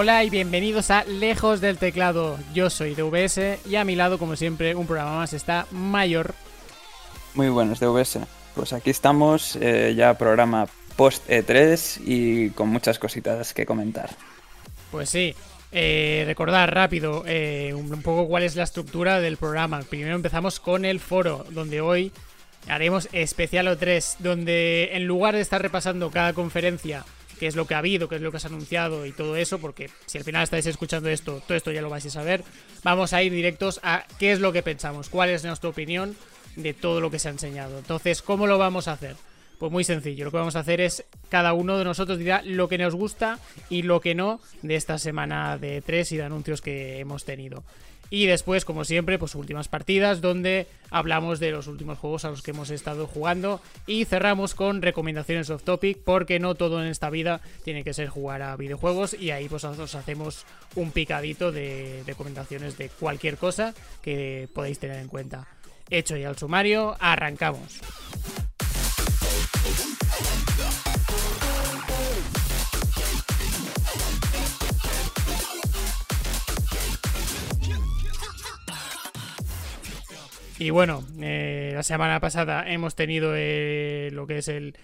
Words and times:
Hola 0.00 0.22
y 0.22 0.30
bienvenidos 0.30 0.92
a 0.92 1.02
Lejos 1.02 1.60
del 1.60 1.76
Teclado. 1.76 2.38
Yo 2.54 2.70
soy 2.70 2.94
DVS 2.94 3.58
y 3.68 3.74
a 3.74 3.84
mi 3.84 3.96
lado, 3.96 4.16
como 4.20 4.36
siempre, 4.36 4.76
un 4.76 4.86
programa 4.86 5.16
más 5.16 5.32
está 5.32 5.66
Mayor. 5.72 6.36
Muy 7.34 7.48
buenos, 7.48 7.80
DVS. 7.80 8.20
Pues 8.54 8.72
aquí 8.72 8.90
estamos, 8.90 9.56
eh, 9.56 9.94
ya 9.96 10.16
programa 10.16 10.68
post 10.94 11.28
E3 11.28 12.00
y 12.06 12.50
con 12.50 12.68
muchas 12.68 13.00
cositas 13.00 13.52
que 13.52 13.66
comentar. 13.66 14.10
Pues 14.92 15.10
sí, 15.10 15.34
eh, 15.72 16.22
recordar 16.26 16.72
rápido 16.72 17.24
eh, 17.26 17.74
un 17.74 18.00
poco 18.00 18.28
cuál 18.28 18.44
es 18.44 18.54
la 18.54 18.62
estructura 18.62 19.18
del 19.18 19.36
programa. 19.36 19.80
Primero 19.80 20.14
empezamos 20.14 20.60
con 20.60 20.84
el 20.84 21.00
foro, 21.00 21.44
donde 21.50 21.80
hoy 21.80 22.12
haremos 22.68 23.08
especial 23.10 23.66
O3, 23.66 24.18
donde 24.20 24.90
en 24.92 25.06
lugar 25.06 25.34
de 25.34 25.40
estar 25.40 25.60
repasando 25.60 26.12
cada 26.12 26.34
conferencia 26.34 27.04
qué 27.38 27.46
es 27.46 27.56
lo 27.56 27.66
que 27.66 27.74
ha 27.74 27.78
habido, 27.78 28.08
qué 28.08 28.16
es 28.16 28.20
lo 28.20 28.30
que 28.30 28.36
has 28.38 28.44
anunciado 28.44 29.06
y 29.06 29.12
todo 29.12 29.36
eso, 29.36 29.58
porque 29.58 29.90
si 30.06 30.18
al 30.18 30.24
final 30.24 30.42
estáis 30.42 30.66
escuchando 30.66 31.08
esto, 31.08 31.42
todo 31.46 31.56
esto 31.56 31.72
ya 31.72 31.82
lo 31.82 31.90
vais 31.90 32.04
a 32.06 32.10
saber, 32.10 32.44
vamos 32.82 33.12
a 33.12 33.22
ir 33.22 33.32
directos 33.32 33.80
a 33.82 34.04
qué 34.18 34.32
es 34.32 34.40
lo 34.40 34.52
que 34.52 34.62
pensamos, 34.62 35.08
cuál 35.08 35.30
es 35.30 35.44
nuestra 35.44 35.70
opinión 35.70 36.16
de 36.56 36.74
todo 36.74 37.00
lo 37.00 37.10
que 37.10 37.18
se 37.18 37.28
ha 37.28 37.32
enseñado. 37.32 37.78
Entonces, 37.78 38.22
¿cómo 38.22 38.46
lo 38.46 38.58
vamos 38.58 38.88
a 38.88 38.92
hacer? 38.92 39.16
Pues 39.58 39.72
muy 39.72 39.82
sencillo, 39.82 40.24
lo 40.24 40.30
que 40.30 40.36
vamos 40.36 40.56
a 40.56 40.60
hacer 40.60 40.80
es 40.80 41.04
cada 41.28 41.52
uno 41.52 41.78
de 41.78 41.84
nosotros 41.84 42.18
dirá 42.18 42.42
lo 42.44 42.68
que 42.68 42.78
nos 42.78 42.94
gusta 42.94 43.38
y 43.68 43.82
lo 43.82 44.00
que 44.00 44.14
no 44.14 44.40
de 44.62 44.76
esta 44.76 44.98
semana 44.98 45.58
de 45.58 45.82
tres 45.82 46.12
y 46.12 46.16
de 46.16 46.22
anuncios 46.22 46.60
que 46.60 47.00
hemos 47.00 47.24
tenido. 47.24 47.64
Y 48.10 48.26
después, 48.26 48.64
como 48.64 48.84
siempre, 48.84 49.18
pues 49.18 49.34
últimas 49.34 49.68
partidas 49.68 50.20
donde 50.20 50.66
hablamos 50.90 51.40
de 51.40 51.50
los 51.50 51.66
últimos 51.66 51.98
juegos 51.98 52.24
a 52.24 52.30
los 52.30 52.42
que 52.42 52.52
hemos 52.52 52.70
estado 52.70 53.06
jugando 53.06 53.60
y 53.86 54.04
cerramos 54.06 54.54
con 54.54 54.80
recomendaciones 54.80 55.50
off 55.50 55.62
topic 55.62 55.98
porque 56.02 56.38
no 56.38 56.54
todo 56.54 56.82
en 56.82 56.88
esta 56.88 57.10
vida 57.10 57.40
tiene 57.64 57.84
que 57.84 57.92
ser 57.92 58.08
jugar 58.08 58.42
a 58.42 58.56
videojuegos 58.56 59.14
y 59.14 59.30
ahí 59.30 59.48
pues 59.48 59.64
nosotros 59.64 59.94
hacemos 59.94 60.44
un 60.74 60.90
picadito 60.90 61.52
de 61.52 62.02
recomendaciones 62.06 62.78
de 62.78 62.88
cualquier 62.88 63.36
cosa 63.36 63.74
que 64.02 64.48
podéis 64.54 64.78
tener 64.78 64.98
en 65.00 65.08
cuenta. 65.08 65.46
Hecho 65.90 66.16
ya 66.16 66.28
el 66.28 66.36
sumario, 66.36 66.96
arrancamos. 67.00 67.80
Y 80.58 80.70
bueno, 80.70 81.04
eh, 81.20 81.70
la 81.74 81.82
semana 81.82 82.20
pasada 82.20 82.68
hemos 82.68 82.96
tenido 82.96 83.32
eh, 83.36 84.10
lo 84.12 84.26
que 84.26 84.38
es 84.38 84.48
el 84.48 84.76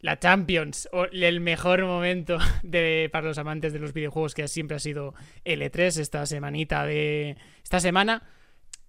la 0.00 0.18
Champions, 0.18 0.88
o 0.92 1.04
el 1.04 1.40
mejor 1.40 1.84
momento 1.84 2.38
de, 2.64 3.08
para 3.12 3.28
los 3.28 3.38
amantes 3.38 3.72
de 3.72 3.78
los 3.78 3.92
videojuegos 3.92 4.34
que 4.34 4.48
siempre 4.48 4.76
ha 4.76 4.80
sido 4.80 5.14
L3 5.44 6.00
esta 6.00 6.26
semanita 6.26 6.84
de 6.84 7.36
esta 7.62 7.78
semana 7.78 8.24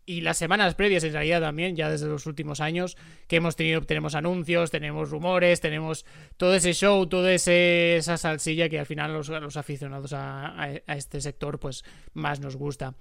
y 0.05 0.21
las 0.21 0.37
semanas 0.37 0.75
previas 0.75 1.03
en 1.03 1.13
realidad 1.13 1.39
también, 1.39 1.75
ya 1.75 1.89
desde 1.89 2.07
los 2.07 2.25
últimos 2.25 2.59
años, 2.59 2.97
que 3.27 3.37
hemos 3.37 3.55
tenido, 3.55 3.81
tenemos 3.81 4.15
anuncios, 4.15 4.69
tenemos 4.69 5.11
rumores, 5.11 5.61
tenemos 5.61 6.05
todo 6.35 6.55
ese 6.55 6.73
show, 6.73 7.07
toda 7.07 7.31
esa 7.31 8.17
salsilla 8.17 8.67
que 8.67 8.79
al 8.79 8.85
final 8.85 9.13
los, 9.13 9.29
los 9.29 9.55
aficionados 9.55 10.11
a, 10.13 10.61
a, 10.61 10.95
este 10.95 11.21
sector 11.21 11.59
pues 11.59 11.85
más 12.13 12.39
nos 12.41 12.57
gusta. 12.57 12.95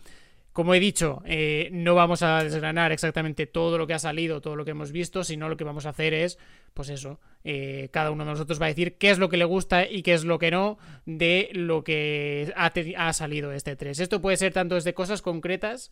Como 0.52 0.74
he 0.74 0.80
dicho, 0.80 1.22
eh, 1.24 1.70
no 1.72 1.94
vamos 1.94 2.22
a 2.22 2.44
desgranar 2.44 2.92
exactamente 2.92 3.46
todo 3.46 3.78
lo 3.78 3.86
que 3.86 3.94
ha 3.94 3.98
salido, 3.98 4.42
todo 4.42 4.54
lo 4.54 4.64
que 4.64 4.72
hemos 4.72 4.92
visto, 4.92 5.24
sino 5.24 5.48
lo 5.48 5.56
que 5.56 5.64
vamos 5.64 5.86
a 5.86 5.90
hacer 5.90 6.12
es, 6.12 6.38
pues 6.74 6.90
eso, 6.90 7.20
eh, 7.42 7.88
cada 7.90 8.10
uno 8.10 8.24
de 8.24 8.32
nosotros 8.32 8.60
va 8.60 8.66
a 8.66 8.68
decir 8.68 8.98
qué 8.98 9.10
es 9.10 9.18
lo 9.18 9.30
que 9.30 9.38
le 9.38 9.46
gusta 9.46 9.88
y 9.88 10.02
qué 10.02 10.12
es 10.12 10.24
lo 10.24 10.38
que 10.38 10.50
no 10.50 10.78
de 11.06 11.48
lo 11.54 11.84
que 11.84 12.52
ha, 12.54 12.72
ha 12.98 13.12
salido 13.14 13.52
este 13.52 13.76
3. 13.76 13.98
Esto 14.00 14.20
puede 14.20 14.36
ser 14.36 14.52
tanto 14.52 14.74
desde 14.74 14.92
cosas 14.92 15.22
concretas, 15.22 15.90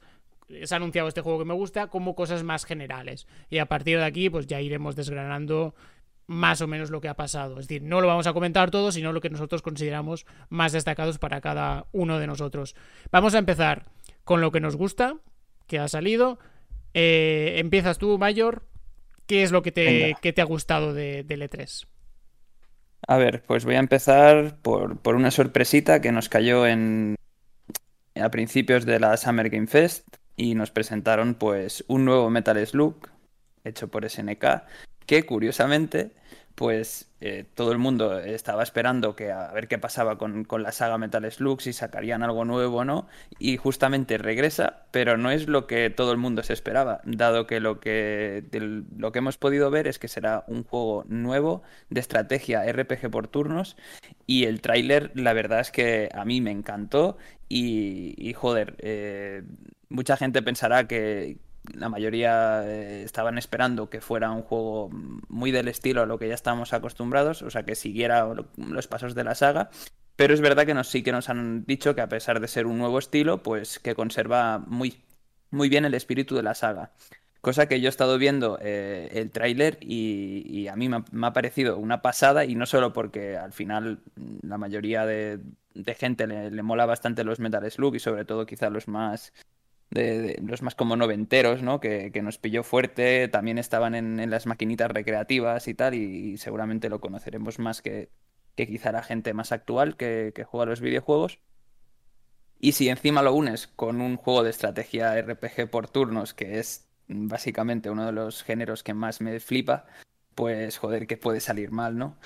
se 0.65 0.75
ha 0.75 0.77
anunciado 0.77 1.09
este 1.09 1.22
juego 1.22 1.38
que 1.38 1.44
me 1.47 1.54
gusta, 1.54 1.87
como 1.87 2.15
cosas 2.15 2.42
más 2.42 2.65
generales. 2.66 3.27
Y 3.48 3.59
a 3.59 3.66
partir 3.66 3.98
de 3.98 4.04
aquí, 4.04 4.28
pues 4.28 4.47
ya 4.47 4.60
iremos 4.60 4.94
desgranando 4.94 5.75
más 6.31 6.60
o 6.60 6.69
menos 6.69 6.91
lo 6.91 7.00
que 7.00 7.09
ha 7.09 7.15
pasado. 7.15 7.59
Es 7.59 7.66
decir, 7.66 7.82
no 7.82 8.00
lo 8.00 8.06
vamos 8.06 8.28
a 8.28 8.32
comentar 8.32 8.71
todo, 8.71 8.92
sino 8.92 9.12
lo 9.12 9.21
que 9.21 9.31
nosotros 9.31 9.62
consideramos 9.62 10.27
más 10.48 10.71
destacados 10.71 11.19
para 11.19 11.41
cada 11.41 11.87
uno 11.91 12.21
de 12.21 12.28
nosotros. 12.28 12.77
Vamos 13.10 13.34
a 13.34 13.38
empezar 13.38 13.87
con 14.25 14.41
lo 14.41 14.53
que 14.53 14.60
nos 14.60 14.76
gusta, 14.76 15.16
que 15.66 15.78
ha 15.78 15.88
salido. 15.88 16.38
Eh, 16.94 17.54
empiezas 17.56 17.98
tú, 17.98 18.19
Mayor. 18.19 18.64
¿Qué 19.26 19.42
es 19.42 19.53
lo 19.53 19.62
que 19.62 19.70
te, 19.70 20.16
te 20.20 20.41
ha 20.41 20.44
gustado 20.44 20.92
de, 20.92 21.22
de, 21.22 21.36
E3? 21.36 21.86
A 23.06 23.16
ver, 23.16 23.42
pues 23.47 23.64
voy 23.64 23.76
a 23.76 23.78
empezar 23.78 24.56
por, 24.60 24.98
por, 24.98 25.14
una 25.14 25.30
sorpresita 25.30 26.00
que 26.00 26.10
nos 26.10 26.28
cayó 26.28 26.66
en 26.66 27.14
a 28.20 28.30
principios 28.30 28.84
de 28.84 28.98
la 28.98 29.16
Summer 29.16 29.48
Game 29.48 29.69
Fest 29.69 30.06
y 30.36 30.54
nos 30.54 30.70
presentaron 30.70 31.34
pues 31.34 31.84
un 31.86 32.04
nuevo 32.04 32.28
Metal 32.28 32.66
Slug 32.66 33.09
hecho 33.64 33.88
por 33.88 34.09
SNK 34.09 34.44
que 35.06 35.25
curiosamente 35.25 36.12
pues 36.55 37.11
eh, 37.21 37.44
todo 37.55 37.72
el 37.72 37.78
mundo 37.78 38.19
estaba 38.19 38.62
esperando 38.62 39.16
que 39.16 39.33
a 39.33 39.53
ver 39.53 39.69
qué 39.69 39.78
pasaba 39.78 40.19
con, 40.19 40.47
la 40.59 40.72
saga 40.72 40.99
Metal 40.99 41.31
Slug, 41.31 41.61
si 41.61 41.72
sacarían 41.72 42.22
algo 42.22 42.44
nuevo 42.44 42.78
o 42.78 42.84
no, 42.84 43.09
y 43.38 43.56
justamente 43.56 44.19
regresa, 44.19 44.84
pero 44.91 45.16
no 45.16 45.31
es 45.31 45.49
lo 45.49 45.66
que 45.66 45.91
todo 45.91 46.12
el 46.12 46.19
mundo 46.19 46.43
se 46.43 46.53
esperaba, 46.53 47.00
dado 47.05 47.47
que 47.47 47.60
lo 47.60 47.81
que, 47.81 48.44
lo 48.97 49.12
que 49.12 49.19
hemos 49.19 49.39
podido 49.39 49.71
ver 49.71 49.87
es 49.87 49.99
que 49.99 50.09
será 50.09 50.44
un 50.49 50.65
juego 50.65 51.05
nuevo 51.09 51.62
de 51.89 52.00
estrategia 52.00 52.71
RPG 52.71 53.10
por 53.10 53.28
turnos, 53.28 53.77
y 54.27 54.44
el 54.44 54.60
tráiler 54.60 55.12
la 55.15 55.33
verdad 55.33 55.60
es 55.60 55.71
que 55.71 56.09
a 56.12 56.25
mí 56.25 56.41
me 56.41 56.50
encantó, 56.50 57.16
y, 57.49 58.33
joder, 58.34 58.77
eh, 58.78 59.43
mucha 59.89 60.16
gente 60.16 60.41
pensará 60.41 60.87
que, 60.87 61.39
la 61.75 61.88
mayoría 61.88 62.62
eh, 62.65 63.03
estaban 63.03 63.38
esperando 63.38 63.91
que 63.91 64.00
fuera 64.00 64.31
un 64.31 64.43
juego 64.43 64.91
muy 65.28 65.50
del 65.50 65.69
estilo 65.69 66.03
a 66.03 66.06
lo 66.06 66.19
que 66.19 66.28
ya 66.28 66.34
estábamos 66.34 66.72
acostumbrados, 66.72 67.43
o 67.43 67.50
sea, 67.50 67.65
que 67.65 67.75
siguiera 67.75 68.28
los 68.56 68.88
pasos 68.88 69.15
de 69.15 69.25
la 69.25 69.34
saga. 69.34 69.71
Pero 70.16 70.34
es 70.34 70.41
verdad 70.41 70.66
que 70.66 70.75
nos, 70.75 70.88
sí 70.88 71.03
que 71.03 71.12
nos 71.12 71.28
han 71.28 71.65
dicho 71.65 71.94
que 71.94 72.03
a 72.03 72.09
pesar 72.09 72.41
de 72.41 72.48
ser 72.48 72.66
un 72.66 72.78
nuevo 72.78 72.98
estilo, 72.98 73.43
pues 73.43 73.78
que 73.78 73.94
conserva 73.94 74.59
muy, 74.59 75.03
muy 75.50 75.69
bien 75.69 75.84
el 75.84 75.94
espíritu 75.94 76.37
de 76.37 76.43
la 76.43 76.54
saga. 76.54 76.93
Cosa 77.41 77.69
que 77.69 77.81
yo 77.81 77.88
he 77.88 77.88
estado 77.88 78.19
viendo 78.19 78.59
eh, 78.60 79.09
el 79.12 79.31
tráiler 79.31 79.78
y, 79.81 80.69
a 80.69 80.77
mí 80.77 80.91
me 80.91 81.27
ha, 81.27 81.32
parecido 81.32 81.78
una 81.78 82.03
pasada 82.03 82.44
y 82.44 82.54
no 82.54 82.66
solo 82.66 82.92
porque 82.92 83.38
al 83.38 83.53
final 83.53 84.00
la 84.42 84.59
mayoría 84.59 85.06
de, 85.06 85.41
gente 85.97 86.27
le, 86.27 86.50
le, 86.50 86.62
mola 86.62 86.84
bastante 86.84 87.25
los 87.25 87.41
Metal 87.41 87.71
Slug 87.71 87.94
y 87.94 87.98
sobre 87.98 88.27
todo 88.27 88.44
quizá 88.44 88.69
los 88.69 88.88
más 88.88 89.32
de, 89.91 90.41
los 90.45 90.62
más 90.62 90.75
como 90.75 90.97
noventeros, 90.97 91.62
¿no? 91.62 91.81
Que, 91.81 92.11
nos 92.23 92.39
pilló 92.39 92.62
fuerte, 92.62 93.28
también 93.28 93.59
estaban 93.59 93.95
en, 93.95 94.31
las 94.31 94.47
maquinitas 94.47 94.91
recreativas 94.91 95.69
y 95.69 95.75
tal, 95.75 95.95
y, 95.95 96.39
seguramente 96.39 96.89
lo 96.89 97.01
conoceremos 97.01 97.59
más 97.59 97.83
que, 97.83 98.11
que, 98.55 98.67
quizá 98.67 98.93
la 98.93 99.03
gente 99.03 99.34
más 99.34 99.53
actual 99.53 99.97
que, 99.97 100.33
que 100.34 100.45
juega 100.45 100.67
los 100.67 100.81
videojuegos. 100.81 101.41
Y 102.59 102.73
si 102.73 102.89
encima 102.89 103.23
lo 103.23 103.33
unes 103.33 103.69
con 103.69 104.01
un 104.01 104.17
juego 104.17 104.43
de 104.43 104.51
estrategia 104.51 105.21
RPG 105.21 105.71
por 105.71 105.89
turnos, 105.89 106.34
que 106.34 106.59
es 106.59 106.89
básicamente 107.09 107.91
uno 107.91 108.07
de 108.07 108.12
los 108.12 108.43
géneros 108.43 108.83
que 108.83 108.95
más 108.95 109.21
me 109.21 109.41
flipa, 109.41 109.87
pues 110.34 110.78
joder, 110.78 111.07
que 111.07 111.17
puede 111.17 111.41
salir 111.41 111.71
mal, 111.71 111.97
¿no? 111.97 112.19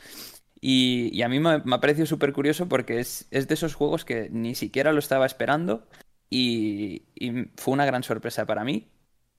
Y, 0.60 1.10
y 1.12 1.22
a 1.22 1.28
mí 1.28 1.40
me, 1.40 1.58
me 1.64 1.76
ha 1.76 1.80
parecido 1.80 2.06
súper 2.06 2.32
curioso 2.32 2.68
porque 2.68 2.98
es, 2.98 3.28
es, 3.30 3.48
de 3.48 3.54
esos 3.54 3.74
juegos 3.74 4.04
que 4.04 4.28
ni 4.30 4.54
siquiera 4.54 4.92
lo 4.92 4.98
estaba 4.98 5.26
esperando 5.26 5.86
y, 6.30 7.02
fue 7.56 7.74
una 7.74 7.86
gran 7.86 8.02
sorpresa 8.02 8.46
para 8.46 8.64
mí. 8.64 8.88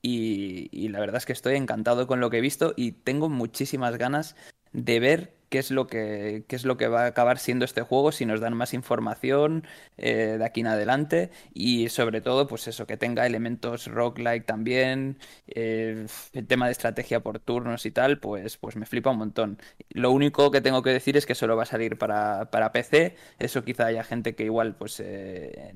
Y, 0.01 0.87
la 0.89 0.99
verdad 0.99 1.17
es 1.17 1.25
que 1.25 1.33
estoy 1.33 1.55
encantado 1.55 2.07
con 2.07 2.19
lo 2.19 2.29
que 2.29 2.37
he 2.37 2.41
visto 2.41 2.73
y 2.75 2.91
tengo 2.91 3.29
muchísimas 3.29 3.97
ganas 3.97 4.35
de 4.71 4.99
ver 4.99 5.34
qué 5.50 5.59
es 5.59 5.71
lo 5.71 5.88
que, 5.88 6.45
qué 6.47 6.56
es 6.56 6.65
lo 6.65 6.77
que 6.77 6.88
va 6.88 7.03
a 7.03 7.07
acabar 7.07 7.39
siendo 7.39 7.65
este 7.65 7.81
juego, 7.81 8.12
si 8.12 8.25
nos 8.25 8.39
dan 8.39 8.56
más 8.56 8.74
información 8.74 9.65
eh, 9.97 10.36
de 10.38 10.45
aquí 10.45 10.62
en 10.62 10.68
adelante 10.68 11.31
y 11.53 11.89
sobre 11.89 12.21
todo, 12.21 12.47
pues 12.47 12.68
eso, 12.68 12.88
que 12.88 12.97
tenga 12.97 13.25
elementos 13.25 13.88
roguelike 13.88 14.45
también, 14.45 15.18
eh, 15.47 16.07
el 16.33 16.47
tema 16.47 16.65
de 16.68 16.71
estrategia 16.74 17.21
por 17.21 17.39
turnos 17.39 17.86
y 17.86 17.92
tal, 17.92 18.19
pues, 18.19 18.57
pues 18.57 18.75
me 18.75 18.86
flipa 18.86 19.12
un 19.12 19.18
montón. 19.18 19.59
Lo 19.89 20.12
único 20.12 20.51
que 20.51 20.62
tengo 20.62 20.81
que 20.83 20.92
decir 20.92 21.18
es 21.18 21.25
que 21.25 21.36
solo 21.36 21.56
va 21.56 21.63
a 21.63 21.65
salir 21.65 21.97
para, 21.97 22.50
para 22.51 22.71
PC, 22.71 23.15
eso 23.39 23.63
quizá 23.63 23.88
haya 23.88 24.03
gente 24.03 24.36
que 24.36 24.44
igual 24.44 24.75
pues 24.75 25.00
eh, 25.00 25.71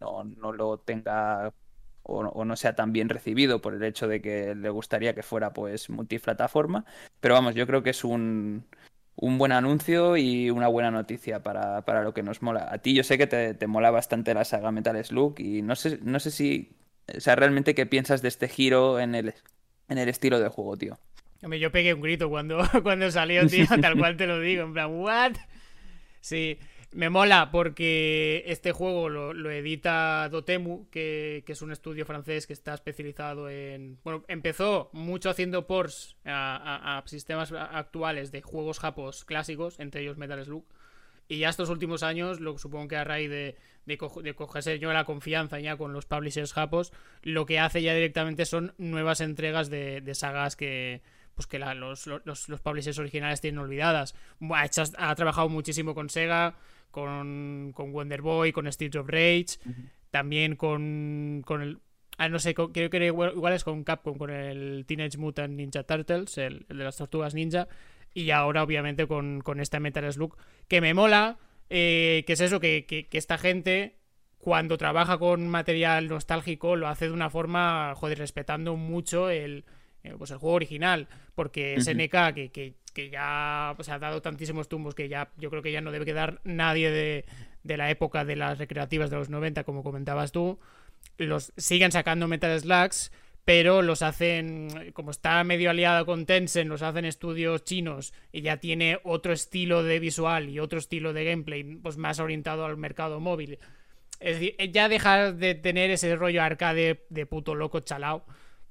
no, 0.00 0.24
no 0.24 0.52
lo 0.52 0.78
tenga 0.78 1.52
o, 2.04 2.44
no 2.44 2.56
sea 2.56 2.74
tan 2.74 2.92
bien 2.92 3.08
recibido 3.08 3.60
por 3.60 3.74
el 3.74 3.82
hecho 3.82 4.06
de 4.08 4.20
que 4.20 4.54
le 4.54 4.70
gustaría 4.70 5.14
que 5.14 5.22
fuera 5.22 5.52
pues 5.52 5.90
multiplataforma. 5.90 6.84
Pero 7.20 7.34
vamos, 7.34 7.54
yo 7.54 7.66
creo 7.66 7.82
que 7.82 7.90
es 7.90 8.04
un, 8.04 8.64
un 9.16 9.38
buen 9.38 9.52
anuncio 9.52 10.16
y 10.16 10.50
una 10.50 10.68
buena 10.68 10.90
noticia 10.90 11.42
para, 11.42 11.82
para, 11.84 12.02
lo 12.02 12.14
que 12.14 12.22
nos 12.22 12.42
mola. 12.42 12.68
A 12.70 12.78
ti 12.78 12.94
yo 12.94 13.04
sé 13.04 13.18
que 13.18 13.26
te, 13.26 13.54
te, 13.54 13.66
mola 13.66 13.90
bastante 13.90 14.34
la 14.34 14.44
saga 14.44 14.72
Metal 14.72 15.02
Slug 15.04 15.38
y 15.38 15.62
no 15.62 15.76
sé, 15.76 15.98
no 16.02 16.18
sé 16.20 16.30
si, 16.30 16.76
o 17.14 17.20
sea, 17.20 17.36
realmente 17.36 17.74
qué 17.74 17.86
piensas 17.86 18.22
de 18.22 18.28
este 18.28 18.48
giro 18.48 18.98
en 18.98 19.14
el, 19.14 19.34
en 19.88 19.98
el 19.98 20.08
estilo 20.08 20.40
de 20.40 20.48
juego, 20.48 20.76
tío. 20.76 20.98
Hombre, 21.42 21.58
yo 21.58 21.70
pegué 21.70 21.94
un 21.94 22.00
grito 22.00 22.28
cuando, 22.28 22.62
cuando 22.82 23.10
salió, 23.10 23.46
tío, 23.48 23.66
tal 23.80 23.96
cual 23.96 24.16
te 24.16 24.26
lo 24.26 24.40
digo, 24.40 24.64
en 24.64 24.72
plan, 24.72 24.90
¿what? 24.92 25.32
Sí, 26.20 26.58
Me 26.94 27.10
mola 27.10 27.50
porque 27.50 28.44
este 28.46 28.70
juego 28.70 29.08
lo, 29.08 29.50
edita 29.50 30.28
Dotemu, 30.28 30.88
que, 30.90 31.42
es 31.44 31.60
un 31.60 31.72
estudio 31.72 32.06
francés 32.06 32.46
que 32.46 32.52
está 32.52 32.72
especializado 32.72 33.50
en. 33.50 33.98
Bueno, 34.04 34.24
empezó 34.28 34.90
mucho 34.92 35.28
haciendo 35.28 35.66
ports 35.66 36.16
a, 36.24 37.02
sistemas 37.06 37.50
actuales 37.50 38.30
de 38.30 38.42
juegos 38.42 38.78
japos 38.78 39.24
clásicos, 39.24 39.80
entre 39.80 40.02
ellos 40.02 40.18
Metal 40.18 40.44
Slug. 40.44 40.64
Y 41.26 41.38
ya 41.38 41.48
estos 41.48 41.68
últimos 41.68 42.04
años, 42.04 42.38
lo 42.38 42.56
supongo 42.58 42.86
que 42.86 42.96
a 42.96 43.02
raíz 43.02 43.28
de, 43.28 43.56
de, 43.86 44.34
cogerse 44.36 44.78
yo 44.78 44.92
la 44.92 45.04
confianza 45.04 45.58
ya 45.58 45.76
con 45.76 45.92
los 45.92 46.06
publishers 46.06 46.52
japos, 46.52 46.92
lo 47.22 47.44
que 47.44 47.58
hace 47.58 47.82
ya 47.82 47.92
directamente 47.92 48.46
son 48.46 48.72
nuevas 48.78 49.20
entregas 49.20 49.68
de, 49.68 50.02
sagas 50.14 50.54
que, 50.54 51.02
pues 51.34 51.48
que 51.48 51.58
los, 51.58 52.06
los, 52.06 52.48
los, 52.48 52.60
publishers 52.60 53.00
originales 53.00 53.40
tienen 53.40 53.58
olvidadas. 53.58 54.14
Ha, 54.96 55.14
trabajado 55.16 55.48
muchísimo 55.48 55.92
con 55.94 56.08
Sega, 56.08 56.56
con, 56.94 57.72
con 57.74 57.92
Wonder 57.92 58.22
Boy, 58.22 58.52
con 58.52 58.70
Streets 58.70 58.94
of 58.94 59.08
Rage, 59.08 59.58
también 60.10 60.54
con, 60.54 61.42
con 61.44 61.60
el... 61.60 61.80
Ah, 62.18 62.28
no 62.28 62.38
sé, 62.38 62.54
creo 62.54 62.88
que 62.88 63.04
igual, 63.04 63.52
es 63.52 63.64
con 63.64 63.82
Capcom, 63.82 64.16
con 64.16 64.30
el 64.30 64.84
Teenage 64.86 65.18
Mutant 65.18 65.54
Ninja 65.54 65.82
Turtles, 65.82 66.38
el, 66.38 66.64
de 66.68 66.74
las 66.84 66.96
tortugas 66.96 67.34
ninja, 67.34 67.66
y 68.14 68.30
ahora 68.30 68.62
obviamente 68.62 69.08
con, 69.08 69.40
con 69.40 69.58
esta 69.58 69.80
Metal 69.80 70.12
Slug, 70.12 70.36
que 70.68 70.80
me 70.80 70.94
mola, 70.94 71.38
eh, 71.68 72.22
que 72.28 72.34
es 72.34 72.40
eso, 72.40 72.60
que, 72.60 72.86
que, 72.86 73.08
esta 73.18 73.38
gente 73.38 73.96
cuando 74.38 74.78
trabaja 74.78 75.18
con 75.18 75.48
material 75.48 76.06
nostálgico 76.06 76.76
lo 76.76 76.86
hace 76.86 77.06
de 77.06 77.12
una 77.12 77.28
forma, 77.28 77.92
joder, 77.96 78.18
respetando 78.18 78.76
mucho 78.76 79.30
el, 79.30 79.64
eh, 80.04 80.14
pues 80.16 80.30
el 80.30 80.38
juego 80.38 80.54
original, 80.54 81.08
porque 81.34 81.80
SNK, 81.80 82.34
que, 82.34 82.50
que, 82.52 82.74
que 82.94 83.10
ya 83.10 83.74
pues, 83.76 83.90
ha 83.90 83.98
dado 83.98 84.22
tantísimos 84.22 84.68
tumbos 84.68 84.94
que 84.94 85.08
ya 85.08 85.30
yo 85.36 85.50
creo 85.50 85.62
que 85.62 85.72
ya 85.72 85.82
no 85.82 85.92
debe 85.92 86.06
quedar 86.06 86.40
nadie 86.44 86.90
de, 86.90 87.26
de 87.62 87.76
la 87.76 87.90
época 87.90 88.24
de 88.24 88.36
las 88.36 88.58
recreativas 88.58 89.10
de 89.10 89.16
los 89.16 89.28
90, 89.28 89.64
como 89.64 89.82
comentabas 89.82 90.32
tú, 90.32 90.58
los 91.18 91.52
siguen 91.56 91.92
sacando 91.92 92.28
Metal 92.28 92.58
Slugs, 92.58 93.12
pero 93.44 93.82
los 93.82 94.02
hacen, 94.02 94.92
como 94.94 95.10
está 95.10 95.44
medio 95.44 95.70
aliado 95.70 96.06
con 96.06 96.24
Tencent, 96.24 96.70
los 96.70 96.82
hacen 96.82 97.04
estudios 97.04 97.64
chinos 97.64 98.14
y 98.32 98.40
ya 98.40 98.56
tiene 98.56 99.00
otro 99.04 99.32
estilo 99.32 99.82
de 99.82 99.98
visual 99.98 100.48
y 100.48 100.60
otro 100.60 100.78
estilo 100.78 101.12
de 101.12 101.24
gameplay, 101.24 101.62
pues 101.62 101.98
más 101.98 102.20
orientado 102.20 102.64
al 102.64 102.76
mercado 102.78 103.20
móvil. 103.20 103.58
Es 104.20 104.40
decir, 104.40 104.56
ya 104.72 104.88
dejar 104.88 105.34
de 105.34 105.54
tener 105.54 105.90
ese 105.90 106.16
rollo 106.16 106.42
arcade 106.42 107.04
de 107.10 107.26
puto 107.26 107.54
loco 107.54 107.80
chalao 107.80 108.24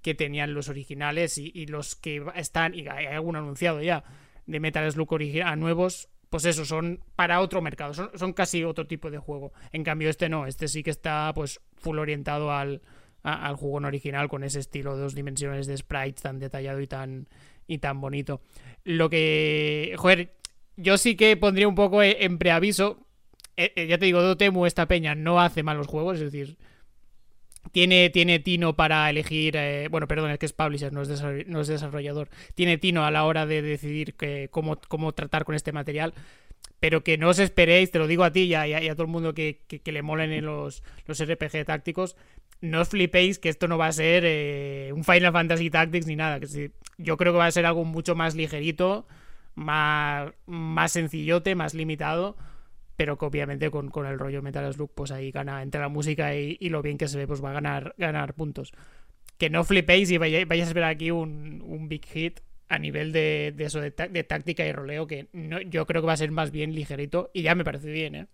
que 0.03 0.13
tenían 0.13 0.53
los 0.53 0.69
originales 0.69 1.37
y, 1.37 1.65
los 1.65 1.95
que 1.95 2.23
están, 2.35 2.75
y 2.75 2.87
hay 2.87 3.07
algún 3.07 3.37
anunciado 3.37 3.81
ya, 3.81 4.03
de 4.45 4.59
Metal 4.59 4.91
Slug 4.91 5.13
original 5.13 5.59
nuevos, 5.59 6.09
pues 6.29 6.45
eso, 6.45 6.65
son 6.65 6.99
para 7.15 7.39
otro 7.39 7.61
mercado, 7.61 7.93
son, 7.93 8.33
casi 8.33 8.63
otro 8.63 8.85
tipo 8.85 9.09
de 9.09 9.17
juego. 9.17 9.53
En 9.71 9.83
cambio, 9.83 10.09
este 10.09 10.29
no, 10.29 10.45
este 10.45 10.67
sí 10.67 10.83
que 10.83 10.91
está 10.91 11.31
pues 11.33 11.61
full 11.75 11.99
orientado 11.99 12.51
al, 12.51 12.81
al 13.23 13.55
juego 13.55 13.77
en 13.77 13.85
original 13.85 14.27
con 14.27 14.43
ese 14.43 14.59
estilo 14.59 14.95
de 14.95 15.03
dos 15.03 15.15
dimensiones 15.15 15.67
de 15.67 15.77
sprites 15.77 16.21
tan 16.21 16.39
detallado 16.39 16.81
y 16.81 16.87
tan, 16.87 17.29
y 17.65 17.77
tan 17.77 18.01
bonito. 18.01 18.41
Lo 18.83 19.09
que, 19.09 19.95
joder, 19.97 20.33
yo 20.75 20.97
sí 20.97 21.15
que 21.15 21.37
pondría 21.37 21.67
un 21.67 21.75
poco 21.75 22.03
en 22.03 22.37
preaviso. 22.37 23.07
Eh, 23.55 23.71
eh, 23.75 23.87
ya 23.87 23.97
te 23.97 24.05
digo, 24.05 24.21
Dotemu, 24.21 24.65
esta 24.65 24.87
peña 24.87 25.15
no 25.15 25.39
hace 25.39 25.63
malos 25.63 25.87
juegos, 25.87 26.19
es 26.19 26.31
decir, 26.31 26.57
tiene, 27.71 28.09
tiene 28.09 28.39
tino 28.39 28.75
para 28.75 29.09
elegir, 29.09 29.55
eh, 29.55 29.87
bueno, 29.89 30.07
perdón, 30.07 30.31
es 30.31 30.39
que 30.39 30.45
es 30.45 30.53
publisher, 30.53 30.91
no 30.91 31.01
es, 31.01 31.67
desarrollador. 31.67 32.29
Tiene 32.55 32.77
tino 32.77 33.05
a 33.05 33.11
la 33.11 33.23
hora 33.25 33.45
de 33.45 33.61
decidir 33.61 34.13
que, 34.15 34.49
cómo, 34.51 34.79
cómo 34.87 35.13
tratar 35.13 35.45
con 35.45 35.55
este 35.55 35.71
material. 35.71 36.13
Pero 36.79 37.03
que 37.03 37.17
no 37.17 37.29
os 37.29 37.39
esperéis, 37.39 37.91
te 37.91 37.99
lo 37.99 38.07
digo 38.07 38.25
a 38.25 38.31
ti 38.31 38.41
y 38.41 38.55
a, 38.55 38.67
y 38.67 38.73
a 38.89 38.93
todo 38.93 39.03
el 39.03 39.11
mundo 39.11 39.33
que, 39.33 39.61
que, 39.67 39.91
le 39.91 40.01
molen 40.01 40.33
en 40.33 40.45
los, 40.45 40.83
los 41.05 41.25
RPG 41.25 41.65
tácticos, 41.65 42.17
no 42.59 42.81
os 42.81 42.89
flipéis 42.89 43.39
que 43.39 43.47
esto 43.47 43.69
no 43.69 43.77
va 43.77 43.87
a 43.87 43.91
ser 43.93 44.23
eh, 44.25 44.91
un 44.93 45.05
Final 45.05 45.31
Fantasy 45.31 45.69
Tactics 45.69 46.07
ni 46.07 46.17
nada. 46.17 46.41
Que 46.41 46.71
yo 46.97 47.17
creo 47.17 47.31
que 47.31 47.39
va 47.39 47.45
a 47.45 47.51
ser 47.51 47.65
algo 47.65 47.85
mucho 47.85 48.15
más 48.15 48.35
ligerito, 48.35 49.07
más, 49.55 50.33
más 50.45 50.91
sencillote, 50.91 51.55
más 51.55 51.73
limitado 51.73 52.35
pero 52.95 53.17
que 53.17 53.25
obviamente 53.25 53.69
con, 53.71 53.91
el 54.05 54.19
rollo 54.19 54.41
Metal 54.41 54.71
Slug, 54.73 54.91
pues 54.93 55.11
ahí 55.11 55.31
gana 55.31 55.61
entre 55.61 55.81
la 55.81 55.89
música 55.89 56.35
y, 56.35 56.57
lo 56.69 56.81
bien 56.81 56.97
que 56.97 57.07
se 57.07 57.17
ve, 57.17 57.27
pues 57.27 57.43
va 57.43 57.51
a 57.51 57.53
ganar, 57.53 57.95
ganar 57.97 58.33
puntos. 58.33 58.73
Que 59.37 59.49
no 59.49 59.63
flipéis 59.63 60.11
y 60.11 60.17
vayáis, 60.17 60.69
a 60.69 60.73
ver 60.73 60.83
aquí 60.83 61.11
un, 61.11 61.87
big 61.89 62.05
hit 62.05 62.39
a 62.69 62.79
nivel 62.79 63.11
de, 63.11 63.53
eso, 63.59 63.81
de, 63.81 63.91
táctica 63.91 64.65
y 64.65 64.71
roleo, 64.71 65.07
que 65.07 65.27
no, 65.33 65.61
yo 65.61 65.85
creo 65.85 66.01
que 66.01 66.07
va 66.07 66.13
a 66.13 66.17
ser 66.17 66.31
más 66.31 66.51
bien 66.51 66.73
ligerito 66.73 67.31
y 67.33 67.41
ya 67.41 67.55
me 67.55 67.63
parece 67.63 67.91
bien, 67.91 68.15
¿eh? 68.15 68.27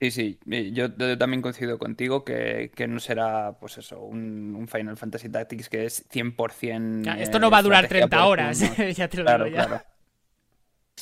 Sí, 0.00 0.10
sí, 0.10 0.72
yo, 0.72 0.92
también 1.16 1.42
coincido 1.42 1.78
contigo 1.78 2.24
que, 2.24 2.72
no 2.88 2.98
será, 2.98 3.56
pues 3.60 3.78
eso, 3.78 4.00
un, 4.00 4.66
Final 4.68 4.96
Fantasy 4.96 5.28
Tactics 5.28 5.68
que 5.68 5.84
es 5.84 6.08
100%... 6.10 7.20
esto 7.20 7.38
no 7.38 7.50
va 7.50 7.58
a 7.58 7.62
durar 7.62 7.86
30 7.86 8.26
horas, 8.26 8.76
ya 8.96 9.06
te 9.06 9.18
lo 9.18 9.32
digo 9.32 9.46
ya. 9.46 9.66
Claro. 9.66 9.91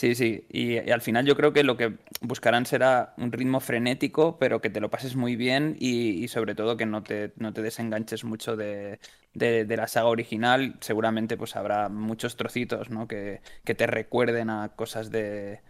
Sí, 0.01 0.15
sí, 0.15 0.47
y, 0.49 0.79
al 0.79 1.03
final 1.03 1.27
yo 1.27 1.37
creo 1.37 1.53
que 1.53 1.63
lo 1.63 1.77
que 1.77 1.99
buscarán 2.23 2.65
será 2.65 3.13
un 3.19 3.33
ritmo 3.33 3.61
frenético, 3.61 4.39
pero 4.39 4.63
que 4.63 4.71
te 4.71 4.81
lo 4.81 4.89
pases 4.89 5.15
muy 5.15 5.37
bien 5.37 5.77
y, 5.79 6.27
sobre 6.29 6.55
todo 6.55 6.79
que 6.79 6.87
no 6.87 7.03
te, 7.03 7.35
no 7.37 7.53
te 7.53 7.61
desenganches 7.61 8.25
mucho 8.25 8.57
de, 8.57 8.99
la 9.35 9.89
saga 9.89 10.07
original. 10.09 10.77
Seguramente 10.81 11.37
pues 11.37 11.55
habrá 11.55 11.91
muchos 11.91 12.37
trocitos, 12.37 12.89
¿no? 12.89 13.07
Que, 13.07 13.43
te 13.63 13.87
recuerden 13.87 14.49
a 14.49 14.71
cosas 14.71 15.11
de, 15.11 15.61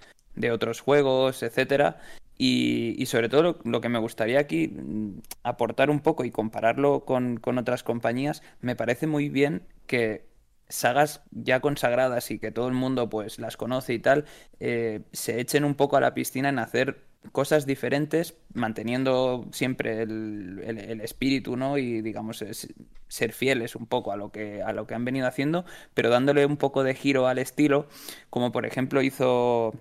otros 0.52 0.80
juegos, 0.80 1.42
etcétera. 1.42 1.98
Y, 2.38 3.04
sobre 3.06 3.28
todo 3.28 3.58
lo, 3.64 3.80
que 3.80 3.88
me 3.88 3.98
gustaría 3.98 4.38
aquí 4.38 4.68
mm, 4.68 5.22
aportar 5.42 5.90
un 5.90 5.98
poco 5.98 6.24
y 6.24 6.30
compararlo 6.30 7.04
con, 7.04 7.38
con 7.38 7.58
otras 7.58 7.82
compañías, 7.82 8.44
me 8.60 8.76
parece 8.76 9.08
muy 9.08 9.28
bien 9.28 9.62
que 9.88 10.29
sagas 10.70 11.22
ya 11.30 11.60
consagradas 11.60 12.30
y 12.30 12.38
que 12.38 12.52
todo 12.52 12.68
el 12.68 12.74
mundo 12.74 13.10
pues 13.10 13.38
las 13.38 13.56
conoce 13.56 13.92
y 13.94 13.98
tal, 13.98 14.24
eh, 14.60 15.02
se 15.12 15.40
echen 15.40 15.64
un 15.64 15.74
poco 15.74 15.96
a 15.96 16.00
la 16.00 16.14
piscina 16.14 16.48
en 16.48 16.58
hacer 16.58 17.04
cosas 17.32 17.66
diferentes, 17.66 18.34
manteniendo 18.54 19.46
siempre 19.52 20.02
el, 20.02 21.00
espíritu, 21.02 21.56
¿no? 21.56 21.76
Y 21.76 22.00
digamos, 22.00 22.44
ser 23.08 23.32
fieles 23.32 23.76
un 23.76 23.86
poco 23.86 24.12
a 24.12 24.16
lo 24.16 24.32
que, 24.32 24.62
a 24.62 24.72
lo 24.72 24.86
que 24.86 24.94
han 24.94 25.04
venido 25.04 25.26
haciendo, 25.26 25.64
pero 25.92 26.08
dándole 26.08 26.46
un 26.46 26.56
poco 26.56 26.82
de 26.82 26.94
giro 26.94 27.26
al 27.26 27.38
estilo, 27.38 27.88
como 28.30 28.52
por 28.52 28.64
ejemplo 28.64 29.02
hizo 29.02 29.74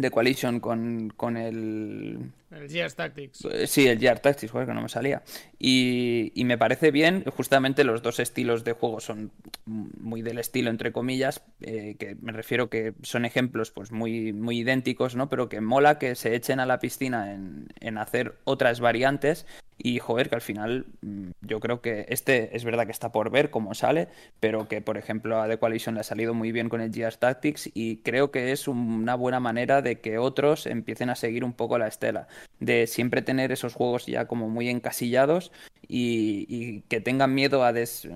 The 0.00 0.10
Coalition 0.10 0.60
con, 0.60 1.10
con 1.10 1.36
el 1.36 2.32
el 2.56 2.70
Gears 2.70 2.94
Tactics. 2.94 3.44
Eh, 3.44 3.66
sí, 3.66 3.86
el 3.86 3.98
Gears 3.98 4.22
Tactics, 4.22 4.52
joder, 4.52 4.68
que 4.68 4.74
no 4.74 4.82
me 4.82 4.88
salía. 4.88 5.22
Y, 5.66 6.32
me 6.44 6.58
parece 6.58 6.90
bien, 6.90 7.24
justamente 7.24 7.84
los 7.84 8.02
dos 8.02 8.20
estilos 8.20 8.64
de 8.64 8.72
juego 8.72 9.00
son 9.00 9.32
muy 9.64 10.20
del 10.20 10.38
estilo, 10.38 10.68
entre 10.68 10.92
comillas, 10.92 11.42
eh, 11.62 11.96
que 11.98 12.16
me 12.20 12.32
refiero 12.32 12.68
que 12.68 12.92
son 13.02 13.24
ejemplos 13.24 13.70
pues 13.70 13.90
muy, 13.90 14.34
muy 14.34 14.58
idénticos, 14.58 15.16
¿no? 15.16 15.30
Pero 15.30 15.48
que 15.48 15.62
mola 15.62 15.98
que 15.98 16.16
se 16.16 16.34
echen 16.34 16.60
a 16.60 16.66
la 16.66 16.80
piscina 16.80 17.32
en, 17.32 17.98
hacer 17.98 18.34
otras 18.44 18.80
variantes 18.80 19.46
y 19.78 19.98
joder, 20.00 20.28
que 20.28 20.34
al 20.34 20.40
final 20.42 20.86
mm, 21.00 21.30
yo 21.40 21.60
creo 21.60 21.80
que 21.80 22.04
este 22.08 22.54
es 22.54 22.64
verdad 22.64 22.84
que 22.84 22.92
está 22.92 23.10
por 23.10 23.30
ver 23.30 23.50
cómo 23.50 23.72
sale, 23.74 24.08
pero 24.40 24.68
que 24.68 24.82
por 24.82 24.98
ejemplo 24.98 25.40
a 25.40 25.48
The 25.48 25.58
Coalition 25.58 25.94
le 25.94 26.02
ha 26.02 26.04
salido 26.04 26.34
muy 26.34 26.52
bien 26.52 26.68
con 26.68 26.80
el 26.80 26.92
Gears 26.92 27.18
Tactics 27.18 27.70
y 27.72 27.98
creo 27.98 28.30
que 28.30 28.52
es 28.52 28.68
una 28.68 29.14
buena 29.14 29.40
manera 29.40 29.80
de 29.80 30.00
que 30.00 30.18
otros 30.18 30.66
empiecen 30.66 31.08
a 31.08 31.14
seguir 31.14 31.44
un 31.44 31.54
poco 31.54 31.78
la 31.78 31.88
estela, 31.88 32.28
de 32.60 32.86
siempre 32.86 33.22
tener 33.22 33.52
esos 33.52 33.74
juegos 33.74 34.06
ya 34.06 34.26
como 34.26 34.48
muy 34.48 34.68
encasillados 34.68 35.52
y, 35.86 36.82
que 36.82 37.00
tengan 37.00 37.34
miedo 37.34 37.64
a 37.64 37.72
des, 37.72 38.08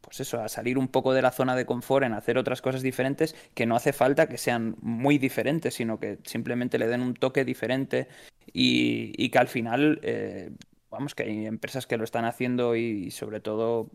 pues 0.00 0.20
eso, 0.20 0.40
a 0.40 0.48
salir 0.48 0.78
un 0.78 0.88
poco 0.88 1.12
de 1.12 1.22
la 1.22 1.32
zona 1.32 1.56
de 1.56 1.66
confort 1.66 2.04
en 2.04 2.12
hacer 2.12 2.38
otras 2.38 2.62
cosas 2.62 2.82
diferentes, 2.82 3.34
que 3.54 3.66
no 3.66 3.76
hace 3.76 3.92
falta 3.92 4.28
que 4.28 4.38
sean 4.38 4.76
muy 4.80 5.18
diferentes, 5.18 5.74
sino 5.74 5.98
que 5.98 6.18
simplemente 6.24 6.78
le 6.78 6.86
den 6.86 7.00
un 7.00 7.14
toque 7.14 7.44
diferente 7.44 8.08
y, 8.52 9.28
que 9.30 9.38
al 9.38 9.48
final 9.48 10.00
eh, 10.02 10.50
vamos, 10.90 11.14
que 11.14 11.24
hay 11.24 11.46
empresas 11.46 11.86
que 11.86 11.96
lo 11.96 12.04
están 12.04 12.24
haciendo 12.24 12.76
y, 12.76 13.10
sobre 13.10 13.40
todo 13.40 13.90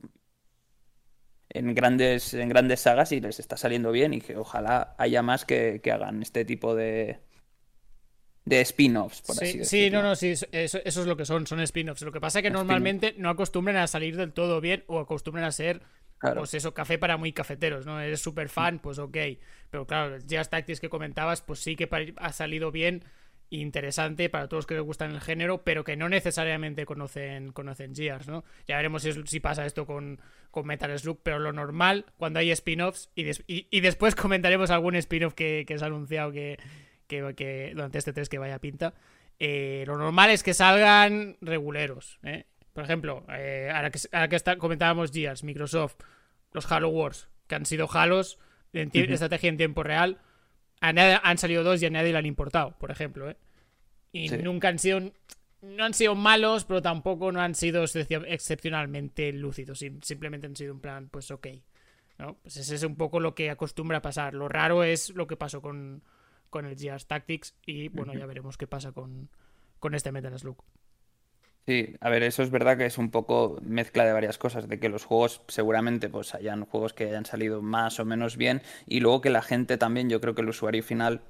en 1.49 1.73
grandes, 1.73 2.33
en 2.33 2.49
grandes 2.49 2.81
sagas 2.81 3.11
y 3.11 3.21
les 3.21 3.39
está 3.39 3.57
saliendo 3.57 3.91
bien 3.91 4.13
y 4.13 4.21
que 4.21 4.37
ojalá 4.37 4.95
haya 4.97 5.21
más 5.21 5.45
que, 5.45 5.81
hagan 5.91 6.21
este 6.21 6.45
tipo 6.45 6.75
de, 6.75 7.19
de 8.45 8.61
spin-offs, 8.61 9.21
por 9.21 9.35
sí, 9.35 9.45
así 9.45 9.57
decirlo. 9.59 9.87
Sí, 9.87 9.91
no, 9.91 10.01
no, 10.01 10.15
sí, 10.15 10.33
eso, 10.51 10.79
es 10.83 10.97
lo 10.97 11.17
que 11.17 11.25
son, 11.25 11.45
son 11.45 11.59
spin-offs. 11.59 12.01
Lo 12.01 12.11
que 12.11 12.19
pasa 12.19 12.39
es 12.39 12.43
que 12.43 12.49
normalmente 12.49 13.13
no 13.17 13.29
acostumbran 13.29 13.77
a 13.77 13.87
salir 13.87 14.17
del 14.17 14.33
todo 14.33 14.61
bien 14.61 14.83
o 14.87 14.99
acostumbran 14.99 15.45
a 15.45 15.51
ser, 15.51 15.81
pues 16.19 16.53
eso, 16.53 16.73
café 16.73 16.97
para 16.97 17.17
muy 17.17 17.31
cafeteros, 17.31 17.85
¿no? 17.85 17.99
Eres 17.99 18.21
súper 18.21 18.49
fan, 18.49 18.79
pues 18.79 18.97
ok. 18.97 19.17
Pero 19.69 19.85
claro, 19.85 20.17
Jazz 20.25 20.49
Tactics 20.49 20.79
que 20.79 20.89
comentabas, 20.89 21.41
pues 21.41 21.59
sí 21.59 21.75
que 21.75 21.87
ha 22.17 22.33
salido 22.33 22.71
bien 22.71 23.03
interesante 23.51 24.29
para 24.29 24.47
todos 24.47 24.59
los 24.59 24.67
que 24.67 24.75
les 24.75 24.83
gustan 24.83 25.11
el 25.11 25.21
género, 25.21 25.63
pero 25.63 25.83
que 25.83 25.95
no 25.95 26.07
necesariamente 26.07 26.85
conocen, 26.85 27.51
conocen 27.51 27.95
Gears, 27.95 28.27
¿no? 28.27 28.43
Ya 28.67 28.77
veremos 28.77 29.03
si, 29.03 29.39
pasa 29.39 29.65
esto 29.65 29.85
con, 29.85 30.21
con, 30.51 30.67
Metal 30.67 30.97
Slug, 30.97 31.19
pero 31.23 31.39
lo 31.39 31.51
normal 31.51 32.05
cuando 32.17 32.39
hay 32.39 32.51
spin-offs, 32.51 33.09
y, 33.15 33.27
y, 33.47 33.79
después 33.81 34.15
comentaremos 34.15 34.69
algún 34.69 34.95
spin-off 34.95 35.33
que, 35.33 35.65
que 35.67 35.77
se 35.77 35.83
ha 35.83 35.87
anunciado 35.87 36.31
que, 36.31 36.59
que, 37.09 37.33
que 37.35 37.71
durante 37.73 37.97
este 37.97 38.13
test 38.13 38.31
que 38.31 38.37
vaya 38.37 38.59
pinta. 38.59 38.93
Eh, 39.39 39.83
lo 39.87 39.97
normal 39.97 40.29
es 40.29 40.43
que 40.43 40.53
salgan 40.53 41.37
reguleros. 41.41 42.19
¿eh? 42.23 42.45
Por 42.71 42.83
ejemplo, 42.83 43.25
eh, 43.29 43.69
ahora 43.73 43.89
que, 43.89 43.99
ahora 44.13 44.29
que 44.29 44.35
está, 44.35 44.57
comentábamos 44.57 45.11
Gears, 45.11 45.43
Microsoft, 45.43 45.95
los 46.53 46.71
Halo 46.71 46.89
Wars, 46.89 47.27
que 47.47 47.55
han 47.55 47.65
sido 47.65 47.89
Halos 47.91 48.37
de 48.71 48.87
estrategia 48.93 49.49
en 49.49 49.57
tiempo 49.57 49.81
real, 49.81 50.19
han, 50.79 51.37
salido 51.37 51.63
dos 51.63 51.81
y 51.81 51.87
a 51.87 51.89
nadie 51.89 52.11
le 52.11 52.19
han 52.19 52.25
importado, 52.25 52.77
por 52.77 52.91
ejemplo. 52.91 53.35
Y 54.11 54.29
nunca 54.29 54.69
han 54.69 54.79
sido. 54.79 55.11
No 55.61 55.83
han 55.83 55.93
sido 55.93 56.15
malos, 56.15 56.63
pero 56.63 56.81
tampoco 56.81 57.33
no 57.33 57.41
han 57.41 57.53
sido 57.53 57.83
excepcionalmente 57.83 59.33
lúcidos. 59.33 59.83
Simplemente 60.01 60.47
han 60.47 60.55
sido 60.55 60.73
un 60.73 60.79
plan, 60.79 61.09
pues 61.09 61.31
ok. 61.31 61.47
¿no? 62.17 62.35
Pues 62.35 62.55
ese 62.57 62.75
es 62.75 62.83
un 62.83 62.95
poco 62.95 63.19
lo 63.19 63.35
que 63.35 63.49
acostumbra 63.49 63.97
a 63.97 64.01
pasar. 64.01 64.33
Lo 64.35 64.47
raro 64.47 64.85
es 64.85 65.09
lo 65.15 65.27
que 65.27 65.35
pasó 65.35 65.61
con, 65.61 66.01
con 66.49 66.65
el 66.65 66.77
Gears 66.77 67.07
Tactics 67.07 67.55
y 67.65 67.89
bueno, 67.89 68.13
ya 68.13 68.25
veremos 68.25 68.57
qué 68.57 68.67
pasa 68.67 68.91
con, 68.91 69.29
con 69.79 69.95
este 69.95 70.11
Metal 70.11 70.37
Slug. 70.37 70.63
Sí, 71.65 71.95
a 71.99 72.09
ver, 72.09 72.23
eso 72.23 72.41
es 72.41 72.49
verdad 72.49 72.77
que 72.77 72.85
es 72.85 72.97
un 72.97 73.11
poco 73.11 73.59
mezcla 73.61 74.03
de 74.03 74.13
varias 74.13 74.37
cosas, 74.37 74.67
de 74.67 74.79
que 74.79 74.89
los 74.89 75.05
juegos 75.05 75.43
seguramente 75.47 76.09
pues 76.09 76.33
hayan 76.33 76.65
juegos 76.65 76.93
que 76.93 77.05
hayan 77.05 77.25
salido 77.25 77.61
más 77.61 77.99
o 77.99 78.05
menos 78.05 78.37
bien 78.37 78.63
y 78.87 79.01
luego 79.01 79.21
que 79.21 79.29
la 79.29 79.43
gente 79.43 79.77
también, 79.77 80.09
yo 80.09 80.19
creo 80.19 80.33
que 80.33 80.41
el 80.41 80.49
usuario 80.49 80.81
final 80.81 81.21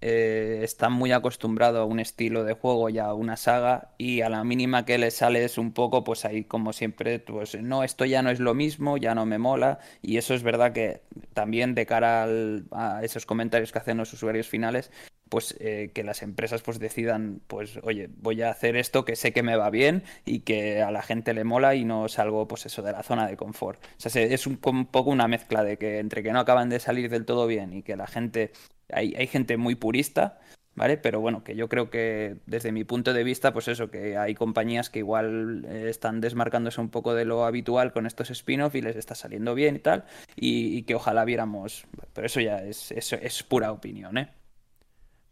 eh, 0.00 0.60
está 0.62 0.90
muy 0.90 1.10
acostumbrado 1.10 1.80
a 1.80 1.84
un 1.84 1.98
estilo 1.98 2.44
de 2.44 2.52
juego 2.52 2.88
y 2.88 2.98
a 2.98 3.12
una 3.14 3.36
saga 3.36 3.94
y 3.98 4.20
a 4.20 4.28
la 4.28 4.44
mínima 4.44 4.84
que 4.84 4.96
le 4.96 5.10
sale 5.10 5.44
es 5.44 5.58
un 5.58 5.72
poco 5.72 6.04
pues 6.04 6.24
ahí 6.24 6.44
como 6.44 6.72
siempre 6.72 7.18
pues 7.18 7.60
no 7.60 7.82
esto 7.82 8.04
ya 8.04 8.22
no 8.22 8.30
es 8.30 8.38
lo 8.38 8.54
mismo 8.54 8.96
ya 8.96 9.16
no 9.16 9.26
me 9.26 9.38
mola 9.38 9.80
y 10.00 10.18
eso 10.18 10.34
es 10.34 10.44
verdad 10.44 10.72
que 10.72 11.02
también 11.34 11.74
de 11.74 11.86
cara 11.86 12.28
a 12.70 13.00
esos 13.02 13.26
comentarios 13.26 13.72
que 13.72 13.78
hacen 13.80 13.96
los 13.96 14.12
usuarios 14.12 14.48
finales 14.48 14.92
pues 15.28 15.56
eh, 15.58 15.90
que 15.92 16.04
las 16.04 16.22
empresas 16.22 16.62
pues 16.62 16.78
decidan 16.78 17.40
pues 17.48 17.78
oye 17.82 18.08
voy 18.18 18.42
a 18.42 18.50
hacer 18.50 18.76
esto 18.76 19.04
que 19.04 19.16
sé 19.16 19.32
que 19.32 19.42
me 19.42 19.56
va 19.56 19.68
bien 19.70 20.04
y 20.24 20.40
que 20.40 20.80
a 20.80 20.92
la 20.92 21.02
gente 21.02 21.34
le 21.34 21.42
mola 21.42 21.74
y 21.74 21.84
no 21.84 22.08
salgo 22.08 22.46
pues 22.46 22.66
eso 22.66 22.82
de 22.82 22.92
la 22.92 23.02
zona 23.02 23.26
de 23.26 23.36
confort 23.36 23.82
o 23.84 24.08
sea 24.08 24.22
es 24.22 24.46
un 24.46 24.56
poco 24.56 25.10
una 25.10 25.26
mezcla 25.28 25.64
de 25.64 25.76
que 25.76 25.98
entre 25.98 26.22
que 26.22 26.32
no 26.32 26.38
acaban 26.38 26.68
de 26.68 26.78
salir 26.78 27.10
del 27.10 27.24
todo 27.24 27.48
bien 27.48 27.72
y 27.72 27.82
que 27.82 27.96
la 27.96 28.06
gente 28.06 28.52
hay, 28.92 29.14
hay 29.14 29.26
gente 29.26 29.56
muy 29.56 29.74
purista, 29.74 30.38
¿vale? 30.78 30.96
Pero 30.96 31.20
bueno, 31.20 31.44
que 31.44 31.54
yo 31.54 31.68
creo 31.68 31.90
que 31.90 32.36
desde 32.46 32.72
mi 32.72 32.84
punto 32.84 33.12
de 33.12 33.24
vista, 33.24 33.52
pues 33.52 33.68
eso, 33.68 33.90
que 33.90 34.16
hay 34.16 34.34
compañías 34.34 34.88
que 34.88 35.00
igual 35.00 35.66
eh, 35.68 35.86
están 35.90 36.20
desmarcándose 36.20 36.80
un 36.80 36.88
poco 36.88 37.14
de 37.14 37.26
lo 37.26 37.44
habitual 37.44 37.92
con 37.92 38.06
estos 38.06 38.30
spin-off 38.30 38.74
y 38.76 38.80
les 38.80 38.96
está 38.96 39.14
saliendo 39.14 39.54
bien 39.54 39.76
y 39.76 39.80
tal, 39.80 40.04
y, 40.36 40.82
que 40.84 40.94
ojalá 40.94 41.24
viéramos, 41.24 41.84
pero 42.14 42.26
eso 42.26 42.40
ya 42.40 42.58
es, 42.62 43.44
pura 43.46 43.72
opinión, 43.72 44.16
¿eh? 44.16 44.28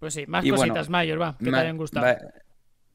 Pues 0.00 0.12
sí, 0.12 0.26
más 0.26 0.44
cositas, 0.44 0.90
Mayor, 0.90 1.22
va, 1.22 1.38
que 1.38 1.50
te 1.50 1.56
hayan 1.56 1.78
gustado. 1.78 2.18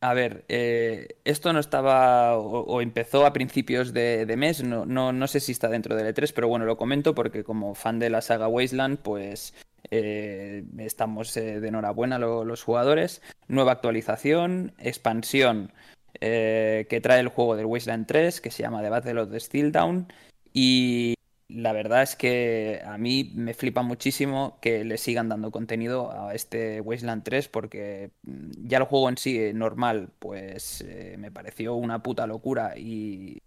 a 0.02 0.14
ver, 0.14 0.46
eh, 0.50 1.08
esto 1.24 1.54
no 1.54 1.60
estaba 1.60 2.38
o, 2.38 2.82
empezó 2.82 3.26
a 3.26 3.34
principios 3.34 3.94
de, 3.94 4.26
de 4.26 4.38
mes, 4.38 4.64
no, 4.64 4.86
no, 4.86 5.12
no, 5.12 5.28
sé 5.28 5.40
si 5.40 5.54
está 5.54 5.68
dentro 5.70 5.96
del 5.96 6.14
E3, 6.14 6.32
pero 6.36 6.48
bueno, 6.48 6.66
lo 6.66 6.78
comento 6.78 7.16
porque 7.16 7.44
como 7.44 7.74
fan 7.74 7.98
de 7.98 8.10
la 8.10 8.22
saga 8.22 8.48
Wasteland, 8.48 9.00
pues 9.00 9.56
eh, 9.92 10.64
estamos 10.80 11.36
eh, 11.36 11.60
de 11.60 11.68
enhorabuena 11.68 12.18
los 12.18 12.64
jugadores. 12.64 13.22
Nueva 13.48 13.74
actualización, 13.74 14.74
expansión 14.80 15.74
eh, 16.22 16.88
que 16.90 17.02
trae 17.02 17.20
el 17.20 17.28
juego 17.28 17.56
del 17.56 17.66
Wasteland 17.66 18.08
3, 18.08 18.42
que 18.42 18.52
se 18.52 18.64
llama 18.64 18.82
The 18.82 18.90
Battle 18.90 19.22
of 19.22 19.32
the 19.32 19.40
Steel 19.40 19.72
Down. 19.72 20.08
Y 20.54 21.16
la 21.54 21.74
verdad 21.74 22.02
es 22.04 22.16
que 22.16 22.82
a 22.86 22.98
mí 22.98 23.32
me 23.36 23.54
flipa 23.54 23.82
muchísimo 23.82 24.58
que 24.62 24.84
le 24.86 24.98
sigan 24.98 25.30
dando 25.30 25.52
contenido 25.52 26.12
a 26.12 26.34
este 26.34 26.82
Wasteland 26.82 27.24
3 27.24 27.48
porque 27.50 28.12
mm, 28.24 28.68
ya 28.68 28.78
el 28.80 28.86
juego 28.86 29.10
en 29.10 29.18
sí 29.18 29.52
normal 29.54 30.10
pues 30.20 30.86
me 31.18 31.32
pareció 31.32 31.76
una 31.76 32.02
puta 32.04 32.28
locura 32.28 32.78
y, 32.78 33.42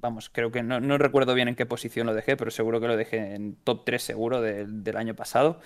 vamos, 0.00 0.30
creo 0.30 0.50
que 0.50 0.62
no, 0.62 0.98
recuerdo 0.98 1.34
bien 1.34 1.48
en 1.48 1.56
qué 1.56 1.66
posición 1.66 2.06
lo 2.06 2.14
dejé, 2.14 2.36
pero 2.36 2.50
seguro 2.50 2.80
que 2.80 2.88
lo 2.88 2.96
dejé 2.96 3.34
en 3.34 3.56
top 3.64 3.84
3 3.84 4.02
seguro 4.02 4.40
del 4.40 4.96
año 4.96 5.14
pasado. 5.14 5.60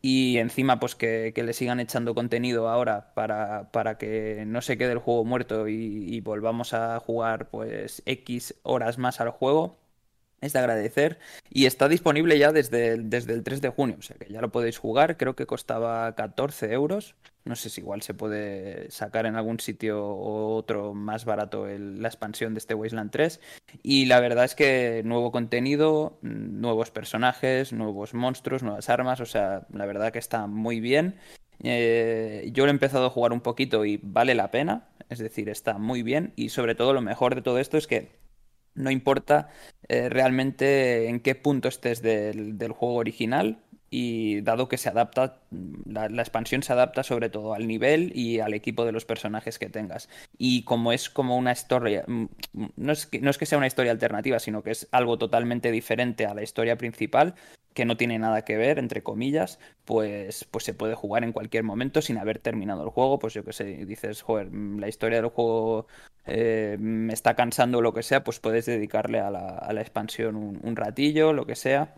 Y 0.00 0.38
encima 0.38 0.80
pues 0.80 0.94
que, 0.94 1.32
le 1.36 1.52
sigan 1.52 1.80
echando 1.80 2.14
contenido 2.14 2.68
ahora 2.68 3.12
para, 3.14 3.70
para, 3.70 3.98
que 3.98 4.44
no 4.46 4.62
se 4.62 4.78
quede 4.78 4.92
el 4.92 4.98
juego 4.98 5.24
muerto 5.24 5.68
y, 5.68 6.20
volvamos 6.20 6.74
a 6.74 6.98
jugar 7.00 7.48
pues 7.50 8.02
X 8.06 8.54
horas 8.62 8.98
más 8.98 9.20
al 9.20 9.30
juego 9.30 9.83
es 10.44 10.52
de 10.52 10.58
agradecer 10.58 11.18
y 11.50 11.66
está 11.66 11.88
disponible 11.88 12.38
ya 12.38 12.52
desde, 12.52 12.96
desde 12.98 13.32
el 13.32 13.42
3 13.42 13.60
de 13.60 13.68
junio, 13.70 13.96
o 13.98 14.02
sea 14.02 14.16
que 14.16 14.32
ya 14.32 14.40
lo 14.40 14.52
podéis 14.52 14.78
jugar, 14.78 15.16
creo 15.16 15.34
que 15.34 15.46
costaba 15.46 16.14
14 16.14 16.72
euros, 16.72 17.14
no 17.44 17.56
sé 17.56 17.70
si 17.70 17.80
igual 17.80 18.02
se 18.02 18.14
puede 18.14 18.90
sacar 18.90 19.26
en 19.26 19.36
algún 19.36 19.60
sitio 19.60 20.04
o 20.04 20.56
otro 20.56 20.94
más 20.94 21.24
barato 21.24 21.66
la 21.66 22.08
expansión 22.08 22.54
de 22.54 22.58
este 22.58 22.74
Wasteland 22.74 23.10
3 23.10 23.40
y 23.82 24.06
la 24.06 24.20
verdad 24.20 24.44
es 24.44 24.54
que 24.54 25.02
nuevo 25.04 25.30
contenido, 25.30 26.18
nuevos 26.22 26.90
personajes, 26.90 27.72
nuevos 27.72 28.14
monstruos, 28.14 28.62
nuevas 28.62 28.88
armas, 28.88 29.20
o 29.20 29.26
sea, 29.26 29.66
la 29.72 29.86
verdad 29.86 30.12
que 30.12 30.18
está 30.18 30.46
muy 30.46 30.80
bien. 30.80 31.16
Eh, 31.62 32.50
yo 32.52 32.64
lo 32.64 32.70
he 32.70 32.72
empezado 32.72 33.06
a 33.06 33.10
jugar 33.10 33.32
un 33.32 33.40
poquito 33.40 33.84
y 33.84 33.98
vale 34.02 34.34
la 34.34 34.50
pena, 34.50 34.88
es 35.08 35.18
decir, 35.18 35.48
está 35.48 35.78
muy 35.78 36.02
bien 36.02 36.32
y 36.36 36.48
sobre 36.48 36.74
todo 36.74 36.92
lo 36.92 37.00
mejor 37.00 37.34
de 37.34 37.42
todo 37.42 37.58
esto 37.58 37.76
es 37.76 37.86
que 37.86 38.23
no 38.74 38.90
importa 38.90 39.48
eh, 39.88 40.08
realmente 40.08 41.08
en 41.08 41.20
qué 41.20 41.34
punto 41.34 41.68
estés 41.68 42.02
del, 42.02 42.56
juego 42.72 42.96
original 42.96 43.58
y 43.90 44.40
dado 44.40 44.68
que 44.68 44.76
se 44.76 44.88
adapta, 44.88 45.40
la, 45.84 46.06
expansión 46.06 46.62
se 46.64 46.72
adapta 46.72 47.04
sobre 47.04 47.30
todo 47.30 47.54
al 47.54 47.68
nivel 47.68 48.10
y 48.16 48.40
al 48.40 48.52
equipo 48.52 48.84
de 48.84 48.92
los 48.92 49.04
personajes 49.04 49.58
que 49.58 49.68
tengas. 49.68 50.08
Y 50.36 50.64
como 50.64 50.92
es 50.92 51.08
como 51.08 51.36
una 51.36 51.52
historia, 51.52 52.04
mm, 52.06 52.26
no 52.76 52.92
es 52.92 53.08
no 53.20 53.30
es 53.30 53.38
que 53.38 53.46
sea 53.46 53.58
una 53.58 53.68
historia 53.68 53.92
alternativa, 53.92 54.40
sino 54.40 54.62
que 54.62 54.72
es 54.72 54.88
algo 54.90 55.16
totalmente 55.18 55.70
diferente 55.70 56.26
a 56.26 56.34
la 56.34 56.42
historia 56.42 56.76
principal, 56.76 57.34
que 57.74 57.84
no 57.84 57.96
tiene 57.96 58.18
nada 58.18 58.42
que 58.44 58.56
ver, 58.56 58.78
entre 58.78 59.02
comillas, 59.02 59.58
pues, 59.84 60.44
pues 60.50 60.64
se 60.64 60.74
puede 60.74 60.94
jugar 60.94 61.24
en 61.24 61.32
cualquier 61.32 61.64
momento 61.64 62.00
sin 62.02 62.18
haber 62.18 62.38
terminado 62.38 62.84
el 62.84 62.90
juego. 62.90 63.18
Pues 63.18 63.34
yo 63.34 63.44
que 63.44 63.52
sé, 63.52 63.64
dices, 63.84 64.22
joder, 64.22 64.50
mm, 64.50 64.78
la 64.78 64.88
historia 64.88 65.20
del 65.20 65.30
juego 65.30 65.86
eh, 66.26 66.76
me 66.80 67.12
está 67.12 67.34
cansando 67.34 67.78
o 67.78 67.82
lo 67.82 67.92
que 67.92 68.02
sea, 68.02 68.24
pues 68.24 68.40
puedes 68.40 68.66
dedicarle 68.66 69.20
a 69.20 69.30
la, 69.30 69.48
a 69.58 69.72
la 69.72 69.80
expansión 69.80 70.36
un, 70.36 70.76
ratillo, 70.76 71.32
lo 71.32 71.46
que 71.46 71.56
sea. 71.56 71.94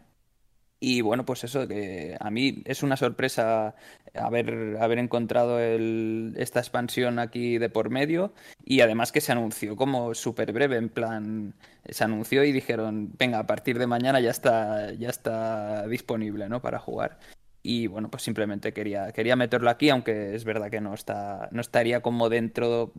Y 0.79 1.01
bueno, 1.01 1.25
pues 1.25 1.43
eso, 1.45 1.67
que 1.67 2.17
a 2.21 2.31
mí 2.31 2.63
es 2.67 2.83
una 2.83 2.99
sorpresa 2.99 3.75
haber, 4.15 4.77
haber 4.79 4.99
encontrado 4.99 5.59
el, 5.59 6.35
esta 6.37 6.61
expansión 6.61 7.19
aquí 7.19 7.57
de 7.59 7.71
por 7.71 7.89
medio 7.89 8.35
y 8.65 8.81
además 8.81 9.11
que 9.11 9.23
se 9.23 9.33
anunció 9.33 9.75
como 9.77 10.15
súper 10.15 10.53
breve, 10.53 10.77
en 10.77 10.91
plan, 10.91 11.55
se 11.89 12.05
anunció 12.05 12.45
y 12.45 12.53
dijeron, 12.53 13.11
venga, 13.19 13.39
a 13.39 13.47
partir 13.47 13.79
de 13.79 13.87
mañana 13.87 14.21
ya 14.21 14.31
está, 14.31 14.93
ya 14.93 15.09
está 15.09 15.87
disponible, 15.89 16.49
¿no? 16.49 16.61
Para 16.61 16.79
jugar. 16.79 17.19
Y 17.63 17.87
bueno, 17.87 18.11
pues 18.11 18.23
simplemente 18.23 18.73
quería, 18.73 19.13
quería 19.13 19.35
meterlo 19.35 19.71
aquí, 19.71 19.89
aunque 19.91 20.35
es 20.35 20.45
verdad 20.45 20.71
que 20.71 20.81
no, 20.81 20.95
está, 20.95 21.49
no 21.53 21.61
estaría 21.63 22.01
como 22.03 22.29
dentro, 22.29 22.93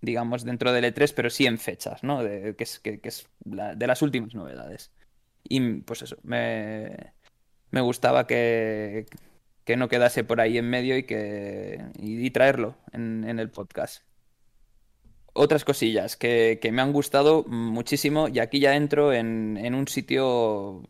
digamos, 0.00 0.44
dentro 0.44 0.72
del 0.72 0.84
E3, 0.84 1.12
pero 1.14 1.30
sí 1.30 1.46
en 1.46 1.58
fechas, 1.58 2.02
¿no? 2.02 2.22
De, 2.22 2.56
que 2.56 2.64
es, 2.64 2.80
que, 2.80 3.00
es 3.04 3.28
de 3.44 3.86
las 3.86 4.02
últimas 4.02 4.34
novedades. 4.34 4.90
Y 5.44 5.60
pues 5.80 6.02
eso, 6.02 6.16
me, 6.22 7.14
me 7.70 7.80
gustaba 7.80 8.26
que, 8.26 9.06
que 9.64 9.76
no 9.76 9.88
quedase 9.88 10.24
por 10.24 10.40
ahí 10.40 10.58
en 10.58 10.68
medio 10.68 10.96
y 10.96 11.04
que 11.04 11.80
y, 11.98 12.30
traerlo 12.30 12.76
en, 12.92 13.24
en, 13.24 13.38
el 13.38 13.50
podcast. 13.50 14.02
Otras 15.32 15.64
cosillas 15.64 16.16
que, 16.16 16.58
que, 16.60 16.72
me 16.72 16.82
han 16.82 16.92
gustado 16.92 17.44
muchísimo 17.44 18.26
y 18.28 18.40
aquí 18.40 18.58
ya 18.58 18.74
entro 18.74 19.12
en, 19.12 19.56
en 19.56 19.74
un 19.74 19.86
sitio 19.86 20.82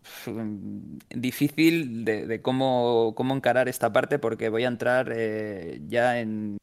difícil 1.11 2.05
de, 2.07 2.27
de, 2.27 2.41
cómo, 2.41 3.15
cómo 3.15 3.35
encarar 3.35 3.69
esta 3.69 3.93
parte 3.93 4.19
porque 4.19 4.49
voy 4.49 4.65
a 4.65 4.69
entrar 4.69 5.13
eh, 5.15 5.83
ya 5.87 6.21
en, 6.21 6.57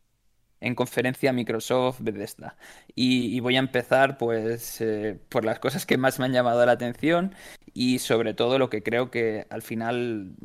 en 0.59 0.75
conferencia 0.75 1.33
Microsoft 1.33 1.99
Bethesda. 2.01 2.57
Y, 2.95 3.39
voy 3.39 3.55
a 3.55 3.59
empezar 3.59 4.17
pues 4.17 4.81
eh, 4.81 5.19
por 5.29 5.45
las 5.45 5.59
cosas 5.59 5.85
que 5.85 5.97
más 5.97 6.19
me 6.19 6.25
han 6.25 6.33
llamado 6.33 6.65
la 6.65 6.71
atención 6.73 7.35
y 7.73 7.99
sobre 7.99 8.33
todo 8.33 8.59
lo 8.59 8.69
que 8.69 8.83
creo 8.83 9.11
que 9.11 9.45
al 9.49 9.61
final 9.61 10.35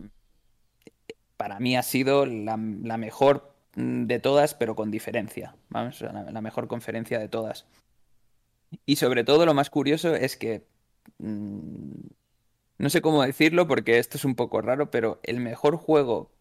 para 1.37 1.59
mí 1.59 1.77
ha 1.77 1.83
sido 1.83 2.27
la, 2.27 2.57
mejor 2.57 3.55
de 3.75 4.19
todas, 4.21 4.55
pero 4.55 4.77
con 4.77 4.91
diferencia. 4.91 5.57
Vamos, 5.71 6.01
la, 6.01 6.13
la, 6.13 6.41
mejor 6.41 6.69
conferencia 6.69 7.19
de 7.19 7.29
todas. 7.29 7.67
Y 8.87 8.97
sobre 8.97 9.25
todo 9.25 9.47
lo 9.47 9.55
más 9.55 9.71
curioso 9.71 10.15
es 10.15 10.37
que 10.37 10.67
mmm, 11.19 11.93
no 12.79 12.91
sé 12.91 13.01
cómo 13.01 13.23
decirlo 13.23 13.69
porque 13.69 13.99
esto 13.99 14.17
es 14.19 14.25
un 14.25 14.35
poco 14.35 14.61
raro, 14.61 14.91
pero 14.91 15.21
el 15.23 15.41
mejor 15.41 15.77
juego 15.77 16.33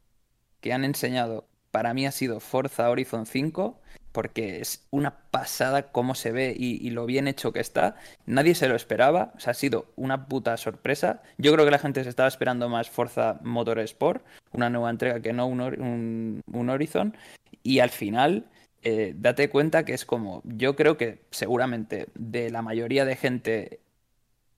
que 0.60 0.74
han 0.74 0.84
enseñado 0.84 1.48
para 1.72 1.94
mí 1.94 2.06
ha 2.06 2.12
sido 2.12 2.40
Forza 2.40 2.90
Horizon 2.90 3.26
5 3.26 3.80
porque 4.12 4.60
es 4.60 4.86
una 4.92 5.16
pasada 5.32 5.92
cómo 5.92 6.16
se 6.16 6.32
ve 6.32 6.54
y, 6.58 6.90
lo 6.90 7.06
bien 7.06 7.28
hecho 7.28 7.54
que 7.54 7.60
está. 7.60 7.96
Nadie 8.26 8.56
se 8.56 8.68
lo 8.68 8.76
esperaba, 8.76 9.32
o 9.36 9.40
sea, 9.40 9.52
ha 9.52 9.54
sido 9.54 9.86
una 9.96 10.28
puta 10.28 10.58
sorpresa. 10.58 11.22
Yo 11.38 11.54
creo 11.54 11.66
que 11.66 11.72
la 11.72 11.80
gente 11.80 12.04
se 12.04 12.10
estaba 12.10 12.28
esperando 12.28 12.68
más 12.70 12.90
Forza 12.90 13.40
Motorsport, 13.44 14.24
una 14.52 14.70
nueva 14.70 14.90
entrega 14.90 15.22
que 15.22 15.34
no 15.34 15.48
un, 15.48 16.42
un, 16.52 16.70
Horizon, 16.70 17.16
y 17.64 17.80
al 17.80 17.90
final... 17.90 18.46
Eh, 18.84 19.14
date 19.16 19.48
cuenta 19.48 19.86
que 19.86 19.94
es 19.94 20.06
como, 20.06 20.42
yo 20.44 20.76
creo 20.76 20.98
que 20.98 21.22
seguramente 21.30 22.08
de 22.16 22.50
la 22.50 22.64
mayoría 22.64 23.06
de 23.06 23.16
gente, 23.16 23.80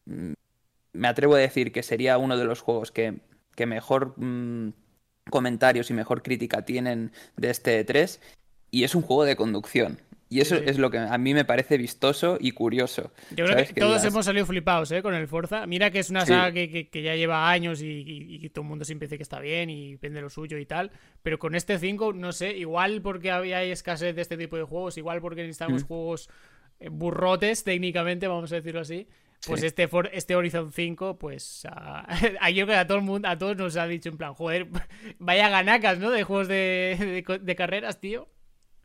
mm, 0.05 0.31
me 0.93 1.07
atrevo 1.09 1.35
a 1.35 1.39
decir 1.39 1.73
que 1.73 1.83
sería 1.83 2.17
uno 2.17 2.37
de 2.37 2.45
los 2.45 2.61
juegos 2.61 2.93
que, 2.93 3.19
mejor 3.65 4.13
mm, 4.15 4.71
comentarios 5.29 5.89
y 5.89 5.93
mejor 5.93 6.21
crítica 6.21 6.63
tienen 6.63 7.11
de 7.37 7.49
este 7.49 7.83
3 7.83 8.19
y 8.71 8.83
es 8.83 8.95
un 8.95 9.01
juego 9.01 9.25
de 9.25 9.35
conducción. 9.35 9.99
Y 10.33 10.41
eso 10.41 10.55
es 10.55 10.79
lo 10.79 10.89
que 10.89 10.97
a 10.97 11.17
mí 11.19 11.35
me 11.35 11.45
parece 11.45 11.77
vistoso 11.77 12.39
y 12.39 12.53
curioso. 12.53 13.11
Yo 13.35 13.45
creo 13.45 13.67
que, 13.67 13.73
todos 13.79 14.03
hemos 14.03 14.25
salido 14.25 14.47
flipados 14.47 14.91
¿eh? 14.91 15.03
con 15.03 15.13
el 15.13 15.27
Forza. 15.27 15.67
Mira 15.67 15.91
que 15.91 15.99
es 15.99 16.09
una 16.09 16.25
saga 16.25 16.51
que, 16.51 16.89
ya 16.91 17.15
lleva 17.15 17.51
años 17.51 17.81
y, 17.83 18.49
todo 18.49 18.63
el 18.63 18.69
mundo 18.69 18.83
siempre 18.83 19.05
dice 19.05 19.17
que 19.17 19.23
está 19.23 19.39
bien 19.39 19.69
y 19.69 19.95
vende 19.97 20.21
lo 20.21 20.31
suyo 20.31 20.57
y 20.57 20.65
tal. 20.65 20.89
Pero 21.21 21.37
con 21.37 21.53
este 21.53 21.77
5, 21.77 22.13
no 22.13 22.31
sé, 22.31 22.57
igual 22.57 23.03
porque 23.03 23.29
había 23.29 23.61
escasez 23.61 24.15
de 24.15 24.23
este 24.23 24.35
tipo 24.35 24.57
de 24.57 24.63
juegos, 24.63 24.97
igual 24.97 25.21
porque 25.21 25.41
necesitamos 25.41 25.83
mm. 25.83 25.87
juegos 25.87 26.29
eh, 26.79 26.89
burrotes 26.89 27.63
técnicamente, 27.63 28.27
vamos 28.27 28.51
a 28.53 28.55
decirlo 28.55 28.81
así. 28.81 29.07
Pues 29.45 29.63
este, 29.63 29.89
este 30.13 30.35
Horizon 30.35 30.71
5, 30.71 31.17
pues 31.17 31.67
a, 31.69 32.07
yo 32.51 32.65
que 32.65 32.75
a 32.75 32.87
todo 32.87 32.97
el 32.97 33.03
mundo, 33.03 33.27
a 33.27 33.37
todos 33.37 33.57
nos 33.57 33.75
ha 33.77 33.87
dicho 33.87 34.09
en 34.09 34.17
plan, 34.17 34.33
joder, 34.33 34.67
vaya 35.19 35.49
ganacas, 35.49 35.99
¿no? 35.99 36.11
De 36.11 36.23
juegos 36.23 36.47
de, 36.47 37.23
de 37.41 37.55
carreras, 37.55 37.99
tío. 37.99 38.29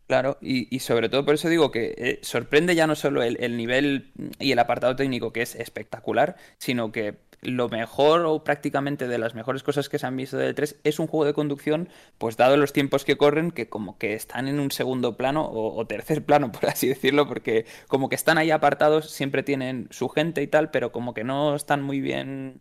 Claro, 0.08 0.38
y, 0.40 0.78
sobre 0.78 1.10
todo 1.10 1.26
por 1.26 1.34
eso 1.34 1.50
digo 1.50 1.70
que 1.70 1.94
eh, 1.98 2.18
sorprende 2.22 2.74
ya 2.74 2.86
no 2.86 2.94
solo 2.94 3.22
el, 3.22 3.56
nivel 3.58 4.10
y 4.38 4.52
el 4.52 4.58
apartado 4.58 4.96
técnico 4.96 5.34
que 5.34 5.42
es 5.42 5.54
espectacular, 5.54 6.36
sino 6.56 6.90
que 6.92 7.18
lo 7.42 7.68
mejor 7.68 8.24
o 8.26 8.42
prácticamente 8.42 9.08
de 9.08 9.18
las 9.18 9.34
mejores 9.34 9.62
cosas 9.62 9.88
que 9.88 9.98
se 9.98 10.06
han 10.06 10.16
visto 10.16 10.36
del 10.36 10.54
3 10.54 10.80
es 10.84 10.98
un 10.98 11.06
juego 11.06 11.24
de 11.24 11.34
conducción, 11.34 11.88
pues 12.18 12.36
dado 12.36 12.56
los 12.56 12.72
tiempos 12.72 13.04
que 13.04 13.16
corren, 13.16 13.50
que 13.50 13.68
como 13.68 13.98
que 13.98 14.14
están 14.14 14.48
en 14.48 14.60
un 14.60 14.70
segundo 14.70 15.16
plano 15.16 15.48
o, 15.50 15.86
tercer 15.86 16.24
plano, 16.24 16.52
por 16.52 16.66
así 16.66 16.88
decirlo, 16.88 17.28
porque 17.28 17.66
como 17.86 18.08
que 18.08 18.14
están 18.14 18.38
ahí 18.38 18.50
apartados, 18.50 19.10
siempre 19.10 19.42
tienen 19.42 19.88
su 19.90 20.08
gente 20.08 20.42
y 20.42 20.46
tal, 20.46 20.70
pero 20.70 20.92
como 20.92 21.14
que 21.14 21.24
no 21.24 21.54
están 21.54 21.82
muy 21.82 22.00
bien 22.00 22.60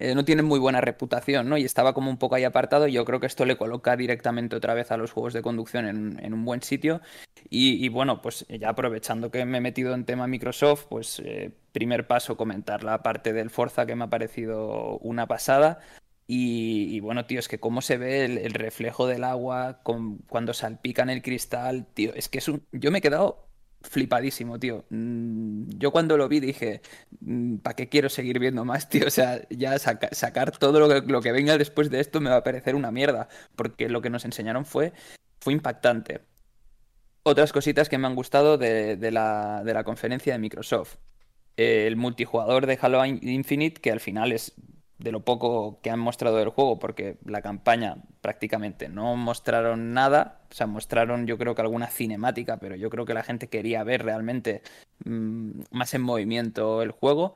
eh, 0.00 0.14
no 0.14 0.24
tienen 0.24 0.44
muy 0.44 0.60
buena 0.60 0.80
reputación, 0.80 1.48
¿no? 1.48 1.58
Y 1.58 1.64
estaba 1.64 1.92
como 1.92 2.08
un 2.08 2.18
poco 2.18 2.36
ahí 2.36 2.44
apartado 2.44 2.86
y 2.86 2.92
yo 2.92 3.04
creo 3.04 3.18
que 3.18 3.26
esto 3.26 3.44
le 3.44 3.56
coloca 3.56 3.96
directamente 3.96 4.54
otra 4.54 4.72
vez 4.72 4.92
a 4.92 4.96
los 4.96 5.10
juegos 5.10 5.32
de 5.32 5.42
conducción 5.42 5.86
en, 6.20 6.32
un 6.32 6.44
buen 6.44 6.62
sitio. 6.62 7.00
Y, 7.50 7.88
bueno, 7.88 8.22
pues 8.22 8.46
ya 8.48 8.68
aprovechando 8.68 9.30
que 9.32 9.44
me 9.44 9.58
he 9.58 9.60
metido 9.60 9.94
en 9.94 10.04
tema 10.04 10.28
Microsoft, 10.28 10.86
pues 10.88 11.20
eh, 11.24 11.50
primer 11.72 12.06
paso 12.06 12.36
comentar 12.36 12.84
la 12.84 13.02
parte 13.02 13.32
del 13.32 13.50
Forza 13.50 13.86
que 13.86 13.96
me 13.96 14.04
ha 14.04 14.10
parecido 14.10 14.98
una 14.98 15.26
pasada. 15.26 15.80
Y, 16.28 17.00
bueno, 17.00 17.26
tío, 17.26 17.40
es 17.40 17.48
que 17.48 17.58
cómo 17.58 17.80
se 17.80 17.96
ve 17.96 18.24
el, 18.26 18.52
reflejo 18.54 19.06
del 19.08 19.24
agua 19.24 19.80
cuando 19.82 20.52
salpican 20.54 21.10
el 21.10 21.22
cristal, 21.22 21.86
tío, 21.94 22.12
es 22.14 22.28
que 22.28 22.38
es 22.38 22.48
un... 22.48 22.64
Yo 22.70 22.90
me 22.92 22.98
he 22.98 23.02
quedado 23.02 23.47
flipadísimo, 23.82 24.58
tío. 24.58 24.84
Mm, 24.90 25.68
yo 25.78 25.90
cuando 25.90 26.16
lo 26.16 26.28
vi 26.28 26.40
dije, 26.40 26.82
mm, 27.20 27.58
¿para 27.58 27.76
qué 27.76 27.88
quiero 27.88 28.08
seguir 28.08 28.38
viendo 28.38 28.64
más, 28.64 28.88
tío? 28.88 29.06
O 29.08 29.10
sea, 29.10 29.46
ya 29.50 29.78
sacar 29.78 30.52
todo 30.52 31.00
lo 31.00 31.22
que, 31.22 31.32
venga 31.32 31.58
después 31.58 31.90
de 31.90 32.00
esto 32.00 32.20
me 32.20 32.30
va 32.30 32.36
a 32.36 32.44
parecer 32.44 32.74
una 32.74 32.90
mierda, 32.90 33.28
porque 33.56 33.88
lo 33.88 34.02
que 34.02 34.10
nos 34.10 34.24
enseñaron 34.24 34.64
fue, 34.64 34.92
fue 35.40 35.52
impactante. 35.52 36.20
Otras 37.22 37.52
cositas 37.52 37.88
que 37.88 37.98
me 37.98 38.06
han 38.06 38.14
gustado 38.14 38.58
de, 38.58 38.96
la, 39.12 39.62
de 39.64 39.74
la, 39.74 39.84
conferencia 39.84 40.32
de 40.32 40.38
Microsoft. 40.38 40.96
el 41.56 41.96
multijugador 41.96 42.66
de 42.66 42.78
Halo 42.80 43.04
Infinite, 43.04 43.80
que 43.80 43.92
al 43.92 44.00
final 44.00 44.32
es 44.32 44.54
de 44.98 45.12
lo 45.12 45.20
poco 45.20 45.80
que 45.80 45.90
han 45.90 46.00
mostrado 46.00 46.36
del 46.36 46.48
juego, 46.48 46.78
porque 46.78 47.18
la 47.24 47.40
campaña 47.40 47.96
prácticamente 48.20 48.88
no 48.88 49.16
mostraron 49.16 49.92
nada, 49.94 50.40
o 50.50 50.54
sea, 50.54 50.66
mostraron 50.66 51.26
yo 51.26 51.38
creo 51.38 51.54
que 51.54 51.62
alguna 51.62 51.86
cinemática, 51.88 52.58
pero 52.58 52.74
yo 52.76 52.90
creo 52.90 53.04
que 53.06 53.14
la 53.14 53.22
gente 53.22 53.48
quería 53.48 53.84
ver 53.84 54.04
realmente 54.04 54.62
mm, 55.04 55.62
más 55.70 55.94
en 55.94 56.02
movimiento 56.02 56.82
el 56.82 56.90
juego. 56.90 57.34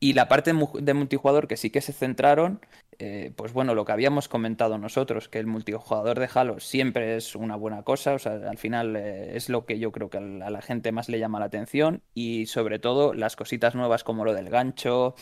Y 0.00 0.12
la 0.12 0.28
parte 0.28 0.52
de 0.52 0.94
multijugador 0.94 1.48
que 1.48 1.56
sí 1.56 1.70
que 1.70 1.80
se 1.80 1.92
centraron, 1.92 2.60
eh, 3.00 3.32
pues 3.34 3.52
bueno, 3.52 3.74
lo 3.74 3.84
que 3.84 3.92
habíamos 3.92 4.28
comentado 4.28 4.78
nosotros, 4.78 5.28
que 5.28 5.40
el 5.40 5.48
multijugador 5.48 6.20
de 6.20 6.28
Halo 6.32 6.60
siempre 6.60 7.16
es 7.16 7.34
una 7.34 7.56
buena 7.56 7.82
cosa, 7.82 8.14
o 8.14 8.18
sea, 8.20 8.34
al 8.48 8.58
final 8.58 8.94
eh, 8.94 9.36
es 9.36 9.48
lo 9.48 9.66
que 9.66 9.80
yo 9.80 9.90
creo 9.90 10.08
que 10.08 10.18
a 10.18 10.50
la 10.50 10.62
gente 10.62 10.92
más 10.92 11.08
le 11.08 11.18
llama 11.18 11.40
la 11.40 11.46
atención 11.46 12.02
y 12.14 12.46
sobre 12.46 12.78
todo 12.78 13.12
las 13.12 13.34
cositas 13.34 13.74
nuevas 13.74 14.04
como 14.04 14.24
lo 14.24 14.34
del 14.34 14.50
gancho, 14.50 15.16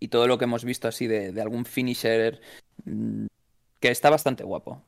y 0.00 0.08
todo 0.08 0.26
lo 0.26 0.38
que 0.38 0.44
hemos 0.44 0.64
visto 0.64 0.88
así 0.88 1.06
de, 1.06 1.38
algún 1.40 1.66
finisher 1.66 2.40
mm, 2.84 3.26
que 3.78 3.90
está 3.90 4.10
bastante 4.10 4.42
guapo. 4.42 4.82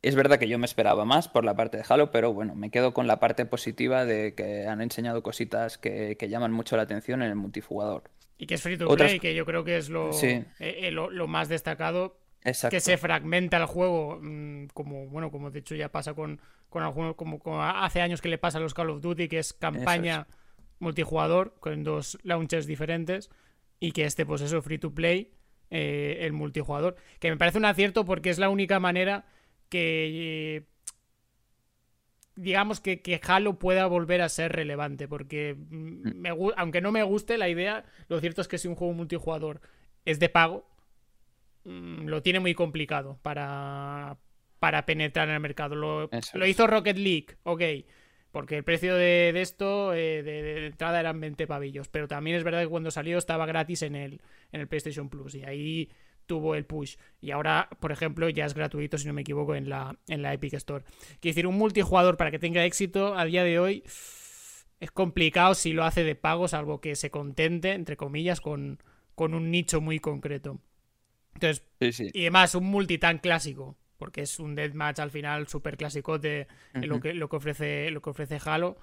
Es 0.00 0.14
verdad 0.14 0.38
que 0.38 0.48
yo 0.48 0.58
me 0.58 0.66
esperaba 0.66 1.04
más 1.04 1.26
por 1.26 1.44
la 1.44 1.56
parte 1.56 1.78
de 1.78 1.84
Halo, 1.88 2.12
pero 2.12 2.32
bueno, 2.32 2.54
me 2.54 2.70
quedo 2.70 2.94
con 2.94 3.08
la 3.08 3.18
parte 3.18 3.46
positiva 3.46 4.04
de 4.04 4.34
que 4.34 4.66
han 4.68 4.80
enseñado 4.80 5.22
cositas 5.24 5.76
que, 5.76 6.16
llaman 6.28 6.52
mucho 6.52 6.76
la 6.76 6.82
atención 6.82 7.22
en 7.22 7.30
el 7.30 7.34
multijugador. 7.34 8.04
Y 8.36 8.46
que 8.46 8.54
es 8.54 8.62
free 8.62 8.78
to 8.78 8.86
play, 8.94 9.18
que 9.18 9.34
yo 9.34 9.44
creo 9.44 9.64
que 9.64 9.76
es 9.76 9.88
lo, 9.88 10.10
eh, 10.22 10.44
eh, 10.60 10.90
lo, 10.92 11.26
más 11.26 11.48
destacado. 11.48 12.20
Exacto. 12.44 12.76
Que 12.76 12.80
se 12.80 12.96
fragmenta 12.96 13.56
el 13.56 13.66
juego, 13.66 14.20
mm, 14.22 14.66
como 14.72 15.08
bueno, 15.08 15.32
como 15.32 15.50
de 15.50 15.58
hecho 15.58 15.74
ya 15.74 15.88
pasa 15.88 16.14
con, 16.14 16.40
con 16.68 16.84
algunos, 16.84 17.16
como, 17.16 17.40
hace 17.60 18.00
años 18.00 18.22
que 18.22 18.28
le 18.28 18.38
pasa 18.38 18.58
a 18.58 18.60
los 18.60 18.74
Call 18.74 18.90
of 18.90 19.00
Duty, 19.00 19.28
que 19.28 19.40
es 19.40 19.52
campaña 19.52 20.28
multijugador 20.78 21.56
con 21.58 21.82
dos 21.82 22.18
launchers 22.22 22.66
diferentes 22.66 23.30
y 23.80 23.92
que 23.92 24.04
este, 24.04 24.26
pues 24.26 24.40
eso, 24.40 24.60
free 24.62 24.78
to 24.78 24.94
play, 24.94 25.32
eh, 25.70 26.18
el 26.20 26.32
multijugador. 26.32 26.96
Que 27.20 27.30
me 27.30 27.36
parece 27.36 27.58
un 27.58 27.64
acierto 27.64 28.04
porque 28.04 28.30
es 28.30 28.38
la 28.38 28.48
única 28.48 28.80
manera 28.80 29.26
que. 29.68 30.64
digamos 32.36 32.80
que, 32.80 33.02
que, 33.02 33.20
Halo 33.22 33.58
pueda 33.58 33.86
volver 33.86 34.22
a 34.22 34.28
ser 34.28 34.52
relevante. 34.52 35.08
Porque 35.08 35.54
mm, 35.54 36.20
me, 36.20 36.30
aunque 36.56 36.80
no 36.80 36.92
me 36.92 37.02
guste 37.02 37.38
la 37.38 37.48
idea, 37.48 37.84
lo 38.08 38.20
cierto 38.20 38.40
es 38.40 38.48
que 38.48 38.58
si 38.58 38.68
un 38.68 38.74
juego 38.74 38.94
multijugador 38.94 39.60
es 40.04 40.18
de 40.18 40.28
pago, 40.28 40.68
mm, 41.64 42.06
lo 42.06 42.22
tiene 42.22 42.40
muy 42.40 42.54
complicado 42.54 43.18
para, 43.22 44.18
para 44.58 44.86
penetrar 44.86 45.28
en 45.28 45.34
el 45.34 45.40
mercado. 45.40 45.76
Lo, 45.76 46.10
lo 46.34 46.46
hizo 46.46 46.66
Rocket 46.66 46.98
League, 46.98 47.36
ok 47.44 47.62
porque 48.30 48.56
el 48.56 48.64
precio 48.64 48.94
de, 48.94 49.32
esto 49.40 49.94
eh, 49.94 50.22
de, 50.22 50.66
entrada 50.66 51.00
eran 51.00 51.20
20 51.20 51.46
pavillos. 51.46 51.88
Pero 51.88 52.08
también 52.08 52.36
es 52.36 52.44
verdad 52.44 52.62
que 52.62 52.68
cuando 52.68 52.90
salió 52.90 53.18
estaba 53.18 53.46
gratis 53.46 53.82
en 53.82 53.94
el, 53.94 54.20
en 54.52 54.60
el 54.60 54.68
PlayStation 54.68 55.08
Plus. 55.08 55.34
Y 55.34 55.44
ahí 55.44 55.88
tuvo 56.26 56.54
el 56.54 56.66
push. 56.66 56.96
Y 57.20 57.30
ahora, 57.30 57.68
por 57.80 57.90
ejemplo, 57.90 58.28
ya 58.28 58.44
es 58.44 58.54
gratuito, 58.54 58.98
si 58.98 59.06
no 59.06 59.14
me 59.14 59.22
equivoco, 59.22 59.54
en 59.54 59.68
la, 59.68 59.98
en 60.08 60.22
la 60.22 60.34
Epic 60.34 60.54
Store. 60.54 60.84
Quiero 61.20 61.34
decir, 61.34 61.46
un 61.46 61.56
multijugador 61.56 62.16
para 62.16 62.30
que 62.30 62.38
tenga 62.38 62.64
éxito 62.64 63.16
a 63.16 63.24
día 63.24 63.44
de 63.44 63.58
hoy 63.58 63.82
es 64.80 64.90
complicado 64.92 65.54
si 65.54 65.72
lo 65.72 65.84
hace 65.84 66.04
de 66.04 66.14
pago, 66.14 66.46
salvo 66.46 66.80
que 66.80 66.94
se 66.94 67.10
contente, 67.10 67.72
entre 67.72 67.96
comillas, 67.96 68.40
con, 68.40 68.78
con 69.14 69.34
un 69.34 69.50
nicho 69.50 69.80
muy 69.80 69.98
concreto. 70.00 70.60
Entonces, 71.34 71.64
y 72.14 72.20
además, 72.22 72.54
un 72.54 72.64
multi 72.64 72.98
tan 72.98 73.18
clásico 73.18 73.76
porque 73.98 74.22
es 74.22 74.38
un 74.38 74.54
deathmatch 74.54 75.00
al 75.00 75.10
final 75.10 75.48
súper 75.48 75.76
clásico 75.76 76.18
de 76.18 76.46
lo, 76.74 77.00
que, 77.00 77.12
lo, 77.12 77.28
que 77.28 77.36
ofrece, 77.36 77.90
lo 77.90 78.00
que 78.00 78.10
ofrece 78.10 78.38
Halo, 78.44 78.78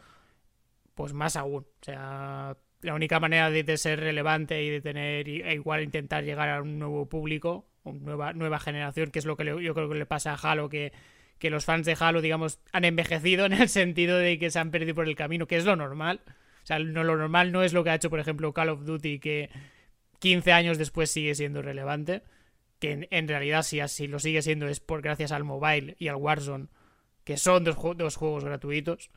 pues 0.94 1.14
más 1.14 1.38
aún. 1.38 1.64
O 1.64 1.86
sea, 1.86 2.58
la 2.82 2.94
única 2.94 3.20
manera 3.20 3.50
de, 3.50 3.78
ser 3.78 4.02
relevante 4.02 4.62
y 4.62 4.70
de 4.70 4.82
tener, 4.82 5.28
e 5.28 5.54
igual 5.54 5.84
intentar 5.84 6.24
llegar 6.24 6.50
a 6.50 6.62
un 6.62 6.78
nuevo 6.78 7.08
público, 7.08 7.66
una 7.84 8.00
nueva, 8.00 8.34
nueva 8.34 8.60
generación, 8.60 9.10
que 9.10 9.20
es 9.20 9.26
lo 9.26 9.38
que 9.38 9.46
yo 9.46 9.74
creo 9.74 9.90
que 9.90 9.96
le 9.96 10.06
pasa 10.06 10.34
a 10.34 10.36
Halo, 10.36 10.70
que, 10.70 10.92
que 11.40 11.50
los 11.50 11.64
fans 11.64 11.86
de 11.86 11.96
Halo, 11.98 12.22
digamos, 12.22 12.60
han 12.74 12.84
envejecido 12.84 13.46
en 13.46 13.54
el 13.54 13.70
sentido 13.70 14.18
de 14.18 14.38
que 14.38 14.52
se 14.52 14.60
han 14.60 14.70
perdido 14.70 14.96
por 14.96 15.08
el 15.08 15.16
camino, 15.16 15.48
que 15.48 15.56
es 15.56 15.66
lo 15.66 15.78
normal. 15.78 16.22
O 16.64 16.68
sea, 16.68 16.80
no, 16.80 17.04
lo 17.04 17.16
normal 17.16 17.54
no 17.54 17.64
es 17.64 17.74
lo 17.74 17.84
que 17.84 17.92
ha 17.92 17.96
hecho, 17.96 18.10
por 18.10 18.20
ejemplo, 18.20 18.54
Call 18.54 18.70
of 18.70 18.86
Duty, 18.86 19.20
que 19.20 19.50
15 20.20 20.52
años 20.52 20.78
después 20.78 21.10
sigue 21.10 21.36
siendo 21.36 21.62
relevante 21.62 22.24
que 22.80 23.08
en, 23.10 23.28
realidad 23.28 23.64
si 23.64 23.80
así 23.80 24.08
lo 24.08 24.20
sigue 24.20 24.42
siendo 24.42 24.68
es 24.68 24.80
por 24.80 25.02
gracias 25.02 25.32
al 25.32 25.44
mobile 25.44 25.96
y 26.00 26.08
al 26.08 26.16
Warzone, 26.16 26.68
que 27.24 27.38
son 27.38 27.64
dos, 27.64 27.76
juegos 28.16 28.44
gratuitos. 28.44 29.10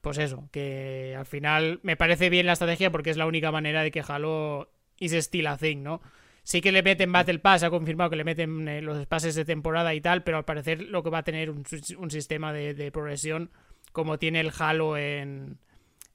Pues 0.00 0.16
eso, 0.16 0.48
que 0.50 1.14
al 1.18 1.26
final 1.26 1.80
me 1.82 1.96
parece 1.96 2.30
bien 2.30 2.46
la 2.46 2.52
estrategia 2.52 2.90
porque 2.90 3.10
es 3.10 3.18
la 3.18 3.26
única 3.26 3.52
manera 3.52 3.82
de 3.82 3.90
que 3.90 4.02
Halo 4.06 4.72
is 4.98 5.12
still 5.12 5.46
a 5.46 5.58
thing, 5.58 5.82
¿no? 5.82 6.00
Sí 6.42 6.62
que 6.62 6.72
le 6.72 6.82
meten 6.82 7.12
Battle 7.12 7.38
Pass, 7.38 7.64
ha 7.64 7.70
confirmado 7.70 8.08
que 8.08 8.16
le 8.16 8.24
meten 8.24 8.66
eh, 8.66 8.80
los 8.80 9.06
pases 9.06 9.34
de 9.34 9.44
temporada 9.44 9.94
y 9.94 10.00
tal, 10.00 10.24
pero 10.24 10.38
al 10.38 10.46
parecer 10.46 10.82
lo 10.82 11.02
que 11.02 11.10
va 11.10 11.18
a 11.18 11.22
tener 11.22 11.50
un, 11.50 11.64
un 11.98 12.10
sistema 12.10 12.52
de, 12.54 12.90
progresión 12.90 13.50
como 13.92 14.18
tiene 14.18 14.40
el 14.40 14.52
Halo 14.58 14.96
en, 14.96 15.58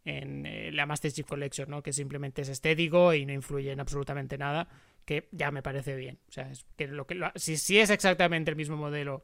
en 0.04 0.48
eh, 0.48 0.72
la 0.72 0.88
Master 0.88 1.12
Chief 1.12 1.28
Collection, 1.28 1.70
¿no? 1.70 1.84
Que 1.84 1.94
simplemente 1.94 2.42
es 2.42 2.50
estético 2.50 3.14
y 3.14 3.26
no 3.28 3.34
influye 3.34 3.72
en 3.72 3.80
absolutamente 3.80 4.38
nada 4.40 4.68
que 5.06 5.30
ya 5.32 5.52
me 5.52 5.62
parece 5.62 5.96
bien. 5.96 6.20
O 6.28 6.32
sea, 6.32 6.50
es 6.52 6.66
que 6.76 6.88
lo 6.88 7.08
que 7.08 7.20
si, 7.36 7.58
si, 7.58 7.80
es 7.80 7.90
exactamente 7.90 8.52
el 8.52 8.58
mismo 8.58 8.76
modelo 8.76 9.24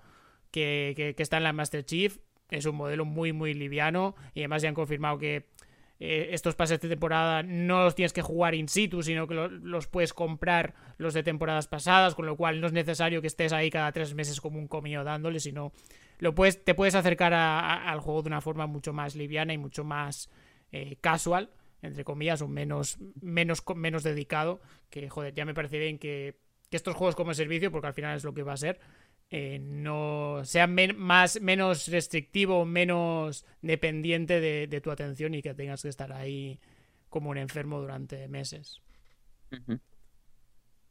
que, 0.52 1.16
está 1.18 1.38
en 1.38 1.44
la 1.44 1.54
Master 1.54 1.84
Chief, 1.84 2.20
es 2.50 2.66
un 2.66 2.76
modelo 2.76 3.06
muy, 3.06 3.34
muy 3.34 3.54
liviano 3.54 4.16
y 4.34 4.42
además 4.42 4.62
ya 4.62 4.70
han 4.70 4.76
confirmado 4.76 5.18
que 5.18 5.48
eh, 6.00 6.30
estos 6.32 6.56
pases 6.56 6.80
de 6.82 6.90
temporada 6.90 7.44
no 7.44 7.84
los 7.84 7.96
tienes 7.96 8.12
que 8.12 8.22
jugar 8.22 8.56
in 8.56 8.68
situ, 8.68 9.04
sino 9.04 9.28
que 9.28 9.36
los 9.36 9.88
puedes 9.88 10.14
comprar 10.14 10.74
los 10.98 11.14
de 11.14 11.24
temporadas 11.24 11.68
pasadas, 11.68 12.16
con 12.16 12.26
lo 12.26 12.36
cual 12.36 12.60
no 12.60 12.68
es 12.68 12.74
necesario 12.74 13.22
que 13.22 13.28
estés 13.28 13.54
ahí 13.54 13.70
cada 13.70 13.92
tres 13.92 14.14
meses 14.14 14.42
como 14.42 14.60
un 14.60 14.68
comío 14.68 15.04
dándole, 15.04 15.40
sino 15.40 15.72
lo 16.20 16.36
puedes, 16.36 16.64
te 16.64 16.76
puedes 16.76 16.96
acercar 16.96 17.34
al 17.34 18.00
juego 18.00 18.22
de 18.22 18.28
una 18.28 18.42
forma 18.42 18.68
mucho 18.68 18.94
más 18.94 19.16
liviana 19.16 19.54
y 19.54 19.58
mucho 19.58 19.84
más 19.84 20.30
eh, 20.72 20.98
casual, 21.02 21.50
entre 21.82 22.04
comillas, 22.04 22.42
o 22.42 22.48
menos, 22.48 22.98
menos, 23.22 23.64
menos 23.76 24.04
dedicado, 24.04 24.62
que 24.90 25.10
joder, 25.10 25.34
ya 25.34 25.46
me 25.46 25.54
parece 25.54 25.80
bien 25.80 25.98
que, 25.98 26.36
que 26.70 26.78
estos 26.78 26.96
juegos 26.96 27.16
como 27.16 27.34
servicio, 27.34 27.72
porque 27.72 27.88
al 27.88 27.94
final 27.94 28.18
es 28.18 28.24
lo 28.24 28.34
que 28.34 28.44
va 28.44 28.54
a 28.54 28.58
ser, 28.58 28.80
eh, 29.34 29.60
no 29.60 30.42
sea 30.44 30.68
más, 30.68 31.40
menos 31.40 31.88
restrictivo, 31.88 32.66
menos 32.66 33.46
dependiente 33.62 34.42
de, 34.42 34.82
tu 34.82 34.92
atención 34.92 35.34
y 35.34 35.42
que 35.42 35.54
tengas 35.54 35.84
que 35.84 35.88
estar 35.88 36.12
ahí 36.12 36.60
como 37.08 37.30
un 37.30 37.38
enfermo 37.38 37.80
durante 37.80 38.28
meses. 38.28 38.82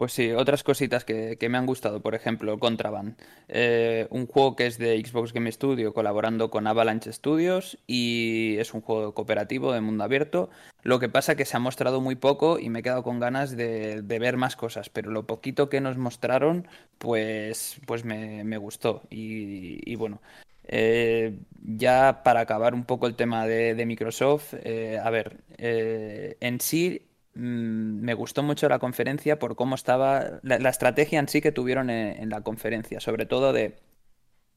Pues 0.01 0.15
sí, 0.15 0.31
otras 0.33 0.65
cositas 0.65 1.05
que, 1.05 1.37
me 1.51 1.59
han 1.59 1.67
gustado, 1.67 2.01
por 2.01 2.15
ejemplo, 2.15 2.59
Contraband, 2.59 3.19
eh, 3.49 4.07
un 4.09 4.27
juego 4.27 4.57
que 4.57 4.67
es 4.67 4.79
de 4.79 4.99
Xbox 4.99 5.35
Game 5.35 5.53
Studio 5.53 5.93
colaborando 5.93 6.51
con 6.51 6.67
Avalanche 6.67 7.13
Studios 7.13 7.77
y 7.87 8.57
es 8.59 8.73
un 8.73 8.81
juego 8.81 9.13
cooperativo 9.13 9.75
de 9.75 9.83
mundo 9.83 10.03
abierto. 10.03 10.49
Lo 10.83 11.01
que 11.01 11.11
pasa 11.11 11.37
que 11.37 11.45
se 11.45 11.55
ha 11.59 11.61
mostrado 11.61 12.01
muy 12.01 12.15
poco 12.15 12.59
y 12.59 12.71
me 12.71 12.79
he 12.79 12.83
quedado 12.83 13.03
con 13.03 13.21
ganas 13.21 13.55
de, 13.59 14.01
ver 14.03 14.39
más 14.39 14.57
cosas, 14.57 14.89
pero 14.89 15.11
lo 15.11 15.27
poquito 15.27 15.69
que 15.69 15.83
nos 15.83 15.99
mostraron, 15.99 16.67
pues, 16.97 17.79
pues 17.85 18.07
me, 18.07 18.57
gustó. 18.57 19.03
Y, 19.11 19.95
bueno, 19.97 20.23
eh, 20.65 21.37
ya 21.63 22.23
para 22.25 22.41
acabar 22.41 22.73
un 22.73 22.85
poco 22.85 23.07
el 23.07 23.17
tema 23.17 23.47
de, 23.47 23.85
Microsoft, 23.85 24.55
eh, 24.65 24.99
a 24.99 25.11
ver, 25.11 25.37
en 25.59 26.59
sí 26.59 27.03
Mm, 27.35 28.01
me 28.03 28.14
gustó 28.14 28.43
mucho 28.43 28.69
la 28.69 28.79
conferencia 28.79 29.38
por 29.38 29.55
cómo 29.55 29.75
estaba 29.75 30.40
la, 30.43 30.69
estrategia 30.69 31.21
en 31.21 31.29
sí 31.29 31.40
que 31.40 31.53
tuvieron 31.53 31.88
en, 31.90 32.29
la 32.29 32.43
conferencia, 32.43 33.01
sobre 33.01 33.27
todo 33.27 33.53
de 33.53 33.79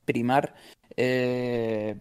primar 0.06 0.54
eh, 0.96 1.96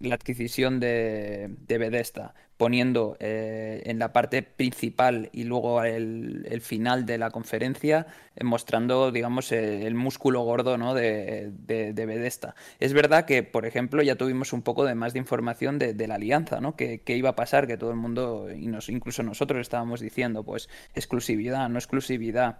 la 0.00 0.14
adquisición 0.14 0.78
de, 0.80 1.54
de 1.66 1.78
Bethesda, 1.78 2.34
poniendo 2.56 3.16
eh, 3.18 3.82
en 3.86 3.98
la 3.98 4.12
parte 4.12 4.42
principal 4.42 5.30
y 5.32 5.44
luego 5.44 5.82
el, 5.82 6.60
final 6.60 7.06
de 7.06 7.18
la 7.18 7.30
conferencia, 7.30 8.06
eh, 8.36 8.44
mostrando, 8.44 9.10
digamos, 9.10 9.50
el, 9.52 9.94
músculo 9.94 10.42
gordo 10.42 10.76
¿no? 10.76 10.94
de, 10.94 11.52
de, 11.66 12.06
Bethesda. 12.06 12.54
Es 12.80 12.92
verdad 12.92 13.24
que, 13.24 13.42
por 13.42 13.64
ejemplo, 13.64 14.02
ya 14.02 14.16
tuvimos 14.16 14.52
un 14.52 14.62
poco 14.62 14.84
de 14.84 14.94
más 14.94 15.14
de 15.14 15.20
información 15.20 15.78
de, 15.78 16.06
la 16.06 16.16
alianza, 16.16 16.60
¿no? 16.60 16.76
Que, 16.76 17.02
iba 17.06 17.30
a 17.30 17.36
pasar, 17.36 17.66
que 17.66 17.78
todo 17.78 17.90
el 17.90 17.96
mundo, 17.96 18.48
y 18.54 18.66
nos, 18.66 18.88
incluso 18.88 19.22
nosotros 19.22 19.60
estábamos 19.60 20.00
diciendo, 20.00 20.44
pues, 20.44 20.68
exclusividad, 20.94 21.68
no 21.70 21.78
exclusividad 21.78 22.58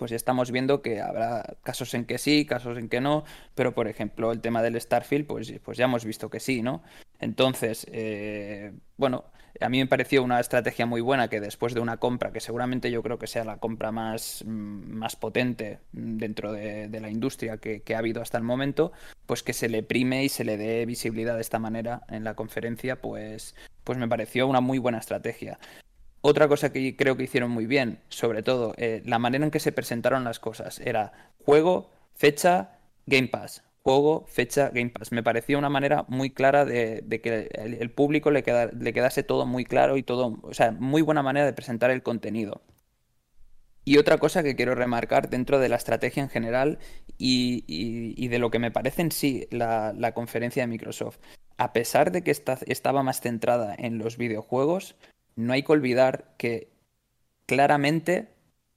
pues 0.00 0.12
estamos 0.12 0.50
viendo 0.50 0.80
que 0.80 1.02
habrá 1.02 1.58
casos 1.62 1.92
en 1.92 2.06
que 2.06 2.16
sí, 2.16 2.46
casos 2.46 2.78
en 2.78 2.88
que 2.88 3.02
no, 3.02 3.24
pero 3.54 3.74
por 3.74 3.86
ejemplo 3.86 4.32
el 4.32 4.40
tema 4.40 4.62
del 4.62 4.80
Starfield, 4.80 5.26
pues, 5.26 5.52
pues 5.62 5.76
ya 5.76 5.84
hemos 5.84 6.06
visto 6.06 6.30
que 6.30 6.40
sí, 6.40 6.62
¿no? 6.62 6.82
Entonces, 7.18 7.86
eh, 7.92 8.72
bueno, 8.96 9.26
a 9.60 9.68
mí 9.68 9.78
me 9.78 9.86
pareció 9.86 10.22
una 10.22 10.40
estrategia 10.40 10.86
muy 10.86 11.02
buena 11.02 11.28
que 11.28 11.38
después 11.38 11.74
de 11.74 11.80
una 11.80 11.98
compra, 11.98 12.32
que 12.32 12.40
seguramente 12.40 12.90
yo 12.90 13.02
creo 13.02 13.18
que 13.18 13.26
sea 13.26 13.44
la 13.44 13.58
compra 13.58 13.92
más, 13.92 14.42
mm, 14.46 14.50
más 14.50 15.16
potente 15.16 15.80
dentro 15.92 16.50
de, 16.50 16.88
la 16.98 17.10
industria 17.10 17.58
que, 17.58 17.82
que, 17.82 17.94
ha 17.94 17.98
habido 17.98 18.22
hasta 18.22 18.38
el 18.38 18.44
momento, 18.44 18.92
pues 19.26 19.42
que 19.42 19.52
se 19.52 19.68
le 19.68 19.82
prime 19.82 20.24
y 20.24 20.30
se 20.30 20.44
le 20.44 20.56
dé 20.56 20.86
visibilidad 20.86 21.34
de 21.34 21.42
esta 21.42 21.58
manera 21.58 22.04
en 22.08 22.24
la 22.24 22.34
conferencia, 22.34 23.02
pues, 23.02 23.54
pues 23.84 23.98
me 23.98 24.08
pareció 24.08 24.48
una 24.48 24.62
muy 24.62 24.78
buena 24.78 24.96
estrategia. 24.96 25.58
Otra 26.22 26.48
cosa 26.48 26.72
que 26.72 26.96
creo 26.96 27.16
que 27.16 27.24
hicieron 27.24 27.50
muy 27.50 27.66
bien, 27.66 28.00
sobre 28.08 28.42
todo, 28.42 28.74
eh, 28.76 29.02
la 29.06 29.18
manera 29.18 29.44
en 29.44 29.50
que 29.50 29.60
se 29.60 29.72
presentaron 29.72 30.24
las 30.24 30.38
cosas, 30.38 30.78
era 30.80 31.12
juego, 31.44 31.90
fecha, 32.14 32.78
Game 33.06 33.28
Pass. 33.28 33.62
Juego, 33.82 34.26
fecha, 34.28 34.68
Game 34.68 34.90
Pass. 34.90 35.12
Me 35.12 35.22
pareció 35.22 35.58
una 35.58 35.70
manera 35.70 36.04
muy 36.08 36.30
clara 36.30 36.66
de, 36.66 37.02
que 37.22 37.48
el, 37.54 37.90
público 37.90 38.30
le, 38.30 38.44
le 38.78 38.92
quedase 38.92 39.22
todo 39.22 39.46
muy 39.46 39.64
claro 39.64 39.96
y 39.96 40.02
todo, 40.02 40.38
o 40.42 40.52
sea, 40.52 40.72
muy 40.72 41.00
buena 41.00 41.22
manera 41.22 41.46
de 41.46 41.54
presentar 41.54 41.90
el 41.90 42.02
contenido. 42.02 42.60
Y 43.84 43.96
otra 43.96 44.18
cosa 44.18 44.42
que 44.42 44.54
quiero 44.56 44.74
remarcar 44.74 45.30
dentro 45.30 45.58
de 45.58 45.68
la 45.68 45.76
estrategia 45.76 46.22
en 46.22 46.28
general 46.28 46.78
y, 47.16 48.28
de 48.28 48.38
lo 48.38 48.50
que 48.50 48.58
me 48.58 48.70
parece 48.70 49.02
en 49.02 49.10
sí 49.10 49.46
la, 49.50 50.12
conferencia 50.14 50.62
de 50.62 50.66
Microsoft, 50.66 51.18
a 51.56 51.72
pesar 51.72 52.12
de 52.12 52.22
que 52.22 52.30
estaba 52.30 53.02
más 53.02 53.20
centrada 53.20 53.74
en 53.76 53.98
los 53.98 54.16
videojuegos, 54.16 54.96
no 55.36 55.52
hay 55.52 55.62
que 55.62 55.72
olvidar 55.72 56.34
que 56.36 56.70
claramente, 57.46 58.28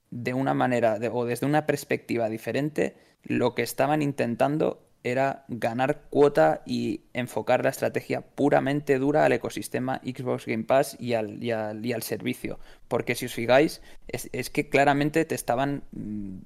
de 0.10 0.34
una 0.34 0.54
manera 0.54 0.98
o 1.12 1.26
desde 1.26 1.46
una 1.46 1.66
perspectiva 1.66 2.30
diferente, 2.30 2.96
lo 3.24 3.56
que 3.56 3.62
estaban 3.62 4.02
intentando 4.02 4.84
era 5.04 5.44
ganar 5.50 6.04
cuota 6.10 6.63
y 6.66 7.02
enfocar 7.13 7.63
la 7.63 7.70
estrategia 7.70 8.22
puramente 8.22 8.98
dura 9.00 9.26
al 9.26 9.34
ecosistema 9.34 10.02
Xbox 10.04 10.46
Game 10.46 10.63
Pass 10.63 10.96
y 11.00 11.13
al, 11.13 11.44
y 11.44 11.52
al, 11.52 12.04
servicio. 12.04 12.60
Porque 12.88 13.16
si 13.16 13.26
os 13.26 13.34
fijáis, 13.34 13.82
es, 14.08 14.30
es, 14.32 14.50
que 14.50 14.70
claramente 14.70 15.26
te 15.26 15.36
estaban 15.36 15.84
mm, 15.92 16.38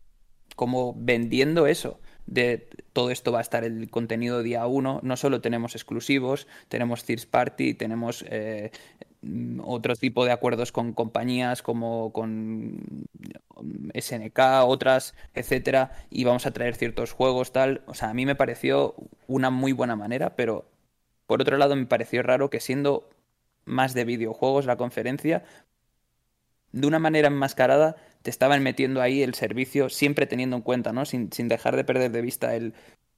como 0.55 0.95
vendiendo 0.97 1.67
eso. 1.67 1.99
De 2.25 2.67
todo 2.91 3.11
esto 3.11 3.31
va 3.31 3.39
a 3.39 3.43
estar 3.43 3.63
el 3.63 3.89
contenido 3.89 4.43
día 4.43 4.65
uno. 4.65 4.99
No 5.03 5.15
solo 5.15 5.39
tenemos 5.39 5.75
exclusivos, 5.75 6.47
tenemos 6.67 7.05
third 7.05 7.27
party, 7.27 7.75
tenemos 7.75 8.25
eh, 8.27 8.71
otro 9.63 9.95
tipo 9.95 10.25
de 10.25 10.31
acuerdos 10.31 10.71
con 10.71 10.93
compañías 10.93 11.61
como 11.61 12.11
con 12.13 13.07
SNK, 13.93 14.39
otras, 14.65 15.15
etcétera, 15.33 15.91
y 16.09 16.23
vamos 16.23 16.45
a 16.45 16.51
traer 16.51 16.75
ciertos 16.75 17.11
juegos, 17.11 17.51
tal. 17.51 17.81
O 17.87 17.93
sea, 17.93 18.09
a 18.09 18.13
mí 18.13 18.25
me 18.25 18.35
pareció 18.35 18.95
una 19.27 19.49
muy 19.49 19.71
buena 19.71 19.95
manera, 19.95 20.35
pero 20.35 20.69
por 21.25 21.41
otro 21.41 21.57
lado 21.57 21.75
me 21.75 21.85
pareció 21.85 22.23
raro 22.23 22.49
que 22.49 22.59
siendo 22.59 23.09
más 23.65 23.93
de 23.93 24.05
videojuegos 24.05 24.65
la 24.65 24.77
conferencia, 24.77 25.43
de 26.71 26.87
una 26.87 26.99
manera 26.99 27.27
enmascarada 27.27 27.95
te 28.21 28.29
estaban 28.29 28.63
metiendo 28.63 29.01
ahí 29.01 29.23
el 29.23 29.33
servicio, 29.33 29.89
siempre 29.89 30.27
teniendo 30.27 30.57
en 30.57 30.61
cuenta, 30.61 30.93
¿no? 30.93 31.05
Sin, 31.05 31.31
sin 31.31 31.47
dejar 31.47 31.75
de 31.75 31.83
perder 31.83 32.11
de 32.11 32.21
vista 32.21 32.55
el 32.55 32.73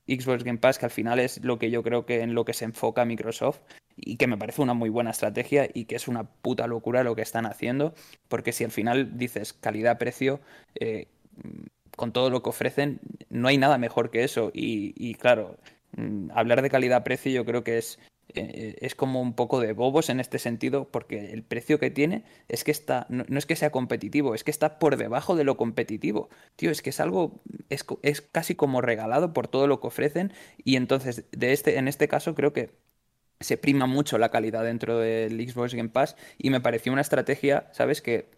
Xbox 0.07 0.43
Game 0.43 0.59
Pass, 0.59 0.79
que 0.79 0.85
al 0.85 0.91
final 0.91 1.19
es 1.19 1.43
lo 1.43 1.59
que 1.59 1.71
yo 1.71 1.83
creo 1.83 2.05
que 2.05 2.21
en 2.21 2.33
lo 2.33 2.45
que 2.45 2.53
se 2.53 2.65
enfoca 2.65 3.05
Microsoft 3.05 3.61
y 4.01 4.17
que 4.17 4.27
me 4.27 4.37
parece 4.37 4.61
una 4.61 4.73
muy 4.73 4.89
buena 4.89 5.11
estrategia 5.11 5.69
y 5.73 5.85
que 5.85 5.95
es 5.95 6.07
una 6.07 6.23
puta 6.23 6.67
locura 6.67 7.03
lo 7.03 7.15
que 7.15 7.21
están 7.21 7.45
haciendo, 7.45 7.93
porque 8.27 8.51
si 8.51 8.63
al 8.63 8.71
final 8.71 9.17
dices 9.17 9.53
calidad-precio, 9.53 10.39
eh, 10.75 11.07
con 11.95 12.13
todo 12.13 12.29
lo 12.29 12.41
que 12.41 12.49
ofrecen, 12.49 13.01
no 13.29 13.49
hay 13.49 13.57
nada 13.57 13.77
mejor 13.77 14.09
que 14.09 14.23
eso. 14.23 14.51
Y, 14.53 15.15
claro, 15.15 15.57
mm, 15.97 16.29
hablar 16.33 16.61
de 16.61 16.69
calidad-precio 16.69 17.31
yo 17.31 17.45
creo 17.45 17.63
que 17.65 17.77
es, 17.77 17.99
eh, 18.35 18.77
es 18.79 18.95
como 18.95 19.21
un 19.21 19.33
poco 19.33 19.59
de 19.59 19.73
bobos 19.73 20.09
en 20.09 20.21
este 20.21 20.39
sentido, 20.39 20.87
porque 20.89 21.33
el 21.33 21.43
precio 21.43 21.77
que 21.77 21.91
tiene 21.91 22.23
es 22.47 22.63
que 22.63 22.71
está, 22.71 23.05
no, 23.09 23.25
es 23.37 23.45
que 23.45 23.57
sea 23.57 23.71
competitivo, 23.71 24.33
es 24.33 24.45
que 24.45 24.51
está 24.51 24.79
por 24.79 24.95
debajo 24.95 25.35
de 25.35 25.43
lo 25.43 25.57
competitivo. 25.57 26.29
Tío, 26.55 26.71
es 26.71 26.81
que 26.81 26.91
es 26.91 27.01
algo, 27.01 27.41
es, 27.69 27.85
es 28.01 28.21
casi 28.21 28.55
como 28.55 28.81
regalado 28.81 29.33
por 29.33 29.47
todo 29.49 29.67
lo 29.67 29.81
que 29.81 29.87
ofrecen. 29.87 30.31
Y 30.63 30.77
entonces, 30.77 31.25
de 31.31 31.51
este, 31.51 31.77
en 31.77 31.89
este 31.89 32.07
caso, 32.07 32.33
creo 32.33 32.53
que 32.53 32.71
se 33.39 33.57
prima 33.57 33.85
mucho 33.85 34.17
la 34.17 34.29
calidad 34.29 34.63
dentro 34.63 34.99
del 34.99 35.39
Xbox 35.49 35.73
Game 35.73 35.89
Pass 35.89 36.15
y 36.37 36.49
me 36.49 36.61
pareció 36.61 36.91
una 36.91 37.01
estrategia, 37.01 37.69
¿sabes? 37.71 38.01
Que 38.01 38.29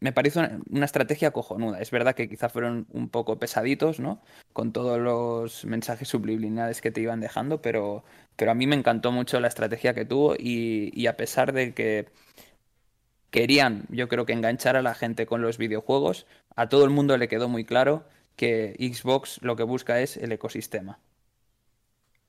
me 0.00 0.12
parece 0.12 0.38
una, 0.70 0.84
estrategia 0.84 1.32
cojonuda. 1.32 1.80
Es 1.80 1.90
verdad 1.90 2.14
que 2.14 2.28
quizá 2.28 2.48
fueron 2.48 2.86
un 2.92 3.08
poco 3.08 3.38
pesaditos, 3.38 4.00
¿no? 4.00 4.22
Con 4.52 4.72
todos 4.72 4.98
los 5.00 5.64
mensajes 5.64 6.08
subliminales 6.08 6.80
que 6.80 6.90
te 6.90 7.00
iban 7.00 7.20
dejando, 7.20 7.60
pero, 7.62 8.04
pero 8.36 8.52
a 8.52 8.54
mí 8.54 8.66
me 8.66 8.76
encantó 8.76 9.12
mucho 9.12 9.40
la 9.40 9.48
estrategia 9.48 9.94
que 9.94 10.04
tuvo 10.04 10.34
y, 10.38 10.92
y 10.94 11.06
a 11.06 11.16
pesar 11.16 11.52
de 11.52 11.74
que 11.74 12.08
querían, 13.30 13.86
yo 13.88 14.08
creo 14.08 14.26
que 14.26 14.32
enganchar 14.34 14.76
a 14.76 14.82
la 14.82 14.94
gente 14.94 15.26
con 15.26 15.42
los 15.42 15.58
videojuegos, 15.58 16.26
a 16.56 16.68
todo 16.68 16.84
el 16.84 16.90
mundo 16.90 17.16
le 17.16 17.28
quedó 17.28 17.48
muy 17.48 17.64
claro 17.64 18.04
que 18.36 18.76
Xbox 18.78 19.40
lo 19.42 19.56
que 19.56 19.62
busca 19.64 20.00
es 20.00 20.16
el 20.16 20.32
ecosistema. 20.32 21.00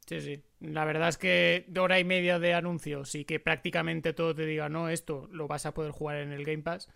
Sí, 0.06 0.20
sí. 0.22 0.44
La 0.60 0.86
verdad 0.86 1.10
es 1.10 1.18
que 1.18 1.66
hora 1.80 2.00
y 2.00 2.04
media 2.04 2.40
de 2.40 2.54
anuncios 2.54 3.16
y 3.16 3.26
que 3.26 3.40
prácticamente 3.40 4.14
todo 4.14 4.36
te 4.36 4.46
diga, 4.46 4.70
no, 4.70 4.90
esto 4.90 5.30
lo 5.32 5.48
vas 5.48 5.66
a 5.66 5.74
poder 5.74 5.92
jugar 5.92 6.18
en 6.18 6.32
el 6.34 6.44
Game 6.44 6.64
Pass, 6.64 6.90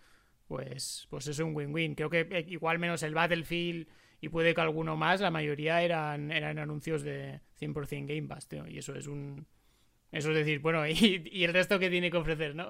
pues, 0.48 1.08
pues 1.10 1.28
es 1.28 1.40
un 1.40 1.56
win-win. 1.56 1.96
Creo 1.96 2.10
que 2.10 2.22
eh, 2.22 2.46
igual 2.50 2.80
menos 2.80 3.04
el 3.04 3.14
Battlefield 3.14 3.88
y 4.20 4.30
puede 4.30 4.54
que 4.54 4.62
alguno 4.62 4.98
más, 4.98 5.22
la 5.22 5.32
mayoría 5.32 5.82
eran, 5.82 6.32
eran 6.32 6.60
anuncios 6.60 7.04
de 7.04 7.42
100% 7.60 8.08
Game 8.08 8.28
Pass, 8.28 8.48
tío. 8.48 8.68
Y 8.68 8.78
eso 8.78 8.96
es 8.96 9.08
un... 9.08 9.48
Eso 10.12 10.30
es 10.32 10.36
decir, 10.36 10.60
bueno, 10.60 10.86
y, 10.88 11.44
el 11.44 11.54
resto 11.54 11.80
que 11.80 11.90
tiene 11.90 12.12
que 12.12 12.18
ofrecer, 12.18 12.56
¿no? 12.56 12.70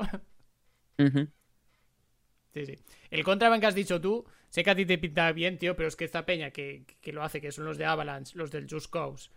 Sí, 2.53 2.65
sí. 2.65 2.75
El 3.11 3.23
Contraband 3.23 3.61
que 3.61 3.67
has 3.67 3.75
dicho 3.75 4.01
tú, 4.01 4.25
sé 4.49 4.63
que 4.63 4.71
a 4.71 4.75
ti 4.75 4.85
te 4.85 4.97
pinta 4.97 5.31
bien, 5.31 5.59
tío, 5.59 5.75
pero 5.75 5.87
es 5.87 5.95
que 5.95 6.05
esta 6.05 6.25
peña 6.25 6.49
que, 6.49 6.85
que 7.01 7.13
lo 7.13 7.23
hace, 7.23 7.39
que 7.39 7.51
son 7.51 7.65
los 7.65 7.77
de 7.77 7.85
Avalanche, 7.85 8.35
los 8.35 8.49
del 8.49 8.67
Just 8.67 8.91
Cause 8.91 9.29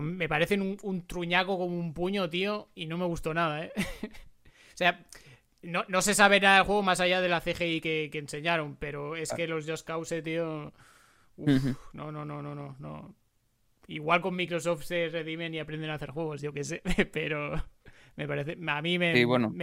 me 0.00 0.28
parecen 0.28 0.78
un, 0.82 1.06
truñaco 1.06 1.58
como 1.58 1.78
un 1.78 1.94
puño, 1.94 2.28
tío, 2.28 2.68
y 2.74 2.86
no 2.86 2.98
me 2.98 3.06
gustó 3.06 3.34
nada, 3.34 3.64
¿eh? 3.64 3.72
o 4.04 4.76
sea, 4.76 5.04
no, 5.62 6.02
se 6.02 6.14
sabe 6.14 6.40
nada 6.40 6.56
del 6.56 6.66
juego 6.66 6.82
más 6.82 7.00
allá 7.00 7.20
de 7.20 7.28
la 7.28 7.40
CGI 7.40 7.80
que, 7.80 8.10
enseñaron, 8.12 8.76
pero 8.76 9.16
es 9.16 9.32
que 9.32 9.48
los 9.48 9.68
Just 9.68 9.86
Cause, 9.86 10.22
tío... 10.22 10.72
no, 11.36 12.12
no, 12.12 12.24
no, 12.24 12.42
no, 12.42 12.54
no, 12.54 12.76
no. 12.78 13.14
Igual 13.86 14.20
con 14.20 14.36
Microsoft 14.36 14.84
se 14.84 15.08
redimen 15.08 15.54
y 15.54 15.58
aprenden 15.58 15.90
a 15.90 15.94
hacer 15.94 16.10
juegos, 16.10 16.42
yo 16.42 16.52
qué 16.52 16.64
sé, 16.64 16.82
pero 17.12 17.52
me 18.16 18.28
parece... 18.28 18.58
A 18.68 18.82
mí 18.82 18.98
me, 18.98 19.14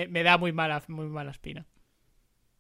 me, 0.08 0.24
da 0.24 0.38
muy 0.38 0.52
mala, 0.52 0.84
muy 0.88 1.08
mala 1.08 1.32
espina. 1.32 1.66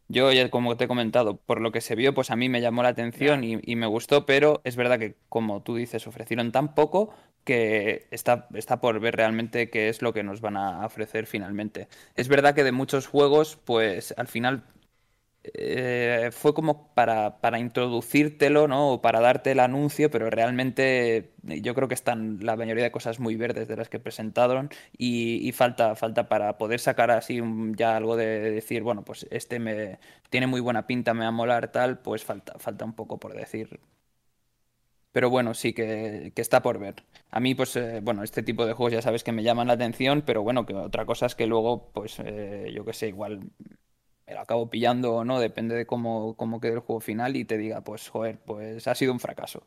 Yo, 0.07 0.31
ya 0.31 0.49
como 0.51 0.77
te 0.77 0.83
he 0.83 0.87
comentado, 0.87 1.37
por 1.37 1.61
lo 1.61 1.71
que 1.71 1.81
se 1.81 1.95
vio, 1.95 2.13
pues 2.13 2.29
a 2.29 2.35
mí 2.35 2.47
me 2.47 2.61
llamó 2.61 2.83
la 2.83 2.89
atención 2.89 3.43
y, 3.43 3.75
me 3.75 3.87
gustó, 3.87 4.27
pero 4.27 4.61
es 4.63 4.75
verdad 4.75 4.99
que, 4.99 5.15
como 5.29 5.63
tú 5.63 5.75
dices, 5.75 6.05
ofrecieron 6.05 6.51
tan 6.51 6.75
poco 6.75 7.15
que 7.45 8.07
está, 8.11 8.47
está 8.55 8.81
por 8.81 8.99
ver 8.99 9.15
realmente 9.15 9.69
qué 9.69 9.89
es 9.89 10.01
lo 10.01 10.13
que 10.13 10.23
nos 10.23 10.41
van 10.41 10.57
a 10.57 10.85
ofrecer 10.85 11.27
finalmente. 11.27 11.87
Es 12.15 12.27
verdad 12.27 12.55
que 12.55 12.63
de 12.63 12.71
muchos 12.73 13.07
juegos, 13.07 13.57
pues 13.65 14.13
al 14.17 14.27
final 14.27 14.63
eh, 15.53 16.29
fue 16.31 16.53
como 16.53 16.93
para, 16.95 17.39
para, 17.39 17.59
introducírtelo, 17.59 18.67
¿no? 18.67 18.93
O 18.93 19.01
para 19.01 19.19
darte 19.19 19.51
el 19.51 19.59
anuncio, 19.59 20.09
pero 20.09 20.29
realmente 20.29 21.33
yo 21.43 21.75
creo 21.75 21.87
que 21.87 21.93
están 21.93 22.39
la 22.41 22.55
mayoría 22.55 22.83
de 22.83 22.91
cosas 22.91 23.19
muy 23.19 23.35
verdes 23.35 23.67
de 23.67 23.77
las 23.77 23.89
que 23.89 23.99
presentaron 23.99 24.69
y, 24.97 25.51
falta, 25.51 25.95
falta 25.95 26.27
para 26.29 26.57
poder 26.57 26.79
sacar 26.79 27.11
así 27.11 27.41
ya 27.75 27.95
algo 27.95 28.15
de 28.15 28.51
decir, 28.51 28.81
bueno, 28.83 29.03
pues 29.03 29.27
este 29.29 29.59
me 29.59 29.99
tiene 30.29 30.47
muy 30.47 30.61
buena 30.61 30.87
pinta, 30.87 31.13
me 31.13 31.21
va 31.21 31.27
a 31.27 31.31
molar 31.31 31.71
tal, 31.71 31.99
pues 31.99 32.23
falta, 32.23 32.57
falta 32.57 32.85
un 32.85 32.93
poco 32.93 33.19
por 33.19 33.33
decir. 33.35 33.79
Pero 35.15 35.29
bueno, 35.29 35.53
sí 35.53 35.71
que, 35.71 36.33
está 36.35 36.61
por 36.61 36.77
ver. 36.77 36.95
A 37.31 37.39
mí, 37.39 37.55
pues, 37.55 37.77
eh, 37.77 38.01
bueno, 38.03 38.21
este 38.21 38.43
tipo 38.43 38.65
de 38.65 38.73
juegos 38.73 38.91
ya 38.91 39.01
sabes 39.01 39.23
que 39.23 39.31
me 39.31 39.43
llaman 39.43 39.67
la 39.67 39.75
atención, 39.75 40.23
pero 40.25 40.43
bueno, 40.43 40.65
que 40.65 40.73
otra 40.73 41.05
cosa 41.05 41.25
es 41.25 41.35
que 41.35 41.47
luego, 41.47 41.89
pues, 41.93 42.19
eh, 42.19 42.69
yo 42.75 42.83
qué 42.83 42.91
sé, 42.91 43.07
igual 43.07 43.39
me 44.27 44.33
lo 44.33 44.41
acabo 44.41 44.69
pillando 44.69 45.15
o 45.15 45.23
no, 45.23 45.39
depende 45.39 45.73
de 45.73 45.85
cómo, 45.85 46.35
cómo 46.35 46.59
quede 46.59 46.73
el 46.73 46.79
juego 46.79 46.99
final 46.99 47.37
y 47.37 47.45
te 47.45 47.57
diga, 47.57 47.79
pues, 47.79 48.09
joder, 48.09 48.39
pues 48.45 48.89
ha 48.89 48.95
sido 48.95 49.13
un 49.13 49.21
fracaso. 49.21 49.63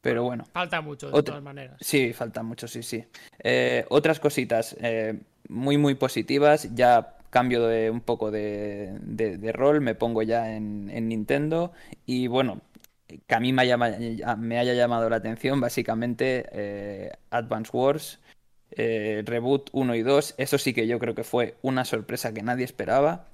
Pero 0.00 0.24
bueno. 0.24 0.44
Falta 0.52 0.80
mucho, 0.80 1.12
de 1.12 1.22
todas 1.22 1.42
maneras. 1.44 1.76
Sí, 1.80 2.12
falta 2.12 2.42
mucho, 2.42 2.66
sí, 2.66 2.82
sí. 2.82 3.04
Eh, 3.38 3.86
otras 3.88 4.18
cositas 4.18 4.76
eh, 4.80 5.20
muy, 5.48 5.78
muy 5.78 5.94
positivas. 5.94 6.74
Ya 6.74 7.18
cambio 7.30 7.68
de 7.68 7.88
un 7.88 8.00
poco 8.00 8.32
de, 8.32 8.98
de, 9.00 9.52
rol, 9.52 9.80
me 9.80 9.94
pongo 9.94 10.22
ya 10.22 10.56
en, 10.56 10.90
en, 10.90 11.08
Nintendo. 11.08 11.70
Y 12.04 12.26
bueno, 12.26 12.62
que 13.26 13.34
a 13.34 13.40
mí 13.40 13.52
me 13.52 13.62
haya, 13.62 14.74
llamado 14.74 15.10
la 15.10 15.16
atención, 15.16 15.60
básicamente, 15.60 16.46
eh, 16.52 17.12
Advance 17.30 17.70
Wars. 17.72 18.20
Reboot 18.72 19.68
1 19.72 19.94
y 19.96 20.02
2, 20.02 20.36
eso 20.38 20.56
sí 20.56 20.72
que 20.72 20.86
yo 20.86 21.00
creo 21.00 21.14
que 21.16 21.24
fue 21.24 21.56
una 21.60 21.84
sorpresa 21.84 22.32
que 22.32 22.42
nadie 22.42 22.64
esperaba. 22.64 23.26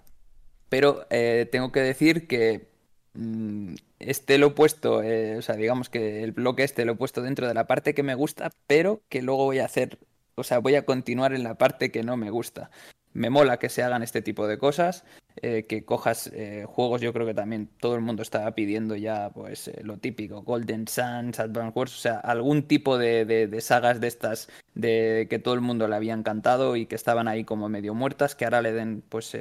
Pero 0.68 1.06
eh, 1.10 1.48
tengo 1.50 1.72
que 1.72 1.80
decir 1.80 2.26
que 2.26 2.68
mm, 3.14 3.74
este 3.98 4.38
lo 4.38 4.48
he 4.48 4.50
puesto, 4.50 5.02
eh, 5.02 5.36
o 5.36 5.42
sea, 5.42 5.56
digamos 5.56 5.88
que 5.88 6.24
el 6.24 6.32
bloque 6.32 6.64
este 6.64 6.84
lo 6.84 6.92
he 6.92 6.96
puesto 6.96 7.22
dentro 7.22 7.46
de 7.46 7.54
la 7.54 7.66
parte 7.66 7.94
que 7.94 8.02
me 8.02 8.14
gusta, 8.14 8.50
pero 8.66 9.02
que 9.08 9.22
luego 9.22 9.44
voy 9.44 9.60
a 9.60 9.66
hacer, 9.66 9.98
o 10.34 10.44
sea, 10.44 10.58
voy 10.58 10.74
a 10.74 10.84
continuar 10.84 11.32
en 11.34 11.44
la 11.44 11.56
parte 11.56 11.90
que 11.92 12.02
no 12.02 12.16
me 12.16 12.30
gusta 12.30 12.70
me 13.16 13.30
mola 13.30 13.58
que 13.58 13.68
se 13.68 13.82
hagan 13.82 14.02
este 14.02 14.22
tipo 14.22 14.46
de 14.46 14.58
cosas, 14.58 15.04
eh, 15.42 15.64
que 15.68 15.84
cojas 15.84 16.30
eh, 16.34 16.64
juegos, 16.66 17.00
yo 17.00 17.12
creo 17.12 17.26
que 17.26 17.34
también 17.34 17.68
todo 17.80 17.94
el 17.94 18.02
mundo 18.02 18.22
estaba 18.22 18.54
pidiendo 18.54 18.94
ya 18.94 19.30
pues 19.30 19.68
eh, 19.68 19.80
lo 19.82 19.96
típico, 19.96 20.42
Golden 20.42 20.86
Suns, 20.86 21.40
Advance 21.40 21.72
Wars, 21.74 21.94
o 21.94 21.98
sea, 21.98 22.18
algún 22.20 22.62
tipo 22.62 22.98
de, 22.98 23.24
de, 23.24 23.60
sagas 23.60 24.00
de 24.00 24.08
estas 24.08 24.48
de 24.74 25.26
que 25.30 25.38
todo 25.38 25.54
el 25.54 25.62
mundo 25.62 25.88
le 25.88 25.96
había 25.96 26.14
encantado 26.14 26.76
y 26.76 26.86
que 26.86 26.94
estaban 26.94 27.26
ahí 27.26 27.44
como 27.44 27.68
medio 27.68 27.94
muertas, 27.94 28.34
que 28.34 28.44
ahora 28.44 28.62
le 28.62 28.72
den 28.72 29.02
pues 29.08 29.36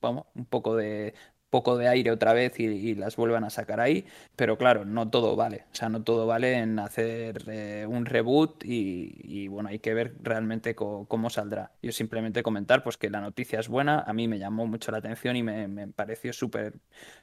vamos, 0.00 0.26
un 0.34 0.46
poco 0.46 0.76
de 0.76 1.14
poco 1.50 1.76
de 1.76 1.88
aire 1.88 2.10
otra 2.12 2.32
vez 2.32 2.58
y, 2.60 2.94
las 2.94 3.16
vuelvan 3.16 3.44
a 3.44 3.50
sacar 3.50 3.80
ahí, 3.80 4.06
pero 4.36 4.56
claro, 4.56 4.84
no 4.84 5.10
todo 5.10 5.36
vale, 5.36 5.64
o 5.72 5.74
sea, 5.74 5.88
no 5.88 6.02
todo 6.02 6.26
vale 6.26 6.54
en 6.58 6.78
hacer 6.78 7.44
eh, 7.48 7.86
un 7.88 8.06
reboot 8.06 8.64
y, 8.64 9.48
bueno, 9.48 9.68
hay 9.68 9.80
que 9.80 9.94
ver 9.94 10.14
realmente 10.22 10.74
cómo 10.74 11.30
saldrá. 11.30 11.72
Yo 11.82 11.92
simplemente 11.92 12.42
comentar 12.42 12.82
pues 12.82 12.96
que 12.96 13.10
la 13.10 13.20
noticia 13.20 13.60
es 13.60 13.68
buena, 13.68 14.00
a 14.00 14.12
mí 14.12 14.28
me 14.28 14.38
llamó 14.38 14.66
mucho 14.66 14.92
la 14.92 14.98
atención 14.98 15.36
y 15.36 15.42
me, 15.42 15.88
pareció 15.88 16.32
súper 16.32 16.74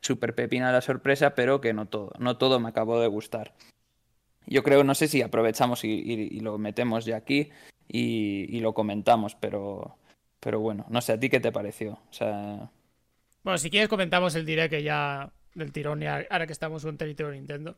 súper 0.01 0.35
pepina 0.35 0.71
la 0.71 0.81
sorpresa, 0.81 1.35
pero 1.35 1.61
que 1.61 1.73
no 1.73 1.87
todo, 1.87 2.11
no 2.19 2.37
todo 2.37 2.59
me 2.59 2.69
acabó 2.69 2.99
de 2.99 3.07
gustar. 3.07 3.53
Yo 4.45 4.63
creo, 4.63 4.83
no 4.83 4.95
sé 4.95 5.07
si 5.07 5.21
aprovechamos 5.21 5.83
y, 5.83 6.39
lo 6.39 6.57
metemos 6.57 7.05
ya 7.05 7.17
aquí 7.17 7.49
y, 7.87 8.59
lo 8.59 8.73
comentamos, 8.73 9.35
pero, 9.35 9.97
pero 10.39 10.59
bueno, 10.59 10.85
no 10.89 11.01
sé, 11.01 11.13
¿a 11.13 11.19
ti 11.19 11.29
qué 11.29 11.39
te 11.39 11.51
pareció? 11.51 11.93
O 12.09 12.13
sea... 12.13 12.71
Bueno, 13.47 13.59
si 13.59 13.69
quieres 13.69 13.87
comentamos 13.87 14.35
el 14.35 14.45
direct 14.45 14.71
que 14.71 14.83
ya 14.83 15.31
del 15.55 15.71
tirón, 15.71 16.03
ahora 16.03 16.45
que 16.45 16.51
estamos 16.51 16.83
en 16.83 16.97
territorio 16.97 17.31
Nintendo. 17.31 17.77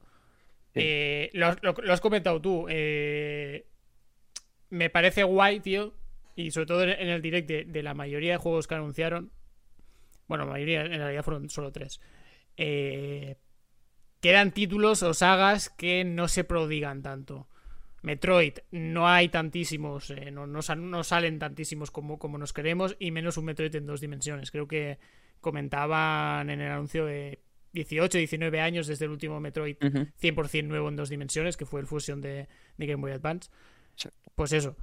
Eh, 0.74 1.30
lo, 1.34 1.46
has 1.92 2.02
comentado 2.02 2.42
tú. 2.42 2.66
Eh, 2.68 3.68
me 4.72 4.90
parece 4.90 5.22
guay, 5.22 5.60
tío. 5.60 5.94
Y 6.36 6.50
sobre 6.50 6.66
todo 6.66 6.84
en 6.86 7.10
el 7.10 7.22
direct 7.22 7.48
de, 7.48 7.84
la 7.84 7.94
mayoría 7.94 8.32
de 8.32 8.38
juegos 8.38 8.66
que 8.66 8.74
anunciaron. 8.74 9.32
Bueno, 10.28 10.46
la 10.46 10.54
mayoría 10.54 10.86
en 10.86 10.98
realidad 10.98 11.24
fueron 11.24 11.52
solo 11.52 11.72
tres. 11.72 12.02
Eh, 12.58 13.36
que 14.22 14.30
eran 14.32 14.54
títulos 14.54 15.04
o 15.04 15.14
sagas 15.14 15.70
que 15.70 16.04
no 16.04 16.30
se 16.30 16.46
prodigan 16.46 17.04
tanto. 17.04 17.48
Metroid, 18.02 18.54
no 18.72 19.08
hay 19.08 19.30
tantísimos, 19.30 20.12
no, 20.32 20.48
no, 20.48 21.04
salen 21.04 21.38
tantísimos 21.38 21.92
como, 21.92 22.18
como 22.18 22.40
nos 22.40 22.54
queremos, 22.54 22.96
y 22.98 23.12
menos 23.12 23.38
un 23.38 23.46
Metroid 23.46 23.76
en 23.76 23.86
dos 23.86 24.02
dimensiones. 24.02 24.50
Creo 24.50 24.68
que 24.68 24.98
comentaban 25.42 26.50
en 26.50 26.62
el 26.62 26.72
anuncio 26.72 27.06
de 27.06 27.40
18, 27.74 28.18
19 28.18 28.62
años 28.62 28.88
desde 28.88 29.06
el 29.06 29.12
último 29.12 29.40
Metroid 29.40 29.78
100% 29.78 30.64
nuevo 30.66 30.90
en 30.90 30.96
dos 30.96 31.10
dimensiones, 31.10 31.58
que 31.58 31.66
fue 31.66 31.82
el 31.82 31.88
Fusion 31.88 32.22
de, 32.22 32.48
Game 32.78 32.96
Boy 32.96 33.12
Advance. 33.12 33.50
Pues 34.36 34.54
eso, 34.54 34.76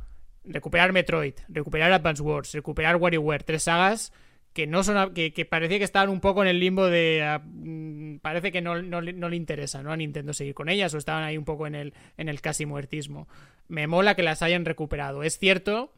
recuperar 0.44 0.92
Metroid, 0.92 1.34
recuperar 1.48 1.92
Advance 1.92 2.22
Wars, 2.22 2.52
recuperar 2.52 2.96
WarioWare, 2.96 3.42
tres 3.42 3.64
sagas 3.64 4.12
que 4.56 4.66
no 4.66 4.82
son 4.82 5.12
que, 5.12 5.34
que 5.34 5.44
parecía 5.44 5.76
que 5.76 5.84
estaban 5.84 6.08
un 6.08 6.20
poco 6.20 6.40
en 6.40 6.48
el 6.48 6.58
limbo 6.58 6.86
de 6.86 7.40
mm, 7.44 8.16
parece 8.20 8.50
que 8.50 8.62
no, 8.62 8.80
no, 8.80 9.02
le 9.02 9.36
interesa 9.36 9.82
¿no? 9.82 9.92
a 9.92 9.98
Nintendo 9.98 10.32
seguir 10.32 10.54
con 10.54 10.70
ellas 10.70 10.94
o 10.94 10.98
estaban 10.98 11.24
ahí 11.24 11.36
un 11.36 11.44
poco 11.44 11.66
en 11.66 11.74
el, 11.74 11.92
en 12.16 12.30
el 12.30 12.40
casi 12.40 12.64
muertismo. 12.64 13.28
Me 13.68 13.86
mola 13.86 14.14
que 14.14 14.22
las 14.22 14.40
hayan 14.40 14.64
recuperado. 14.64 15.22
Es 15.22 15.38
cierto 15.38 15.92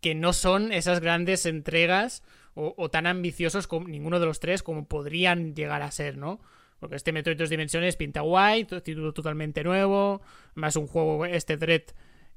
que 0.00 0.14
no 0.14 0.32
son 0.32 0.70
esas 0.70 1.00
grandes 1.00 1.44
entregas 1.44 2.22
o, 2.54 2.90
tan 2.90 3.06
ambiciosos 3.06 3.66
como 3.66 3.88
ninguno 3.88 4.20
de 4.20 4.26
los 4.26 4.40
tres 4.40 4.62
como 4.62 4.86
podrían 4.86 5.54
llegar 5.54 5.82
a 5.82 5.90
ser, 5.90 6.18
¿no? 6.18 6.40
Porque 6.78 6.96
este 6.96 7.12
Metroid 7.12 7.38
dos 7.38 7.48
dimensiones 7.48 7.96
pinta 7.96 8.20
guay, 8.20 8.64
título 8.64 9.12
totalmente 9.12 9.62
nuevo, 9.64 10.20
más 10.54 10.76
un 10.76 10.86
juego, 10.86 11.24
este 11.24 11.56
Dread, 11.56 11.82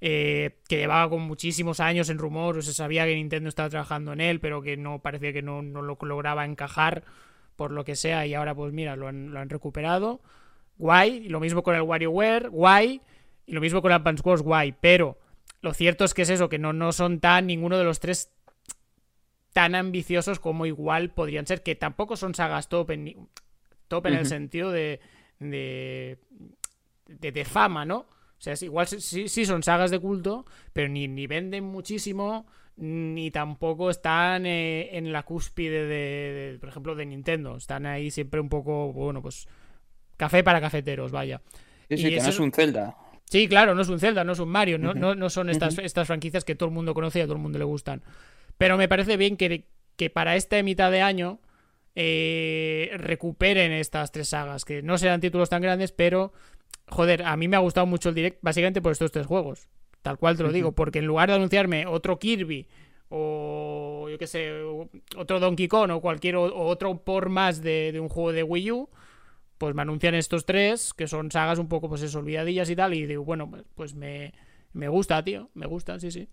eh, 0.02 0.60
que 0.70 0.78
llevaba 0.78 1.10
con 1.10 1.22
muchísimos 1.24 1.80
años 1.80 2.10
en 2.10 2.18
rumor, 2.18 2.58
o 2.58 2.62
se 2.62 2.74
sabía 2.74 3.06
que 3.06 3.16
Nintendo 3.16 3.50
estaba 3.50 3.70
trabajando 3.70 4.14
en 4.14 4.22
él, 4.22 4.40
pero 4.40 4.62
que 4.62 4.78
no 4.78 5.00
parecía 5.00 5.34
que 5.34 5.42
no, 5.42 5.62
lo 5.62 5.98
lograba 6.00 6.46
encajar 6.46 7.04
por 7.56 7.72
lo 7.72 7.84
que 7.84 7.96
sea, 7.96 8.26
y 8.26 8.34
ahora 8.34 8.54
pues 8.54 8.72
mira, 8.72 8.96
lo 8.96 9.08
han, 9.08 9.32
lo 9.32 9.40
han 9.40 9.50
recuperado. 9.50 10.22
Guay, 10.78 11.26
y 11.26 11.30
lo 11.30 11.40
mismo 11.40 11.64
con 11.64 11.76
el 11.76 11.82
WarioWare, 11.82 12.50
guay, 12.50 13.02
y 13.46 13.54
lo 13.54 13.62
mismo 13.62 13.82
con 13.82 13.92
Advance 13.92 14.22
Wars, 14.24 14.42
guay, 14.42 14.76
pero 14.80 15.18
lo 15.62 15.74
cierto 15.74 16.06
es 16.06 16.14
que 16.14 16.22
es 16.24 16.30
eso, 16.30 16.50
que 16.50 16.60
no, 16.60 16.74
no 16.74 16.92
son 16.92 17.20
tan 17.20 17.48
ninguno 17.48 17.78
de 17.78 17.84
los 17.84 18.00
tres 18.00 18.35
tan 19.56 19.74
ambiciosos 19.74 20.42
como 20.42 20.66
igual 20.66 21.12
podrían 21.12 21.48
ser, 21.48 21.64
que 21.64 21.76
tampoco 21.76 22.18
son 22.18 22.36
sagas 22.36 22.68
top 22.68 22.92
en, 22.92 23.30
top 23.88 24.08
en 24.08 24.16
el 24.16 24.26
sentido 24.26 24.70
de, 24.70 25.00
de, 25.40 26.18
de, 27.08 27.46
fama, 27.46 27.86
¿no? 27.86 28.00
O 28.00 28.06
sea, 28.38 28.52
es, 28.52 28.64
igual 28.64 28.86
sí, 28.86 29.30
sí, 29.30 29.46
son 29.46 29.64
sagas 29.64 29.92
de 29.92 30.00
culto, 30.00 30.46
pero 30.74 30.90
ni, 30.90 31.08
ni 31.08 31.26
venden 31.26 31.64
muchísimo, 31.64 32.46
ni 32.76 33.32
tampoco 33.32 33.90
están 33.90 34.46
eh, 34.46 34.98
en 34.98 35.14
la 35.14 35.24
cúspide 35.24 35.88
de, 35.88 36.58
por 36.60 36.68
ejemplo, 36.68 36.94
de 36.94 37.06
Nintendo. 37.06 37.56
Están 37.56 37.86
ahí 37.86 38.12
siempre 38.12 38.42
un 38.42 38.50
poco, 38.50 38.92
bueno, 38.92 39.22
pues 39.22 39.48
café 40.18 40.44
para 40.44 40.60
cafeteros, 40.60 41.14
vaya. 41.14 41.42
Sí, 41.88 41.98
sí, 41.98 42.10
que 42.10 42.20
no 42.20 42.28
es 42.28 42.40
un 42.40 42.52
Zelda. 42.52 42.98
Sí, 43.24 43.48
claro, 43.48 43.74
no 43.74 43.84
es 43.84 43.88
un 43.88 44.02
Zelda, 44.02 44.26
no 44.26 44.34
es 44.34 44.40
un 44.40 44.50
Mario, 44.50 44.78
no, 44.80 44.94
no, 44.94 45.16
no 45.16 45.30
son 45.30 45.50
estas, 45.50 45.78
estas 45.78 46.08
franquicias 46.08 46.44
que 46.44 46.56
todo 46.56 46.68
el 46.68 46.76
mundo 46.76 46.94
conoce 46.94 47.20
y 47.20 47.22
a 47.22 47.26
todo 47.26 47.38
el 47.38 47.42
mundo 47.42 47.58
le 47.58 47.64
gustan. 47.64 48.04
Pero 48.58 48.78
me 48.78 48.88
parece 48.88 49.18
bien 49.18 49.38
que, 49.38 49.68
que 49.96 50.10
para 50.10 50.36
esta 50.36 50.62
mitad 50.64 50.92
de 50.92 51.02
año 51.02 51.40
eh, 51.96 52.92
recuperen 52.98 53.72
estas 53.72 54.12
tres 54.12 54.30
sagas, 54.30 54.66
que 54.66 54.82
no 54.82 54.98
serán 54.98 55.22
títulos 55.22 55.50
tan 55.50 55.62
grandes, 55.62 55.92
pero, 55.92 56.34
joder, 56.88 57.24
a 57.24 57.38
mí 57.38 57.48
me 57.48 57.56
ha 57.56 57.60
gustado 57.60 57.86
mucho 57.86 58.10
el 58.10 58.16
direct 58.16 58.40
básicamente 58.42 58.82
por 58.82 58.92
estos 58.92 59.12
tres 59.12 59.26
juegos. 59.26 59.68
Tal 60.02 60.20
cual 60.20 60.38
te 60.38 60.44
lo 60.44 60.52
digo, 60.52 60.74
porque 60.74 61.00
en 61.00 61.06
lugar 61.06 61.30
de 61.30 61.36
anunciarme 61.36 61.88
otro 61.88 62.20
Kirby 62.20 62.68
o 63.10 64.08
yo 64.10 64.18
qué 64.18 64.28
sé, 64.28 64.52
otro 65.16 65.40
Donkey 65.40 65.68
Kong 65.68 65.90
o 65.92 66.02
cualquier 66.02 66.36
otro 66.36 67.04
por 67.04 67.30
más 67.30 67.62
de, 67.62 67.98
un 68.00 68.10
juego 68.10 68.32
de 68.32 68.44
Wii 68.44 68.72
U, 68.72 68.90
pues 69.58 69.74
me 69.74 69.82
anuncian 69.82 70.14
estos 70.14 70.46
tres, 70.46 70.94
que 70.94 71.08
son 71.08 71.32
sagas 71.32 71.60
un 71.60 71.70
poco, 71.70 71.90
pues 71.90 72.02
eso, 72.02 72.20
olvidadillas 72.20 72.70
y 72.70 72.76
tal, 72.76 72.94
y 72.94 73.06
digo, 73.06 73.24
bueno, 73.24 73.50
pues, 73.50 73.64
pues 73.74 73.96
me, 73.96 74.34
me 74.74 74.90
gusta, 74.90 75.24
tío, 75.24 75.50
me 75.54 75.66
gusta, 75.66 76.00
sí, 76.00 76.12
sí. 76.12 76.28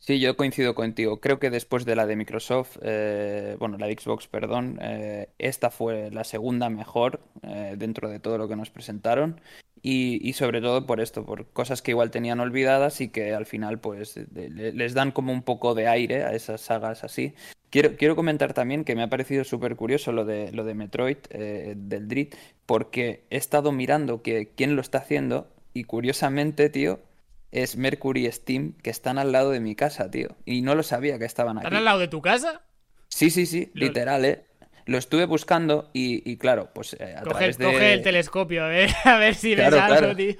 Sí, 0.00 0.20
yo 0.20 0.36
coincido 0.36 0.74
contigo. 0.74 1.20
Creo 1.20 1.38
que 1.38 1.50
después 1.50 1.84
de 1.84 1.94
la 1.94 2.06
de 2.06 2.16
Microsoft, 2.16 2.78
eh, 2.82 3.56
bueno, 3.58 3.76
la 3.78 3.86
de 3.86 3.96
Xbox, 3.98 4.26
perdón, 4.26 4.78
eh, 4.80 5.28
esta 5.38 5.70
fue 5.70 6.10
la 6.10 6.24
segunda 6.24 6.70
mejor 6.70 7.20
eh, 7.42 7.74
dentro 7.76 8.08
de 8.08 8.18
todo 8.18 8.38
lo 8.38 8.48
que 8.48 8.56
nos 8.56 8.70
presentaron 8.70 9.40
y, 9.82 10.32
sobre 10.32 10.60
todo 10.60 10.86
por 10.86 11.00
esto, 11.00 11.24
por 11.24 11.46
cosas 11.46 11.82
que 11.82 11.92
igual 11.92 12.10
tenían 12.10 12.40
olvidadas 12.40 13.00
y 13.00 13.08
que 13.08 13.34
al 13.34 13.46
final 13.46 13.78
pues 13.78 14.18
les 14.32 14.94
dan 14.94 15.12
como 15.12 15.32
un 15.32 15.42
poco 15.42 15.74
de 15.74 15.88
aire 15.88 16.24
a 16.24 16.32
esas 16.32 16.60
sagas 16.60 17.04
así. 17.04 17.34
Quiero, 17.70 17.96
quiero 17.96 18.16
comentar 18.16 18.54
también 18.54 18.84
que 18.84 18.94
me 18.94 19.02
ha 19.02 19.10
parecido 19.10 19.44
súper 19.44 19.76
curioso 19.76 20.10
lo 20.12 20.24
de, 20.24 20.50
lo 20.52 20.64
de 20.64 20.74
Metroid, 20.74 21.18
eh, 21.30 21.74
del 21.76 22.08
Dread, 22.08 22.28
porque 22.64 23.24
he 23.30 23.36
estado 23.36 23.72
mirando 23.72 24.22
que 24.22 24.50
quién 24.56 24.74
lo 24.74 24.80
está 24.80 24.98
haciendo 24.98 25.48
y 25.74 25.84
curiosamente, 25.84 26.70
tío, 26.70 27.00
es 27.50 27.76
Mercury 27.76 28.30
Steam, 28.30 28.74
que 28.82 28.90
están 28.90 29.18
al 29.18 29.32
lado 29.32 29.50
de 29.50 29.60
mi 29.60 29.74
casa, 29.74 30.10
tío. 30.10 30.36
Y 30.44 30.62
no 30.62 30.74
lo 30.74 30.82
sabía 30.82 31.18
que 31.18 31.24
estaban 31.24 31.56
¿Están 31.58 31.72
aquí. 31.72 31.76
al 31.78 31.84
lado 31.84 31.98
de 32.00 32.08
tu 32.08 32.20
casa? 32.22 32.62
Sí, 33.08 33.30
sí, 33.30 33.46
sí, 33.46 33.70
Lol. 33.74 33.88
literal, 33.88 34.24
¿eh? 34.24 34.44
Lo 34.86 34.96
estuve 34.98 35.26
buscando 35.26 35.90
y, 35.92 36.22
y 36.30 36.36
claro, 36.38 36.70
pues 36.74 36.94
eh, 36.94 37.14
a 37.16 37.22
Coge, 37.22 37.30
través 37.38 37.58
de... 37.58 37.64
coge 37.66 37.92
el 37.92 38.02
telescopio, 38.02 38.64
a 38.64 38.68
ver, 38.68 38.90
a 39.04 39.18
ver 39.18 39.34
si 39.34 39.54
ves 39.54 39.66
algo, 39.72 39.86
claro. 39.86 40.16
tío. 40.16 40.34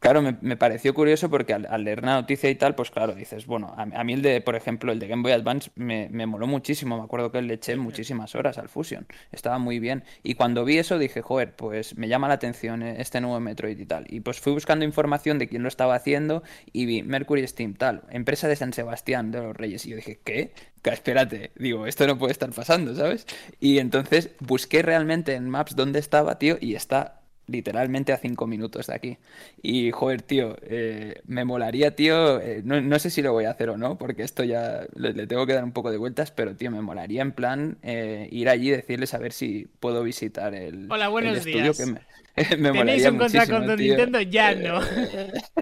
Claro, 0.00 0.22
me, 0.22 0.38
me 0.40 0.56
pareció 0.56 0.94
curioso 0.94 1.28
porque 1.28 1.52
al, 1.52 1.66
al 1.66 1.84
leer 1.84 2.02
la 2.02 2.14
noticia 2.14 2.48
y 2.48 2.54
tal, 2.54 2.74
pues 2.74 2.90
claro, 2.90 3.14
dices, 3.14 3.44
bueno, 3.44 3.74
a, 3.76 3.82
a 3.82 4.02
mí 4.02 4.14
el 4.14 4.22
de, 4.22 4.40
por 4.40 4.56
ejemplo, 4.56 4.92
el 4.92 4.98
de 4.98 5.06
Game 5.08 5.22
Boy 5.22 5.32
Advance 5.32 5.70
me, 5.74 6.08
me 6.10 6.24
moló 6.24 6.46
muchísimo, 6.46 6.96
me 6.96 7.04
acuerdo 7.04 7.30
que 7.30 7.42
le 7.42 7.52
eché 7.52 7.76
muchísimas 7.76 8.34
horas 8.34 8.56
al 8.56 8.70
Fusion, 8.70 9.06
estaba 9.30 9.58
muy 9.58 9.78
bien. 9.78 10.02
Y 10.22 10.36
cuando 10.36 10.64
vi 10.64 10.78
eso 10.78 10.98
dije, 10.98 11.20
joder, 11.20 11.54
pues 11.54 11.98
me 11.98 12.08
llama 12.08 12.28
la 12.28 12.34
atención 12.34 12.82
eh, 12.82 12.96
este 12.98 13.20
nuevo 13.20 13.38
Metroid 13.40 13.78
y 13.78 13.84
tal. 13.84 14.06
Y 14.08 14.20
pues 14.20 14.40
fui 14.40 14.54
buscando 14.54 14.86
información 14.86 15.38
de 15.38 15.48
quién 15.48 15.62
lo 15.62 15.68
estaba 15.68 15.94
haciendo 15.94 16.42
y 16.72 16.86
vi 16.86 17.02
Mercury 17.02 17.46
Steam, 17.46 17.74
tal, 17.74 18.02
empresa 18.10 18.48
de 18.48 18.56
San 18.56 18.72
Sebastián 18.72 19.30
de 19.32 19.42
los 19.42 19.54
Reyes. 19.54 19.84
Y 19.84 19.90
yo 19.90 19.96
dije, 19.96 20.18
¿qué? 20.24 20.54
Que, 20.80 20.90
Espérate, 20.90 21.52
digo, 21.56 21.86
esto 21.86 22.06
no 22.06 22.16
puede 22.16 22.32
estar 22.32 22.50
pasando, 22.52 22.94
¿sabes? 22.94 23.26
Y 23.60 23.78
entonces 23.78 24.30
busqué 24.40 24.80
realmente 24.80 25.34
en 25.34 25.50
Maps 25.50 25.76
dónde 25.76 25.98
estaba, 25.98 26.38
tío, 26.38 26.56
y 26.58 26.74
está 26.74 27.19
literalmente 27.50 28.12
a 28.12 28.18
cinco 28.18 28.46
minutos 28.46 28.86
de 28.88 28.94
aquí. 28.94 29.18
Y, 29.62 29.90
joder, 29.90 30.22
tío, 30.22 30.56
eh, 30.62 31.20
me 31.26 31.44
molaría, 31.44 31.94
tío, 31.96 32.40
eh, 32.40 32.62
no, 32.64 32.80
no 32.80 32.98
sé 32.98 33.10
si 33.10 33.22
lo 33.22 33.32
voy 33.32 33.44
a 33.44 33.50
hacer 33.50 33.70
o 33.70 33.76
no, 33.76 33.98
porque 33.98 34.22
esto 34.22 34.44
ya 34.44 34.86
le, 34.94 35.12
le 35.12 35.26
tengo 35.26 35.46
que 35.46 35.54
dar 35.54 35.64
un 35.64 35.72
poco 35.72 35.90
de 35.90 35.98
vueltas, 35.98 36.30
pero, 36.30 36.56
tío, 36.56 36.70
me 36.70 36.80
molaría 36.82 37.22
en 37.22 37.32
plan 37.32 37.78
eh, 37.82 38.28
ir 38.32 38.48
allí 38.48 38.68
y 38.68 38.70
decirles 38.72 39.14
a 39.14 39.18
ver 39.18 39.32
si 39.32 39.68
puedo 39.80 40.02
visitar 40.02 40.54
el, 40.54 40.86
Hola, 40.88 41.08
el 41.08 41.08
buenos 41.08 41.36
estudio 41.36 41.44
días. 41.44 41.76
que 41.76 41.86
me, 41.86 42.00
me 42.58 42.72
¿Tenéis 42.72 42.72
molaría 42.72 43.06
un 43.06 43.16
contrato 43.16 43.64
con. 43.64 43.76
Nintendo? 43.76 44.20
Ya 44.20 44.54
no. 44.54 44.80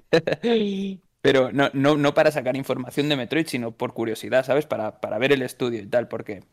Pero 1.20 1.50
no, 1.52 1.70
no, 1.74 1.96
no 1.96 2.14
para 2.14 2.30
sacar 2.30 2.56
información 2.56 3.08
de 3.08 3.16
Metroid, 3.16 3.46
sino 3.46 3.72
por 3.76 3.92
curiosidad, 3.92 4.44
¿sabes? 4.44 4.66
Para, 4.66 5.00
para 5.00 5.18
ver 5.18 5.32
el 5.32 5.42
estudio 5.42 5.80
y 5.82 5.86
tal, 5.86 6.08
porque 6.08 6.44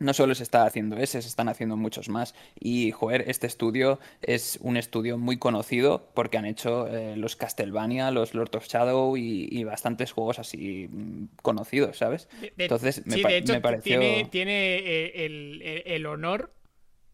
no 0.00 0.12
solo 0.14 0.34
se 0.34 0.42
está 0.44 0.64
haciendo 0.64 0.96
ese, 0.96 1.20
se 1.22 1.28
están 1.28 1.48
haciendo 1.48 1.76
muchos 1.76 2.08
más. 2.08 2.34
Y, 2.58 2.92
joder, 2.92 3.24
este 3.28 3.46
estudio 3.46 3.98
es 4.22 4.58
un 4.62 4.76
estudio 4.76 5.18
muy 5.18 5.38
conocido 5.38 6.08
porque 6.14 6.38
han 6.38 6.44
hecho 6.44 6.86
eh, 6.86 7.16
los 7.16 7.34
Castlevania, 7.36 8.10
los 8.10 8.34
Lord 8.34 8.54
of 8.56 8.66
Shadow 8.66 9.16
y, 9.16 9.48
y 9.50 9.64
bastantes 9.64 10.12
juegos 10.12 10.38
así 10.38 10.88
mm, 10.90 11.24
conocidos, 11.42 11.98
¿sabes? 11.98 12.28
De- 12.40 12.52
Entonces, 12.58 13.04
me, 13.06 13.14
sí, 13.16 13.22
pa- 13.22 13.28
de 13.30 13.36
hecho, 13.38 13.52
me 13.54 13.60
pareció... 13.60 13.98
tiene, 14.00 14.28
tiene 14.30 14.76
eh, 14.78 15.26
el, 15.26 15.62
el- 15.62 15.82
el 15.86 16.06
honor 16.06 16.52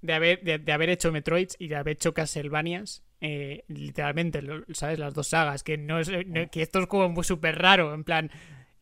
de 0.02 0.12
haber, 0.12 0.42
de, 0.42 0.58
de 0.58 0.72
haber 0.72 0.90
hecho 0.90 1.10
Metroids 1.10 1.56
y 1.58 1.68
de 1.68 1.76
haber 1.76 1.94
hecho 1.94 2.12
Castlevanias. 2.12 3.02
eh, 3.22 3.64
literalmente, 3.68 4.42
¿sabes? 4.74 4.98
Las 4.98 5.14
dos 5.14 5.28
sagas. 5.28 5.62
Que 5.62 5.78
no 5.78 5.98
es, 5.98 6.10
no- 6.26 6.50
que 6.50 6.60
esto 6.60 6.80
es 6.80 6.86
como 6.86 7.08
muy 7.08 7.24
súper 7.24 7.58
raro. 7.58 7.94
En 7.94 8.04
plan. 8.04 8.30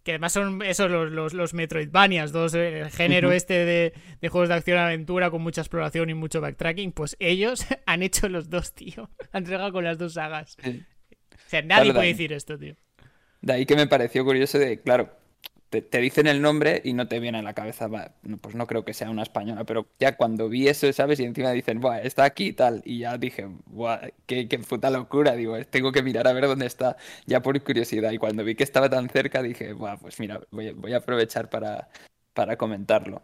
Que 0.03 0.13
además 0.13 0.33
son 0.33 0.63
esos 0.63 0.91
los, 0.91 1.13
los, 1.13 1.33
los 1.33 1.55
Metroidvanias, 1.55 2.33
dos, 2.33 2.55
eh, 2.55 2.81
el 2.81 2.91
género 2.91 3.31
este 3.31 3.65
de, 3.65 3.93
de 4.21 4.29
juegos 4.29 4.49
de 4.49 4.57
acción-aventura 4.57 5.31
con 5.31 5.43
mucha 5.43 5.61
exploración 5.61 6.11
y 6.11 6.15
mucho 6.15 6.41
backtracking. 6.41 6.93
Pues 6.93 7.17
ellos 7.21 7.65
han 7.87 8.03
hecho 8.03 8.29
los 8.29 8.51
dos, 8.51 8.73
tío. 8.73 9.11
Han 9.33 9.43
entregado 9.43 9.73
con 9.73 9.85
las 9.85 9.99
dos 9.99 10.15
sagas. 10.15 10.57
O 10.65 11.49
sea, 11.49 11.63
nadie 11.63 11.93
puede 11.93 12.09
decir 12.09 12.33
esto, 12.33 12.59
tío. 12.59 12.77
De 13.41 13.53
ahí 13.53 13.67
que 13.67 13.77
me 13.77 13.87
pareció 13.87 14.25
curioso 14.25 14.59
de, 14.59 14.81
claro, 14.81 15.11
te, 15.73 15.81
te 15.81 15.99
dicen 16.03 16.27
el 16.27 16.43
nombre 16.43 16.83
y 16.85 16.93
no 16.93 17.09
te 17.09 17.19
viene 17.19 17.39
a 17.39 17.43
la 17.43 17.55
cabeza, 17.55 17.87
va, 17.89 18.13
pues 18.43 18.55
no 18.55 18.67
creo 18.67 18.85
que 18.85 18.93
sea 18.93 19.09
una 19.09 19.23
española, 19.23 19.65
pero 19.65 19.87
ya 19.99 20.19
cuando 20.19 20.51
vi 20.51 20.69
eso, 20.69 20.93
¿sabes? 20.93 21.19
Y 21.19 21.25
encima 21.25 21.51
dicen, 21.53 21.81
Buah, 21.81 22.03
está 22.03 22.25
aquí 22.25 22.49
y 22.49 22.53
tal, 22.53 22.83
y 22.85 22.99
ya 22.99 23.17
dije, 23.17 23.49
Buah, 23.67 24.01
qué, 24.27 24.49
qué 24.49 24.59
puta 24.59 24.91
locura, 24.91 25.35
digo, 25.35 25.57
tengo 25.65 25.91
que 25.91 26.03
mirar 26.03 26.29
a 26.29 26.35
ver 26.35 26.47
dónde 26.47 26.67
está, 26.67 26.99
ya 27.25 27.41
por 27.41 27.59
curiosidad, 27.63 28.11
y 28.13 28.19
cuando 28.19 28.45
vi 28.45 28.55
que 28.55 28.65
estaba 28.65 28.91
tan 28.91 29.09
cerca 29.09 29.43
dije, 29.43 29.73
Buah, 29.73 29.97
pues 29.97 30.21
mira, 30.21 30.41
voy, 30.51 30.69
a- 30.69 30.73
voy 30.75 30.93
a 30.93 30.99
aprovechar 30.99 31.49
para, 31.49 31.89
para 32.35 32.57
comentarlo. 32.59 33.23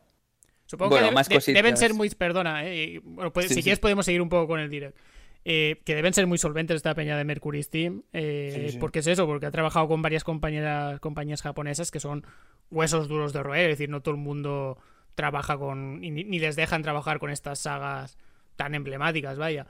Supongo 0.64 0.90
Bueno, 0.90 1.02
que 1.04 1.10
debe- 1.10 1.14
más 1.14 1.28
de- 1.28 1.34
cositas. 1.34 1.54
deben 1.62 1.76
ser 1.76 1.92
muy. 1.92 2.08
Perdona, 2.10 2.64
eh, 2.64 2.84
y, 2.84 2.98
bueno, 2.98 3.30
pues, 3.32 3.48
Sí, 3.48 3.54
si 3.54 3.60
sí. 3.60 3.62
quieres 3.64 3.78
podemos 3.78 4.06
seguir 4.06 4.22
un 4.22 4.28
poco 4.30 4.46
con 4.48 4.60
el 4.60 4.70
direct. 4.70 4.96
Eh, 5.44 5.80
que 5.84 5.94
deben 5.94 6.12
ser 6.12 6.26
muy 6.26 6.36
solventes 6.36 6.76
esta 6.76 6.94
peña 6.94 7.16
de 7.16 7.24
Mercury 7.24 7.62
Steam. 7.62 8.02
eh, 8.12 8.64
Sí, 8.66 8.72
sí. 8.72 8.78
Porque 8.78 8.98
es 8.98 9.06
eso, 9.06 9.26
porque 9.26 9.46
ha 9.46 9.50
trabajado 9.50 9.88
con 9.88 10.02
varias 10.02 10.24
compañeras, 10.24 11.00
compañías 11.00 11.40
japonesas 11.42 11.90
que 11.90 12.00
son 12.00 12.24
huesos 12.70 13.08
duros 13.08 13.32
de 13.32 13.42
roer. 13.42 13.70
Es 13.70 13.78
decir, 13.78 13.88
no 13.88 14.02
todo 14.02 14.14
el 14.14 14.20
mundo 14.20 14.78
trabaja 15.14 15.56
con. 15.56 16.00
ni, 16.00 16.10
ni 16.10 16.38
les 16.38 16.54
dejan 16.56 16.82
trabajar 16.82 17.18
con 17.18 17.30
estas 17.30 17.60
sagas 17.60 18.18
tan 18.56 18.74
emblemáticas, 18.74 19.38
vaya. 19.38 19.66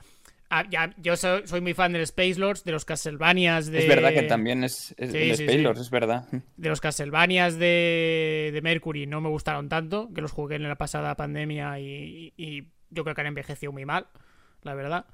Ah, 0.51 0.65
ya, 0.71 0.95
yo 0.97 1.15
soy, 1.15 1.47
soy 1.47 1.61
muy 1.61 1.75
fan 1.75 1.93
del 1.93 2.01
Space 2.03 2.37
Lords, 2.41 2.65
de 2.65 2.73
los 2.73 2.87
Castlevanias, 2.87 3.67
de. 3.71 3.81
Es 3.81 3.87
verdad 3.89 4.15
que 4.15 4.23
también 4.23 4.65
es, 4.65 4.95
es 4.97 5.13
Sí, 5.13 5.19
el 5.19 5.31
Space 5.33 5.53
sí. 5.53 5.59
Lords, 5.59 5.81
es 5.83 5.91
verdad. 5.91 6.27
De 6.57 6.69
los 6.71 6.81
Castlevanias 6.81 7.59
de, 7.59 8.51
de 8.53 8.61
Mercury 8.63 9.07
no 9.07 9.21
me 9.21 9.29
gustaron 9.29 9.69
tanto, 9.69 10.09
que 10.15 10.23
los 10.23 10.33
jugué 10.33 10.57
en 10.57 10.63
la 10.63 10.77
pasada 10.77 11.15
pandemia 11.17 11.79
y, 11.79 12.33
y 12.39 12.65
yo 12.91 13.05
creo 13.05 13.15
que 13.15 13.21
han 13.21 13.27
envejecido 13.27 13.73
muy 13.73 13.85
mal, 13.85 14.07
la 14.63 14.75
verdad. 14.75 15.05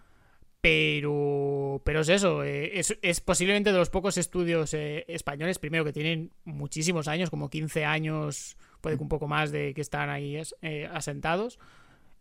Pero, 0.65 1.83
pero 1.85 2.01
es 2.01 2.09
eso, 2.09 2.43
eh, 2.43 2.79
es, 2.79 2.97
es 3.03 3.21
posiblemente 3.21 3.71
de 3.71 3.77
los 3.77 3.91
pocos 3.91 4.17
estudios 4.17 4.73
eh, 4.73 5.05
españoles, 5.09 5.59
primero 5.59 5.85
que 5.85 5.93
tienen 5.93 6.31
muchísimos 6.45 7.07
años, 7.07 7.29
como 7.29 7.51
15 7.51 7.85
años, 7.85 8.57
puede 8.81 8.97
que 8.97 9.03
un 9.03 9.11
poco 9.11 9.29
más 9.29 9.53
de 9.53 9.75
que 9.75 9.83
están 9.83 10.09
ahí 10.09 10.41
eh, 10.63 10.89
asentados, 10.91 11.59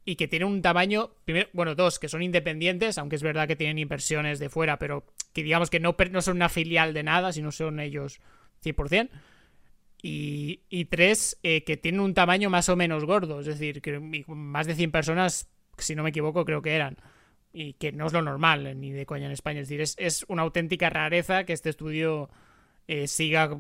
y 0.04 0.18
que 0.18 0.28
tienen 0.28 0.50
un 0.50 0.62
tamaño, 0.62 1.12
primero, 1.24 1.48
bueno, 1.54 1.74
dos, 1.74 2.00
que 2.00 2.10
son 2.10 2.22
independientes, 2.22 2.98
aunque 2.98 3.16
es 3.16 3.24
verdad 3.24 3.48
que 3.48 3.56
tienen 3.56 3.80
inversiones 3.80 4.40
de 4.40 4.50
fuera, 4.50 4.78
pero 4.78 5.06
que 5.32 5.42
digamos 5.42 5.70
que 5.70 5.80
no, 5.80 5.96
no 6.12 6.22
son 6.22 6.36
una 6.36 6.50
filial 6.50 6.94
de 6.94 7.04
nada, 7.04 7.32
sino 7.32 7.50
son 7.50 7.80
ellos 7.80 8.20
100%. 8.62 9.10
Y, 10.02 10.64
y 10.68 10.84
tres, 10.84 11.40
que 11.42 11.80
tienen 11.82 12.02
un 12.02 12.14
tamaño 12.14 12.50
más 12.50 12.68
o 12.68 12.76
menos 12.76 13.06
gordo, 13.06 13.40
es 13.40 13.46
decir, 13.46 13.82
que 13.82 14.02
más 14.28 14.68
de 14.68 14.76
100 14.76 14.92
personas, 14.92 15.48
si 15.78 15.96
no 15.96 16.04
me 16.04 16.10
equivoco, 16.10 16.44
creo 16.44 16.62
que 16.62 16.76
eran. 16.76 16.98
Y 17.56 17.74
que 17.74 17.92
no 17.92 18.08
es 18.08 18.14
lo 18.14 18.22
normal, 18.24 18.66
eh, 18.68 18.76
ni 18.76 18.92
de 18.92 19.06
coña 19.06 19.28
en 19.28 19.32
España. 19.32 19.60
Es 19.62 19.70
decir, 19.70 19.82
es, 19.98 20.26
una 20.28 20.42
auténtica 20.42 20.90
rareza 20.90 21.44
que 21.46 21.54
este 21.54 21.70
estudio 21.70 22.30
eh, 22.88 23.08
siga 23.08 23.58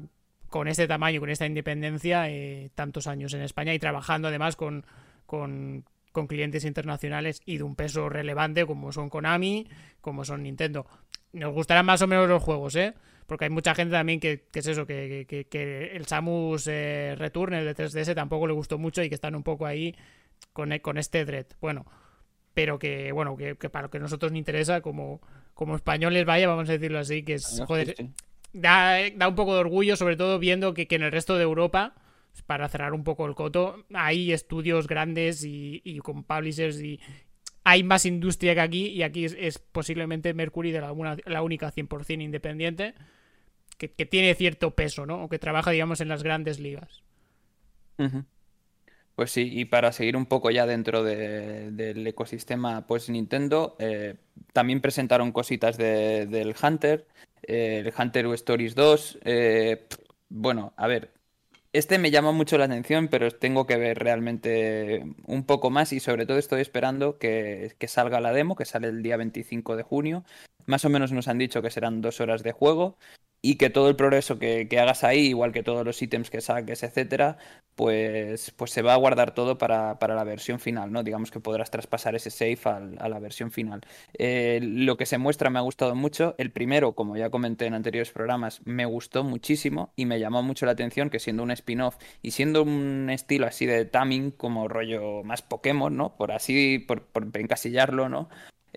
con 0.49 0.67
este 0.67 0.87
tamaño, 0.87 1.19
con 1.19 1.29
esta 1.29 1.45
independencia, 1.45 2.29
eh, 2.29 2.69
tantos 2.75 3.07
años 3.07 3.33
en 3.33 3.41
España 3.41 3.73
y 3.73 3.79
trabajando 3.79 4.27
además 4.27 4.55
con, 4.55 4.85
con, 5.25 5.85
con 6.11 6.27
clientes 6.27 6.65
internacionales 6.65 7.41
y 7.45 7.57
de 7.57 7.63
un 7.63 7.75
peso 7.75 8.09
relevante 8.09 8.65
como 8.65 8.91
son 8.91 9.09
Konami, 9.09 9.67
como 10.01 10.25
son 10.25 10.43
Nintendo. 10.43 10.85
Nos 11.31 11.53
gustarán 11.53 11.85
más 11.85 12.01
o 12.01 12.07
menos 12.07 12.27
los 12.27 12.41
juegos, 12.43 12.75
¿eh? 12.75 12.93
Porque 13.25 13.45
hay 13.45 13.49
mucha 13.51 13.73
gente 13.73 13.93
también 13.93 14.19
que, 14.19 14.43
que 14.51 14.59
es 14.59 14.67
eso, 14.67 14.85
que, 14.85 15.25
que- 15.27 15.45
que 15.45 15.95
el 15.95 16.05
Samus 16.05 16.67
eh, 16.67 17.15
Return, 17.17 17.53
el 17.53 17.65
de 17.65 17.73
3DS, 17.73 18.13
tampoco 18.13 18.47
le 18.47 18.53
gustó 18.53 18.77
mucho 18.77 19.01
y 19.01 19.09
que 19.09 19.15
están 19.15 19.33
un 19.35 19.43
poco 19.43 19.65
ahí 19.65 19.95
con, 20.51 20.77
con 20.79 20.97
este 20.97 21.25
Dread. 21.25 21.45
Bueno, 21.61 21.85
pero 22.53 22.79
que, 22.79 23.11
bueno, 23.11 23.35
que, 23.37 23.55
que 23.55 23.69
para 23.69 23.83
lo 23.83 23.89
que 23.91 23.99
nosotros 23.99 24.31
nos 24.31 24.39
interesa, 24.39 24.81
como, 24.81 25.21
como 25.53 25.75
españoles, 25.75 26.25
vaya, 26.25 26.47
vamos 26.47 26.69
a 26.69 26.73
decirlo 26.73 26.99
así, 26.99 27.23
que 27.23 27.35
es, 27.35 27.61
joder, 27.65 27.87
Sí, 27.87 27.93
sí. 27.97 28.09
da, 28.53 28.97
da 29.15 29.27
un 29.27 29.35
poco 29.35 29.53
de 29.53 29.61
orgullo, 29.61 29.95
sobre 29.95 30.15
todo 30.15 30.39
viendo 30.39 30.73
que, 30.73 30.87
que 30.87 30.95
en 30.95 31.03
el 31.03 31.11
resto 31.11 31.35
de 31.37 31.43
Europa, 31.43 31.95
para 32.47 32.67
cerrar 32.69 32.93
un 32.93 33.03
poco 33.03 33.25
el 33.25 33.35
coto, 33.35 33.85
hay 33.93 34.31
estudios 34.31 34.87
grandes 34.87 35.43
y, 35.43 35.81
y 35.83 35.99
con 35.99 36.23
publishers 36.23 36.81
y 36.81 36.99
hay 37.63 37.83
más 37.83 38.05
industria 38.05 38.53
que 38.55 38.61
aquí 38.61 38.87
y 38.87 39.03
aquí 39.03 39.25
es, 39.25 39.35
es 39.39 39.57
posiblemente 39.59 40.33
Mercury 40.33 40.71
de 40.71 40.81
la, 40.81 40.91
una- 40.91 41.17
la 41.25 41.41
única 41.43 41.71
100% 41.71 42.21
independiente 42.23 42.93
que, 43.77 43.91
que 43.91 44.05
tiene 44.05 44.35
cierto 44.35 44.71
peso, 44.71 45.05
¿no? 45.05 45.23
O 45.23 45.29
que 45.29 45.39
trabaja, 45.39 45.71
digamos, 45.71 46.01
en 46.01 46.09
las 46.09 46.23
grandes 46.23 46.59
ligas. 46.59 47.03
Ujú. 47.97 48.25
Pues 49.15 49.31
sí, 49.31 49.47
y 49.51 49.65
para 49.65 49.91
seguir 49.91 50.17
un 50.17 50.25
poco 50.25 50.49
ya 50.49 50.65
dentro 50.65 51.03
de- 51.03 51.71
del 51.71 52.05
ecosistema, 52.07 52.87
pues 52.87 53.09
Nintendo 53.09 53.75
eh, 53.79 54.15
también 54.53 54.81
presentaron 54.81 55.31
cositas 55.31 55.77
de- 55.77 56.25
del 56.25 56.55
Hunter, 56.61 57.05
eh, 57.43 57.83
el 57.85 57.93
Hunter 57.97 58.25
Stories 58.33 58.73
2. 58.75 59.19
eh, 59.23 59.85
bueno, 60.29 60.73
a 60.77 60.87
ver, 60.87 61.11
Este 61.73 61.99
me 61.99 62.11
llama 62.11 62.31
mucho 62.31 62.57
la 62.57 62.65
atención, 62.65 63.09
pero 63.09 63.31
tengo 63.31 63.67
que 63.67 63.77
ver 63.77 63.99
realmente 63.99 65.03
un 65.27 65.43
poco 65.45 65.69
más 65.71 65.93
y 65.93 65.99
sobre 65.99 66.25
todo 66.25 66.37
estoy 66.39 66.61
esperando 66.61 67.17
que, 67.19 67.75
que 67.79 67.87
salga 67.87 68.21
la 68.21 68.33
demo, 68.33 68.55
que 68.55 68.65
sale 68.65 68.87
el 68.89 69.03
día 69.03 69.17
25 69.17 69.75
de 69.75 69.83
junio. 69.83 70.23
Más 70.67 70.85
o 70.85 70.89
menos 70.89 71.11
nos 71.11 71.27
han 71.27 71.37
dicho 71.39 71.61
que 71.61 71.71
serán 71.71 72.01
dos 72.01 72.21
horas 72.21 72.43
de 72.43 72.51
juego 72.53 72.97
y 73.45 73.57
que 73.57 73.69
todo 73.69 73.89
el 73.89 73.97
progreso 73.97 74.39
que, 74.39 74.67
hagas 74.79 75.03
ahí, 75.03 75.27
igual 75.27 75.51
que 75.51 75.63
todos 75.63 75.85
los 75.85 76.01
ítems 76.01 76.29
que 76.29 76.39
saques, 76.39 76.81
etcétera, 76.81 77.37
pues, 77.75 78.51
pues 78.51 78.71
se 78.71 78.81
va 78.81 78.93
a 78.93 78.97
guardar 78.97 79.33
todo 79.33 79.57
para, 79.57 79.97
la 79.99 80.23
versión 80.23 80.61
final, 80.61 80.93
¿no? 80.93 81.03
Digamos 81.03 81.29
que 81.29 81.41
podrás 81.41 81.69
traspasar 81.69 82.15
ese 82.15 82.31
save 82.31 82.57
a 82.99 83.09
la 83.09 83.19
versión 83.19 83.51
final. 83.51 83.81
Eh, 84.17 84.61
lo 84.63 84.95
que 84.95 85.05
se 85.05 85.17
muestra 85.17 85.49
me 85.49 85.59
ha 85.59 85.61
gustado 85.61 85.93
mucho. 85.93 86.35
El 86.37 86.51
primero, 86.51 86.93
como 86.93 87.17
ya 87.17 87.29
comenté 87.29 87.65
en 87.65 87.73
anteriores 87.73 88.11
programas, 88.11 88.61
me 88.63 88.85
gustó 88.85 89.25
muchísimo 89.25 89.91
y 89.97 90.05
me 90.05 90.21
llamó 90.21 90.41
mucho 90.41 90.65
la 90.65 90.71
atención 90.71 91.09
que 91.09 91.19
siendo 91.19 91.43
un 91.43 91.51
spin-off 91.51 91.97
y 92.21 92.31
siendo 92.31 92.63
un 92.63 93.09
estilo 93.09 93.45
así 93.45 93.65
de 93.65 93.83
taming, 93.83 94.31
como 94.31 94.69
rollo 94.69 95.21
más 95.25 95.41
Pokémon, 95.41 95.95
¿no? 95.97 96.15
Por 96.15 96.31
así, 96.31 96.79
por, 96.79 97.03
por 97.07 97.27
encasillarlo, 97.37 98.07
¿no? 98.07 98.29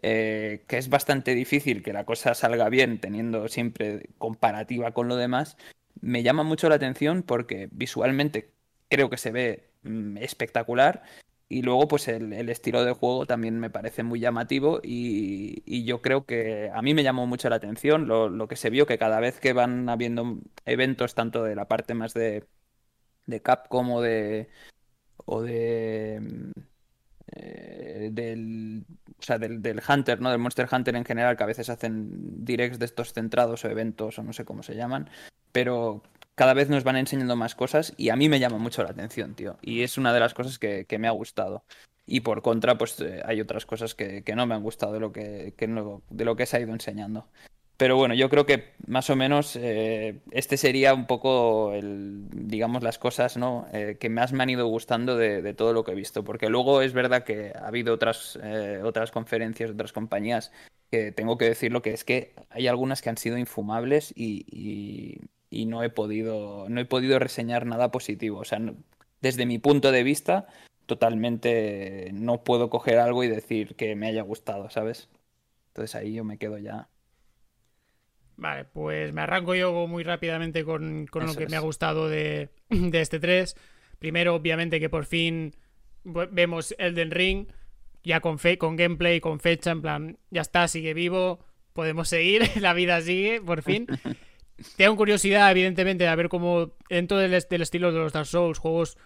Eh, 0.03 0.65
que 0.69 0.77
es 0.79 0.91
bastante 0.91 1.35
difícil 1.35 1.83
que 1.83 1.93
la 1.93 2.05
cosa 2.05 2.35
salga 2.35 2.69
bien 2.69 3.01
teniendo 3.01 3.49
siempre 3.49 4.11
comparativa 4.19 4.93
con 4.93 5.09
lo 5.09 5.17
demás, 5.17 5.57
me 6.01 6.23
llama 6.23 6.43
mucho 6.43 6.69
la 6.69 6.75
atención 6.77 7.23
porque 7.23 7.69
visualmente 7.73 8.53
creo 8.89 9.09
que 9.11 9.17
se 9.17 9.33
ve 9.33 9.71
mm, 9.85 10.19
espectacular 10.19 11.03
y 11.49 11.63
luego 11.63 11.89
pues 11.89 12.09
el, 12.09 12.33
estilo 12.51 12.85
de 12.85 12.93
juego 12.93 13.27
también 13.27 13.59
me 13.61 13.71
parece 13.71 14.03
muy 14.03 14.21
llamativo 14.21 14.81
y, 14.83 15.85
yo 15.85 16.03
creo 16.03 16.25
que 16.27 16.71
a 16.75 16.83
mí 16.83 16.93
me 16.95 17.03
llamó 17.05 17.27
mucho 17.27 17.49
la 17.49 17.57
atención 17.57 18.09
lo, 18.09 18.29
lo, 18.29 18.49
que 18.49 18.57
se 18.57 18.71
vio 18.71 18.87
que 18.87 18.99
cada 18.99 19.21
vez 19.21 19.41
que 19.41 19.53
van 19.53 19.89
habiendo 19.89 20.39
eventos 20.65 21.15
tanto 21.15 21.45
de 21.45 21.55
la 21.55 21.69
parte 21.69 21.95
más 21.95 22.15
de, 22.15 22.45
de 23.27 23.43
Capcom 23.43 23.93
o 23.93 24.03
de 24.03 24.49
o 25.27 25.43
de 25.43 26.21
mm, 26.21 26.61
eh, 27.33 28.11
del, 28.13 28.85
o 29.19 29.23
sea, 29.23 29.39
del, 29.39 29.63
del, 29.63 29.81
Hunter, 29.87 30.21
¿no? 30.21 30.31
Del 30.31 30.39
Monster 30.39 30.69
Hunter 30.71 30.97
en 30.97 31.05
general, 31.05 31.37
que 31.37 31.45
a 31.45 31.47
veces 31.47 31.69
hacen 31.71 32.45
directs 32.45 32.79
de 32.79 32.85
estos 32.85 33.13
centrados 33.13 33.65
o 33.65 33.71
eventos 33.71 34.19
o 34.19 34.23
no 34.23 34.33
sé 34.33 34.45
cómo 34.45 34.63
se 34.63 34.75
llaman, 34.75 35.09
pero 35.53 36.03
cada 36.35 36.55
vez 36.55 36.69
nos 36.69 36.85
van 36.85 36.97
enseñando 36.97 37.35
más 37.35 37.55
cosas 37.55 37.95
y 37.97 38.11
a 38.11 38.17
mí 38.17 38.29
me 38.29 38.39
llama 38.39 38.59
mucho 38.59 38.83
la 38.83 38.91
atención, 38.91 39.35
tío. 39.35 39.57
Y 39.63 39.83
es 39.83 39.97
una 39.97 40.13
de 40.13 40.21
las 40.21 40.35
cosas 40.35 40.59
que, 40.59 40.85
que 40.85 40.99
me 40.99 41.09
ha 41.09 41.13
gustado. 41.13 41.65
Y 42.07 42.21
por 42.21 42.43
contra, 42.43 42.79
pues 42.79 43.01
eh, 43.01 43.23
hay 43.25 43.41
otras 43.41 43.67
cosas 43.67 43.95
que, 43.95 44.23
que, 44.23 44.37
no 44.37 44.47
me 44.47 44.55
han 44.55 44.63
gustado 44.63 44.93
de 44.93 45.01
lo 45.01 45.13
que, 45.13 45.55
de 45.57 46.25
lo 46.25 46.37
que 46.37 46.47
se 46.47 46.57
ha 46.57 46.61
ido 46.61 46.73
enseñando. 46.73 47.27
Pero 47.77 47.97
bueno, 47.97 48.15
yo 48.15 48.31
creo 48.31 48.47
que 48.47 48.73
más 48.87 49.11
o 49.11 49.17
menos 49.17 49.55
eh, 49.57 50.21
este 50.31 50.57
sería 50.57 50.95
un 50.95 51.07
poco, 51.07 51.73
el, 51.75 52.25
digamos, 52.31 52.83
las 52.83 52.99
cosas 52.99 53.37
¿no? 53.37 53.67
Eh, 53.73 53.99
que 54.01 54.09
más 54.09 54.33
me 54.33 54.43
han 54.43 54.51
ido 54.51 54.67
gustando 54.67 55.17
de, 55.17 55.53
todo 55.55 55.75
lo 55.75 55.85
que 55.85 55.93
he 55.93 55.95
visto. 55.95 56.25
Porque 56.25 56.49
luego 56.49 56.81
es 56.81 56.95
verdad 56.95 57.25
que 57.25 57.53
ha 57.55 57.67
habido 57.67 57.93
otras, 57.95 58.39
eh, 58.43 58.81
otras 58.83 59.11
conferencias, 59.11 59.71
otras 59.71 59.93
compañías, 59.93 60.53
que 60.91 61.13
tengo 61.13 61.37
que 61.37 61.47
decirlo, 61.47 61.83
que 61.83 61.91
es 61.93 62.05
que 62.05 62.35
hay 62.51 62.67
algunas 62.67 63.03
que 63.03 63.11
han 63.11 63.19
sido 63.19 63.37
infumables 63.37 64.13
y, 64.17 65.21
y, 65.51 65.67
no, 65.67 65.83
he 65.83 65.91
podido, 65.91 66.67
no 66.69 66.81
he 66.81 66.85
podido 66.87 67.19
reseñar 67.19 67.67
nada 67.67 67.91
positivo. 67.91 68.39
O 68.41 68.45
sea, 68.45 68.59
desde 69.21 69.47
mi 69.47 69.59
punto 69.59 69.93
de 69.93 70.03
vista, 70.03 70.47
totalmente 70.87 72.11
no 72.15 72.43
puedo 72.45 72.71
coger 72.71 72.99
algo 72.99 73.25
y 73.25 73.29
decir 73.29 73.77
que 73.77 73.95
me 73.97 74.07
haya 74.09 74.23
gustado, 74.23 74.71
¿sabes? 74.71 75.09
Entonces 75.69 75.95
ahí 75.95 76.15
yo 76.15 76.25
me 76.25 76.39
quedo 76.39 76.59
ya 76.59 76.89
Vale, 78.37 78.65
pues 78.65 79.13
me 79.13 79.23
arranco 79.23 79.55
yo 79.55 79.87
muy 79.87 80.05
rápidamente 80.05 80.65
con, 80.65 81.07
lo 81.13 81.35
que 81.35 81.47
me 81.49 81.57
ha 81.57 81.61
gustado 81.61 82.09
de, 82.09 82.51
este 82.93 83.19
3. 83.19 83.57
Primero, 83.99 84.35
obviamente, 84.35 84.79
que 84.79 84.91
por 84.91 85.07
fin 85.07 85.55
vemos 86.05 86.75
Elden 86.79 87.11
Ring, 87.11 87.47
ya 88.05 88.21
con, 88.21 88.39
fe, 88.39 88.59
con 88.59 88.77
gameplay, 88.77 89.21
con 89.21 89.41
fecha, 89.41 89.71
en 89.71 89.83
plan, 89.83 90.19
ya 90.31 90.43
está, 90.43 90.69
sigue 90.69 90.93
vivo, 90.93 91.41
podemos 91.73 92.09
seguir, 92.09 92.43
la 92.61 92.75
vida 92.75 93.01
sigue, 93.01 93.41
por 93.41 93.63
fin. 93.63 93.87
Tengo 94.77 94.97
curiosidad, 94.97 95.51
evidentemente, 95.51 96.05
de 96.05 96.17
ver 96.17 96.29
cómo, 96.29 96.73
dentro 96.89 97.19
del, 97.19 97.35
estilo 97.35 97.93
de 97.93 97.99
los 97.99 98.13
Dark 98.13 98.27
Souls, 98.27 98.59
juegos 98.59 98.97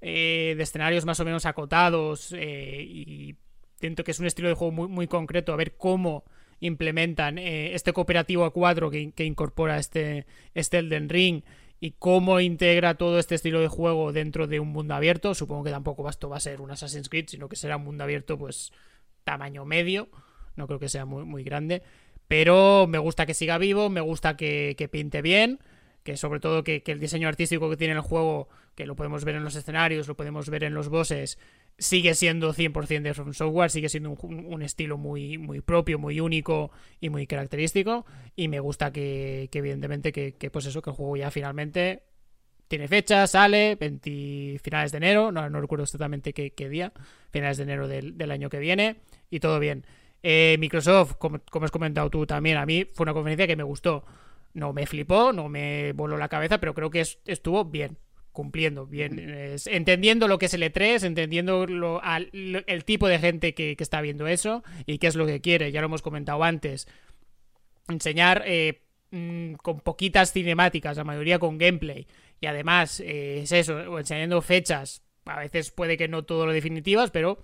eh, 0.00 0.54
de 0.56 0.62
escenarios 0.62 1.04
más 1.04 1.20
o 1.20 1.24
menos 1.24 1.46
acotados, 1.46 2.34
eh, 2.36 2.82
y 2.82 3.36
siento 3.78 4.04
que 4.04 4.10
es 4.10 4.20
un 4.20 4.26
estilo 4.26 4.48
de 4.48 4.54
juego 4.54 4.72
muy, 4.72 4.88
muy 4.88 5.06
concreto, 5.06 5.52
a 5.52 5.56
ver 5.56 5.76
cómo 5.76 6.24
implementan 6.60 7.38
eh, 7.38 7.74
este 7.74 7.92
cooperativo 7.92 8.44
a 8.44 8.52
4 8.52 8.90
que, 8.90 9.24
incorpora 9.24 9.78
este, 9.78 10.26
este 10.54 10.78
Elden 10.78 11.08
Ring 11.08 11.42
y 11.80 11.92
cómo 11.92 12.40
integra 12.40 12.94
todo 12.94 13.18
este 13.18 13.34
estilo 13.34 13.60
de 13.60 13.68
juego 13.68 14.12
dentro 14.12 14.46
de 14.46 14.60
un 14.60 14.68
mundo 14.68 14.94
abierto. 14.94 15.34
Supongo 15.34 15.64
que 15.64 15.70
tampoco 15.70 16.08
esto 16.08 16.28
va 16.28 16.36
a 16.36 16.40
ser 16.40 16.60
un 16.60 16.70
Assassin's 16.70 17.08
Creed, 17.08 17.26
sino 17.28 17.48
que 17.48 17.56
será 17.56 17.78
un 17.78 17.84
mundo 17.84 18.04
abierto, 18.04 18.38
pues, 18.38 18.72
tamaño 19.24 19.64
medio. 19.64 20.08
No 20.56 20.66
creo 20.66 20.78
que 20.78 20.90
sea 20.90 21.06
muy, 21.06 21.24
muy 21.24 21.42
grande. 21.42 21.82
Pero 22.28 22.86
me 22.86 22.98
gusta 22.98 23.24
que 23.24 23.34
siga 23.34 23.56
vivo, 23.56 23.88
me 23.88 24.02
gusta 24.02 24.36
que, 24.36 24.88
pinte 24.92 25.22
bien. 25.22 25.58
Que 26.04 26.16
sobre 26.16 26.40
todo 26.40 26.64
que, 26.64 26.82
que, 26.82 26.92
el 26.92 27.00
diseño 27.00 27.28
artístico 27.28 27.70
que 27.70 27.76
tiene 27.76 27.94
el 27.94 28.00
juego, 28.00 28.48
que 28.74 28.86
lo 28.86 28.94
podemos 28.94 29.24
ver 29.24 29.36
en 29.36 29.44
los 29.44 29.54
escenarios, 29.54 30.06
lo 30.06 30.16
podemos 30.16 30.50
ver 30.50 30.64
en 30.64 30.74
los 30.74 30.88
bosses, 30.88 31.38
sigue 31.80 32.14
siendo 32.14 32.52
100% 32.52 33.02
de 33.02 33.14
From 33.14 33.32
Software, 33.32 33.70
sigue 33.70 33.88
siendo 33.88 34.10
un, 34.10 34.62
estilo 34.62 34.98
muy, 34.98 35.38
muy 35.38 35.62
propio, 35.62 35.98
muy 35.98 36.20
único 36.20 36.70
y 37.00 37.08
muy 37.08 37.26
característico. 37.26 38.04
Y 38.36 38.48
me 38.48 38.60
gusta 38.60 38.92
que, 38.92 39.48
evidentemente, 39.50 40.12
que, 40.12 40.50
pues 40.50 40.66
eso, 40.66 40.82
que 40.82 40.90
el 40.90 40.96
juego 40.96 41.16
ya 41.16 41.30
finalmente 41.30 42.02
tiene 42.68 42.86
fecha, 42.86 43.26
sale, 43.26 43.76
20 43.76 44.60
finales 44.62 44.92
de 44.92 44.98
enero, 44.98 45.32
no, 45.32 45.48
no 45.50 45.60
recuerdo 45.60 45.84
exactamente 45.84 46.32
qué, 46.34 46.68
día, 46.68 46.92
finales 47.30 47.56
de 47.56 47.64
enero 47.64 47.88
del, 47.88 48.30
año 48.30 48.50
que 48.50 48.58
viene, 48.58 48.96
y 49.30 49.40
todo 49.40 49.58
bien. 49.58 49.84
Eh, 50.22 50.56
Microsoft, 50.60 51.14
como, 51.16 51.40
como, 51.50 51.64
has 51.64 51.70
comentado 51.70 52.10
tú 52.10 52.26
también, 52.26 52.58
a 52.58 52.66
mí 52.66 52.84
fue 52.84 53.04
una 53.04 53.14
conferencia 53.14 53.46
que 53.46 53.56
me 53.56 53.64
gustó. 53.64 54.04
No 54.52 54.72
me 54.72 54.86
flipó, 54.86 55.32
no 55.32 55.48
me 55.48 55.92
voló 55.92 56.18
la 56.18 56.28
cabeza, 56.28 56.58
pero 56.58 56.74
creo 56.74 56.90
que 56.90 57.00
estuvo 57.00 57.64
bien 57.64 57.96
cumpliendo 58.40 58.86
bien, 58.86 59.18
entendiendo 59.66 60.26
lo 60.26 60.38
que 60.38 60.46
es 60.46 60.54
el 60.54 60.62
E3, 60.62 61.04
entendiendo 61.04 61.66
el 62.32 62.84
tipo 62.86 63.06
de 63.06 63.18
gente 63.18 63.52
que, 63.52 63.76
está 63.78 64.00
viendo 64.00 64.26
eso 64.26 64.64
y 64.86 64.96
qué 64.96 65.08
es 65.08 65.14
lo 65.14 65.26
que 65.26 65.42
quiere, 65.42 65.72
ya 65.72 65.82
lo 65.82 65.88
hemos 65.88 66.00
comentado 66.00 66.42
antes, 66.42 66.88
enseñar 67.86 68.42
eh, 68.46 68.80
mm, 69.10 69.56
con 69.56 69.80
poquitas 69.80 70.32
cinemáticas, 70.32 70.96
la 70.96 71.04
mayoría 71.04 71.38
con 71.38 71.58
gameplay, 71.58 72.06
y 72.40 72.46
además 72.46 73.00
eh, 73.00 73.42
es 73.42 73.52
eso, 73.52 73.98
enseñando 73.98 74.40
fechas, 74.40 75.02
a 75.26 75.38
veces 75.38 75.70
puede 75.70 75.98
que 75.98 76.08
no 76.08 76.22
todo 76.22 76.46
lo 76.46 76.52
definitivas, 76.52 77.10
pero 77.10 77.42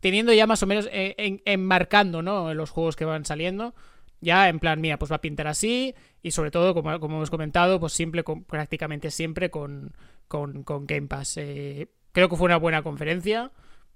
teniendo 0.00 0.32
ya 0.32 0.46
más 0.46 0.62
o 0.62 0.68
menos 0.68 0.88
eh, 0.92 1.40
enmarcando 1.46 2.22
¿no? 2.22 2.54
los 2.54 2.70
juegos 2.70 2.94
que 2.94 3.06
van 3.06 3.24
saliendo, 3.24 3.74
ya 4.20 4.48
en 4.48 4.58
plan, 4.58 4.80
mía, 4.80 4.98
pues 4.98 5.10
va 5.10 5.16
a 5.16 5.20
pintar 5.20 5.46
así, 5.46 5.94
y 6.22 6.30
sobre 6.32 6.50
todo, 6.50 6.74
como, 6.74 6.98
como 7.00 7.16
hemos 7.16 7.30
comentado, 7.30 7.80
pues 7.80 7.92
siempre, 7.92 8.24
prácticamente 8.46 9.10
siempre 9.10 9.50
con, 9.50 9.94
con, 10.26 10.64
Game 10.86 11.08
Pass. 11.08 11.36
Eh, 11.38 11.88
creo 12.12 12.28
que 12.28 12.36
fue 12.36 12.46
una 12.46 12.56
buena 12.56 12.82
conferencia, 12.82 13.52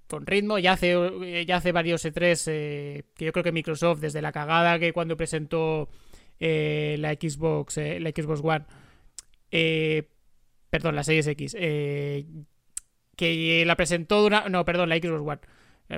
con 0.09 0.27
ritmo. 0.27 0.59
Ya 0.59 0.73
hace, 0.73 1.45
ya 1.47 1.57
hace 1.57 1.73
varios 1.73 2.05
E3 2.05 2.45
eh, 2.49 3.05
que 3.15 3.25
yo 3.25 3.33
creo 3.33 3.45
que 3.45 3.53
Microsoft, 3.53 4.01
desde 4.01 4.23
la 4.23 4.33
cagada 4.33 4.79
que 4.79 4.93
cuando 4.93 5.17
presentó 5.17 5.89
eh, 6.39 6.97
la 6.99 7.13
Xbox, 7.15 7.77
la 7.77 8.11
Xbox 8.11 8.41
One, 8.43 8.65
perdón, 10.71 10.97
la 10.97 11.05
Series 11.05 11.27
X, 11.27 11.55
que 11.55 12.25
la 13.67 13.77
presentó 13.77 14.25
una, 14.25 14.49
no, 14.49 14.65
perdón, 14.65 14.89
la 14.89 14.97
Xbox 14.97 15.21
One 15.21 15.41
eh, 15.41 15.47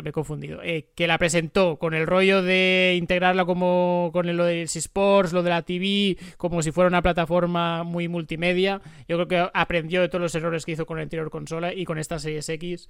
me 0.02 0.10
he 0.10 0.12
confundido, 0.12 0.62
eh, 0.62 0.90
que 0.94 1.06
la 1.06 1.18
presentó 1.18 1.78
con 1.78 1.94
el 1.94 2.06
rollo 2.06 2.42
de 2.42 2.96
integrarla 2.98 3.44
como 3.44 4.10
con 4.12 4.36
lo 4.36 4.44
de 4.44 4.62
Sports, 4.62 5.32
lo 5.32 5.42
de 5.42 5.50
la 5.50 5.62
TV, 5.62 6.16
como 6.36 6.62
si 6.62 6.72
fuera 6.72 6.88
una 6.88 7.02
plataforma 7.02 7.84
muy 7.84 8.08
multimedia. 8.08 8.80
Yo 9.08 9.16
creo 9.16 9.28
que 9.28 9.50
aprendió 9.54 10.00
de 10.00 10.08
todos 10.08 10.22
los 10.22 10.34
errores 10.34 10.64
que 10.64 10.72
hizo 10.72 10.86
con 10.86 10.96
la 10.96 11.02
anterior 11.02 11.30
consola 11.30 11.72
y 11.72 11.84
con 11.84 11.98
esta 11.98 12.18
Series 12.18 12.48
X. 12.48 12.88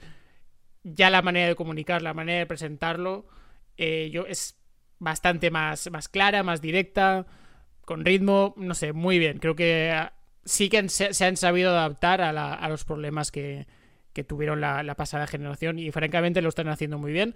Ya 0.83 1.11
la 1.11 1.23
manera 1.23 1.49
de 1.49 1.55
comunicar, 1.55 2.03
la 2.03 2.15
manera 2.15 2.41
de 2.41 2.47
presentarlo, 2.47 3.27
eh, 3.77 4.11
yo 4.13 4.27
es 4.27 4.57
bastante 4.99 5.51
más, 5.51 5.91
más 5.91 6.09
clara, 6.09 6.43
más 6.43 6.61
directa, 6.61 7.27
con 7.85 8.05
ritmo, 8.05 8.55
no 8.57 8.75
sé, 8.75 8.93
muy 8.93 9.19
bien. 9.19 9.39
Creo 9.39 9.57
que 9.57 9.91
ah, 9.91 10.15
sí 10.45 10.69
que 10.69 10.89
se, 10.89 11.25
han 11.25 11.37
sabido 11.37 11.71
adaptar 11.71 12.21
a 12.21 12.69
los 12.69 12.85
problemas 12.85 13.31
que, 13.31 13.67
que 14.15 14.25
tuvieron 14.25 14.63
la, 14.63 14.95
pasada 14.97 15.27
generación 15.27 15.79
y 15.79 15.91
francamente 15.91 16.41
lo 16.41 16.49
están 16.49 16.69
haciendo 16.69 16.97
muy 16.97 17.13
bien. 17.13 17.35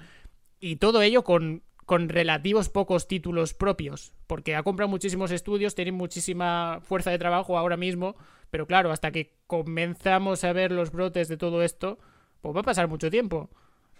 Y 0.60 0.76
todo 0.76 1.02
ello 1.02 1.24
con, 1.24 1.62
con 1.84 2.08
relativos 2.08 2.70
pocos 2.70 3.06
títulos 3.06 3.52
propios, 3.52 4.14
porque 4.26 4.56
ha 4.56 4.62
comprado 4.62 4.88
muchísimos 4.88 5.30
estudios, 5.30 5.74
tienen 5.74 5.94
muchísima 5.94 6.80
fuerza 6.82 7.10
de 7.10 7.18
trabajo 7.18 7.58
ahora 7.58 7.76
mismo, 7.76 8.16
pero 8.50 8.66
claro, 8.66 8.90
hasta 8.90 9.10
que 9.10 9.36
comenzamos 9.46 10.44
a 10.44 10.52
ver 10.52 10.72
los 10.72 10.90
brotes 10.90 11.28
de 11.28 11.36
todo 11.36 11.62
esto, 11.62 11.98
pues 12.40 12.56
va 12.56 12.60
a 12.60 12.64
pasar 12.64 12.88
mucho 12.88 13.10
tiempo. 13.10 13.50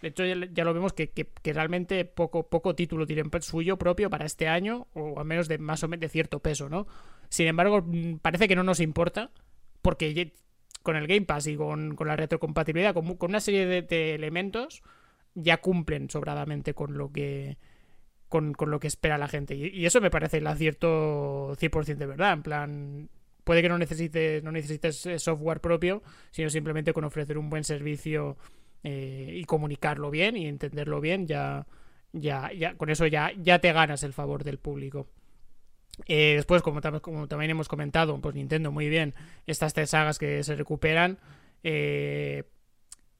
De 0.01 0.09
hecho, 0.09 0.25
ya, 0.25 0.65
lo 0.65 0.75
vemos 0.75 0.93
que, 0.93 1.29
realmente 1.45 2.05
poco, 2.05 2.49
poco 2.49 2.75
título 2.75 3.05
tienen 3.05 3.31
suyo 3.43 3.77
propio 3.77 4.09
para 4.09 4.27
este 4.27 4.47
año, 4.47 4.87
o 4.95 5.19
al 5.19 5.25
menos 5.25 5.49
de 5.49 5.59
más 5.59 5.83
o 5.83 5.89
menos 5.89 6.03
de 6.03 6.09
cierto 6.09 6.39
peso, 6.39 6.69
¿no? 6.69 6.87
Sin 7.29 7.49
embargo, 7.49 7.83
mm, 7.85 8.19
parece 8.19 8.47
que 8.47 8.55
no 8.55 8.63
nos 8.63 8.79
importa, 8.79 9.33
porque 9.83 10.33
con 10.89 10.97
el 10.97 11.07
Game 11.07 11.27
Pass 11.27 11.47
y 11.49 11.55
con, 11.55 11.99
la 12.01 12.17
retrocompatibilidad, 12.17 12.95
con, 12.95 13.17
con 13.17 13.31
una 13.31 13.41
serie 13.41 13.83
de, 13.83 14.15
elementos, 14.15 14.83
ya 15.35 15.59
cumplen 15.59 16.09
sobradamente 16.09 16.73
con 16.73 16.97
lo 16.97 17.13
que 17.13 17.59
con, 18.31 18.55
lo 18.59 18.81
que 18.81 18.87
espera 18.87 19.19
la 19.19 19.29
gente. 19.29 19.55
Y, 19.55 19.85
eso 19.85 20.01
me 20.01 20.11
parece 20.11 20.39
el 20.39 20.47
acierto 20.47 21.55
100% 21.57 21.97
de 21.99 22.07
verdad. 22.07 22.33
En 22.33 22.43
plan, 22.43 23.11
puede 23.45 23.61
que 23.61 23.69
no 23.69 23.77
necesites, 23.77 24.43
no 24.43 24.51
necesites 24.51 25.05
eh, 25.05 25.19
software 25.19 25.61
propio, 25.61 26.03
sino 26.31 26.49
simplemente 26.49 26.95
con 26.95 27.05
ofrecer 27.05 27.37
un 27.37 27.51
buen 27.51 27.65
servicio 27.65 28.39
eh, 28.83 29.35
y 29.35 29.45
comunicarlo 29.45 30.11
bien 30.11 30.39
y 30.39 30.47
entenderlo 30.47 31.03
bien, 31.03 31.27
ya, 31.27 31.67
ya, 32.15 32.51
ya 32.51 32.77
con 32.79 32.89
eso 32.89 33.07
ya, 33.07 33.31
ya 33.37 33.59
te 33.59 33.75
ganas 33.75 34.05
el 34.05 34.15
favor 34.15 34.43
del 34.43 34.57
público. 34.57 35.07
Eh, 36.07 36.35
después, 36.37 36.63
como, 36.63 36.81
como, 37.01 37.29
también 37.29 37.51
hemos 37.51 37.69
comentado, 37.69 38.19
pues 38.21 38.35
Nintendo 38.35 38.71
muy 38.71 38.89
bien, 38.89 39.15
estas 39.47 39.75
tres 39.75 39.91
sagas 39.91 40.19
que 40.19 40.43
se 40.43 40.55
recuperan, 40.55 41.19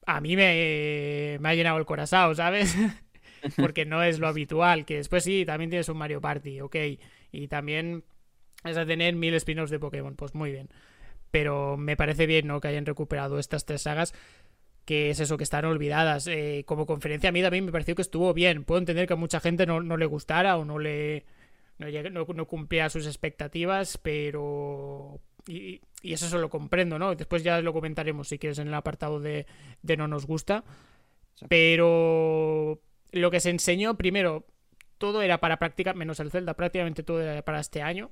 a 0.05 0.21
mí 0.21 0.35
me, 0.35 1.37
me 1.39 1.49
ha 1.49 1.55
llenado 1.55 1.77
el 1.77 1.85
corazón, 1.85 2.35
¿sabes? 2.35 2.75
porque 3.57 3.85
no 3.85 4.01
es 4.01 4.19
lo 4.19 4.27
habitual, 4.27 4.85
que 4.85 4.95
después 4.95 5.23
sí, 5.23 5.45
también 5.45 5.69
tienes 5.69 5.89
un 5.89 5.97
Mario 5.97 6.21
Party, 6.21 6.61
ok, 6.61 6.75
y 7.31 7.47
también 7.47 8.03
es 8.63 8.77
a 8.77 8.85
tener 8.85 9.15
mil 9.15 9.33
spin-offs 9.35 9.71
de 9.71 9.79
Pokémon, 9.79 10.15
pues 10.15 10.35
muy 10.35 10.51
bien. 10.51 10.69
Pero 11.31 11.77
me 11.77 11.95
parece 11.95 12.25
bien, 12.25 12.47
¿no? 12.47 12.59
Que 12.59 12.69
hayan 12.69 12.85
recuperado 12.85 13.39
estas 13.39 13.65
tres 13.65 13.83
sagas, 13.83 14.13
que 14.85 15.11
es 15.11 15.19
eso, 15.19 15.37
que 15.37 15.43
están 15.43 15.65
olvidadas. 15.65 16.27
Eh, 16.27 16.63
como 16.65 16.85
conferencia 16.85 17.29
a 17.29 17.31
mí 17.31 17.41
también 17.41 17.65
me 17.65 17.71
pareció 17.71 17.95
que 17.95 18.01
estuvo 18.01 18.33
bien. 18.33 18.63
Puedo 18.63 18.79
entender 18.79 19.07
que 19.07 19.13
a 19.13 19.17
mucha 19.17 19.39
gente 19.39 19.65
no, 19.65 19.79
le 19.81 20.05
gustara 20.05 20.57
o 20.57 20.65
no 20.65 20.79
le... 20.79 21.25
No, 21.79 22.25
no, 22.25 22.45
cumplía 22.45 22.89
sus 22.89 23.07
expectativas, 23.07 23.97
pero... 23.97 25.19
Y, 25.47 25.81
y, 26.03 26.13
eso 26.13 26.37
lo 26.37 26.49
comprendo, 26.49 26.99
¿no? 26.99 27.15
Después 27.15 27.41
ya 27.41 27.61
lo 27.61 27.73
comentaremos 27.73 28.27
si 28.27 28.37
quieres 28.37 28.59
en 28.59 28.67
el 28.67 28.73
apartado 28.73 29.19
de, 29.19 29.47
de 29.81 29.97
no 29.97 30.07
nos 30.07 30.27
gusta. 30.27 30.63
Pero 31.47 32.81
lo 33.11 33.31
que 33.31 33.39
se 33.39 33.49
enseñó, 33.49 33.97
primero, 33.97 34.45
todo 34.97 35.21
era 35.21 35.39
para 35.39 35.57
práctica, 35.57 35.93
menos 35.93 36.19
el 36.19 36.31
Zelda, 36.31 36.53
prácticamente 36.53 37.03
todo 37.03 37.21
era 37.21 37.41
para 37.43 37.59
este 37.59 37.81
año. 37.81 38.11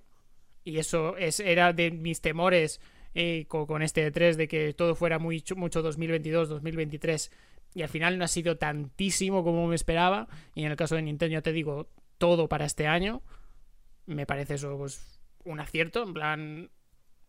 Y 0.63 0.79
eso 0.79 1.15
es, 1.17 1.39
era 1.39 1.73
de 1.73 1.91
mis 1.91 2.21
temores 2.21 2.81
eh, 3.13 3.45
con, 3.47 3.81
este 3.81 4.11
E3 4.11 4.35
de 4.35 4.47
que 4.47 4.73
todo 4.73 4.95
fuera 4.95 5.19
muy, 5.19 5.43
mucho 5.55 5.81
2022, 5.81 6.49
2023. 6.49 7.31
Y 7.75 7.81
al 7.83 7.89
final 7.89 8.17
no 8.17 8.25
ha 8.25 8.27
sido 8.27 8.57
tantísimo 8.57 9.43
como 9.43 9.67
me 9.67 9.75
esperaba. 9.75 10.27
Y 10.55 10.63
en 10.63 10.71
el 10.71 10.77
caso 10.77 10.95
de 10.95 11.03
Nintendo, 11.03 11.33
ya 11.33 11.41
te 11.41 11.51
digo, 11.51 11.89
todo 12.17 12.47
para 12.49 12.65
este 12.65 12.87
año. 12.87 13.21
Me 14.07 14.25
parece 14.25 14.55
eso 14.55 14.75
pues, 14.77 15.19
un 15.45 15.59
acierto. 15.59 16.03
En 16.03 16.13
plan, 16.13 16.69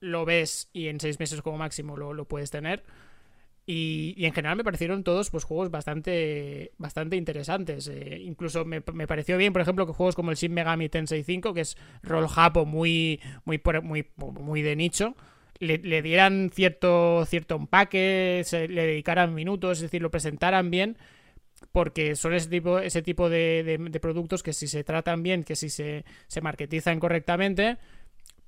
lo 0.01 0.25
ves 0.25 0.71
y 0.73 0.89
en 0.89 1.01
seis 1.01 1.21
meses 1.21 1.43
como 1.43 1.59
máximo 1.59 1.97
lo, 1.97 2.15
lo 2.15 2.25
puedes 2.27 2.51
tener. 2.51 2.85
Y, 3.71 4.25
en 4.25 4.33
general 4.33 4.57
me 4.57 4.65
parecieron 4.65 5.05
todos 5.05 5.29
pues, 5.29 5.45
juegos 5.45 5.71
bastante, 5.71 6.73
bastante 6.79 7.17
interesantes. 7.17 7.87
Eh, 7.89 8.19
incluso 8.25 8.65
me, 8.65 8.81
pareció 8.81 9.37
bien, 9.37 9.53
por 9.53 9.61
ejemplo, 9.61 9.87
que 9.87 9.93
juegos 9.93 10.15
como 10.15 10.31
el 10.31 10.39
Shin 10.39 10.55
Megami 10.55 10.89
Tensei 10.89 11.23
5, 11.23 11.53
que 11.53 11.61
es 11.61 11.77
rol 12.03 12.29
japo 12.29 12.65
muy, 12.65 13.21
muy, 13.45 13.61
muy, 13.83 14.07
muy 14.17 14.63
de 14.63 14.75
nicho, 14.75 15.15
le, 15.59 16.01
dieran 16.01 16.51
cierto, 16.51 17.27
cierto 17.27 17.57
empaque, 17.57 18.41
se, 18.47 18.69
le 18.69 18.87
dedicaran 18.87 19.35
minutos, 19.35 19.79
es 19.79 19.83
decir, 19.83 20.01
lo 20.01 20.11
presentaran 20.11 20.71
bien, 20.71 20.97
porque 21.73 22.17
son 22.17 22.35
ese 22.35 22.49
tipo, 22.49 22.79
ese 22.79 23.03
tipo 23.03 23.29
de, 23.29 23.79
de, 23.91 24.01
productos 24.01 24.43
que 24.43 24.53
si 24.53 24.69
se 24.69 24.85
tratan 24.85 25.23
bien, 25.23 25.45
que 25.45 25.57
si 25.57 25.71
se, 25.71 26.05
se 26.27 26.41
marketizan 26.41 27.01
correctamente, 27.01 27.79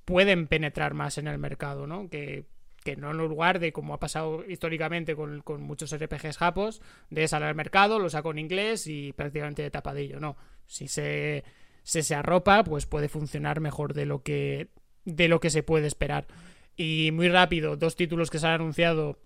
pueden 0.05 0.47
penetrar 0.47 0.93
más 0.93 1.17
en 1.17 1.27
el 1.27 1.37
mercado, 1.37 1.87
¿no? 1.87 2.09
Que 2.09 2.45
que 2.83 2.95
no 2.95 3.11
en 3.11 3.17
lugar 3.17 3.59
de 3.59 3.71
como 3.71 3.93
ha 3.93 3.99
pasado 3.99 4.43
históricamente 4.47 5.15
con, 5.15 5.43
muchos 5.61 5.95
RPGs 5.95 6.37
japos, 6.37 6.81
de 7.09 7.27
salir 7.27 7.47
al 7.47 7.55
mercado, 7.55 7.99
lo 7.99 8.09
saco 8.09 8.31
en 8.31 8.39
inglés 8.39 8.87
y 8.87 9.13
prácticamente 9.13 9.61
de 9.61 9.71
tapadillo. 9.71 10.19
No, 10.19 10.35
si 10.65 10.87
se, 10.87 11.43
se, 11.83 12.15
arropa, 12.15 12.63
pues 12.63 12.85
puede 12.85 13.07
funcionar 13.07 13.59
mejor 13.59 13.93
de 13.93 14.05
lo 14.05 14.23
que 14.23 14.69
de 15.05 15.27
lo 15.27 15.39
que 15.39 15.49
se 15.49 15.63
puede 15.63 15.87
esperar. 15.87 16.27
Y 16.75 17.11
muy 17.13 17.29
rápido, 17.29 17.75
dos 17.75 17.95
títulos 17.95 18.29
que 18.29 18.39
se 18.39 18.47
han 18.47 18.53
anunciado 18.53 19.19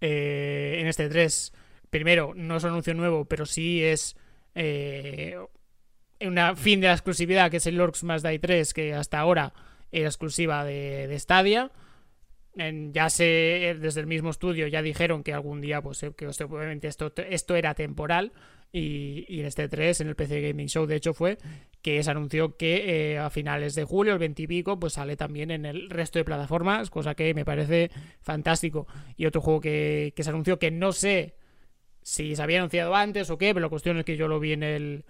eh, 0.00 0.78
en 0.80 0.86
este 0.86 1.08
3. 1.08 1.52
Primero, 1.92 2.32
no 2.34 2.56
es 2.56 2.64
un 2.64 2.70
anuncio 2.70 2.94
nuevo, 2.94 3.26
pero 3.26 3.44
sí 3.44 3.84
es 3.84 4.16
eh, 4.54 5.36
una 6.22 6.56
fin 6.56 6.80
de 6.80 6.86
la 6.86 6.94
exclusividad, 6.94 7.50
que 7.50 7.58
es 7.58 7.66
el 7.66 7.76
Lords 7.76 8.02
Más 8.02 8.22
Die 8.22 8.38
3, 8.38 8.72
que 8.72 8.94
hasta 8.94 9.18
ahora 9.18 9.52
era 9.90 10.06
exclusiva 10.06 10.64
de, 10.64 11.14
Stadia 11.18 11.70
ya 12.54 13.10
sé, 13.10 13.68
eh, 13.68 13.74
desde 13.74 14.00
el 14.00 14.06
mismo 14.06 14.30
estudio 14.30 14.68
ya 14.68 14.80
dijeron 14.80 15.22
que 15.22 15.34
algún 15.34 15.60
día, 15.60 15.82
pues, 15.82 16.02
eh, 16.02 16.12
que 16.16 16.26
obviamente 16.26 16.88
esto, 16.88 17.12
esto 17.28 17.56
era 17.56 17.74
temporal. 17.74 18.32
Y, 18.74 19.40
en 19.40 19.44
este 19.44 19.68
3, 19.68 20.00
en 20.00 20.08
el 20.08 20.16
PC 20.16 20.40
Gaming 20.40 20.68
Show, 20.68 20.86
de 20.86 20.96
hecho, 20.96 21.12
fue 21.12 21.36
que 21.82 22.02
se 22.02 22.10
anunció 22.10 22.56
que 22.56 23.12
eh, 23.12 23.18
a 23.18 23.28
finales 23.28 23.74
de 23.74 23.84
julio, 23.84 24.14
el 24.14 24.18
20 24.18 24.40
y 24.44 24.46
pico, 24.46 24.80
pues 24.80 24.94
sale 24.94 25.14
también 25.14 25.50
en 25.50 25.66
el 25.66 25.90
resto 25.90 26.18
de 26.18 26.24
plataformas, 26.24 26.88
cosa 26.88 27.14
que 27.14 27.34
me 27.34 27.44
parece 27.44 27.90
fantástico. 28.22 28.86
Y 29.18 29.26
otro 29.26 29.42
juego 29.42 29.60
que, 29.60 30.14
que 30.16 30.22
se 30.22 30.30
anunció 30.30 30.58
que 30.58 30.70
no 30.70 30.92
sé 30.92 31.34
si 32.02 32.36
se 32.36 32.42
había 32.42 32.58
anunciado 32.58 32.94
antes 32.94 33.30
o 33.30 33.38
qué, 33.38 33.54
pero 33.54 33.66
la 33.66 33.70
cuestión 33.70 33.98
es 33.98 34.04
que 34.04 34.16
yo 34.16 34.28
lo 34.28 34.40
vi 34.40 34.52
en 34.52 34.62
el 34.62 35.04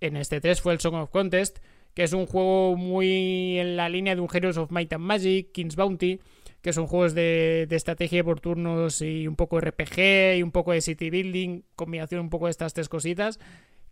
en 0.00 0.16
este 0.16 0.40
3 0.40 0.60
fue 0.60 0.72
el 0.72 0.80
Song 0.80 0.94
of 0.94 1.10
Contest, 1.10 1.58
que 1.94 2.04
es 2.04 2.12
un 2.12 2.26
juego 2.26 2.76
muy 2.76 3.58
en 3.58 3.76
la 3.76 3.88
línea 3.88 4.14
de 4.14 4.20
un 4.20 4.28
Heroes 4.32 4.56
of 4.56 4.70
Might 4.70 4.92
and 4.92 5.04
Magic, 5.04 5.52
King's 5.52 5.76
Bounty, 5.76 6.20
que 6.62 6.72
son 6.72 6.86
juegos 6.86 7.14
de, 7.14 7.66
estrategia 7.70 8.24
por 8.24 8.40
turnos 8.40 9.02
y 9.02 9.26
un 9.26 9.36
poco 9.36 9.60
RPG 9.60 10.36
y 10.36 10.42
un 10.42 10.50
poco 10.50 10.72
de 10.72 10.80
city 10.80 11.10
building, 11.10 11.62
combinación 11.74 12.20
un 12.20 12.30
poco 12.30 12.46
de 12.46 12.52
estas 12.52 12.74
tres 12.74 12.88
cositas. 12.88 13.38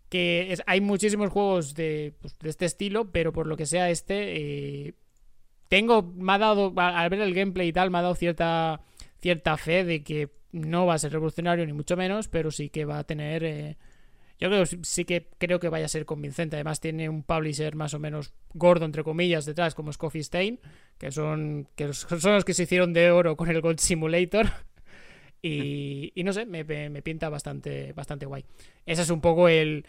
Que 0.09 0.57
hay 0.65 0.81
muchísimos 0.81 1.29
juegos 1.29 1.75
de, 1.75 2.13
pues, 2.19 2.37
de, 2.39 2.49
este 2.49 2.65
estilo, 2.65 3.11
pero 3.11 3.31
por 3.31 3.45
lo 3.45 3.55
que 3.55 3.67
sea 3.67 3.91
este, 3.91 4.87
eh, 4.87 4.93
tengo, 5.67 6.01
me 6.01 6.33
ha 6.33 6.39
dado, 6.39 6.73
al 6.77 7.09
ver 7.09 7.21
el 7.21 7.35
gameplay 7.35 7.67
y 7.67 7.73
tal, 7.73 7.91
me 7.91 7.99
ha 7.99 8.01
dado 8.01 8.15
cierta, 8.15 8.81
cierta 9.19 9.55
fe 9.57 9.83
de 9.83 10.03
que 10.03 10.29
no 10.51 10.85
va 10.85 10.95
a 10.95 10.99
ser 10.99 11.11
revolucionario 11.11 11.65
ni 11.65 11.73
mucho 11.73 11.95
menos, 11.97 12.27
pero 12.27 12.51
sí 12.51 12.69
que 12.69 12.85
va 12.85 12.99
a 12.99 13.03
tener... 13.03 13.43
Eh, 13.43 13.77
yo 14.39 14.47
creo 14.47 14.65
sí 14.65 15.03
que 15.03 15.27
creo 15.37 15.59
que 15.59 15.67
vaya 15.67 15.85
a 15.85 15.89
ser 15.89 16.05
convincente. 16.05 16.55
Además 16.55 16.79
tiene 16.79 17.09
un 17.09 17.23
publisher 17.23 17.75
más 17.75 17.93
o 17.93 17.99
menos 17.99 18.33
gordo 18.53 18.85
entre 18.85 19.03
comillas 19.03 19.45
detrás 19.45 19.75
como 19.75 19.91
es 19.91 19.97
Coffee 19.97 20.21
Stain, 20.21 20.59
que 20.97 21.11
son 21.11 21.67
que 21.75 21.91
son 21.91 22.33
los 22.33 22.45
que 22.45 22.53
se 22.53 22.63
hicieron 22.63 22.93
de 22.93 23.11
oro 23.11 23.35
con 23.35 23.49
el 23.49 23.61
Gold 23.61 23.79
Simulator. 23.79 24.47
Y, 25.41 26.11
no 26.25 26.33
sé, 26.33 26.45
me, 26.45 26.65
pinta 27.01 27.29
bastante 27.29 27.93
bastante 27.93 28.25
guay. 28.25 28.43
Esa 28.85 29.03
es 29.03 29.09
un 29.09 29.21
poco 29.21 29.47
el, 29.47 29.85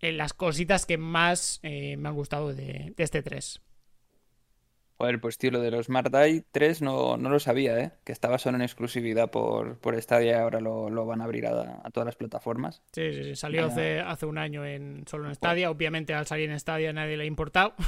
las 0.00 0.32
cositas 0.32 0.86
que 0.86 0.96
más 0.96 1.60
eh, 1.62 1.98
me 1.98 2.08
han 2.08 2.14
gustado 2.14 2.54
de, 2.54 2.94
de 2.96 3.04
este 3.04 3.22
3. 3.22 3.60
Joder, 4.98 5.20
pues 5.20 5.38
tío, 5.38 5.52
lo 5.52 5.60
de 5.60 5.70
los 5.70 5.86
Smart 5.86 6.12
Die 6.12 6.42
3 6.50 6.82
no, 6.82 7.16
no 7.16 7.30
lo 7.30 7.38
sabía, 7.38 7.78
¿eh? 7.78 7.92
Que 8.02 8.10
estaba 8.10 8.36
solo 8.36 8.56
en 8.56 8.62
exclusividad 8.62 9.30
por, 9.30 9.78
por 9.78 10.00
Stadia 10.02 10.32
y 10.32 10.34
ahora 10.34 10.60
lo, 10.60 11.06
van 11.06 11.20
a 11.20 11.24
abrir 11.24 11.46
a, 11.46 11.88
todas 11.92 12.04
las 12.04 12.16
plataformas. 12.16 12.82
Sí, 12.92 13.14
sí, 13.14 13.22
sí. 13.22 13.36
Salió 13.36 13.66
hace, 13.66 14.00
hace 14.00 14.26
un 14.26 14.38
año 14.38 14.66
en, 14.66 15.04
solo 15.06 15.28
en 15.28 15.36
Stadia. 15.36 15.70
Obviamente 15.70 16.14
al 16.14 16.26
salir 16.26 16.50
en 16.50 16.58
Stadia 16.58 16.92
nadie 16.92 17.16
le 17.16 17.22
ha 17.22 17.26
importado. 17.26 17.74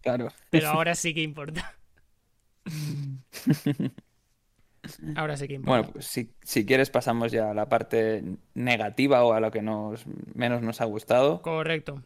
Claro. 0.00 0.28
Pero 0.50 0.68
ahora 0.72 0.94
sí 0.94 1.14
que 1.14 1.22
importa. 1.22 1.72
ahora 5.16 5.38
sí 5.38 5.48
que 5.48 5.54
importa. 5.54 5.78
Bueno, 5.78 5.92
pues 5.94 6.06
si, 6.06 6.30
si 6.42 6.66
quieres 6.66 6.90
pasamos 6.90 7.32
ya 7.32 7.50
a 7.50 7.54
la 7.54 7.70
parte 7.70 8.22
negativa 8.52 9.24
o 9.24 9.32
a 9.32 9.40
lo 9.40 9.50
que 9.50 9.62
nos 9.62 10.04
menos 10.34 10.60
nos 10.60 10.82
ha 10.82 10.84
gustado. 10.84 11.40
Correcto. 11.40 12.02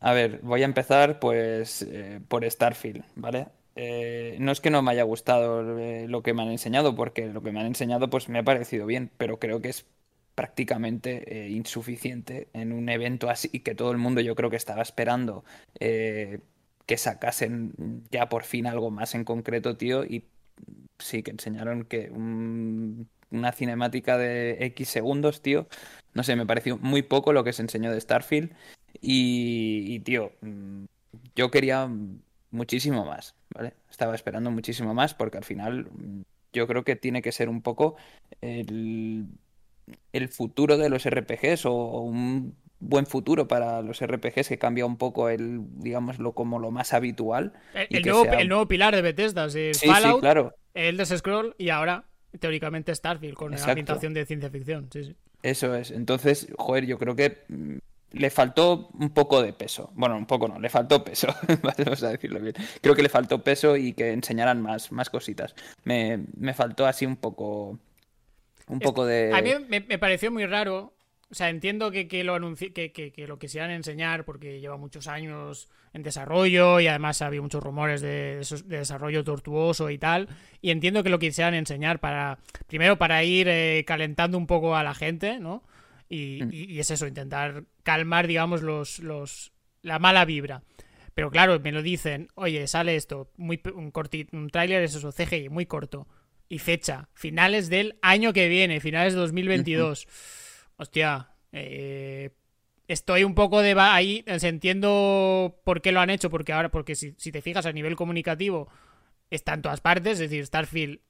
A 0.00 0.12
ver, 0.12 0.40
voy 0.42 0.62
a 0.62 0.64
empezar 0.64 1.20
pues 1.20 1.82
eh, 1.82 2.20
por 2.26 2.50
Starfield, 2.50 3.04
¿vale? 3.14 3.46
Eh, 3.76 4.36
no 4.40 4.52
es 4.52 4.60
que 4.60 4.70
no 4.70 4.82
me 4.82 4.92
haya 4.92 5.02
gustado 5.02 5.78
eh, 5.78 6.06
lo 6.08 6.22
que 6.22 6.34
me 6.34 6.42
han 6.42 6.50
enseñado, 6.50 6.94
porque 6.94 7.26
lo 7.26 7.42
que 7.42 7.52
me 7.52 7.60
han 7.60 7.66
enseñado 7.66 8.08
pues 8.10 8.28
me 8.28 8.38
ha 8.38 8.44
parecido 8.44 8.86
bien, 8.86 9.10
pero 9.16 9.38
creo 9.38 9.60
que 9.60 9.68
es 9.70 9.86
prácticamente 10.34 11.46
eh, 11.46 11.50
insuficiente 11.50 12.48
en 12.54 12.72
un 12.72 12.88
evento 12.88 13.30
así 13.30 13.60
que 13.60 13.74
todo 13.74 13.92
el 13.92 13.98
mundo 13.98 14.20
yo 14.20 14.34
creo 14.34 14.50
que 14.50 14.56
estaba 14.56 14.82
esperando 14.82 15.44
que 16.86 16.98
sacasen 16.98 17.72
ya 18.10 18.28
por 18.28 18.44
fin 18.44 18.66
algo 18.66 18.90
más 18.90 19.14
en 19.14 19.24
concreto, 19.24 19.76
tío, 19.76 20.04
y 20.04 20.24
sí 20.98 21.22
que 21.22 21.30
enseñaron 21.30 21.84
que 21.84 22.10
una 22.10 23.52
cinemática 23.52 24.18
de 24.18 24.64
X 24.66 24.88
segundos, 24.88 25.42
tío, 25.42 25.66
no 26.14 26.22
sé, 26.22 26.36
me 26.36 26.46
pareció 26.46 26.78
muy 26.78 27.02
poco 27.02 27.32
lo 27.32 27.44
que 27.44 27.52
se 27.52 27.62
enseñó 27.62 27.90
de 27.90 28.00
Starfield 28.00 28.52
y, 29.00 30.00
tío, 30.00 30.32
mm, 30.40 30.84
yo 31.36 31.50
quería 31.50 31.88
muchísimo 32.54 33.04
más, 33.04 33.34
¿vale? 33.54 33.74
Estaba 33.90 34.14
esperando 34.14 34.50
muchísimo 34.50 34.94
más 34.94 35.14
porque 35.14 35.38
al 35.38 35.44
final 35.44 35.86
mm, 35.90 36.22
yo 36.52 36.66
creo 36.66 36.84
que 36.84 36.96
tiene 36.96 37.20
que 37.20 37.32
ser 37.32 37.48
un 37.48 37.60
poco 37.62 37.96
el, 38.40 39.28
futuro 40.30 40.78
de 40.78 40.88
los 40.88 41.08
RPGs 41.08 41.66
o, 41.66 41.74
un 42.00 42.56
buen 42.78 43.06
futuro 43.06 43.48
para 43.48 43.82
los 43.82 44.04
RPGs 44.04 44.48
que 44.48 44.58
cambia 44.58 44.86
un 44.86 44.96
poco 44.96 45.28
el, 45.28 45.60
digámoslo, 45.78 46.32
como 46.32 46.58
lo 46.58 46.70
más 46.70 46.92
habitual. 46.92 47.52
El, 47.90 48.02
nuevo, 48.46 48.68
pilar 48.68 48.94
de 48.94 49.02
Bethesda, 49.02 49.50
sí, 49.50 49.74
sí, 49.74 49.88
claro. 50.20 50.54
el 50.74 51.04
Scroll 51.04 51.54
y 51.58 51.70
ahora, 51.70 52.04
teóricamente, 52.38 52.94
Starfield, 52.94 53.34
con 53.34 53.52
la 53.52 53.64
ambientación 53.64 54.14
de 54.14 54.26
ciencia 54.26 54.50
ficción. 54.50 54.88
Sí, 54.92 55.04
sí. 55.04 55.16
Eso 55.42 55.74
es. 55.74 55.90
Entonces, 55.90 56.48
joder, 56.56 56.86
yo 56.86 56.98
creo 56.98 57.14
que 57.14 57.44
mm, 57.48 57.76
le 58.14 58.30
faltó 58.30 58.88
un 58.98 59.10
poco 59.10 59.42
de 59.42 59.52
peso. 59.52 59.90
Bueno, 59.94 60.16
un 60.16 60.26
poco 60.26 60.48
no, 60.48 60.58
le 60.58 60.68
faltó 60.68 61.04
peso. 61.04 61.28
Vamos 61.62 62.02
a 62.02 62.10
decirlo 62.10 62.40
bien. 62.40 62.54
Creo 62.80 62.94
que 62.94 63.02
le 63.02 63.08
faltó 63.08 63.42
peso 63.42 63.76
y 63.76 63.92
que 63.92 64.12
enseñaran 64.12 64.62
más, 64.62 64.92
más 64.92 65.10
cositas. 65.10 65.54
Me, 65.84 66.24
me 66.36 66.54
faltó 66.54 66.86
así 66.86 67.06
un 67.06 67.16
poco. 67.16 67.78
Un 68.66 68.78
poco 68.78 69.04
de. 69.04 69.30
A 69.34 69.42
mí 69.42 69.50
me, 69.68 69.98
pareció 69.98 70.30
muy 70.30 70.46
raro. 70.46 70.94
O 71.30 71.34
sea, 71.34 71.48
entiendo 71.48 71.90
que, 71.90 72.06
que 72.06 72.22
lo 72.22 72.34
anunci 72.34 72.70
que, 72.70 72.92
que, 72.92 73.10
que, 73.10 73.26
lo 73.26 73.38
quisieran 73.38 73.70
enseñar 73.70 74.24
porque 74.24 74.60
lleva 74.60 74.76
muchos 74.76 75.08
años 75.08 75.68
en 75.92 76.02
desarrollo 76.02 76.78
y 76.78 76.86
además 76.86 77.22
había 77.22 77.42
muchos 77.42 77.62
rumores 77.62 78.00
de, 78.00 78.46
de, 78.66 78.78
desarrollo 78.78 79.24
tortuoso 79.24 79.90
y 79.90 79.98
tal. 79.98 80.28
Y 80.60 80.70
entiendo 80.70 81.02
que 81.02 81.08
lo 81.08 81.18
quisieran 81.18 81.54
enseñar 81.54 81.98
para. 81.98 82.38
Primero, 82.68 82.96
para 82.98 83.24
ir 83.24 83.48
eh, 83.48 83.84
calentando 83.86 84.38
un 84.38 84.46
poco 84.46 84.76
a 84.76 84.84
la 84.84 84.94
gente, 84.94 85.40
¿no? 85.40 85.62
Mm. 86.10 86.48
Y, 86.52 86.78
es 86.78 86.90
eso, 86.90 87.06
intentar 87.06 87.64
calmar, 87.82 88.26
digamos, 88.26 88.62
los, 88.62 88.98
los, 89.00 89.52
la 89.82 89.98
mala 89.98 90.24
vibra. 90.24 90.62
Pero 91.14 91.30
claro, 91.30 91.60
me 91.60 91.72
lo 91.72 91.82
dicen, 91.82 92.28
oye, 92.34 92.66
sale 92.66 92.96
esto, 92.96 93.30
muy, 93.36 93.60
un, 93.74 93.90
cortito, 93.90 94.36
un 94.36 94.50
tráiler, 94.50 94.82
es 94.82 94.94
eso, 94.94 95.12
CGI, 95.12 95.48
muy 95.48 95.66
corto. 95.66 96.08
Y 96.48 96.58
fecha, 96.58 97.08
finales 97.14 97.70
del 97.70 97.96
año 98.02 98.32
que 98.32 98.48
viene, 98.48 98.80
finales 98.80 99.14
de 99.14 99.20
2022. 99.20 100.06
Hostia, 100.76 101.30
eh, 101.52 102.30
estoy 102.88 103.24
un 103.24 103.34
poco 103.34 103.60
de 103.60 103.74
ahí, 103.78 104.24
entiendo 104.26 105.60
por 105.64 105.80
qué 105.80 105.92
lo 105.92 106.00
han 106.00 106.10
hecho, 106.10 106.30
porque 106.30 106.52
ahora, 106.52 106.70
porque 106.70 106.96
si, 106.96 107.14
si 107.16 107.32
te 107.32 107.42
fijas 107.42 107.66
a 107.66 107.72
nivel 107.72 107.96
comunicativo, 107.96 108.68
está 109.30 109.54
en 109.54 109.62
todas 109.62 109.80
partes, 109.80 110.14
es 110.14 110.30
decir, 110.30 110.44
Starfield 110.44 111.00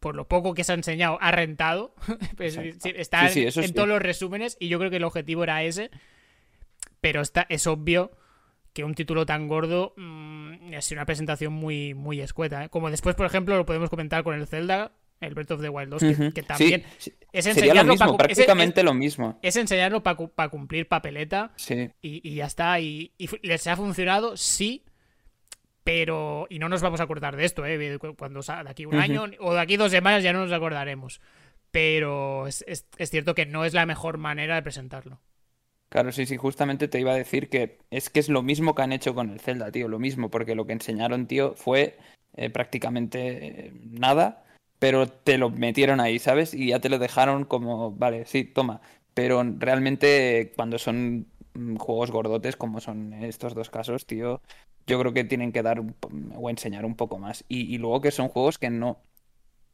por 0.00 0.16
lo 0.16 0.26
poco 0.26 0.54
que 0.54 0.64
se 0.64 0.72
ha 0.72 0.74
enseñado, 0.74 1.18
ha 1.20 1.30
rentado. 1.30 1.94
Pues, 2.36 2.58
está 2.84 3.30
en, 3.30 3.74
todos 3.74 3.88
los 3.88 4.00
resúmenes 4.00 4.56
y 4.58 4.68
yo 4.68 4.78
creo 4.78 4.90
que 4.90 4.96
el 4.96 5.04
objetivo 5.04 5.44
era 5.44 5.62
ese. 5.62 5.90
Pero 7.00 7.20
está, 7.20 7.46
es 7.48 7.66
obvio 7.66 8.10
que 8.72 8.84
un 8.84 8.94
título 8.94 9.26
tan 9.26 9.46
gordo 9.46 9.94
mm, 9.96 10.72
es 10.72 10.90
una 10.92 11.04
presentación 11.04 11.52
muy, 11.52 11.92
muy 11.92 12.20
escueta. 12.20 12.64
¿eh? 12.64 12.68
Como 12.70 12.90
después, 12.90 13.14
por 13.14 13.26
ejemplo, 13.26 13.56
lo 13.56 13.66
podemos 13.66 13.90
comentar 13.90 14.22
con 14.24 14.34
el 14.34 14.46
Zelda, 14.46 14.92
el 15.20 15.34
Breath 15.34 15.50
of 15.50 15.60
the 15.60 15.68
Wild 15.68 15.90
2, 15.90 16.32
que, 16.32 16.42
también 16.42 16.84
es 17.32 17.46
enseñarlo 17.46 17.96
para 17.96 18.16
prácticamente 18.16 18.82
lo 18.82 18.94
mismo. 18.94 19.38
Es 19.42 19.56
enseñarlo 19.56 20.02
para 20.02 20.48
cumplir 20.48 20.88
papeleta 20.88 21.52
y, 21.68 22.26
y, 22.26 22.34
ya 22.36 22.46
está. 22.46 22.80
Y, 22.80 23.12
y 23.18 23.28
les 23.46 23.66
ha 23.66 23.76
funcionado, 23.76 24.36
sí, 24.36 24.84
pero, 25.90 26.46
y 26.48 26.60
no 26.60 26.68
nos 26.68 26.82
vamos 26.82 27.00
a 27.00 27.02
acordar 27.02 27.34
de 27.34 27.44
esto, 27.44 27.66
¿eh? 27.66 27.98
Cuando 28.16 28.42
de 28.42 28.70
aquí 28.70 28.86
un 28.86 28.94
año 28.94 29.24
o 29.40 29.54
de 29.54 29.58
aquí 29.58 29.76
dos 29.76 29.90
semanas 29.90 30.22
ya 30.22 30.32
no 30.32 30.38
nos 30.38 30.52
acordaremos. 30.52 31.20
Pero 31.72 32.46
es, 32.46 32.64
cierto 33.06 33.34
que 33.34 33.44
no 33.44 33.64
es 33.64 33.74
la 33.74 33.86
mejor 33.86 34.16
manera 34.16 34.54
de 34.54 34.62
presentarlo. 34.62 35.20
Claro, 35.88 36.12
sí, 36.12 36.26
sí, 36.26 36.36
justamente 36.36 36.86
te 36.86 37.00
iba 37.00 37.10
a 37.10 37.16
decir 37.16 37.48
que 37.48 37.78
es 37.90 38.08
que 38.08 38.20
es 38.20 38.28
lo 38.28 38.40
mismo 38.40 38.76
que 38.76 38.82
han 38.82 38.92
hecho 38.92 39.16
con 39.16 39.30
el 39.30 39.40
Zelda, 39.40 39.72
tío, 39.72 39.88
lo 39.88 39.98
mismo, 39.98 40.30
porque 40.30 40.54
lo 40.54 40.64
que 40.64 40.74
enseñaron, 40.74 41.26
tío, 41.26 41.56
fue 41.56 41.98
eh, 42.36 42.50
prácticamente 42.50 43.66
eh, 43.66 43.72
nada, 43.90 44.44
pero 44.78 45.08
te 45.08 45.38
lo 45.38 45.50
metieron 45.50 45.98
ahí, 45.98 46.20
¿sabes? 46.20 46.54
Y 46.54 46.68
ya 46.68 46.78
te 46.78 46.88
lo 46.88 47.00
dejaron 47.00 47.44
como, 47.44 47.90
vale, 47.90 48.26
sí, 48.26 48.44
toma. 48.44 48.80
Pero 49.12 49.42
realmente 49.58 50.52
cuando 50.54 50.78
son 50.78 51.26
juegos 51.78 52.10
gordotes 52.10 52.56
como 52.56 52.80
son 52.80 53.12
estos 53.12 53.54
dos 53.54 53.70
casos, 53.70 54.06
tío, 54.06 54.40
yo 54.86 54.98
creo 55.00 55.12
que 55.12 55.24
tienen 55.24 55.52
que 55.52 55.62
dar 55.62 55.82
o 56.34 56.50
enseñar 56.50 56.84
un 56.84 56.96
poco 56.96 57.18
más. 57.18 57.44
Y, 57.48 57.78
luego 57.78 58.00
que 58.00 58.10
son 58.10 58.28
juegos 58.28 58.58
que 58.58 58.70
no, 58.70 58.98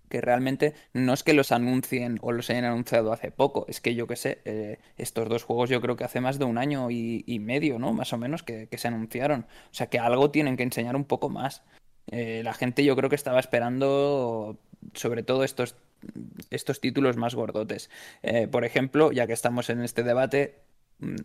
que 0.09 0.21
realmente 0.21 0.75
no 0.93 1.13
es 1.13 1.23
que 1.23 1.35
los 1.35 1.53
anuncien 1.53 2.19
o 2.23 2.33
los 2.33 2.51
hayan 2.51 2.65
anunciado 2.65 3.13
hace 3.13 3.31
poco, 3.31 3.67
es 3.69 3.81
que 3.81 3.95
yo 3.95 4.07
que 4.07 4.17
sé, 4.17 4.41
eh, 4.45 4.79
estos 4.97 5.29
dos 5.29 5.45
juegos 5.45 5.71
yo 5.71 5.81
creo 5.81 5.97
que 5.97 6.05
hace 6.05 6.21
más 6.21 6.39
de 6.39 6.45
un 6.45 6.59
año 6.59 6.91
y, 6.91 7.39
medio, 7.41 7.79
¿no? 7.79 7.93
Más 7.93 8.13
o 8.13 8.19
menos 8.19 8.43
que, 8.43 8.69
se 8.77 8.89
anunciaron. 8.89 9.47
O 9.71 9.75
sea 9.75 9.89
que 9.89 9.99
algo 9.99 10.31
tienen 10.31 10.57
que 10.57 10.63
enseñar 10.65 10.97
un 10.97 11.05
poco 11.05 11.29
más. 11.29 11.63
Eh, 12.09 12.43
la 12.45 12.55
gente 12.55 12.85
yo 12.85 12.97
creo 12.97 13.11
que 13.11 13.17
estaba 13.17 13.41
esperando 13.41 14.59
sobre 14.95 15.23
todo 15.25 15.45
estos, 15.45 15.77
estos 16.51 16.81
títulos 16.81 17.17
más 17.17 17.35
gordotes. 17.35 17.91
Eh, 18.23 18.49
por 18.49 18.65
ejemplo, 18.65 19.13
ya 19.13 19.27
que 19.27 19.33
estamos 19.33 19.71
en 19.71 19.83
este 19.83 20.03
debate, 20.05 20.66
Mm, 20.66 20.66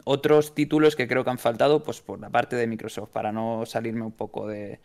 otros 0.03 0.53
títulos 0.53 0.95
que 0.95 1.07
creo 1.07 1.23
que 1.23 1.29
han 1.29 1.37
faltado, 1.37 1.83
pues 1.83 2.01
por 2.01 2.19
la 2.19 2.29
parte 2.29 2.55
de 2.55 2.67
Microsoft, 2.67 3.09
para 3.09 3.31
no 3.31 3.65
salirme 3.65 4.03
un 4.03 4.11
poco 4.11 4.47
de, 4.47 4.79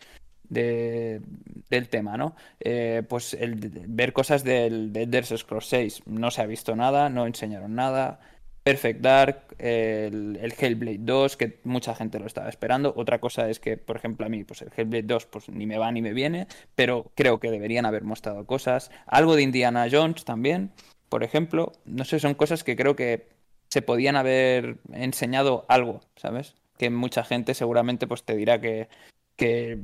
del 0.48 1.88
tema, 1.88 2.16
¿no? 2.16 2.36
Eh, 2.60 3.02
pues 3.08 3.34
el, 3.34 3.56
ver 3.88 4.12
cosas 4.12 4.44
del, 4.44 4.92
de 4.92 5.02
Elder 5.02 5.24
Scrolls 5.24 5.66
6, 5.66 6.02
no 6.06 6.30
se 6.30 6.42
ha 6.42 6.46
visto 6.46 6.76
nada, 6.76 7.08
no 7.08 7.26
enseñaron 7.26 7.74
nada. 7.74 8.20
Perfect 8.62 9.00
Dark, 9.00 9.54
el, 9.58 10.40
el, 10.42 10.52
Hellblade 10.58 10.98
2, 10.98 11.36
que 11.36 11.60
mucha 11.62 11.94
gente 11.94 12.18
lo 12.18 12.26
estaba 12.26 12.48
esperando. 12.48 12.92
Otra 12.96 13.20
cosa 13.20 13.48
es 13.48 13.60
que, 13.60 13.76
por 13.76 13.96
ejemplo, 13.96 14.26
a 14.26 14.28
mí, 14.28 14.42
pues 14.42 14.60
el 14.62 14.72
Hellblade 14.76 15.04
2, 15.04 15.26
pues 15.26 15.48
ni 15.48 15.66
me 15.66 15.78
va 15.78 15.92
ni 15.92 16.02
me 16.02 16.12
viene, 16.12 16.48
pero 16.74 17.12
creo 17.14 17.38
que 17.38 17.52
deberían 17.52 17.86
haber 17.86 18.02
mostrado 18.02 18.44
cosas. 18.44 18.90
Algo 19.06 19.36
de 19.36 19.42
Indiana 19.42 19.86
Jones 19.88 20.24
también, 20.24 20.72
por 21.08 21.22
ejemplo. 21.22 21.74
No 21.84 22.04
sé, 22.04 22.18
son 22.18 22.34
cosas 22.34 22.64
que 22.64 22.74
creo 22.74 22.96
que 22.96 23.35
se 23.68 23.82
podían 23.82 24.16
haber 24.16 24.78
enseñado 24.92 25.64
algo, 25.68 26.00
¿sabes? 26.16 26.54
Que 26.78 26.90
mucha 26.90 27.24
gente 27.24 27.54
seguramente 27.54 28.06
pues 28.06 28.22
te 28.22 28.36
dirá 28.36 28.60
que, 28.60 28.88
que 29.36 29.78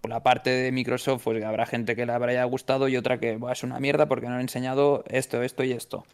por 0.00 0.10
la 0.10 0.22
parte 0.22 0.50
de 0.50 0.72
Microsoft 0.72 1.24
pues 1.24 1.44
habrá 1.44 1.66
gente 1.66 1.96
que 1.96 2.06
le 2.06 2.12
habrá 2.12 2.42
gustado 2.44 2.88
y 2.88 2.96
otra 2.96 3.18
que 3.18 3.38
es 3.50 3.62
una 3.62 3.80
mierda 3.80 4.06
porque 4.06 4.26
no 4.26 4.34
han 4.34 4.40
enseñado 4.40 5.04
esto, 5.08 5.42
esto 5.42 5.64
y 5.64 5.72
esto. 5.72 6.04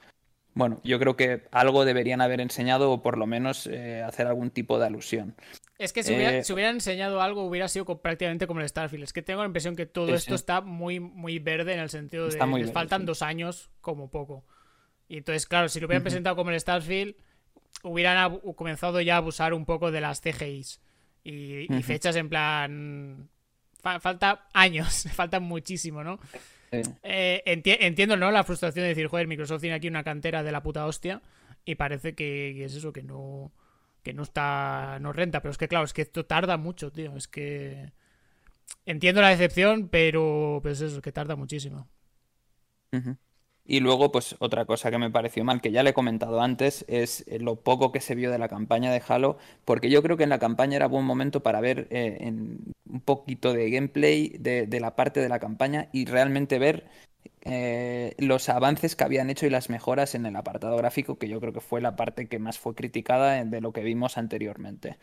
Bueno, 0.55 0.81
yo 0.85 1.01
creo 1.01 1.17
que 1.17 1.43
algo 1.51 1.85
deberían 1.85 2.21
haber 2.21 2.41
enseñado 2.41 2.93
o 2.93 3.03
por 3.03 3.19
lo 3.19 3.27
menos 3.27 3.67
eh, 3.67 4.03
hacer 4.03 4.29
algún 4.29 4.51
tipo 4.51 4.79
de 4.79 4.87
alusión. 4.87 5.35
Es 5.79 5.93
que 5.93 6.05
si, 6.05 6.15
hubiera, 6.15 6.39
eh, 6.39 6.45
hubieran 6.53 6.77
enseñado 6.77 7.21
algo 7.21 7.45
hubiera 7.45 7.67
sido 7.67 7.85
prácticamente 8.01 8.47
como 8.47 8.61
el 8.61 8.69
Starfield. 8.69 9.03
Es 9.03 9.13
que 9.13 9.23
tengo 9.23 9.41
la 9.41 9.47
impresión 9.47 9.75
que 9.75 9.87
todo 9.87 10.15
esto 10.15 10.37
está 10.37 10.61
muy, 10.61 11.01
muy 11.01 11.41
verde 11.41 11.75
en 11.75 11.81
el 11.81 11.91
sentido 11.91 12.29
de 12.29 12.39
que 12.39 12.47
les 12.59 12.73
faltan 12.73 13.05
dos 13.05 13.23
años 13.23 13.71
como 13.81 14.11
poco. 14.11 14.45
Y 15.09 15.19
entonces, 15.19 15.47
claro, 15.47 15.69
si 15.69 15.81
lo 15.81 15.87
hubieran 15.87 16.03
presentado 16.03 16.37
como 16.37 16.51
el 16.51 16.61
Starfield, 16.61 17.15
hubieran 17.83 18.39
comenzado 18.57 19.01
ya 19.01 19.15
a 19.15 19.19
abusar 19.19 19.55
un 19.55 19.65
poco 19.65 19.91
de 19.91 20.01
las 20.01 20.21
CGIs. 20.21 20.81
Y, 21.23 21.67
fechas 21.83 22.17
en 22.17 22.29
plan. 22.29 23.29
falta 23.83 24.47
años, 24.53 25.07
faltan 25.15 25.43
muchísimo, 25.43 26.05
¿no? 26.05 26.19
Eh, 27.03 27.43
entiendo, 27.47 28.17
¿no? 28.17 28.31
La 28.31 28.45
frustración 28.45 28.83
de 28.83 28.89
decir, 28.89 29.07
joder, 29.07 29.27
Microsoft 29.27 29.61
tiene 29.61 29.77
aquí 29.77 29.89
una 29.89 30.05
cantera 30.05 30.43
de 30.43 30.53
la 30.53 30.63
puta 30.63 30.87
hostia. 30.87 31.23
Y 31.65 31.77
parece 31.77 32.15
que, 32.15 32.65
es 32.65 32.75
eso, 32.75 32.93
que 32.93 33.03
no. 33.03 33.53
Que 34.03 34.13
no 34.13 34.23
está. 34.23 34.99
No 35.01 35.13
renta. 35.13 35.41
Pero 35.41 35.53
es 35.53 35.59
que, 35.59 35.69
claro, 35.69 35.85
es 35.85 35.93
que 35.93 36.03
esto 36.03 36.27
tarda 36.27 36.57
mucho, 36.57 36.93
tío. 36.93 37.17
Es 37.17 37.29
que. 37.29 37.93
Entiendo 38.85 39.23
la 39.23 39.31
decepción, 39.31 39.89
pero. 39.89 40.61
Pues 40.63 40.81
eso, 40.81 41.01
que 41.01 41.13
tarda 41.13 41.37
muchísimo. 41.37 41.89
Y 43.67 43.81
luego, 43.81 44.13
pues 44.13 44.37
otra 44.41 44.67
cosa 44.67 44.91
que 44.91 44.99
me 44.99 45.11
pareció 45.11 45.43
mal, 45.43 45.63
que 45.63 45.73
ya 45.73 45.83
le 45.83 45.91
he 45.91 45.95
comentado 45.95 46.43
antes, 46.43 46.85
es 46.87 47.25
eh, 47.29 47.39
lo 47.39 47.57
poco 47.57 47.93
que 47.93 48.01
se 48.01 48.15
vio 48.15 48.31
de 48.31 48.39
la 48.39 48.49
campaña 48.49 48.93
de 48.93 49.03
Halo, 49.07 49.39
porque 49.65 49.89
yo 49.89 50.03
creo 50.03 50.19
que 50.19 50.25
en 50.25 50.29
la 50.31 50.39
campaña 50.39 50.77
era 50.77 50.87
buen 50.87 51.05
momento 51.07 51.43
para 51.43 51.61
ver 51.63 51.87
eh, 51.91 52.19
un 52.21 53.01
poquito 53.05 53.55
de 53.55 53.71
gameplay 53.71 54.29
de, 54.39 54.81
la 54.81 54.95
parte 54.97 55.21
de 55.21 55.31
la 55.31 55.39
campaña 55.39 55.89
y 55.93 56.05
realmente 56.05 56.59
ver 56.59 56.87
eh, 57.43 58.15
los 58.19 58.51
avances 58.51 58.97
que 58.97 59.05
habían 59.05 59.31
hecho 59.31 59.47
y 59.47 59.51
las 59.51 59.71
mejoras 59.71 60.15
en 60.15 60.27
el 60.27 60.37
apartado 60.37 60.77
gráfico, 60.77 61.17
que 61.19 61.29
yo 61.29 61.41
creo 61.41 61.55
que 61.55 61.61
fue 61.61 61.81
la 61.81 61.97
parte 61.97 62.29
que 62.29 62.39
más 62.39 62.59
fue 62.59 62.75
criticada 62.75 63.43
de 63.45 63.61
lo 63.63 63.73
que 63.73 63.83
vimos 63.83 64.19
anteriormente 64.19 64.99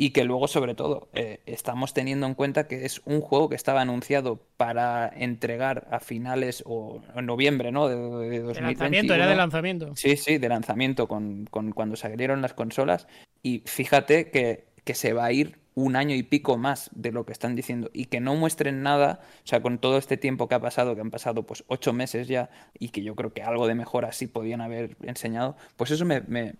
y 0.00 0.10
que 0.10 0.22
luego, 0.22 0.46
sobre 0.46 0.76
todo, 0.76 1.08
eh, 1.12 1.40
estamos 1.44 1.92
teniendo 1.92 2.24
en 2.26 2.34
cuenta 2.34 2.68
que 2.68 2.84
es 2.84 3.02
un 3.04 3.20
juego 3.20 3.48
que 3.48 3.56
estaba 3.56 3.80
anunciado 3.80 4.40
para 4.56 5.08
entregar 5.08 5.88
a 5.90 5.98
finales 5.98 6.62
o 6.66 7.02
en 7.16 7.26
noviembre, 7.26 7.72
¿no? 7.72 7.88
De, 7.88 8.30
de 8.30 8.60
lanzamiento, 8.60 9.12
era 9.12 9.26
de 9.26 9.34
lanzamiento. 9.34 9.96
Sí, 9.96 10.16
sí, 10.16 10.38
de 10.38 10.48
lanzamiento 10.48 11.08
con, 11.08 11.46
con 11.46 11.72
cuando 11.72 11.96
salieron 11.96 12.42
las 12.42 12.54
consolas. 12.54 13.08
Y 13.42 13.64
fíjate 13.66 14.30
que, 14.30 14.68
que, 14.84 14.94
se 14.94 15.14
va 15.14 15.24
a 15.24 15.32
ir 15.32 15.58
un 15.74 15.96
año 15.96 16.14
y 16.14 16.22
pico 16.22 16.56
más 16.56 16.90
de 16.94 17.10
lo 17.10 17.26
que 17.26 17.32
están 17.32 17.56
diciendo 17.56 17.90
y 17.92 18.04
que 18.04 18.20
no 18.20 18.36
muestren 18.36 18.84
nada, 18.84 19.18
o 19.44 19.46
sea, 19.48 19.62
con 19.62 19.78
todo 19.78 19.98
este 19.98 20.16
tiempo 20.16 20.48
que 20.48 20.54
ha 20.54 20.60
pasado, 20.60 20.94
que 20.94 21.00
han 21.00 21.10
pasado 21.10 21.44
pues 21.44 21.64
ocho 21.66 21.92
meses 21.92 22.28
ya 22.28 22.50
y 22.78 22.90
que 22.90 23.02
yo 23.02 23.16
creo 23.16 23.32
que 23.32 23.42
algo 23.42 23.66
de 23.66 23.74
mejora 23.74 24.12
sí 24.12 24.28
podían 24.28 24.60
haber 24.60 24.96
enseñado, 25.02 25.56
pues 25.76 25.90
eso 25.90 26.04
me, 26.04 26.20
me 26.20 26.54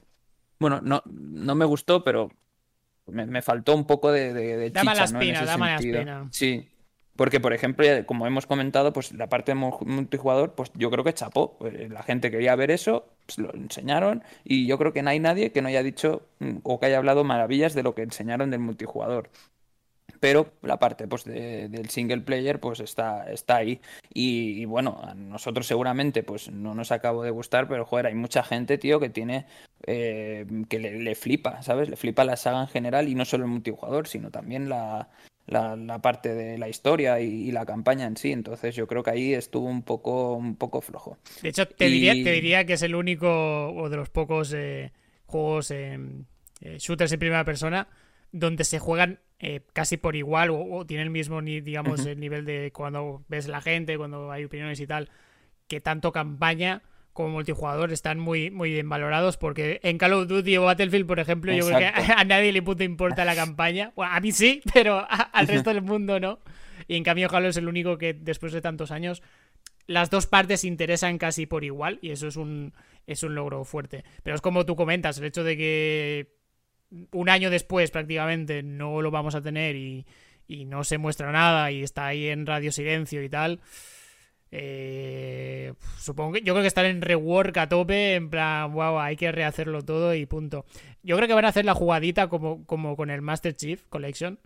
bueno, 0.59 0.81
no, 0.83 1.05
no 1.07 1.55
me 1.55 1.65
gustó, 1.65 2.03
pero 2.03 2.33
me, 3.11 3.43
faltó 3.43 3.75
un 3.75 3.87
poco 3.87 4.13
de, 4.13 4.33
de, 4.33 4.73
chicha, 4.73 4.95
la 4.95 5.05
espina, 5.05 5.45
dame 5.45 5.67
la 5.67 5.77
espina. 5.77 6.29
Sí, 6.31 6.69
porque, 7.19 7.41
por 7.41 7.53
ejemplo, 7.53 7.85
como 8.07 8.29
hemos 8.29 8.47
comentado, 8.47 8.93
pues 8.93 9.13
la 9.13 9.29
parte 9.29 9.51
de 9.51 9.57
multijugador, 9.57 10.55
pues 10.55 10.71
yo 10.75 10.89
creo 10.89 11.03
que 11.03 11.13
chapó. 11.13 11.59
Pues, 11.59 11.91
la 11.91 12.05
gente 12.05 12.31
quería 12.31 12.55
ver 12.55 12.71
eso, 12.71 13.09
pues 13.27 13.39
lo 13.39 13.53
enseñaron, 13.55 14.23
y 14.45 14.69
yo 14.69 14.79
creo 14.79 14.93
que 14.93 15.03
no 15.03 15.11
hay 15.11 15.19
nadie 15.19 15.51
que 15.51 15.61
no 15.61 15.67
haya 15.67 15.83
dicho 15.83 16.23
mm, 16.39 16.59
o 16.63 16.79
que 16.79 16.87
haya 16.87 16.99
hablado 16.99 17.25
maravillas 17.25 17.75
de 17.75 17.83
lo 17.83 17.97
que 17.97 18.03
enseñaron 18.03 18.53
del 18.53 18.61
multijugador. 18.61 19.31
Pero 20.21 20.53
la 20.63 20.79
parte 20.79 21.07
pues 21.07 21.25
del 21.25 21.89
single 21.91 22.21
player 22.23 22.61
pues 22.61 22.81
está, 22.81 23.31
está 23.31 23.57
ahí. 23.57 23.81
Y, 24.13 24.65
bueno 24.65 25.01
a 25.03 25.15
nosotros 25.15 25.67
seguramente 25.67 26.23
pues 26.23 26.51
no 26.51 26.75
nos 26.75 26.93
acabo 26.93 27.23
de 27.23 27.31
gustar 27.31 27.69
pero 27.69 27.85
joder 27.85 28.07
hay 28.07 28.15
mucha 28.15 28.43
gente 28.43 28.79
tío 28.79 29.01
que 29.01 29.09
tiene 29.09 29.47
eh, 29.87 30.47
que 30.69 30.79
le, 30.79 31.15
flipa 31.15 31.63
sabes 31.63 31.89
le 31.89 31.97
flipa 31.97 32.25
la 32.25 32.37
saga 32.37 32.63
en 32.63 32.69
general 32.69 33.09
y 33.09 33.15
no 33.15 33.25
solo 33.25 33.45
el 33.45 33.51
multijugador 33.51 34.09
sino 34.09 34.31
también 34.31 34.69
la, 34.69 35.09
la, 35.47 35.99
parte 36.01 36.35
de 36.35 36.59
la 36.59 36.69
historia 36.69 37.21
y, 37.21 37.51
la 37.51 37.65
campaña 37.65 38.07
en 38.07 38.17
sí. 38.17 38.33
Entonces 38.33 38.75
yo 38.75 38.87
creo 38.87 39.03
que 39.03 39.11
ahí 39.11 39.35
estuvo 39.35 39.67
un 39.67 39.83
poco 39.83 40.35
un 40.35 40.57
poco 40.57 40.81
flojo. 40.81 41.19
De 41.43 41.49
hecho 41.49 41.67
te 41.67 41.87
diría 41.87 42.13
te 42.13 42.33
diría 42.33 42.65
que 42.65 42.75
es 42.75 42.83
el 42.83 42.95
único 42.95 43.71
o 43.73 43.89
de 43.89 43.97
los 43.97 44.11
pocos 44.11 44.53
eh, 44.55 44.93
juegos 45.27 45.71
eh, 45.71 45.99
shooters 46.61 47.13
en 47.13 47.19
primera 47.19 47.45
persona 47.45 47.89
donde 48.33 48.65
se 48.65 48.79
juegan 48.79 49.21
eh, 49.41 49.61
casi 49.73 49.97
por 49.97 50.17
igual 50.17 50.51
o, 50.51 50.85
tiene 50.87 51.05
el 51.05 51.11
mismo, 51.11 51.41
digamos, 51.41 52.05
el 52.07 52.19
nivel 52.19 52.45
de 52.45 52.73
cuando 52.73 53.25
ves 53.29 53.47
la 53.47 53.61
gente, 53.61 53.97
cuando 53.97 54.33
hay 54.33 54.45
opiniones 54.45 54.81
y 54.81 54.87
tal, 54.87 55.11
que 55.69 55.81
tanto 55.81 56.11
campaña 56.13 56.83
como 57.13 57.31
multijugador 57.31 57.93
están 57.93 58.19
muy, 58.19 58.51
muy 58.51 58.71
bien 58.71 58.89
valorados 58.89 59.37
porque 59.37 59.81
en 59.83 59.99
Call 59.99 60.13
of 60.13 60.29
Duty 60.29 60.57
o 60.57 60.65
Battlefield, 60.65 61.07
por 61.07 61.19
ejemplo, 61.19 61.53
yo 61.53 61.67
creo 61.67 61.79
que 61.79 61.87
a, 61.87 62.25
nadie 62.25 62.53
le 62.53 62.63
puto 62.63 62.85
importa 62.85 63.25
la 63.25 63.35
campaña. 63.35 63.93
Bueno, 63.97 64.13
a 64.13 64.21
mí 64.21 64.33
sí, 64.33 64.61
pero 64.73 65.07
al 65.09 65.47
resto 65.49 65.71
del 65.71 65.83
mundo 65.83 66.21
no. 66.21 66.39
Y 66.87 66.97
en 66.97 67.05
cambio 67.05 67.29
Halo 67.31 67.49
es 67.49 67.57
el 67.57 67.69
único 67.69 67.99
que 67.99 68.15
después 68.15 68.53
de 68.53 68.61
tantos 68.61 68.91
años 68.91 69.23
las 69.87 70.11
dos 70.11 70.27
partes 70.27 70.65
interesan 70.65 71.19
casi 71.19 71.47
por 71.47 71.65
igual 71.65 71.99
y 72.03 72.11
eso 72.11 72.29
es 72.29 72.37
un, 72.37 72.73
es 73.07 73.23
un 73.23 73.35
logro 73.35 73.65
fuerte. 73.65 74.05
Pero 74.23 74.37
es 74.37 74.41
como 74.41 74.65
tú 74.65 74.77
comentas, 74.77 75.19
el 75.19 75.25
hecho 75.25 75.43
de 75.43 75.57
que 75.57 76.38
un 77.13 77.29
año 77.29 77.51
después 77.51 77.91
prácticamente 77.91 78.63
no 78.63 79.03
lo 79.03 79.11
vamos 79.11 79.35
a 79.35 79.43
tener 79.43 79.77
y, 79.77 80.07
no 80.67 80.83
se 80.83 80.97
muestra 80.97 81.31
nada 81.31 81.71
y 81.71 81.83
está 81.83 82.07
ahí 82.07 82.29
en 82.29 82.47
radio 82.47 82.73
silencio 82.73 83.23
y 83.23 83.29
tal. 83.29 83.61
Eh, 84.51 85.75
supongo 85.99 86.33
que 86.33 86.41
yo 86.41 86.55
creo 86.55 86.63
que 86.63 86.69
están 86.69 86.87
en 86.87 87.03
rework 87.03 87.55
a 87.59 87.69
tope, 87.69 88.15
en 88.15 88.31
plan, 88.31 88.73
wow, 88.73 88.99
hay 88.99 89.17
que 89.17 89.31
rehacerlo 89.31 89.83
todo 89.83 90.15
y 90.15 90.25
punto. 90.25 90.65
Yo 91.03 91.17
creo 91.17 91.29
que 91.29 91.35
van 91.35 91.45
a 91.45 91.49
hacer 91.49 91.67
la 91.67 91.75
jugadita 91.75 92.29
como, 92.29 92.65
como 92.65 92.97
con 92.97 93.11
el 93.11 93.21
Master 93.21 93.55
Chief 93.55 93.85
Collection, 93.91 94.39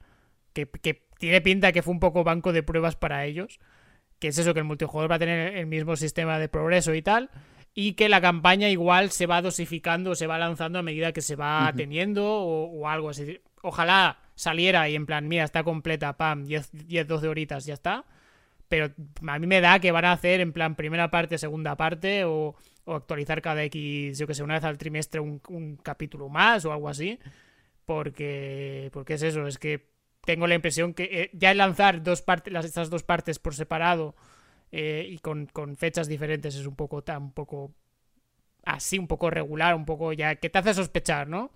que, 0.52 0.66
que 0.66 1.06
tiene 1.18 1.40
pinta 1.40 1.70
que 1.70 1.82
fue 1.82 1.94
un 1.94 2.00
poco 2.00 2.24
banco 2.24 2.52
de 2.52 2.64
pruebas 2.64 2.96
para 2.96 3.24
ellos. 3.24 3.60
Que 4.18 4.28
es 4.28 4.38
eso, 4.38 4.54
que 4.54 4.60
el 4.60 4.66
multijugador 4.66 5.10
va 5.10 5.16
a 5.16 5.20
tener 5.20 5.56
el 5.56 5.66
mismo 5.66 5.94
sistema 5.94 6.40
de 6.40 6.48
progreso 6.48 6.94
y 6.94 7.02
tal 7.02 7.30
y 7.74 7.94
que 7.94 8.08
la 8.08 8.20
campaña 8.20 8.68
igual 8.68 9.10
se 9.10 9.26
va 9.26 9.40
dosificando, 9.40 10.14
se 10.14 10.26
va 10.26 10.38
lanzando 10.38 10.78
a 10.78 10.82
medida 10.82 11.12
que 11.12 11.22
se 11.22 11.36
va 11.36 11.72
teniendo 11.74 12.24
o, 12.24 12.88
algo 12.88 13.10
así. 13.10 13.40
Ojalá 13.62 14.18
saliera 14.34 14.88
y 14.88 14.94
en 14.94 15.06
plan, 15.06 15.26
mira, 15.28 15.44
está 15.44 15.64
completa, 15.64 16.16
pam, 16.16 16.44
10, 16.44 16.70
10 16.86 17.06
12 17.06 17.28
horitas, 17.28 17.64
ya 17.64 17.74
está. 17.74 18.04
Pero 18.68 18.92
a 19.26 19.38
mí 19.38 19.46
me 19.46 19.60
da 19.60 19.80
que 19.80 19.92
van 19.92 20.04
a 20.04 20.12
hacer 20.12 20.40
en 20.40 20.52
plan 20.52 20.76
primera 20.76 21.10
parte, 21.10 21.38
segunda 21.38 21.76
parte 21.76 22.24
o, 22.24 22.56
actualizar 22.86 23.40
cada 23.40 23.62
X, 23.64 24.18
yo 24.18 24.26
que 24.26 24.34
sé, 24.34 24.42
una 24.42 24.54
vez 24.54 24.64
al 24.64 24.78
trimestre 24.78 25.20
un, 25.20 25.78
capítulo 25.82 26.28
más 26.28 26.64
o 26.64 26.72
algo 26.72 26.88
así. 26.88 27.18
Porque, 27.84 28.90
porque 28.92 29.14
es 29.14 29.22
eso, 29.22 29.46
es 29.46 29.58
que 29.58 29.88
tengo 30.24 30.46
la 30.46 30.54
impresión 30.54 30.94
que 30.94 31.04
eh, 31.04 31.30
ya 31.32 31.50
el 31.50 31.58
lanzar 31.58 32.02
dos 32.02 32.22
partes, 32.22 32.52
estas 32.64 32.90
dos 32.90 33.02
partes 33.02 33.38
por 33.38 33.54
separado 33.54 34.14
eh, 34.72 35.06
y 35.08 35.18
con, 35.18 35.48
fechas 35.76 36.08
diferentes 36.08 36.56
es 36.56 36.66
un 36.66 36.74
poco 36.74 37.04
tan 37.04 37.32
poco 37.32 37.74
así, 38.64 38.98
un 38.98 39.06
poco 39.06 39.28
regular, 39.30 39.74
un 39.74 39.84
poco 39.84 40.12
ya 40.14 40.36
que 40.36 40.48
te 40.48 40.58
hace 40.58 40.72
sospechar, 40.74 41.28
¿no? 41.28 41.50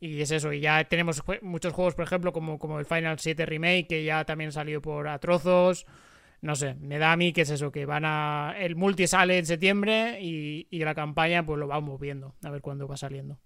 Y 0.00 0.20
es 0.22 0.30
eso, 0.30 0.52
y 0.52 0.60
ya 0.60 0.84
tenemos 0.84 1.22
muchos 1.42 1.72
juegos, 1.72 1.94
por 1.94 2.04
ejemplo, 2.04 2.32
como, 2.32 2.58
como 2.58 2.78
el 2.78 2.86
Final 2.86 3.18
7 3.18 3.46
Remake, 3.46 3.86
que 3.88 4.04
ya 4.04 4.24
también 4.24 4.52
salió 4.52 4.82
por 4.82 5.08
a 5.08 5.18
trozos. 5.18 5.86
No 6.42 6.54
sé, 6.54 6.74
me 6.74 6.98
da 6.98 7.12
a 7.12 7.16
mí 7.16 7.32
que 7.32 7.42
es 7.42 7.50
eso, 7.50 7.72
que 7.72 7.86
van 7.86 8.04
a. 8.04 8.54
El 8.58 8.76
multi 8.76 9.06
sale 9.06 9.38
en 9.38 9.46
septiembre 9.46 10.20
y, 10.20 10.66
y 10.70 10.80
la 10.80 10.94
campaña, 10.94 11.44
pues 11.44 11.58
lo 11.58 11.66
vamos 11.66 11.98
viendo, 12.00 12.34
a 12.42 12.50
ver 12.50 12.60
cuándo 12.60 12.86
va 12.88 12.96
saliendo. 12.96 13.38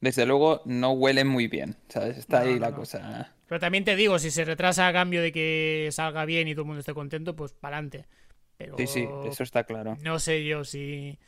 Desde 0.00 0.26
luego 0.26 0.62
no 0.64 0.92
huele 0.92 1.24
muy 1.24 1.48
bien, 1.48 1.76
¿sabes? 1.88 2.18
Está 2.18 2.40
ahí 2.40 2.58
la 2.58 2.72
cosa. 2.72 3.34
Pero 3.50 3.58
también 3.58 3.82
te 3.82 3.96
digo, 3.96 4.16
si 4.20 4.30
se 4.30 4.44
retrasa 4.44 4.86
a 4.86 4.92
cambio 4.92 5.20
de 5.20 5.32
que 5.32 5.88
salga 5.90 6.24
bien 6.24 6.46
y 6.46 6.52
todo 6.54 6.62
el 6.62 6.66
mundo 6.68 6.78
esté 6.78 6.94
contento, 6.94 7.34
pues 7.34 7.52
para 7.52 7.78
adelante. 7.78 8.06
Pero 8.56 8.76
sí, 8.78 8.86
sí, 8.86 9.08
eso 9.24 9.42
está 9.42 9.64
claro. 9.64 9.98
No 10.02 10.20
sé 10.20 10.44
yo 10.44 10.62
si, 10.62 11.18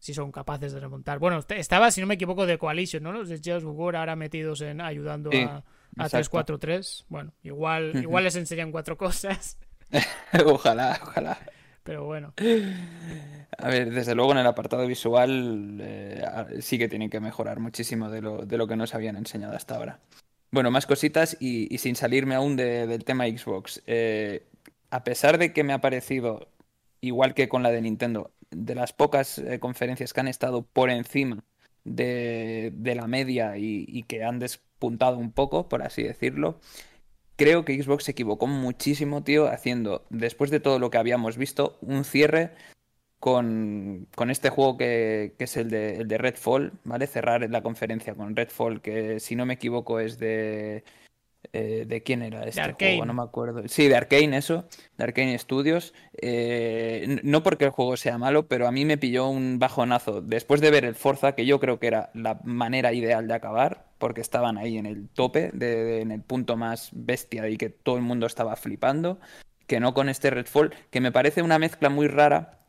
si 0.00 0.14
son 0.14 0.32
capaces 0.32 0.72
de 0.72 0.80
remontar. 0.80 1.20
Bueno, 1.20 1.38
estaba, 1.50 1.92
si 1.92 2.00
no 2.00 2.08
me 2.08 2.14
equivoco, 2.14 2.44
de 2.44 2.58
Coalition, 2.58 3.04
¿no? 3.04 3.12
Los 3.12 3.28
de 3.28 3.38
Gears 3.38 3.62
War 3.64 3.94
ahora 3.94 4.16
metidos 4.16 4.62
en 4.62 4.80
ayudando 4.80 5.30
a, 5.32 5.58
a 5.96 6.08
343. 6.08 7.06
Bueno, 7.08 7.32
igual, 7.44 8.02
igual 8.02 8.24
les 8.24 8.34
enseñan 8.34 8.72
cuatro 8.72 8.96
cosas. 8.96 9.56
ojalá, 10.46 10.98
ojalá. 11.04 11.38
Pero 11.84 12.04
bueno. 12.04 12.34
A 13.58 13.68
ver, 13.68 13.92
desde 13.92 14.16
luego 14.16 14.32
en 14.32 14.38
el 14.38 14.46
apartado 14.48 14.84
visual 14.88 15.78
eh, 15.80 16.20
sí 16.62 16.78
que 16.78 16.88
tienen 16.88 17.10
que 17.10 17.20
mejorar 17.20 17.60
muchísimo 17.60 18.10
de 18.10 18.22
lo, 18.22 18.44
de 18.44 18.58
lo, 18.58 18.66
que 18.66 18.74
nos 18.74 18.92
habían 18.96 19.14
enseñado 19.14 19.54
hasta 19.54 19.76
ahora. 19.76 20.00
Bueno, 20.50 20.70
más 20.70 20.86
cositas 20.86 21.36
y, 21.40 21.76
sin 21.78 21.96
salirme 21.96 22.34
aún 22.34 22.56
del 22.56 23.04
tema 23.04 23.26
Xbox. 23.26 23.82
Eh, 23.86 24.46
a 24.90 25.02
pesar 25.02 25.38
de 25.38 25.52
que 25.52 25.64
me 25.64 25.72
ha 25.72 25.80
parecido, 25.80 26.48
igual 27.00 27.34
que 27.34 27.48
con 27.48 27.62
la 27.62 27.70
de 27.70 27.82
Nintendo, 27.82 28.30
de 28.50 28.74
las 28.74 28.92
pocas 28.92 29.38
eh, 29.38 29.58
conferencias 29.58 30.12
que 30.12 30.20
han 30.20 30.28
estado 30.28 30.62
por 30.62 30.90
encima 30.90 31.44
de, 31.84 32.72
la 32.82 33.06
media 33.06 33.56
y, 33.58 34.04
que 34.04 34.24
han 34.24 34.38
despuntado 34.38 35.18
un 35.18 35.32
poco, 35.32 35.68
por 35.68 35.82
así 35.82 36.02
decirlo, 36.02 36.60
creo 37.36 37.64
que 37.64 37.80
Xbox 37.82 38.04
se 38.04 38.12
equivocó 38.12 38.46
muchísimo, 38.46 39.22
tío, 39.22 39.48
haciendo, 39.48 40.04
después 40.10 40.50
de 40.50 40.60
todo 40.60 40.78
lo 40.78 40.90
que 40.90 40.98
habíamos 40.98 41.36
visto, 41.36 41.78
un 41.80 42.04
cierre 42.04 42.52
con, 43.24 44.06
con 44.14 44.30
este 44.30 44.50
juego 44.50 44.76
que, 44.76 45.32
que 45.38 45.44
es 45.44 45.56
el 45.56 45.70
de, 45.70 45.96
el 45.96 46.08
de, 46.08 46.18
Redfall, 46.18 46.74
¿vale? 46.84 47.06
Cerrar 47.06 47.48
la 47.48 47.62
conferencia 47.62 48.14
con 48.14 48.36
Redfall, 48.36 48.82
que 48.82 49.18
si 49.18 49.34
no 49.34 49.46
me 49.46 49.54
equivoco 49.54 49.98
es 49.98 50.18
de... 50.18 50.84
Eh, 51.54 51.86
¿De 51.86 52.02
quién 52.02 52.20
era 52.20 52.44
este 52.44 52.74
juego? 52.74 53.06
No 53.06 53.14
me 53.14 53.22
acuerdo. 53.22 53.62
Sí, 53.66 53.88
de 53.88 53.96
Arkane, 53.96 54.36
eso. 54.36 54.68
De 54.98 55.04
Arkane 55.04 55.38
Studios. 55.38 55.94
Eh, 56.20 57.18
no 57.22 57.42
porque 57.42 57.64
el 57.64 57.70
juego 57.70 57.96
sea 57.96 58.18
malo, 58.18 58.46
pero 58.46 58.68
a 58.68 58.72
mí 58.72 58.84
me 58.84 58.98
pilló 58.98 59.28
un 59.28 59.58
bajonazo. 59.58 60.20
Después 60.20 60.60
de 60.60 60.70
ver 60.70 60.84
el 60.84 60.94
Forza, 60.94 61.34
que 61.34 61.46
yo 61.46 61.60
creo 61.60 61.78
que 61.78 61.86
era 61.86 62.10
la 62.12 62.40
manera 62.44 62.92
ideal 62.92 63.26
de 63.26 63.34
acabar, 63.34 63.86
porque 63.96 64.20
estaban 64.20 64.58
ahí 64.58 64.76
en 64.76 64.84
el 64.84 65.08
tope, 65.08 65.50
de, 65.54 66.02
en 66.02 66.12
el 66.12 66.20
punto 66.20 66.58
más 66.58 66.90
bestia 66.92 67.48
y 67.48 67.56
que 67.56 67.70
todo 67.70 67.96
el 67.96 68.02
mundo 68.02 68.26
estaba 68.26 68.54
flipando, 68.56 69.18
que 69.66 69.80
no 69.80 69.94
con 69.94 70.10
este 70.10 70.28
Redfall, 70.28 70.74
que 70.90 71.00
me 71.00 71.12
parece 71.12 71.40
una 71.40 71.58
mezcla 71.58 71.88
muy 71.88 72.08
rara 72.08 72.63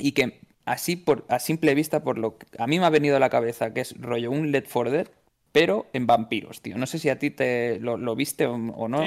y 0.00 0.12
que 0.12 0.40
así 0.64 0.96
por 0.96 1.24
a 1.28 1.38
simple 1.38 1.74
vista 1.74 2.02
por 2.02 2.18
lo 2.18 2.38
que 2.38 2.46
a 2.58 2.66
mí 2.66 2.78
me 2.78 2.86
ha 2.86 2.90
venido 2.90 3.16
a 3.16 3.20
la 3.20 3.30
cabeza 3.30 3.72
que 3.72 3.80
es 3.80 3.98
rollo 4.00 4.30
un 4.30 4.52
Let 4.52 4.66
for 4.66 4.90
Dead 4.90 5.08
pero 5.52 5.86
en 5.92 6.06
vampiros, 6.06 6.60
tío. 6.60 6.76
No 6.76 6.86
sé 6.86 6.98
si 6.98 7.08
a 7.08 7.18
ti 7.18 7.30
te 7.30 7.80
lo, 7.80 8.14
viste 8.14 8.46
o, 8.46 8.88
no, 8.88 9.04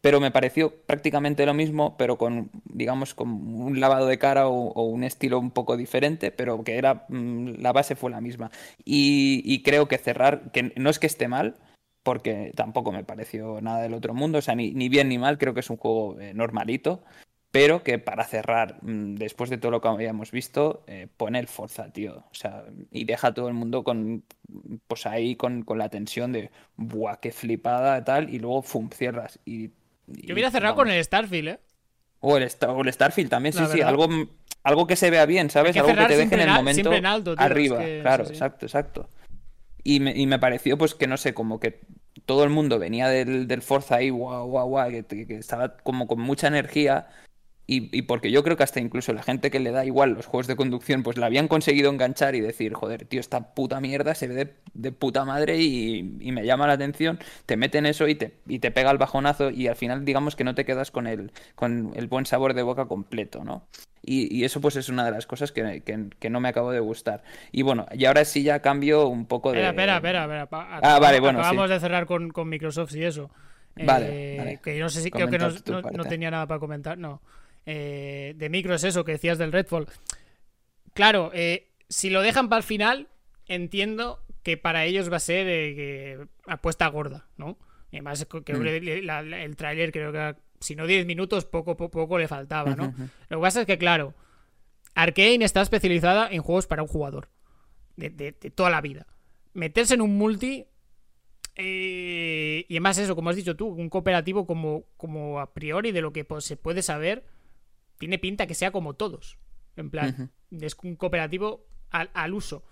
pero 0.00 0.20
me 0.20 0.30
pareció 0.30 0.74
prácticamente 0.84 1.46
lo 1.46 1.54
mismo, 1.54 1.96
pero 1.96 2.18
con, 2.18 2.50
digamos, 2.64 3.14
con 3.14 3.30
un 3.30 3.80
lavado 3.80 4.06
de 4.06 4.18
cara 4.18 4.48
o, 4.48 4.82
un 4.82 5.04
estilo 5.04 5.38
un 5.38 5.50
poco 5.50 5.76
diferente, 5.76 6.32
pero 6.32 6.64
que 6.64 6.76
era, 6.76 7.06
mm, 7.08 7.54
la 7.58 7.72
base 7.72 7.94
fue 7.96 8.10
la 8.10 8.20
misma. 8.20 8.50
Y, 8.84 9.62
creo 9.62 9.88
que 9.88 9.98
cerrar, 9.98 10.50
que 10.52 10.72
no 10.76 10.90
es 10.90 10.98
que 10.98 11.06
esté 11.06 11.28
mal, 11.28 11.56
porque 12.02 12.52
tampoco 12.56 12.92
me 12.92 13.04
pareció 13.04 13.60
nada 13.60 13.82
del 13.82 13.94
otro 13.94 14.14
mundo, 14.14 14.38
o 14.38 14.42
sea, 14.42 14.54
ni, 14.54 14.72
ni 14.72 14.88
bien 14.88 15.08
ni 15.08 15.18
mal, 15.18 15.38
creo 15.38 15.54
que 15.54 15.60
es 15.60 15.70
un 15.70 15.76
juego 15.76 16.18
eh, 16.20 16.34
normalito, 16.34 17.02
pero 17.50 17.82
que 17.82 17.98
para 17.98 18.24
cerrar, 18.24 18.76
mm, 18.82 19.16
después 19.16 19.50
de 19.50 19.58
todo 19.58 19.72
lo 19.72 19.80
que 19.80 19.88
habíamos 19.88 20.30
visto, 20.30 20.84
eh, 20.86 21.08
pone 21.16 21.38
el 21.38 21.48
Forza, 21.48 21.92
tío. 21.92 22.24
O 22.30 22.34
sea, 22.34 22.64
y 22.92 23.04
deja 23.04 23.28
a 23.28 23.34
todo 23.34 23.48
el 23.48 23.54
mundo 23.54 23.82
con, 23.82 24.22
pues 24.86 25.06
ahí 25.06 25.34
con, 25.34 25.64
la 25.74 25.88
tensión 25.88 26.32
de, 26.32 26.50
buah, 26.76 27.16
qué 27.16 27.32
flipada, 27.32 28.04
tal, 28.04 28.32
y 28.32 28.38
luego, 28.38 28.62
fum, 28.62 28.88
cierras. 28.90 29.40
Y, 29.44 29.70
Yo 30.06 30.34
hubiera 30.34 30.50
cerrado 30.50 30.76
con 30.76 30.90
el 30.90 31.02
Starfield, 31.02 31.48
¿eh? 31.48 31.58
O 32.20 32.36
el, 32.36 32.50
Starfield 32.50 33.30
también, 33.30 33.54
sí, 33.54 33.64
sí, 33.72 33.80
algo, 33.80 34.06
algo 34.62 34.86
que 34.86 34.94
se 34.94 35.10
vea 35.10 35.24
bien, 35.24 35.48
¿sabes? 35.48 35.74
algo 35.76 35.88
que 35.88 36.06
te 36.06 36.16
deje 36.18 36.34
en 36.34 36.40
el 36.42 36.50
momento 36.50 36.90
arriba. 37.38 37.78
claro, 38.02 38.24
exacto, 38.24 38.66
exacto. 38.66 39.08
Y 39.82 40.00
me, 40.00 40.12
y 40.14 40.26
me 40.26 40.38
pareció, 40.38 40.76
pues, 40.76 40.94
que 40.94 41.06
no 41.06 41.16
sé, 41.16 41.32
como 41.32 41.58
que 41.58 41.80
todo 42.26 42.44
el 42.44 42.50
mundo 42.50 42.78
venía 42.78 43.08
del, 43.08 43.48
del 43.48 43.62
Forza 43.62 43.96
ahí, 43.96 44.10
guau, 44.10 44.46
guau, 44.48 44.68
guau, 44.68 44.90
que, 44.90 45.26
que, 45.26 45.36
estaba 45.36 45.78
como 45.78 46.06
con 46.06 46.20
mucha 46.20 46.46
energía 46.46 47.08
y, 47.72 48.02
porque 48.02 48.32
yo 48.32 48.42
creo 48.42 48.56
que 48.56 48.64
hasta 48.64 48.80
incluso 48.80 49.12
la 49.12 49.22
gente 49.22 49.48
que 49.52 49.60
le 49.60 49.70
da 49.70 49.84
igual 49.84 50.10
los 50.14 50.26
juegos 50.26 50.48
de 50.48 50.56
conducción, 50.56 51.04
pues 51.04 51.16
la 51.16 51.26
habían 51.26 51.46
conseguido 51.46 51.88
enganchar 51.88 52.34
y 52.34 52.40
decir, 52.40 52.74
joder, 52.74 53.04
tío, 53.04 53.20
esta 53.20 53.54
puta 53.54 53.80
mierda 53.80 54.16
se 54.16 54.26
ve 54.26 54.54
de, 54.74 54.90
puta 54.90 55.24
madre 55.24 55.60
y, 55.60 56.02
me 56.02 56.44
llama 56.44 56.66
la 56.66 56.72
atención, 56.72 57.20
te 57.46 57.56
meten 57.56 57.86
eso 57.86 58.08
y 58.08 58.16
te, 58.16 58.38
y 58.48 58.58
te 58.58 58.72
pega 58.72 58.90
el 58.90 58.98
bajonazo 58.98 59.50
y 59.50 59.68
al 59.68 59.76
final 59.76 60.04
digamos 60.04 60.34
que 60.34 60.42
no 60.42 60.56
te 60.56 60.64
quedas 60.64 60.90
con 60.90 61.06
el, 61.06 61.30
con 61.54 61.92
el 61.94 62.08
buen 62.08 62.26
sabor 62.26 62.54
de 62.54 62.62
boca 62.62 62.86
completo, 62.86 63.44
¿no? 63.44 63.68
Y, 64.02 64.42
eso 64.42 64.60
pues 64.60 64.74
es 64.74 64.88
una 64.88 65.04
de 65.04 65.12
las 65.12 65.26
cosas 65.26 65.52
que, 65.52 66.28
no 66.28 66.40
me 66.40 66.48
acabo 66.48 66.72
de 66.72 66.80
gustar. 66.80 67.22
Y 67.52 67.62
bueno, 67.62 67.86
y 67.92 68.04
ahora 68.06 68.24
sí 68.24 68.42
ya 68.42 68.58
cambio 68.58 69.06
un 69.06 69.26
poco 69.26 69.52
de... 69.52 69.64
Espera, 69.64 69.96
espera, 69.96 70.42
espera. 70.42 70.48
Ah, 70.82 70.98
vale, 70.98 71.20
bueno. 71.20 71.38
Acabamos 71.38 71.70
de 71.70 71.78
cerrar 71.78 72.06
con, 72.06 72.30
con 72.30 72.48
Microsoft 72.48 72.96
y 72.96 73.04
eso. 73.04 73.30
Vale, 73.76 74.06
Eh, 74.08 74.38
vale. 74.38 74.60
Que 74.60 74.76
yo 74.76 74.84
no 74.84 74.90
sé 74.90 75.02
si 75.02 75.10
creo 75.12 75.28
que 75.28 75.38
no, 75.38 75.50
no 75.92 76.04
tenía 76.04 76.32
nada 76.32 76.48
para 76.48 76.58
comentar. 76.58 76.98
No. 76.98 77.20
Eh, 77.66 78.34
de 78.36 78.48
micro 78.48 78.74
es 78.74 78.84
eso 78.84 79.04
que 79.04 79.12
decías 79.12 79.38
del 79.38 79.52
Redfall. 79.52 79.86
Claro, 80.94 81.30
eh, 81.34 81.68
si 81.88 82.10
lo 82.10 82.22
dejan 82.22 82.48
para 82.48 82.58
el 82.58 82.64
final, 82.64 83.08
entiendo 83.46 84.24
que 84.42 84.56
para 84.56 84.84
ellos 84.84 85.10
va 85.12 85.16
a 85.16 85.20
ser 85.20 85.46
eh, 85.48 86.26
apuesta 86.46 86.86
gorda, 86.88 87.28
¿no? 87.36 87.58
Y 87.90 87.96
además, 87.96 88.26
que 88.44 88.54
Mm. 88.54 88.66
el, 88.66 89.06
la- 89.06 89.22
la- 89.22 89.42
el 89.44 89.56
tráiler 89.56 89.92
creo 89.92 90.12
que 90.12 90.34
si 90.60 90.74
no 90.76 90.86
10 90.86 91.06
minutos, 91.06 91.44
poco, 91.44 91.76
poco, 91.76 91.90
poco 92.00 92.18
le 92.18 92.28
faltaba, 92.28 92.74
¿no? 92.76 92.94
Lo 93.28 93.38
que 93.38 93.42
pasa 93.42 93.60
es 93.62 93.66
que, 93.66 93.78
claro, 93.78 94.14
Arkane 94.94 95.44
está 95.44 95.60
especializada 95.62 96.28
en 96.30 96.42
juegos 96.42 96.66
para 96.66 96.82
un 96.82 96.88
jugador. 96.88 97.28
De, 97.96 98.08
de- 98.10 98.32
de 98.32 98.50
toda 98.50 98.70
la 98.70 98.80
vida. 98.80 99.06
Meterse 99.52 99.94
en 99.94 100.00
un 100.00 100.16
multi. 100.16 100.66
eh, 101.56 102.64
y 102.68 102.74
además, 102.74 102.96
eso, 102.98 103.14
como 103.14 103.30
has 103.30 103.36
dicho 103.36 103.56
tú, 103.56 103.66
un 103.68 103.90
cooperativo 103.90 104.46
como, 104.46 104.84
como 104.96 105.40
a 105.40 105.52
priori 105.52 105.92
de 105.92 106.00
lo 106.00 106.12
que 106.12 106.24
pues, 106.24 106.44
se 106.44 106.56
puede 106.56 106.80
saber, 106.82 107.24
tiene 108.00 108.18
pinta 108.18 108.46
que 108.46 108.54
sea 108.54 108.72
como 108.72 108.94
todos. 108.94 109.36
En 109.76 109.90
plan, 109.90 110.32
es 110.50 110.74
un 110.82 110.96
cooperativo 110.96 111.66
al, 111.90 112.10
al 112.14 112.32
uso. 112.32 112.64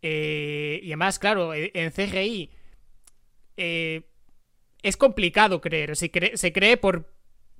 Eh, 0.00 0.80
y 0.82 0.86
además, 0.86 1.18
claro, 1.18 1.52
en 1.54 1.90
CGI 1.90 2.50
eh, 3.58 4.08
es 4.82 4.96
complicado 4.96 5.60
creer. 5.60 5.94
Se 5.96 6.10
cree, 6.10 6.38
se 6.38 6.52
cree 6.52 6.78
por, 6.78 7.12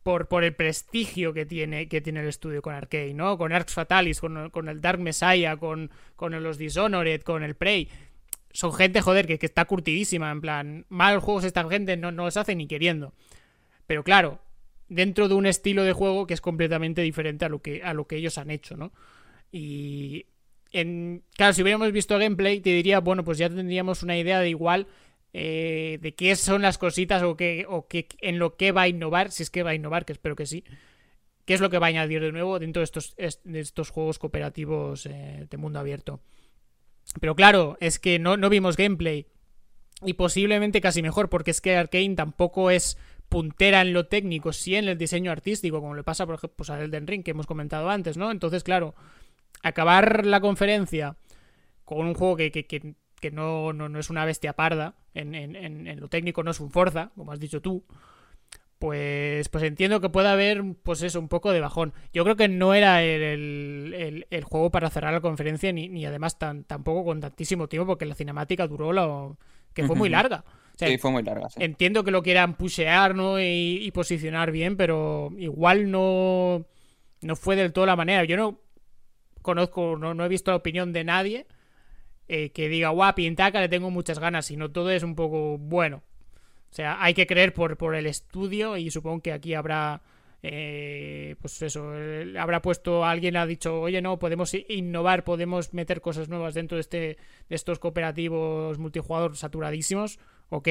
por, 0.02 0.28
por 0.28 0.44
el 0.44 0.54
prestigio 0.54 1.34
que 1.34 1.44
tiene, 1.44 1.88
que 1.88 2.00
tiene 2.00 2.20
el 2.20 2.28
estudio 2.28 2.62
con 2.62 2.74
Arkane, 2.74 3.12
¿no? 3.12 3.36
Con 3.36 3.52
Arx 3.52 3.74
Fatalis, 3.74 4.18
con, 4.20 4.48
con 4.48 4.68
el 4.68 4.80
Dark 4.80 4.98
Messiah, 4.98 5.58
con, 5.58 5.90
con 6.16 6.42
los 6.42 6.56
Dishonored, 6.56 7.20
con 7.20 7.42
el 7.42 7.54
Prey. 7.54 7.90
Son 8.50 8.72
gente, 8.72 9.02
joder, 9.02 9.26
que, 9.26 9.38
que 9.38 9.46
está 9.46 9.66
curtidísima. 9.66 10.30
En 10.30 10.40
plan, 10.40 10.86
malos 10.88 11.22
juegos 11.22 11.44
esta 11.44 11.68
gente 11.68 11.98
no, 11.98 12.12
no 12.12 12.24
los 12.24 12.38
hace 12.38 12.54
ni 12.54 12.66
queriendo. 12.66 13.12
Pero 13.86 14.02
claro, 14.02 14.40
dentro 14.88 15.28
de 15.28 15.34
un 15.34 15.46
estilo 15.46 15.84
de 15.84 15.92
juego 15.92 16.26
que 16.26 16.34
es 16.34 16.40
completamente 16.40 17.02
diferente 17.02 17.44
a 17.44 17.48
lo 17.48 17.60
que, 17.62 17.82
a 17.82 17.94
lo 17.94 18.06
que 18.06 18.16
ellos 18.16 18.38
han 18.38 18.50
hecho, 18.50 18.76
¿no? 18.76 18.92
Y 19.52 20.26
en, 20.72 21.22
claro, 21.36 21.52
si 21.52 21.62
hubiéramos 21.62 21.92
visto 21.92 22.18
gameplay, 22.18 22.60
te 22.60 22.70
diría, 22.70 23.00
bueno, 23.00 23.24
pues 23.24 23.38
ya 23.38 23.48
tendríamos 23.48 24.02
una 24.02 24.18
idea 24.18 24.40
de 24.40 24.48
igual 24.50 24.86
eh, 25.32 25.98
de 26.00 26.14
qué 26.14 26.36
son 26.36 26.62
las 26.62 26.78
cositas 26.78 27.22
o, 27.22 27.36
qué, 27.36 27.66
o 27.68 27.86
qué, 27.88 28.08
en 28.20 28.38
lo 28.38 28.56
que 28.56 28.72
va 28.72 28.82
a 28.82 28.88
innovar, 28.88 29.30
si 29.30 29.42
es 29.42 29.50
que 29.50 29.62
va 29.62 29.70
a 29.70 29.74
innovar, 29.74 30.04
que 30.04 30.12
espero 30.12 30.36
que 30.36 30.46
sí. 30.46 30.64
¿Qué 31.44 31.54
es 31.54 31.60
lo 31.60 31.70
que 31.70 31.78
va 31.78 31.86
a 31.86 31.90
añadir 31.90 32.22
de 32.22 32.32
nuevo 32.32 32.58
dentro 32.58 32.80
de 32.80 32.84
estos, 32.84 33.14
est- 33.18 33.44
de 33.44 33.60
estos 33.60 33.90
juegos 33.90 34.18
cooperativos 34.18 35.06
eh, 35.06 35.46
de 35.50 35.56
mundo 35.56 35.78
abierto? 35.78 36.20
Pero 37.20 37.36
claro, 37.36 37.76
es 37.80 37.98
que 37.98 38.18
no, 38.18 38.36
no 38.36 38.48
vimos 38.48 38.76
gameplay. 38.76 39.26
Y 40.02 40.14
posiblemente 40.14 40.80
casi 40.80 41.02
mejor, 41.02 41.28
porque 41.28 41.50
es 41.50 41.60
que 41.60 41.76
Arkane 41.76 42.14
tampoco 42.14 42.70
es 42.70 42.96
puntera 43.28 43.80
en 43.82 43.92
lo 43.92 44.06
técnico, 44.06 44.52
sí 44.52 44.76
en 44.76 44.88
el 44.88 44.98
diseño 44.98 45.32
artístico, 45.32 45.80
como 45.80 45.94
le 45.94 46.04
pasa, 46.04 46.26
por 46.26 46.36
ejemplo, 46.36 46.56
pues 46.56 46.70
a 46.70 46.80
Elden 46.82 47.06
Ring, 47.06 47.22
que 47.24 47.32
hemos 47.32 47.46
comentado 47.46 47.90
antes, 47.90 48.16
¿no? 48.16 48.30
Entonces, 48.30 48.62
claro, 48.64 48.94
acabar 49.62 50.26
la 50.26 50.40
conferencia 50.40 51.16
con 51.84 52.06
un 52.06 52.14
juego 52.14 52.36
que, 52.36 52.52
que, 52.52 52.66
que, 52.66 52.94
que 53.20 53.30
no, 53.30 53.72
no, 53.72 53.88
no 53.88 53.98
es 53.98 54.10
una 54.10 54.24
bestia 54.24 54.54
parda, 54.54 54.96
en, 55.14 55.34
en, 55.34 55.56
en, 55.56 56.00
lo 56.00 56.08
técnico 56.08 56.42
no 56.42 56.50
es 56.52 56.60
un 56.60 56.70
Forza, 56.70 57.12
como 57.16 57.32
has 57.32 57.40
dicho 57.40 57.60
tú, 57.62 57.84
pues, 58.78 59.48
pues 59.48 59.64
entiendo 59.64 60.00
que 60.00 60.10
pueda 60.10 60.32
haber, 60.32 60.62
pues 60.82 61.02
eso, 61.02 61.18
un 61.20 61.28
poco 61.28 61.52
de 61.52 61.60
bajón. 61.60 61.94
Yo 62.12 62.24
creo 62.24 62.36
que 62.36 62.48
no 62.48 62.74
era 62.74 63.02
el, 63.02 63.22
el, 63.94 64.26
el- 64.30 64.44
juego 64.44 64.70
para 64.70 64.90
cerrar 64.90 65.12
la 65.14 65.20
conferencia, 65.20 65.72
ni, 65.72 65.88
ni 65.88 66.04
además 66.04 66.38
tan, 66.38 66.64
tampoco 66.64 67.04
con 67.04 67.20
tantísimo 67.20 67.68
tiempo, 67.68 67.86
porque 67.86 68.04
la 68.06 68.14
cinemática 68.14 68.66
duró 68.66 68.92
lo 68.92 69.38
que 69.72 69.84
fue 69.84 69.96
muy 69.96 70.08
larga. 70.10 70.44
O 70.74 70.78
sea, 70.78 70.88
Sí, 70.88 70.98
fue 70.98 71.10
muy 71.10 71.22
larga, 71.22 71.48
sí. 71.50 71.62
Entiendo 71.62 72.02
que 72.02 72.10
lo 72.10 72.22
quieran 72.22 72.56
pushear, 72.56 73.14
¿no? 73.14 73.40
Y, 73.40 73.78
y 73.82 73.90
posicionar 73.92 74.50
bien, 74.50 74.76
pero 74.76 75.30
igual 75.38 75.90
no, 75.90 76.66
no 77.22 77.36
fue 77.36 77.56
del 77.56 77.72
todo 77.72 77.86
la 77.86 77.96
manera. 77.96 78.24
Yo 78.24 78.36
no 78.36 78.60
conozco, 79.42 79.96
no, 79.96 80.14
no 80.14 80.24
he 80.24 80.28
visto 80.28 80.50
la 80.50 80.56
opinión 80.56 80.92
de 80.92 81.04
nadie 81.04 81.46
eh, 82.28 82.50
que 82.50 82.68
diga, 82.68 82.88
guau, 82.88 83.14
Pintaca, 83.14 83.60
le 83.60 83.68
tengo 83.68 83.90
muchas 83.90 84.18
ganas, 84.18 84.46
sino 84.46 84.70
todo 84.70 84.90
es 84.90 85.02
un 85.02 85.14
poco 85.14 85.58
bueno. 85.58 86.02
O 86.70 86.74
sea, 86.74 87.02
hay 87.02 87.14
que 87.14 87.26
creer 87.26 87.52
por, 87.52 87.76
por 87.76 87.94
el 87.94 88.06
estudio 88.06 88.76
y 88.76 88.90
supongo 88.90 89.20
que 89.20 89.32
aquí 89.32 89.54
habrá, 89.54 90.02
eh, 90.42 91.36
pues 91.40 91.60
eso, 91.62 91.92
habrá 92.38 92.62
puesto, 92.62 93.04
alguien 93.04 93.36
ha 93.36 93.46
dicho, 93.46 93.80
oye, 93.80 94.00
no, 94.02 94.18
podemos 94.18 94.54
innovar, 94.54 95.22
podemos 95.22 95.72
meter 95.74 96.00
cosas 96.00 96.28
nuevas 96.28 96.54
dentro 96.54 96.76
de, 96.76 96.80
este, 96.80 96.98
de 96.98 97.54
estos 97.54 97.78
cooperativos 97.78 98.78
multijugador 98.78 99.36
saturadísimos, 99.36 100.18
ok. 100.48 100.68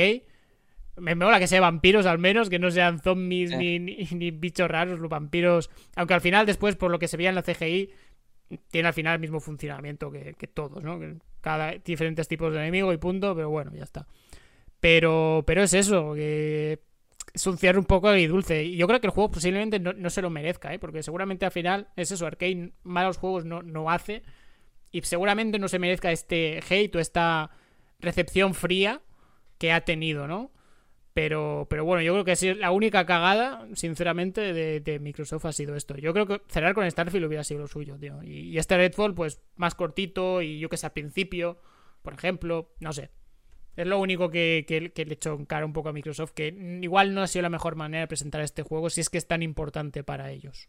Me 0.97 1.15
mola 1.15 1.39
que 1.39 1.47
sean 1.47 1.61
vampiros 1.61 2.05
al 2.05 2.19
menos, 2.19 2.49
que 2.49 2.59
no 2.59 2.69
sean 2.69 2.99
zombies 2.99 3.57
ni, 3.57 3.79
ni, 3.79 4.07
ni 4.11 4.31
bichos 4.31 4.69
raros, 4.69 4.99
los 4.99 5.09
vampiros. 5.09 5.69
Aunque 5.95 6.13
al 6.13 6.21
final, 6.21 6.45
después, 6.45 6.75
por 6.75 6.91
lo 6.91 6.99
que 6.99 7.07
se 7.07 7.17
veía 7.17 7.29
en 7.29 7.35
la 7.35 7.41
CGI, 7.41 7.89
tiene 8.69 8.87
al 8.87 8.93
final 8.93 9.15
el 9.15 9.19
mismo 9.19 9.39
funcionamiento 9.39 10.11
que, 10.11 10.35
que 10.35 10.47
todos, 10.47 10.83
¿no? 10.83 10.99
Cada 11.41 11.71
diferentes 11.71 12.27
tipos 12.27 12.53
de 12.53 12.59
enemigo 12.59 12.93
y 12.93 12.97
punto, 12.97 13.35
pero 13.35 13.49
bueno, 13.49 13.71
ya 13.75 13.83
está. 13.83 14.07
Pero, 14.79 15.43
pero 15.47 15.63
es 15.63 15.73
eso, 15.73 16.13
que 16.13 16.79
es 17.33 17.47
un 17.47 17.57
cierre 17.57 17.79
un 17.79 17.85
poco 17.85 18.09
agridulce. 18.09 18.63
Y 18.63 18.77
yo 18.77 18.87
creo 18.87 18.99
que 19.01 19.07
el 19.07 19.13
juego 19.13 19.31
posiblemente 19.31 19.79
no, 19.79 19.93
no 19.93 20.09
se 20.09 20.21
lo 20.21 20.29
merezca, 20.29 20.73
¿eh? 20.73 20.79
Porque 20.79 21.03
seguramente 21.03 21.45
al 21.45 21.51
final 21.51 21.87
es 21.95 22.11
eso, 22.11 22.27
Arkane 22.27 22.73
malos 22.83 23.17
juegos 23.17 23.45
no, 23.45 23.61
no 23.63 23.89
hace. 23.89 24.23
Y 24.91 25.01
seguramente 25.01 25.57
no 25.57 25.67
se 25.67 25.79
merezca 25.79 26.11
este 26.11 26.59
hate 26.69 26.95
o 26.95 26.99
esta 26.99 27.49
recepción 27.99 28.53
fría 28.53 29.01
que 29.63 29.71
ha 29.71 29.85
tenido, 29.85 30.27
¿no? 30.27 30.51
Pero, 31.13 31.67
pero 31.69 31.85
bueno, 31.85 32.01
yo 32.01 32.11
creo 32.11 32.25
que 32.25 32.55
la 32.55 32.71
única 32.71 33.05
cagada, 33.05 33.65
sinceramente, 33.75 34.51
de, 34.51 34.99
Microsoft 34.99 35.45
ha 35.45 35.53
sido 35.53 35.77
esto. 35.77 35.95
Yo 35.95 36.11
creo 36.11 36.27
que 36.27 36.41
cerrar 36.49 36.73
con 36.73 36.91
Starfield 36.91 37.27
hubiera 37.27 37.45
sido 37.45 37.61
lo 37.61 37.67
suyo, 37.67 37.97
tío. 37.97 38.21
Y, 38.23 38.57
este 38.57 38.75
Redfall, 38.75 39.15
pues 39.15 39.39
más 39.55 39.73
cortito 39.73 40.41
y 40.41 40.59
yo 40.59 40.67
que 40.67 40.75
sé, 40.75 40.87
al 40.87 40.91
principio, 40.91 41.61
por 42.01 42.13
ejemplo, 42.13 42.73
no 42.81 42.91
sé. 42.91 43.09
Es 43.77 43.87
lo 43.87 44.01
único 44.01 44.29
que, 44.29 44.65
que, 44.67 45.05
le 45.05 45.13
echo 45.13 45.35
en 45.35 45.45
cara 45.45 45.65
un 45.65 45.71
poco 45.71 45.87
a 45.87 45.93
Microsoft, 45.93 46.33
que 46.33 46.47
igual 46.81 47.13
no 47.13 47.21
ha 47.21 47.27
sido 47.27 47.43
la 47.43 47.49
mejor 47.49 47.77
manera 47.77 48.01
de 48.01 48.07
presentar 48.07 48.41
este 48.41 48.63
juego 48.63 48.89
si 48.89 48.99
es 48.99 49.09
que 49.09 49.17
es 49.17 49.27
tan 49.27 49.43
importante 49.43 50.03
para 50.03 50.29
ellos. 50.29 50.67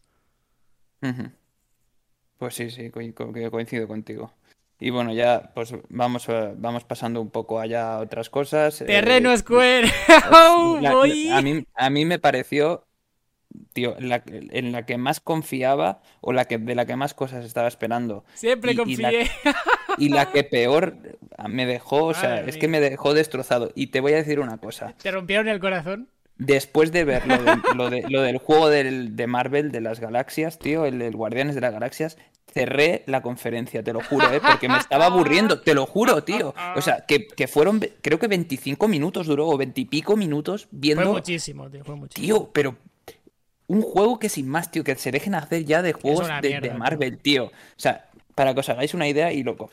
Pues 2.37 2.55
sí, 2.55 2.69
sí, 2.69 2.91
coincido 2.91 3.89
contigo. 3.89 4.31
Y 4.79 4.89
bueno, 4.89 5.13
ya 5.13 5.51
pues 5.55 5.73
vamos, 5.89 6.27
a- 6.29 6.53
vamos 6.57 6.83
pasando 6.83 7.21
un 7.21 7.29
poco 7.29 7.59
allá 7.59 7.95
a 7.95 7.99
otras 7.99 8.29
cosas. 8.29 8.81
eh, 8.81 8.85
Terreno 8.85 9.35
Square. 9.37 9.87
la- 10.81 10.91
Voy. 10.93 11.29
a 11.31 11.41
mí, 11.41 11.65
a 11.75 11.89
mí 11.89 12.05
me 12.05 12.19
pareció, 12.19 12.85
tío, 13.73 13.95
la, 13.99 14.21
en 14.25 14.71
la 14.73 14.85
que 14.85 14.97
más 14.97 15.19
confiaba 15.21 16.01
o 16.21 16.33
la 16.33 16.45
que, 16.45 16.57
de 16.57 16.75
la 16.75 16.85
que 16.85 16.95
más 16.97 17.13
cosas 17.13 17.45
estaba 17.45 17.67
esperando. 17.69 18.25
Siempre 18.33 18.71
y- 18.73 18.73
y 18.73 18.97
la- 18.97 19.09
confié. 19.11 19.31
Y 19.97 20.09
la 20.09 20.29
que 20.29 20.43
peor 20.43 20.97
me 21.47 21.65
dejó, 21.65 22.03
o 22.07 22.13
sea, 22.13 22.31
Madre 22.31 22.49
es 22.49 22.57
que 22.57 22.67
me 22.67 22.81
dejó 22.81 23.13
destrozado. 23.13 23.71
Y 23.75 23.87
te 23.87 24.01
voy 24.01 24.11
a 24.11 24.17
decir 24.17 24.41
una 24.41 24.57
cosa. 24.57 24.93
¿Te 25.01 25.09
rompieron 25.09 25.47
el 25.47 25.61
corazón? 25.61 26.09
Después 26.37 26.91
de 26.91 27.05
ver 27.05 27.25
lo, 27.25 27.37
de- 27.41 27.61
lo 27.75 27.89
de- 27.89 28.03
lo 28.09 28.21
del 28.21 28.37
juego 28.39 28.67
del- 28.69 29.15
de 29.15 29.25
Marvel 29.27 29.71
de 29.71 29.79
las 29.79 30.01
galaxias, 30.01 30.59
tío, 30.59 30.85
el, 30.85 30.99
del 30.99 31.15
Guardianes 31.15 31.55
de 31.55 31.61
las 31.61 31.71
Galaxias, 31.71 32.17
cerré 32.55 33.03
la 33.05 33.21
conferencia, 33.21 33.83
te 33.83 33.91
lo 33.91 34.01
juro, 34.01 34.31
¿eh? 34.31 34.39
Porque 34.39 34.69
me 34.69 34.77
estaba 34.77 35.07
aburriendo, 35.07 35.59
te 35.59 35.73
lo 35.73 35.85
juro, 35.85 36.23
tío. 36.23 36.55
O 36.75 36.81
sea, 36.81 37.05
que, 37.05 37.27
que 37.27 37.47
fueron, 37.47 37.81
creo 38.01 38.17
que 38.17 38.27
25 38.29 38.87
minutos 38.87 39.27
duró, 39.27 39.47
o 39.49 39.57
20 39.57 39.81
y 39.81 39.85
pico 39.85 40.15
minutos 40.15 40.63
Fue 40.63 40.69
viendo... 40.79 41.11
muchísimo, 41.13 41.69
tío, 41.69 41.83
fue 41.83 41.95
muchísimo. 41.95 42.25
Tío, 42.25 42.49
pero 42.53 42.77
un 43.67 43.81
juego 43.81 44.19
que 44.19 44.29
sin 44.29 44.47
más, 44.47 44.71
tío, 44.71 44.85
que 44.85 44.95
se 44.95 45.11
dejen 45.11 45.35
hacer 45.35 45.65
ya 45.65 45.81
de 45.81 45.91
juegos 45.91 46.27
de, 46.41 46.49
de 46.49 46.61
tío. 46.61 46.73
Marvel, 46.75 47.17
tío. 47.17 47.45
O 47.47 47.51
sea, 47.75 48.07
para 48.35 48.53
que 48.53 48.61
os 48.61 48.69
hagáis 48.69 48.93
una 48.93 49.07
idea 49.09 49.33
y 49.33 49.43
lo, 49.43 49.57
co- 49.57 49.69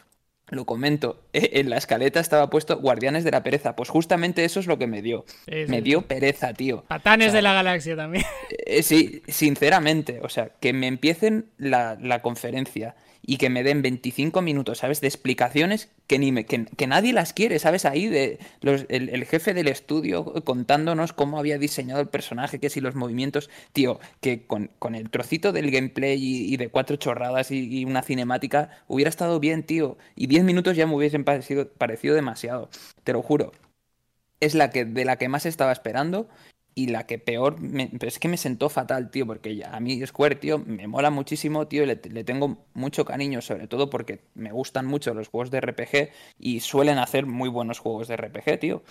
lo 0.52 0.64
comento, 0.66 1.22
eh, 1.32 1.50
en 1.54 1.70
la 1.70 1.78
escaleta 1.78 2.20
estaba 2.20 2.48
puesto 2.50 2.78
Guardianes 2.78 3.24
de 3.24 3.30
la 3.32 3.42
Pereza. 3.42 3.74
Pues 3.74 3.88
justamente 3.88 4.44
eso 4.44 4.60
es 4.60 4.66
lo 4.66 4.78
que 4.78 4.86
me 4.86 5.02
dio. 5.02 5.24
Sí, 5.48 5.64
sí, 5.64 5.70
Me 5.70 5.82
dio 5.82 6.02
pereza, 6.02 6.52
tío. 6.54 6.84
Patanes 6.86 7.28
O 7.28 7.30
sea, 7.30 7.38
de 7.38 7.42
la 7.42 7.52
galaxia 7.54 7.96
también. 7.96 8.24
eh, 8.50 8.82
sí, 8.82 9.22
sinceramente, 9.28 10.20
o 10.22 10.28
sea, 10.28 10.50
que 10.60 10.72
me 10.72 10.86
empiecen 10.86 11.46
la, 11.58 11.96
la 12.00 12.22
conferencia 12.22 12.94
y 13.24 13.36
que 13.36 13.50
me 13.50 13.62
den 13.62 13.82
25 13.82 14.42
minutos, 14.42 14.78
¿sabes? 14.78 15.00
De 15.00 15.06
explicaciones 15.06 15.90
que 16.06 16.18
ni 16.18 16.32
me, 16.32 16.44
que, 16.44 16.64
que 16.64 16.86
nadie 16.86 17.12
las 17.12 17.32
quiere, 17.32 17.58
¿sabes? 17.58 17.84
Ahí 17.84 18.08
de 18.08 18.38
los, 18.60 18.84
el, 18.88 19.24
jefe 19.24 19.54
del 19.54 19.68
estudio 19.68 20.24
contándonos 20.44 21.12
cómo 21.12 21.38
había 21.38 21.58
diseñado 21.58 22.00
el 22.00 22.08
personaje, 22.08 22.58
que 22.58 22.70
si 22.70 22.80
los 22.80 22.94
movimientos, 22.94 23.48
tío, 23.72 24.00
que 24.20 24.46
con, 24.46 24.70
con 24.78 24.94
el 24.94 25.10
trocito 25.10 25.52
del 25.52 25.70
gameplay 25.70 26.22
y, 26.22 26.52
y 26.52 26.56
de 26.56 26.68
cuatro 26.68 26.96
chorradas 26.96 27.50
y, 27.50 27.80
y 27.80 27.84
una 27.84 28.02
cinemática 28.02 28.70
hubiera 28.88 29.08
estado 29.08 29.38
bien, 29.40 29.62
tío. 29.62 29.96
Y 30.16 30.26
10 30.26 30.44
minutos 30.44 30.76
ya 30.76 30.86
me 30.86 30.96
hubiesen 30.96 31.24
parecido, 31.24 31.68
parecido 31.72 32.14
demasiado, 32.14 32.68
te 33.04 33.12
lo 33.12 33.22
juro 33.22 33.52
es 34.42 34.56
la 34.56 34.70
que 34.70 34.84
de 34.84 35.04
la 35.04 35.16
que 35.16 35.28
más 35.28 35.46
estaba 35.46 35.70
esperando 35.70 36.28
y 36.74 36.88
la 36.88 37.06
que 37.06 37.18
peor 37.18 37.60
me- 37.60 37.88
pero 37.88 38.08
es 38.08 38.18
que 38.18 38.28
me 38.28 38.36
sentó 38.36 38.68
fatal, 38.68 39.10
tío, 39.10 39.26
porque 39.26 39.62
a 39.64 39.78
mí 39.80 40.04
Square, 40.06 40.36
tío, 40.36 40.58
me 40.58 40.86
mola 40.86 41.10
muchísimo, 41.10 41.66
tío, 41.68 41.84
le, 41.86 41.96
tengo 41.96 42.64
mucho 42.74 43.04
cariño, 43.04 43.40
sobre 43.40 43.66
todo 43.68 43.90
porque 43.90 44.20
me 44.34 44.52
gustan 44.52 44.86
mucho 44.86 45.14
los 45.14 45.28
juegos 45.28 45.50
de 45.50 45.58
RPG 45.58 46.10
y 46.38 46.60
suelen 46.60 46.98
hacer 46.98 47.26
muy 47.26 47.48
buenos 47.48 47.78
juegos 47.78 48.08
de 48.08 48.16
RPG, 48.16 48.58
tío. 48.58 48.82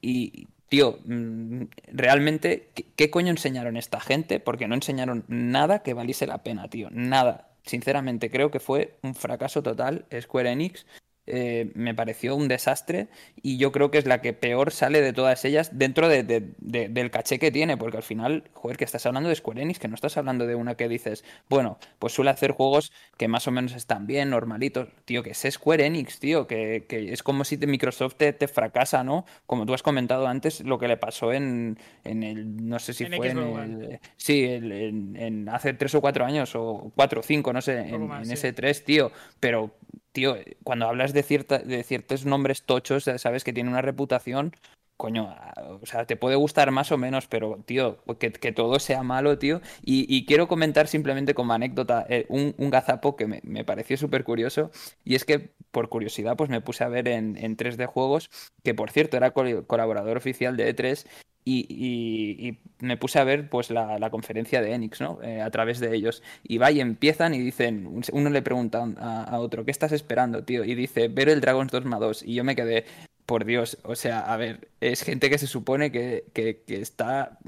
Y 0.00 0.48
tío, 0.68 0.98
mm, 1.04 1.64
realmente, 1.92 2.70
¿qué, 2.96 3.10
coño 3.10 3.30
enseñaron 3.30 3.76
esta 3.76 4.00
gente? 4.00 4.40
Porque 4.40 4.68
no 4.68 4.74
enseñaron 4.74 5.24
nada 5.28 5.82
que 5.82 5.94
valiese 5.94 6.26
la 6.26 6.42
pena, 6.42 6.68
tío. 6.68 6.88
Nada. 6.90 7.50
Sinceramente, 7.64 8.30
creo 8.30 8.50
que 8.50 8.60
fue 8.60 8.96
un 9.02 9.14
fracaso 9.14 9.62
total 9.62 10.06
Square 10.20 10.52
Enix. 10.52 10.86
Eh, 11.30 11.70
me 11.74 11.94
pareció 11.94 12.34
un 12.34 12.48
desastre 12.48 13.08
y 13.42 13.58
yo 13.58 13.70
creo 13.70 13.90
que 13.90 13.98
es 13.98 14.06
la 14.06 14.22
que 14.22 14.32
peor 14.32 14.72
sale 14.72 15.02
de 15.02 15.12
todas 15.12 15.44
ellas 15.44 15.78
dentro 15.78 16.08
de, 16.08 16.22
del 16.22 17.10
caché 17.10 17.38
que 17.38 17.50
tiene, 17.50 17.76
porque 17.76 17.98
al 17.98 18.02
final, 18.02 18.44
joder, 18.54 18.78
que 18.78 18.84
estás 18.84 19.04
hablando 19.04 19.28
de 19.28 19.34
Square 19.34 19.60
Enix, 19.60 19.78
que 19.78 19.88
no 19.88 19.94
estás 19.94 20.16
hablando 20.16 20.46
de 20.46 20.54
una 20.54 20.74
que 20.76 20.88
dices, 20.88 21.24
bueno, 21.50 21.78
pues 21.98 22.14
suele 22.14 22.30
hacer 22.30 22.52
juegos 22.52 22.92
que 23.18 23.28
más 23.28 23.46
o 23.46 23.50
menos 23.50 23.74
están 23.74 24.06
bien, 24.06 24.30
normalitos, 24.30 24.88
tío, 25.04 25.22
que 25.22 25.30
es 25.30 25.46
Square 25.50 25.84
Enix, 25.84 26.18
tío, 26.18 26.46
que, 26.46 26.86
es 26.88 27.22
como 27.22 27.44
si 27.44 27.58
Microsoft 27.58 28.14
te, 28.16 28.48
fracasa, 28.48 29.04
¿no? 29.04 29.26
Como 29.44 29.66
tú 29.66 29.74
has 29.74 29.82
comentado 29.82 30.26
antes, 30.26 30.60
lo 30.60 30.78
que 30.78 30.88
le 30.88 30.96
pasó 30.96 31.34
en, 31.34 31.78
en 32.04 32.22
el, 32.22 32.68
no 32.68 32.78
sé 32.78 32.94
si 32.94 33.04
fue 33.04 33.28
en 33.28 33.38
el, 33.38 34.00
sí, 34.16 34.44
en, 34.46 35.48
hace 35.50 35.74
tres 35.74 35.94
o 35.94 36.00
cuatro 36.00 36.24
años, 36.24 36.54
o 36.54 36.90
cuatro 36.94 37.20
o 37.20 37.22
cinco, 37.22 37.52
no 37.52 37.60
sé, 37.60 37.80
en, 37.80 38.10
ese 38.30 38.54
tres, 38.54 38.82
tío, 38.82 39.12
pero 39.40 39.74
tío, 40.12 40.36
cuando 40.64 40.86
hablas 40.86 41.12
de, 41.12 41.22
de 41.64 41.82
ciertos 41.82 42.24
nombres 42.24 42.62
tochos, 42.62 43.04
sabes 43.18 43.44
que 43.44 43.52
tiene 43.52 43.70
una 43.70 43.82
reputación, 43.82 44.52
coño, 44.98 45.34
o 45.80 45.86
sea, 45.86 46.06
te 46.06 46.16
puede 46.16 46.34
gustar 46.36 46.72
más 46.72 46.90
o 46.90 46.98
menos, 46.98 47.28
pero, 47.28 47.62
tío, 47.64 47.98
que, 48.18 48.32
que 48.32 48.52
todo 48.52 48.80
sea 48.80 49.02
malo, 49.04 49.38
tío. 49.38 49.62
Y, 49.82 50.26
quiero 50.26 50.48
comentar 50.48 50.88
simplemente 50.88 51.34
como 51.34 51.52
anécdota 51.52 52.04
eh, 52.08 52.26
un, 52.28 52.54
un, 52.58 52.70
gazapo 52.70 53.16
que 53.16 53.26
me, 53.26 53.64
pareció 53.64 53.96
súper 53.96 54.24
curioso, 54.24 54.70
y 55.04 55.14
es 55.14 55.24
que, 55.24 55.50
por 55.70 55.88
curiosidad, 55.88 56.36
pues 56.36 56.50
me 56.50 56.60
puse 56.60 56.82
a 56.84 56.88
ver 56.88 57.08
en, 57.08 57.36
en 57.36 57.56
3D 57.56 57.86
Juegos, 57.86 58.28
que 58.64 58.74
por 58.74 58.90
cierto 58.90 59.16
era 59.16 59.30
colaborador 59.30 60.16
oficial 60.16 60.56
de 60.56 60.74
E3, 60.74 61.06
y, 61.48 62.58
me 62.80 62.96
puse 62.96 63.18
a 63.18 63.24
ver 63.24 63.48
pues 63.48 63.70
la, 63.70 64.08
conferencia 64.10 64.62
de 64.62 64.72
Enix, 64.72 65.00
¿no? 65.00 65.18
Eh, 65.22 65.40
a 65.40 65.50
través 65.50 65.80
de 65.80 65.94
ellos. 65.94 66.22
Y 66.44 66.58
va 66.58 66.70
y 66.70 66.80
empiezan 66.80 67.34
y 67.34 67.38
dicen, 67.40 68.02
uno 68.12 68.30
le 68.30 68.42
pregunta 68.42 68.86
a, 68.98 69.38
otro, 69.40 69.64
¿qué 69.64 69.70
estás 69.70 69.92
esperando, 69.92 70.44
tío? 70.44 70.64
Y 70.64 70.74
dice, 70.74 71.08
ver 71.08 71.28
el 71.28 71.40
Dragon's 71.40 71.72
Dogma 71.72 71.98
2. 71.98 72.22
Y 72.24 72.34
yo 72.34 72.44
me 72.44 72.54
quedé, 72.56 72.84
por 73.26 73.44
Dios, 73.44 73.78
o 73.82 73.94
sea, 73.94 74.20
a 74.20 74.36
ver, 74.38 74.70
es 74.80 75.02
gente 75.02 75.28
que 75.28 75.36
se 75.36 75.46
supone 75.46 75.92
que, 75.92 76.24
que, 76.32 76.62
está, 76.68 77.38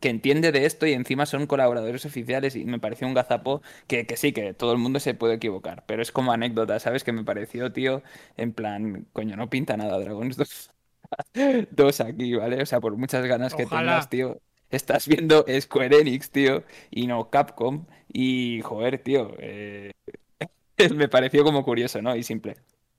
que 0.00 0.08
entiende 0.08 0.50
de 0.50 0.66
esto 0.66 0.84
y 0.86 0.94
encima 0.94 1.26
son 1.26 1.46
colaboradores 1.46 2.04
oficiales 2.04 2.56
y 2.56 2.64
me 2.64 2.80
pareció 2.80 3.06
un 3.06 3.14
gazapo 3.14 3.62
que, 3.86 4.04
que 4.04 4.16
sí, 4.16 4.32
que 4.32 4.52
todo 4.54 4.72
el 4.72 4.78
mundo 4.78 4.98
se 4.98 5.14
puede 5.14 5.34
equivocar, 5.34 5.84
pero 5.86 6.02
es 6.02 6.10
como 6.10 6.32
anécdota, 6.32 6.80
¿sabes? 6.80 7.04
Que 7.04 7.12
me 7.12 7.22
pareció, 7.24 7.72
tío, 7.72 8.02
en 8.36 8.52
plan, 8.52 9.06
coño, 9.12 9.36
no 9.36 9.48
pinta 9.48 9.76
nada 9.76 9.98
Dragon's 10.00 10.36
2 10.36 10.72
dos 11.70 12.00
aquí, 12.00 12.34
¿vale? 12.34 12.62
O 12.62 12.66
sea, 12.66 12.80
por 12.80 12.96
muchas 12.96 13.24
ganas 13.26 13.54
que 13.54 13.66
tengas, 13.66 14.08
tío. 14.08 14.40
Estás 14.70 15.08
viendo 15.08 15.46
Square 15.60 16.00
Enix, 16.00 16.30
tío, 16.30 16.64
y 16.90 17.06
no 17.06 17.30
Capcom. 17.30 17.86
Y, 18.12 18.60
joder, 18.62 18.98
tío, 18.98 19.34
eh, 19.38 19.92
me 20.94 21.08
pareció 21.08 21.42
como 21.44 21.64
curioso, 21.64 22.02
¿no? 22.02 22.14
Y 22.14 22.22
simple. 22.22 22.56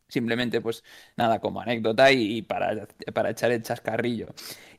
Simplemente, 0.07 0.60
pues, 0.62 0.84
nada, 1.18 1.39
como 1.39 1.62
anécdota 1.62 2.12
y, 2.12 2.41
para, 2.41 2.88
para 3.14 3.30
echar 3.30 3.51
el 3.51 3.62
chascarrillo. 3.62 4.30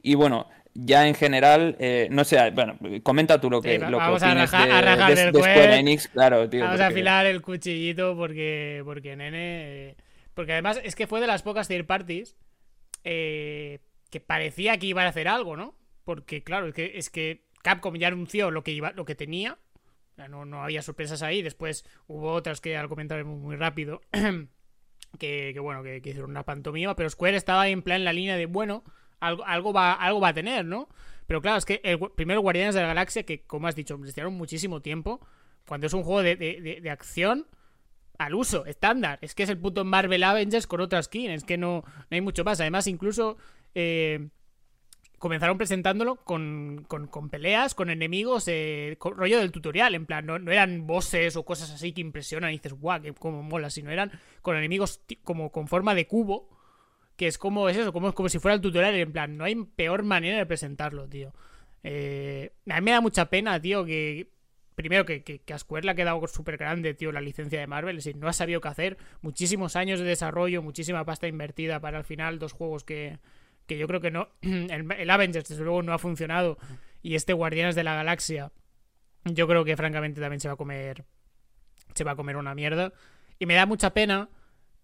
Y 0.03 0.17
bueno, 0.17 0.49
ya 0.75 1.07
en 1.07 1.15
general, 1.15 1.77
eh, 1.79 2.09
no 2.11 2.25
sé, 2.25 2.51
bueno, 2.51 2.77
comenta 3.05 3.41
tú 3.41 3.49
lo 3.49 3.63
que, 3.63 3.79
lo 3.79 3.99
vamos 3.99 4.21
a, 4.25 4.35
de, 4.35 4.47
Square 4.47 5.79
Enix, 5.79 6.09
claro, 6.09 6.51
tío. 6.51 6.65
Vamos 6.65 6.81
a 6.81 6.89
afilar 6.89 7.27
el 7.27 7.43
cuchillito 7.43 8.17
porque, 8.17 8.83
porque 8.85 9.15
nene... 9.15 9.95
Porque 10.35 10.53
además 10.53 10.81
es 10.83 10.97
que 10.97 11.07
fue 11.07 11.21
de 11.21 11.27
las 11.29 11.43
pocas 11.43 11.69
third 11.69 11.87
parties 11.87 12.35
eh, 13.05 13.81
que 14.11 14.21
parecía 14.21 14.79
que 14.79 14.87
iba 14.87 15.03
a 15.03 15.09
hacer 15.09 15.29
algo, 15.29 15.57
¿no? 15.57 15.75
Porque, 16.05 16.43
claro, 16.43 16.67
es 16.67 16.75
que, 16.75 16.93
es 16.97 17.11
que 17.11 17.45
Capcom 17.63 17.95
ya 17.97 18.09
anunció 18.09 18.51
lo 18.51 18.63
que, 18.63 18.73
iba, 18.73 18.93
lo 18.93 19.05
que 19.05 19.15
tenía. 19.15 19.59
No, 20.29 20.45
no 20.45 20.63
había 20.63 20.83
sorpresas 20.83 21.23
ahí. 21.23 21.41
Después 21.41 21.85
hubo 22.07 22.33
otras 22.33 22.61
que 22.61 22.77
al 22.77 22.89
comentar 22.89 23.25
muy, 23.25 23.57
rápido. 23.57 24.03
que, 25.19 25.57
bueno, 25.61 25.83
que, 25.83 25.97
hicieron 25.99 26.31
una 26.31 26.45
pantomima. 26.45 26.95
Pero 26.97 27.09
Square 27.09 27.37
estaba 27.37 27.69
en 27.69 27.83
plan 27.83 28.05
la 28.05 28.13
línea 28.13 28.37
de, 28.37 28.47
bueno, 28.47 28.85
algo, 29.21 29.45
algo, 29.47 29.73
va, 29.73 29.95
algo 29.95 30.21
va 30.21 30.29
a 30.29 30.35
tener, 30.35 30.65
¿no? 30.65 30.89
Pero 31.27 31.41
claro, 31.41 31.59
es 31.59 31.65
que 31.65 31.81
el 31.85 31.99
primero 32.17 32.41
Guardianes 32.41 32.75
de 32.75 32.83
la 32.83 32.89
Galaxia, 32.89 33.23
que 33.23 33.43
como 33.43 33.69
has 33.69 33.77
dicho, 33.77 33.97
necesitaron 33.97 34.35
muchísimo 34.35 34.83
tiempo. 34.83 35.21
Cuando 35.67 35.87
es 35.87 35.93
un 35.93 36.03
juego 36.03 36.23
de, 36.23 36.37
de 36.37 36.91
acción 36.91 37.47
al 38.21 38.35
uso, 38.35 38.67
estándar. 38.67 39.19
Es 39.23 39.35
que 39.35 39.45
es 39.45 39.49
el 39.49 39.57
puto 39.57 39.83
Marvel 39.83 40.23
Avengers 40.23 40.67
con 40.67 40.83
otra 40.83 41.03
skin. 41.03 41.31
Es 41.31 41.43
que 41.43 41.57
no, 41.57 41.85
no 41.87 42.15
hay 42.15 42.21
mucho 42.21 42.45
más. 42.45 42.61
Además, 42.61 42.87
incluso 42.87 43.39
eh, 43.75 44.29
comenzaron 45.19 45.57
presentándolo 45.57 46.17
con, 46.17 46.85
con, 46.87 47.31
peleas, 47.31 47.75
con 47.75 47.89
enemigos, 47.89 48.45
eh, 48.49 48.97
con 48.99 49.17
rollo 49.17 49.39
del 49.39 49.51
tutorial. 49.51 49.95
En 49.95 50.05
plan, 50.05 50.27
no, 50.27 50.37
eran 50.37 50.87
bosses 50.87 51.35
o 51.37 51.47
cosas 51.47 51.71
así 51.71 51.93
que 51.93 52.03
impresionan 52.03 52.51
y 52.51 52.59
dices, 52.59 52.75
guau, 52.75 53.01
que 53.01 53.15
como 53.15 53.43
mola. 53.43 53.71
Sino 53.71 53.91
eran 53.91 54.13
con 54.43 54.55
enemigos 54.55 55.01
como 55.25 55.51
con 55.51 55.67
forma 55.67 55.95
de 55.95 56.07
cubo. 56.07 56.51
Que 57.17 57.27
es 57.27 57.39
como 57.39 57.71
es 57.71 57.79
eso, 57.79 57.91
como, 57.91 58.13
como 58.13 58.29
si 58.29 58.39
fuera 58.39 58.55
el 58.55 58.61
tutorial. 58.61 58.95
En 58.97 59.13
plan, 59.13 59.35
no 59.39 59.45
hay 59.45 59.55
peor 59.55 60.03
manera 60.03 60.37
de 60.37 60.45
presentarlo, 60.45 61.09
tío. 61.09 61.33
Eh, 61.83 62.53
a 62.69 62.81
mí 62.81 62.85
me 62.85 62.91
da 62.91 63.01
mucha 63.01 63.31
pena, 63.31 63.59
tío, 63.59 63.87
que 63.87 64.29
primero 64.75 65.05
que, 65.05 65.23
que, 65.23 65.53
a 65.53 65.59
Square 65.59 65.85
le 65.85 65.93
ha 65.93 65.95
quedado 65.95 66.27
súper 66.27 66.57
grande, 66.57 66.95
tío, 66.95 67.13
la 67.13 67.21
licencia 67.21 67.61
de 67.61 67.67
Marvel. 67.67 67.99
Es 67.99 68.05
decir, 68.05 68.21
no 68.21 68.29
ha 68.29 68.33
sabido 68.33 68.61
qué 68.61 68.69
hacer. 68.69 68.99
Muchísimos 69.21 69.77
años 69.77 70.01
de 70.01 70.07
desarrollo, 70.07 70.63
muchísima 70.63 71.05
pasta 71.05 71.29
invertida 71.29 71.81
para 71.81 71.99
al 71.99 72.05
final 72.05 72.39
dos 72.39 72.53
juegos 72.53 72.85
que, 72.85 73.19
que 73.67 73.79
yo 73.79 73.87
creo 73.87 74.01
que 74.01 74.11
no. 74.11 74.29
El, 74.43 75.11
Avengers, 75.11 75.49
desde 75.49 75.63
luego, 75.63 75.83
no 75.83 75.93
ha 75.93 75.99
funcionado. 75.99 76.59
Y 77.03 77.15
este 77.15 77.33
Guardianes 77.33 77.75
de 77.75 77.85
la 77.85 77.95
Galaxia, 77.95 78.53
yo 79.25 79.47
creo 79.47 79.65
que 79.65 79.77
francamente 79.77 80.21
también 80.21 80.41
se 80.41 80.49
va 80.49 80.55
a 80.55 80.59
comer. 80.59 81.05
Se 81.95 82.05
va 82.05 82.13
a 82.13 82.17
comer 82.17 82.37
una 82.37 82.55
mierda. 82.55 82.93
Y 83.39 83.47
me 83.47 83.55
da 83.55 83.67
mucha 83.67 83.93
pena 83.93 84.29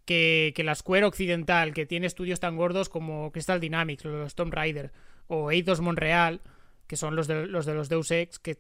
que, 0.05 0.53
que 0.55 0.64
la 0.64 0.74
Square 0.74 1.07
Occidental, 1.07 1.74
que 1.74 1.87
tiene 1.87 2.07
estudios 2.07 2.41
tan 2.41 2.57
gordos 2.57 2.89
como 2.89 3.32
Crystal 3.32 3.61
Dynamics, 3.61 4.05
los 4.05 4.34
Tomb 4.34 4.53
Raider, 4.53 4.93
o 5.26 5.51
Eidos 5.51 5.80
Montreal, 5.80 6.41
que 6.87 6.97
son 6.97 7.16
los 7.16 7.26
de 7.26 7.47
los, 7.47 7.66
de 7.66 7.74
los 7.74 7.89
Deus 7.89 8.11
Ex, 8.11 8.39
que 8.39 8.59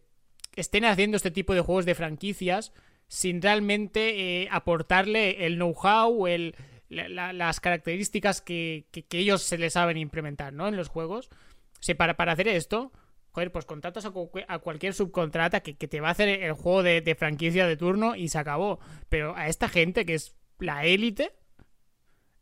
estén 0.56 0.84
haciendo 0.84 1.16
este 1.16 1.30
tipo 1.30 1.54
de 1.54 1.60
juegos 1.60 1.86
de 1.86 1.94
franquicias 1.94 2.72
sin 3.08 3.40
realmente 3.40 4.42
eh, 4.42 4.48
aportarle 4.50 5.46
el 5.46 5.56
know-how, 5.56 6.26
las 6.88 7.60
características 7.60 8.40
que, 8.40 8.86
ellos 9.12 9.42
se 9.42 9.58
les 9.58 9.74
saben 9.74 9.96
implementar, 9.96 10.52
¿no? 10.52 10.66
En 10.68 10.76
los 10.76 10.88
juegos. 10.88 11.30
Para, 11.96 12.16
para 12.16 12.32
hacer 12.32 12.48
esto, 12.48 12.90
joder, 13.30 13.52
pues 13.52 13.64
contratas 13.64 14.06
a, 14.06 14.58
cualquier 14.58 14.94
subcontrata 14.94 15.60
que, 15.60 15.74
te 15.74 16.00
va 16.00 16.08
a 16.08 16.12
hacer 16.12 16.28
el 16.28 16.52
juego 16.54 16.82
de, 16.82 17.16
franquicia 17.16 17.66
de 17.66 17.76
turno 17.76 18.16
y 18.16 18.28
se 18.28 18.38
acabó. 18.38 18.80
Pero 19.08 19.36
a 19.36 19.48
esta 19.48 19.68
gente 19.68 20.04
que 20.04 20.14
es 20.14 20.34
la 20.58 20.84
élite, 20.84 21.32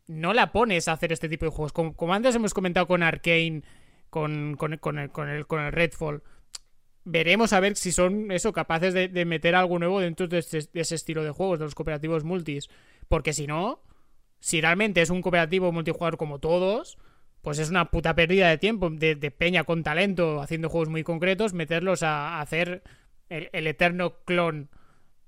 no 0.07 0.33
la 0.33 0.51
pones 0.51 0.87
a 0.87 0.93
hacer 0.93 1.11
este 1.11 1.29
tipo 1.29 1.45
de 1.45 1.51
juegos. 1.51 1.73
Como, 1.73 1.95
como 1.95 2.13
antes 2.13 2.33
hemos 2.33 2.53
comentado 2.53 2.87
con 2.87 3.03
Arkane, 3.03 3.61
con, 4.09 4.55
con, 4.55 4.77
con, 4.77 4.97
el, 4.97 5.09
con, 5.11 5.29
el, 5.29 5.45
con 5.45 5.61
el 5.61 5.71
Redfall 5.73 6.23
veremos 7.05 7.53
a 7.53 7.59
ver 7.59 7.77
si 7.77 7.91
son 7.91 8.31
eso 8.31 8.51
capaces 8.51 8.93
de, 8.93 9.25
meter 9.25 9.55
algo 9.55 9.79
nuevo 9.79 10.01
dentro 10.01 10.27
de, 10.27 10.39
ese 10.39 10.95
estilo 10.95 11.23
de 11.23 11.31
juegos, 11.31 11.59
de 11.59 11.65
los 11.65 11.75
cooperativos 11.75 12.23
multis. 12.23 12.67
Porque 13.07 13.31
si 13.31 13.47
no, 13.47 13.81
si 14.39 14.59
realmente 14.59 15.01
es 15.01 15.11
un 15.11 15.21
cooperativo 15.21 15.71
multijugador 15.71 16.17
como 16.17 16.39
todos, 16.39 16.97
pues 17.41 17.59
es 17.59 17.69
una 17.69 17.91
puta 17.91 18.15
pérdida 18.15 18.49
de 18.49 18.57
tiempo 18.57 18.89
de, 18.89 19.15
peña 19.31 19.63
con 19.63 19.83
talento 19.83 20.41
haciendo 20.41 20.67
juegos 20.67 20.89
muy 20.89 21.03
concretos, 21.03 21.53
meterlos 21.53 22.01
a, 22.01 22.41
hacer 22.41 22.81
el, 23.29 23.67
eterno 23.67 24.15
clon 24.25 24.69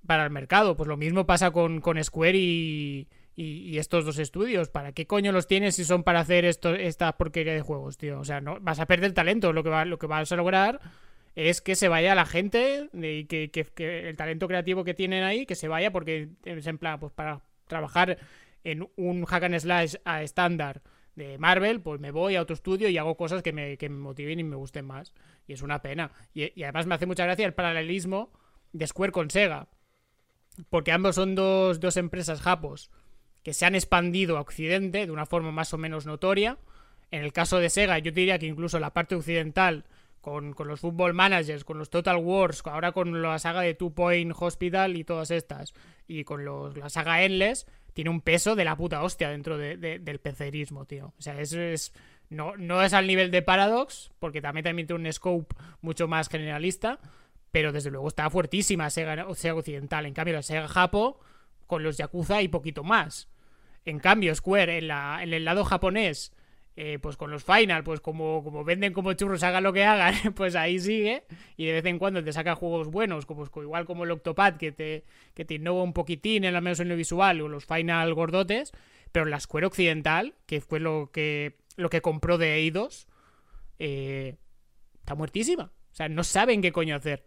para 0.06 0.24
el 0.24 0.32
mercado. 0.32 0.76
Pues 0.76 0.88
lo 0.88 0.98
mismo 0.98 1.28
pasa 1.28 1.52
con, 1.52 1.82
Square 2.04 2.38
y, 2.38 3.08
estos 3.78 4.04
dos 4.04 4.18
estudios. 4.18 4.70
¿Para 4.70 4.94
qué 4.94 5.06
coño 5.06 5.32
los 5.32 5.46
tienes 5.46 5.76
si 5.76 5.86
son 5.86 6.02
para 6.02 6.22
hacer 6.22 6.44
esto, 6.44 6.74
esta 6.74 7.16
porquería 7.18 7.54
de 7.54 7.62
juegos, 7.62 7.98
tío? 7.98 8.20
O 8.20 8.26
sea, 8.26 8.42
no 8.42 8.58
vas 8.62 8.80
a 8.80 8.88
perder 8.88 9.14
talento. 9.14 9.54
Lo 9.54 9.64
que, 9.64 9.70
va, 9.70 9.86
lo 9.86 10.00
que 10.00 10.08
vas 10.08 10.32
a 10.32 10.36
lograr 10.36 10.82
es 11.38 11.62
que 11.62 11.76
se 11.76 11.88
vaya 11.88 12.16
la 12.16 12.26
gente 12.26 12.90
y 12.94 13.26
que, 13.26 13.52
el 13.78 14.16
talento 14.18 14.48
creativo 14.48 14.84
que 14.84 14.96
tienen 14.96 15.24
ahí, 15.24 15.46
que 15.46 15.54
se 15.54 15.68
vaya 15.68 15.92
porque 15.92 16.30
es 16.44 16.66
en 16.66 16.80
plan, 16.80 17.00
pues 17.00 17.14
para 17.14 17.44
trabajar 17.68 18.18
en 18.64 18.90
un 18.96 19.24
hack 19.24 19.44
and 19.44 19.60
slash 19.60 19.96
a 20.04 20.24
estándar 20.24 20.82
de 21.14 21.38
Marvel, 21.38 21.80
pues 21.80 22.00
me 22.00 22.10
voy 22.10 22.36
a 22.36 22.42
otro 22.42 22.56
estudio 22.56 22.90
y 22.90 22.98
hago 22.98 23.16
cosas 23.18 23.44
que 23.44 23.54
me, 23.54 23.78
motiven 23.88 24.40
y 24.40 24.44
me 24.44 24.56
gusten 24.56 24.86
más. 24.86 25.14
Y 25.46 25.54
es 25.54 25.62
una 25.62 25.84
pena. 25.84 26.10
Y, 26.34 26.64
además 26.64 26.88
me 26.88 26.96
hace 26.96 27.06
mucha 27.06 27.26
gracia 27.26 27.46
el 27.46 27.54
paralelismo 27.54 28.32
de 28.74 28.88
Square 28.88 29.12
con 29.12 29.30
Sega. 29.30 29.68
Porque 30.72 30.92
ambos 30.92 31.14
son 31.14 31.36
dos, 31.36 31.80
dos 31.80 31.98
empresas 31.98 32.42
japos 32.42 32.90
que 33.44 33.54
se 33.54 33.68
han 33.68 33.76
expandido 33.76 34.38
a 34.38 34.42
Occidente 34.42 35.06
de 35.06 35.12
una 35.12 35.28
forma 35.28 35.52
más 35.52 35.72
o 35.72 35.78
menos 35.78 36.08
notoria. 36.08 36.58
En 37.12 37.24
el 37.24 37.32
caso 37.32 37.60
de 37.60 37.70
Sega, 37.70 38.00
yo 38.00 38.12
diría 38.12 38.40
que 38.40 38.48
incluso 38.48 38.80
la 38.80 38.92
parte 38.92 39.14
occidental 39.14 39.86
con, 40.28 40.68
los 40.68 40.82
Football 40.82 41.14
Managers, 41.14 41.64
con 41.64 41.78
los 41.78 41.90
Total 41.90 42.18
Wars, 42.18 42.62
ahora 42.66 42.92
con 42.92 43.22
la 43.22 43.40
saga 43.40 43.62
de 43.62 43.76
Two 43.76 43.92
Point 43.92 44.34
Hospital 44.38 44.98
y 44.98 45.06
todas 45.06 45.32
estas, 45.32 45.74
y 46.06 46.26
con 46.26 46.44
los, 46.44 46.76
la 46.76 46.90
saga 46.90 47.24
Endless, 47.24 47.66
tiene 47.94 48.10
un 48.10 48.20
peso 48.20 48.54
de 48.58 48.66
la 48.66 48.76
puta 48.76 49.04
hostia 49.04 49.30
dentro 49.30 49.58
del 49.58 50.20
pecerismo, 50.20 50.84
tío. 50.84 51.14
O 51.18 51.22
sea, 51.22 51.40
es, 51.40 51.54
es 51.54 51.94
No, 52.30 52.58
no 52.58 52.84
es 52.84 52.94
al 52.94 53.08
nivel 53.08 53.32
de 53.32 53.42
Paradox, 53.42 54.12
porque 54.20 54.42
también 54.42 54.66
tiene 54.86 54.94
un 54.94 55.14
scope 55.14 55.56
mucho 55.80 56.10
más 56.10 56.28
generalista, 56.28 57.00
pero 57.54 57.72
desde 57.72 57.90
luego 57.90 58.10
está 58.10 58.30
fuertísima 58.30 58.90
Sega, 58.90 59.28
Occidental. 59.30 60.06
En 60.06 60.14
cambio, 60.14 60.36
la 60.36 60.44
Sega 60.44 60.68
Japo, 60.68 61.22
con 61.68 61.84
los 61.84 61.96
Yakuza 61.96 62.42
y 62.42 62.50
poquito 62.50 62.84
más. 62.84 63.30
En 63.86 64.00
cambio, 64.00 64.36
Square, 64.36 64.80
en, 64.80 64.90
la, 64.90 65.24
en 65.24 65.34
el 65.34 65.46
lado 65.46 65.64
japonés, 65.64 66.34
eh, 66.80 67.00
pues 67.02 67.18
con 67.18 67.32
los 67.32 67.44
Final, 67.44 67.84
pues 67.84 68.02
como, 68.02 68.44
como 68.44 68.64
venden 68.64 68.94
como 68.94 69.12
churros, 69.14 69.42
hagan 69.42 69.64
lo 69.64 69.74
que 69.74 69.84
hagan, 69.84 70.14
pues 70.36 70.56
ahí 70.56 70.80
sigue. 70.80 71.24
Y 71.58 71.66
de 71.66 71.74
vez 71.74 71.86
en 71.86 71.98
cuando 71.98 72.24
te 72.24 72.32
saca 72.32 72.54
juegos 72.54 72.90
buenos, 72.90 73.26
como, 73.26 73.46
igual 73.46 73.86
como 73.86 74.04
el 74.04 74.12
Octopad, 74.12 74.58
que 74.58 74.72
te, 74.72 75.04
que 75.34 75.44
te 75.44 75.56
innova 75.56 75.82
un 75.82 75.94
poquitín, 75.94 76.44
en 76.44 76.56
al 76.56 76.62
menos 76.62 76.80
en 76.80 76.90
lo 76.90 76.96
visual, 76.96 77.42
o 77.42 77.48
los 77.48 77.66
Final 77.66 78.14
gordotes. 78.14 78.74
Pero 79.12 79.26
la 79.26 79.40
Square 79.40 79.66
Occidental, 79.66 80.36
que 80.46 80.62
fue 80.62 80.80
lo 80.80 81.10
que, 81.12 81.58
lo 81.78 81.90
que 81.90 82.02
compró 82.02 82.38
de 82.38 82.54
Eidos, 82.58 83.08
eh, 83.80 84.36
está 85.00 85.16
muertísima. 85.16 85.72
O 85.92 85.96
sea, 85.96 86.10
no 86.10 86.24
saben 86.24 86.62
qué 86.62 86.72
coño 86.72 86.96
hacer. 86.96 87.24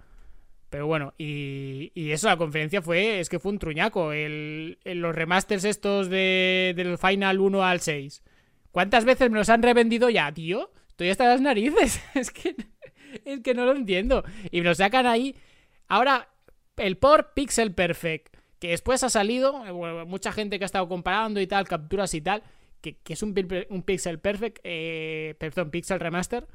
Pero 0.69 0.87
bueno, 0.87 1.13
y, 1.19 1.91
y, 1.97 2.13
eso, 2.13 2.29
la 2.29 2.37
conferencia 2.37 2.83
fue, 2.83 3.19
es 3.19 3.29
que 3.29 3.41
fue 3.41 3.51
un 3.51 3.59
truñaco. 3.59 4.13
El, 4.13 4.79
los 4.85 5.13
remasters 5.13 5.65
estos 5.65 6.09
de, 6.09 6.73
del 6.77 6.99
Final 6.99 7.41
1 7.41 7.65
al 7.65 7.81
6 7.81 8.23
¿Cuántas 8.71 9.05
veces 9.05 9.31
me 9.31 9.39
los 9.39 9.49
han 9.49 9.63
revendido 9.63 10.11
ya, 10.11 10.33
tío? 10.33 10.71
Estoy 10.89 11.11
hasta 11.11 11.27
las 11.27 11.41
narices. 11.41 12.01
es 12.15 12.31
que 12.31 12.55
es 13.25 13.41
que 13.41 13.55
no 13.55 13.65
lo 13.65 13.73
entiendo. 13.73 14.25
Y 14.51 14.59
me 14.59 14.69
lo 14.69 14.75
sacan 14.75 15.07
ahí. 15.07 15.35
Ahora, 15.89 16.29
el 16.77 16.97
por 16.97 17.35
Pixel 17.35 17.75
Perfect, 17.75 18.37
que 18.59 18.69
después 18.69 19.03
ha 19.03 19.11
salido, 19.11 19.65
mucha 20.07 20.33
gente 20.33 20.59
que 20.59 20.65
ha 20.65 20.67
estado 20.67 20.89
comparando 20.89 21.41
y 21.41 21.47
tal, 21.47 21.67
capturas 21.67 22.15
y 22.15 22.21
tal, 22.21 22.43
que, 22.81 22.99
es 23.09 23.23
un, 23.23 23.35
un 23.69 23.83
Pixel 23.83 24.19
Perfect, 24.19 24.59
eh, 24.65 25.35
perdón, 25.39 25.71
Pixel 25.71 26.01
Remaster, 26.01 26.47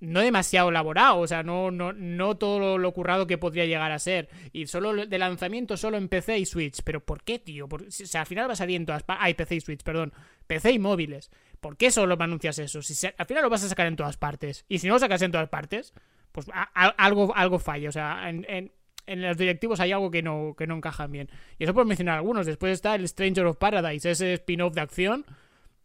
no 0.00 0.20
demasiado 0.20 0.70
elaborado, 0.70 1.18
o 1.18 1.26
sea, 1.26 1.42
no, 1.42 1.70
no, 1.70 1.92
no 1.92 2.36
todo 2.36 2.78
lo, 2.78 2.92
currado 2.92 3.26
que 3.26 3.38
podría 3.38 3.66
llegar 3.66 3.92
a 3.92 3.98
ser. 3.98 4.28
Y 4.52 4.66
solo 4.66 5.06
de 5.06 5.18
lanzamiento 5.18 5.76
solo 5.76 5.98
en 5.98 6.08
PC 6.08 6.38
y 6.38 6.46
Switch. 6.46 6.82
¿Pero 6.82 7.04
por 7.04 7.22
qué, 7.22 7.38
tío? 7.38 7.66
o 7.66 7.90
sea, 7.90 8.22
al 8.22 8.26
final 8.26 8.48
va 8.48 8.54
a 8.54 8.56
salir 8.56 8.76
en 8.76 8.86
todas 8.86 9.02
partes. 9.02 9.24
Ay, 9.24 9.34
PC 9.34 9.56
y 9.56 9.60
Switch, 9.60 9.82
perdón. 9.82 10.12
PC 10.46 10.72
y 10.72 10.78
móviles. 10.78 11.30
¿Por 11.60 11.76
qué 11.76 11.90
solo 11.90 12.16
anuncias 12.18 12.58
eso? 12.58 12.82
Si 12.82 13.06
al 13.06 13.26
final 13.26 13.42
lo 13.42 13.50
vas 13.50 13.62
a 13.62 13.68
sacar 13.68 13.86
en 13.86 13.96
todas 13.96 14.16
partes. 14.16 14.64
Y 14.68 14.78
si 14.78 14.86
no 14.86 14.94
lo 14.94 14.98
sacas 14.98 15.20
en 15.22 15.32
todas 15.32 15.48
partes, 15.48 15.92
pues 16.32 16.46
algo, 16.74 17.34
algo 17.36 17.58
falla. 17.58 17.90
O 17.90 17.92
sea, 17.92 18.28
en, 18.30 18.46
en, 18.48 19.22
los 19.22 19.36
directivos 19.36 19.80
hay 19.80 19.92
algo 19.92 20.10
que 20.10 20.22
no, 20.22 20.54
que 20.56 20.66
no 20.66 20.76
encajan 20.76 21.12
bien. 21.12 21.28
Y 21.58 21.64
eso 21.64 21.74
por 21.74 21.84
mencionar 21.84 22.16
algunos. 22.16 22.46
Después 22.46 22.72
está 22.72 22.94
el 22.94 23.06
Stranger 23.06 23.46
of 23.46 23.58
Paradise, 23.58 24.10
ese 24.10 24.32
spin-off 24.34 24.74
de 24.74 24.80
acción 24.80 25.26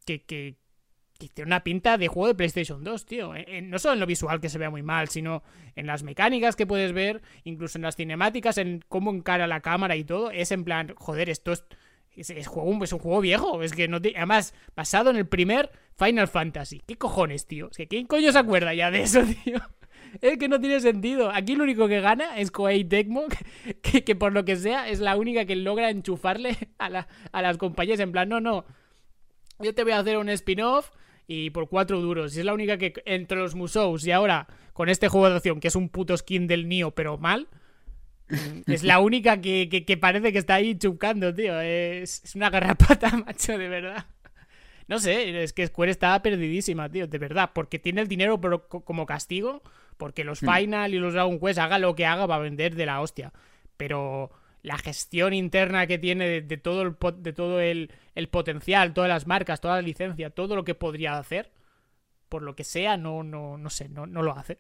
que, 0.06 0.24
que, 0.24 0.56
que 1.18 1.30
tiene 1.30 1.48
una 1.48 1.64
pinta 1.64 1.98
de 1.98 2.08
juego 2.08 2.28
de 2.28 2.36
PlayStation 2.36 2.84
2, 2.84 3.06
tío. 3.06 3.34
no 3.64 3.80
solo 3.80 3.94
en 3.94 4.00
lo 4.00 4.06
visual 4.06 4.42
que 4.42 4.50
se 4.50 4.58
vea 4.58 4.70
muy 4.70 4.84
mal, 4.84 5.08
sino 5.08 5.44
en 5.76 5.88
las 5.88 6.04
mecánicas 6.04 6.56
que 6.56 6.68
puedes 6.68 6.92
ver, 6.94 7.22
incluso 7.44 7.78
en 7.78 7.84
las 7.84 7.96
cinemáticas, 7.96 8.58
en 8.58 8.84
cómo 8.90 9.12
encara 9.12 9.48
la 9.48 9.62
cámara 9.62 9.96
y 9.96 10.04
todo. 10.04 10.32
Es 10.32 10.52
en 10.52 10.64
plan, 10.64 10.94
joder, 10.98 11.30
esto 11.30 11.54
es, 11.54 11.64
es, 12.16 12.48
juego, 12.48 12.84
es 12.84 12.92
un 12.92 13.00
juego 13.00 13.22
viejo. 13.22 13.64
Es 13.64 13.74
que 13.74 13.88
no 13.88 13.98
además, 13.98 14.54
basado 14.76 15.10
en 15.10 15.16
el 15.16 15.28
primer 15.28 15.72
Final 15.98 16.28
Fantasy. 16.28 16.82
¿Qué 16.86 16.98
cojones, 16.98 17.48
tío? 17.48 17.70
Es 17.72 17.78
que 17.78 17.88
¿quién 17.88 18.08
coño 18.08 18.32
se 18.32 18.40
acuerda 18.40 18.74
ya 18.74 18.92
de 18.92 19.04
eso, 19.04 19.22
tío? 19.44 19.60
Es 20.22 20.38
que 20.38 20.50
no 20.50 20.60
tiene 20.60 20.82
sentido. 20.82 21.32
Aquí 21.32 21.56
lo 21.56 21.64
único 21.64 21.88
que 21.88 22.02
gana 22.02 22.38
es 22.38 22.52
Koei 22.52 22.84
Tecmo, 22.84 23.24
que, 23.82 24.04
que, 24.04 24.16
por 24.16 24.34
lo 24.34 24.44
que 24.44 24.58
sea 24.58 24.90
es 24.90 25.00
la 25.00 25.16
única 25.16 25.46
que 25.46 25.56
logra 25.56 25.90
enchufarle 25.90 26.58
a, 26.78 27.08
a 27.32 27.42
las 27.42 27.58
compañías 27.58 28.02
en 28.02 28.12
plan, 28.12 28.28
no, 28.28 28.42
no. 28.42 28.66
Yo 29.60 29.74
te 29.74 29.84
voy 29.84 29.94
a 29.94 30.00
hacer 30.00 30.18
un 30.18 30.28
spin-off 30.30 30.92
y 31.28 31.50
por 31.50 31.70
cuatro 31.70 32.02
duros. 32.02 32.36
Y 32.36 32.40
es 32.40 32.46
la 32.46 32.54
única 32.54 32.78
que 32.78 32.94
entre 33.06 33.38
los 33.38 33.56
Musous 33.56 34.06
y 34.06 34.12
ahora 34.12 34.48
con 34.74 34.90
este 34.90 35.08
juego 35.08 35.30
de 35.30 35.36
acción, 35.38 35.60
que 35.60 35.70
es 35.70 35.76
un 35.76 35.90
puto 35.90 36.16
skin 36.18 36.48
del 36.48 36.68
Nio, 36.68 36.92
pero 36.92 37.18
mal, 37.18 37.48
es 38.68 38.84
la 38.84 39.00
única 39.00 39.40
que, 39.40 39.98
parece 40.00 40.32
que 40.32 40.40
está 40.40 40.56
ahí 40.56 40.78
chucando, 40.78 41.34
tío. 41.34 41.60
Es, 41.62 42.24
es 42.24 42.36
una 42.36 42.50
garrapata, 42.50 43.16
macho, 43.26 43.58
de 43.58 43.70
verdad. 43.70 44.06
No 44.88 45.00
sé, 45.00 45.44
es 45.44 45.54
que 45.54 45.66
Square 45.66 45.92
está 45.92 46.22
perdidísima, 46.22 46.90
tío, 46.90 47.08
de 47.08 47.18
verdad. 47.18 47.52
Porque 47.54 47.80
tiene 47.80 48.02
el 48.02 48.08
dinero 48.08 48.40
como 48.70 49.06
castigo. 49.06 49.62
Porque 49.98 50.24
los 50.24 50.42
hmm. 50.42 50.50
Final 50.50 50.94
y 50.94 51.00
los 51.00 51.14
Dragon 51.14 51.40
Quest, 51.40 51.60
haga 51.60 51.80
lo 51.80 51.96
que 51.96 52.06
haga, 52.06 52.26
va 52.26 52.36
a 52.36 52.40
vender 52.40 52.76
de 52.76 52.86
la 52.86 53.02
hostia. 53.02 53.32
Pero 53.78 54.32
la 54.66 54.80
gestión 54.80 55.34
interna 55.34 55.86
que 55.86 56.00
tiene 56.00 56.42
de, 56.42 56.58
todo, 56.58 56.82
el, 56.82 56.96
de 57.18 57.34
todo 57.34 57.60
el, 57.62 57.92
potencial, 58.32 58.94
todas 58.94 59.08
las 59.08 59.28
marcas, 59.28 59.62
toda 59.62 59.76
la 59.76 59.82
licencia, 59.84 60.32
todo 60.32 60.56
lo 60.56 60.64
que 60.66 60.74
podría 60.74 61.20
hacer, 61.20 61.52
por 62.30 62.42
lo 62.42 62.56
que 62.56 62.64
sea, 62.64 62.98
no, 62.98 63.22
no, 63.22 63.60
no 63.60 63.70
sé, 63.70 63.90
no, 63.90 64.08
no 64.08 64.24
lo 64.24 64.36
hace. 64.36 64.58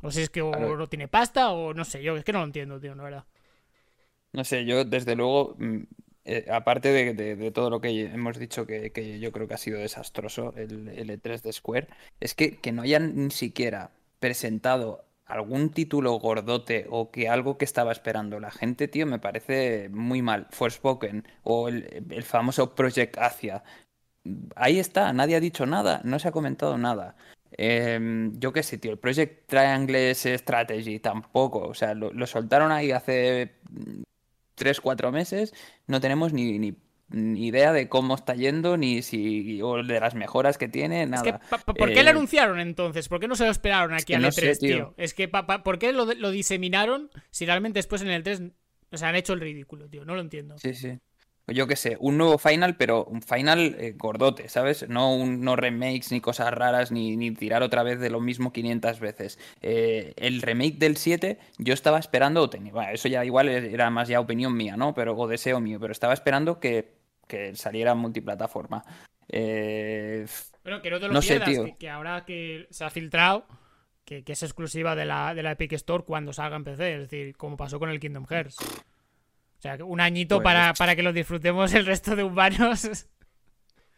No 0.00 0.10
sé 0.10 0.18
si 0.18 0.22
es 0.22 0.30
que 0.30 0.42
o 0.42 0.76
no 0.76 0.88
tiene 0.88 1.08
pasta 1.08 1.50
o 1.50 1.74
no 1.74 1.84
sé, 1.84 2.02
yo 2.02 2.16
es 2.16 2.24
que 2.24 2.32
no 2.32 2.38
lo 2.38 2.44
entiendo, 2.44 2.80
tío, 2.80 2.94
la 2.94 3.02
verdad. 3.02 3.24
No 4.32 4.44
sé, 4.44 4.64
yo 4.64 4.84
desde 4.84 5.16
luego, 5.16 5.56
mm, 5.58 5.78
eh, 6.24 6.46
aparte 6.50 6.92
de, 7.12 7.50
todo 7.50 7.68
lo 7.68 7.80
que 7.80 8.04
hemos 8.04 8.38
dicho 8.38 8.64
que, 8.64 9.18
yo 9.20 9.32
creo 9.32 9.48
que 9.48 9.54
ha 9.54 9.58
sido 9.58 9.80
desastroso 9.80 10.54
el, 10.56 10.88
el 10.88 11.10
E3 11.10 11.42
de 11.42 11.52
Square, 11.52 11.88
es 12.20 12.34
que, 12.34 12.58
que 12.58 12.70
no 12.70 12.82
hayan 12.82 13.16
ni 13.16 13.30
siquiera 13.32 13.90
presentado 14.20 15.04
algún 15.32 15.70
título 15.70 16.12
gordote 16.18 16.86
o 16.90 17.10
que 17.10 17.28
algo 17.28 17.58
que 17.58 17.64
estaba 17.64 17.92
esperando 17.92 18.40
la 18.40 18.50
gente, 18.50 18.88
tío, 18.88 19.06
me 19.06 19.18
parece 19.18 19.88
muy 19.90 20.22
mal. 20.22 20.46
Forspoken 20.50 21.26
o 21.44 21.68
el, 21.68 22.22
famoso 22.22 22.74
Project 22.74 23.18
Asia. 23.18 23.62
Ahí 24.56 24.78
está, 24.78 25.12
nadie 25.12 25.36
ha 25.36 25.40
dicho 25.40 25.66
nada, 25.66 26.00
no 26.04 26.18
se 26.18 26.28
ha 26.28 26.32
comentado 26.32 26.78
nada. 26.78 27.16
Em, 27.52 28.38
yo 28.38 28.52
qué 28.52 28.62
sé, 28.62 28.78
tío, 28.78 28.92
el 28.92 28.98
Project 28.98 29.46
Triangle 29.48 30.14
Strategy 30.14 31.00
tampoco. 31.00 31.60
O 31.68 31.74
sea, 31.74 31.94
lo, 31.94 32.26
soltaron 32.26 32.72
ahí 32.72 32.92
hace 32.92 33.56
3-4 34.56 35.10
meses, 35.12 35.54
no 35.86 36.00
tenemos 36.00 36.32
ni 36.32 36.76
ni 37.12 37.46
idea 37.46 37.72
de 37.72 37.88
cómo 37.88 38.14
está 38.14 38.34
yendo, 38.34 38.76
ni 38.76 39.02
si 39.02 39.60
o 39.62 39.82
de 39.82 40.00
las 40.00 40.14
mejoras 40.14 40.58
que 40.58 40.68
tiene, 40.68 41.06
nada. 41.06 41.40
¿Por 41.64 41.92
qué 41.92 42.02
lo 42.02 42.08
eh, 42.08 42.12
anunciaron 42.12 42.60
entonces? 42.60 43.08
¿Por 43.08 43.20
qué 43.20 43.28
no 43.28 43.36
se 43.36 43.44
lo 43.44 43.50
esperaron 43.50 43.94
aquí 43.94 44.14
al 44.14 44.24
E3, 44.24 44.58
tío? 44.58 44.94
Es 44.96 45.14
que, 45.14 45.28
¿por 45.28 45.78
qué 45.78 45.92
lo, 45.92 46.06
diseminaron 46.30 47.10
si 47.30 47.46
realmente 47.46 47.78
después 47.78 48.02
en 48.02 48.08
el 48.08 48.22
3 48.22 48.42
o 48.92 48.96
sea, 48.96 49.08
han 49.08 49.16
hecho 49.16 49.32
el 49.32 49.40
ridículo, 49.40 49.88
tío? 49.88 50.04
No 50.04 50.14
lo 50.14 50.20
entiendo. 50.20 50.58
Sí, 50.58 50.74
sí. 50.74 50.98
Yo 51.48 51.66
qué 51.66 51.74
sé, 51.74 51.96
un 51.98 52.18
nuevo 52.18 52.38
final, 52.38 52.76
pero 52.76 53.04
un 53.04 53.20
final 53.20 53.74
eh, 53.78 53.94
gordote, 53.96 54.48
¿sabes? 54.48 54.88
No, 54.88 55.14
un, 55.14 55.40
no 55.40 55.56
remakes 55.56 56.12
ni 56.12 56.20
cosas 56.20 56.52
raras, 56.54 56.92
ni, 56.92 57.16
ni, 57.16 57.32
tirar 57.32 57.64
otra 57.64 57.82
vez 57.82 57.98
de 57.98 58.10
lo 58.10 58.20
mismo 58.20 58.52
500 58.52 59.00
veces. 59.00 59.38
Eh, 59.60 60.12
el 60.16 60.40
remake 60.40 60.78
del 60.78 60.96
7, 60.96 61.38
yo 61.58 61.74
estaba 61.74 61.98
esperando, 61.98 62.48
tenía, 62.48 62.72
bueno, 62.72 62.92
eso 62.92 63.08
ya 63.08 63.24
igual 63.24 63.48
era 63.48 63.90
más 63.90 64.06
ya 64.06 64.20
opinión 64.20 64.56
mía, 64.56 64.76
¿no? 64.76 64.94
Pero, 64.94 65.16
o 65.16 65.26
deseo 65.26 65.60
mío, 65.60 65.80
pero 65.80 65.92
estaba 65.92 66.14
esperando 66.14 66.60
que 66.60 67.01
que 67.32 67.56
saliera 67.56 67.94
multiplataforma. 67.94 68.84
Eh, 69.26 70.26
bueno, 70.62 70.82
que 70.82 70.90
no 70.90 71.00
te 71.00 71.08
lo 71.08 71.18
pierdas, 71.18 71.48
que, 71.78 71.88
ahora 71.88 72.26
que 72.26 72.66
se 72.68 72.84
ha 72.84 72.90
filtrado, 72.90 73.46
que, 74.04 74.22
es 74.26 74.42
exclusiva 74.42 74.94
de 74.94 75.06
la, 75.06 75.34
de 75.34 75.42
la 75.42 75.52
Epic 75.52 75.72
Store 75.72 76.04
cuando 76.04 76.34
salga 76.34 76.56
en 76.56 76.64
PC, 76.64 76.94
es 76.94 77.00
decir, 77.08 77.34
como 77.38 77.56
pasó 77.56 77.78
con 77.78 77.88
el 77.88 78.00
Kingdom 78.00 78.26
Hearts. 78.26 78.58
O 78.60 79.62
sea, 79.62 79.82
un 79.82 80.02
añito 80.02 80.36
pues 80.36 80.44
para, 80.44 80.74
para 80.74 80.94
que 80.94 81.02
lo 81.02 81.14
disfrutemos 81.14 81.72
el 81.72 81.86
resto 81.86 82.16
de 82.16 82.24
humanos. 82.24 83.06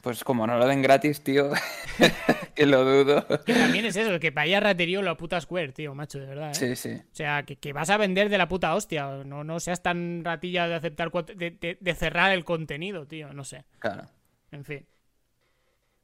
Pues 0.05 0.23
como 0.23 0.47
no 0.47 0.59
lo 0.59 0.67
den 0.67 0.83
gratis, 0.83 1.23
tío, 1.23 1.51
que 2.55 2.67
lo 2.67 2.85
dudo. 2.85 3.27
Que 3.47 3.55
también 3.55 3.87
es 3.87 3.97
eso, 3.97 4.21
que 4.21 4.31
vaya 4.31 4.61
raterío 4.61 5.01
la 5.01 5.17
puta 5.17 5.41
Square, 5.41 5.73
tío, 5.73 5.95
macho, 5.95 6.19
de 6.19 6.27
verdad. 6.27 6.51
¿eh? 6.51 6.55
Sí, 6.55 6.77
sí. 6.77 6.91
O 6.91 7.15
sea, 7.15 7.43
que, 7.45 7.73
vas 7.73 7.89
a 7.89 7.97
vender 7.97 8.29
de 8.29 8.37
la 8.37 8.47
puta 8.47 8.75
hostia. 8.75 9.25
No, 9.25 9.45
no 9.45 9.61
seas 9.61 9.83
tan 9.83 10.23
ratilla 10.23 10.69
de 10.69 10.75
aceptar, 10.75 11.11
de, 11.11 11.79
de, 11.81 11.95
cerrar 11.95 12.33
el 12.33 12.45
contenido, 12.45 13.07
tío, 13.07 13.33
no 13.33 13.45
sé. 13.45 13.65
Claro. 13.79 14.05
En 14.53 14.67
fin. 14.67 14.87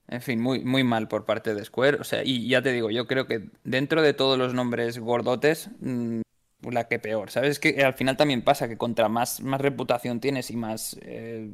En 0.08 0.22
fin, 0.22 0.40
muy, 0.40 0.64
muy 0.64 0.82
mal 0.82 1.06
por 1.06 1.26
parte 1.26 1.54
de 1.54 1.62
Square. 1.62 1.98
O 2.00 2.04
sea, 2.04 2.24
y 2.24 2.48
ya 2.48 2.62
te 2.62 2.72
digo, 2.72 2.90
yo 2.90 3.06
creo 3.06 3.26
que 3.26 3.50
dentro 3.64 4.00
de 4.00 4.14
todos 4.14 4.38
los 4.38 4.54
nombres 4.54 4.98
gordotes, 4.98 5.68
mm, 5.80 6.22
la 6.70 6.88
que 6.88 6.98
peor. 6.98 7.30
¿Sabes? 7.30 7.58
Que 7.58 7.84
al 7.84 7.92
final 7.92 8.16
también 8.16 8.40
pasa 8.40 8.66
que 8.66 8.78
contra 8.78 9.10
más, 9.10 9.42
más 9.42 9.60
reputación 9.60 10.20
tienes 10.20 10.50
y 10.50 10.56
más. 10.56 10.98
Eh, 11.02 11.50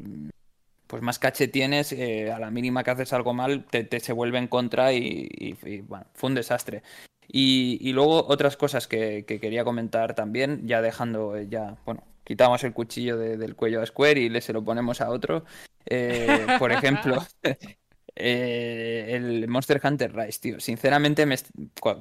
pues 0.86 1.02
más 1.02 1.18
caché 1.18 1.48
tienes, 1.48 1.92
eh, 1.92 2.30
a 2.30 2.38
la 2.38 2.50
mínima 2.50 2.84
que 2.84 2.90
haces 2.90 3.12
algo 3.12 3.34
mal, 3.34 3.64
te, 3.64 4.00
se 4.00 4.12
vuelve 4.12 4.38
en 4.38 4.48
contra 4.48 4.92
y, 4.92 5.56
bueno, 5.88 6.06
fue 6.14 6.28
un 6.28 6.34
desastre. 6.34 6.82
Y, 7.28 7.92
luego 7.92 8.26
otras 8.28 8.56
cosas 8.56 8.86
que, 8.86 9.24
quería 9.26 9.64
comentar 9.64 10.14
también, 10.14 10.66
ya 10.66 10.80
dejando, 10.80 11.36
eh, 11.36 11.48
ya, 11.50 11.76
bueno, 11.84 12.04
quitamos 12.24 12.62
el 12.64 12.72
cuchillo 12.72 13.16
del 13.16 13.56
cuello 13.56 13.82
a 13.82 13.86
Square 13.86 14.20
y 14.20 14.28
le 14.28 14.40
se 14.40 14.52
lo 14.52 14.64
ponemos 14.64 15.00
a 15.00 15.10
otro. 15.10 15.44
Eh, 15.86 16.46
por 16.58 16.72
ejemplo, 16.72 17.24
el 18.14 19.48
Monster 19.48 19.80
Hunter 19.82 20.14
Rise, 20.14 20.40
tío. 20.40 20.60
Sinceramente, 20.60 21.26
me, 21.26 21.36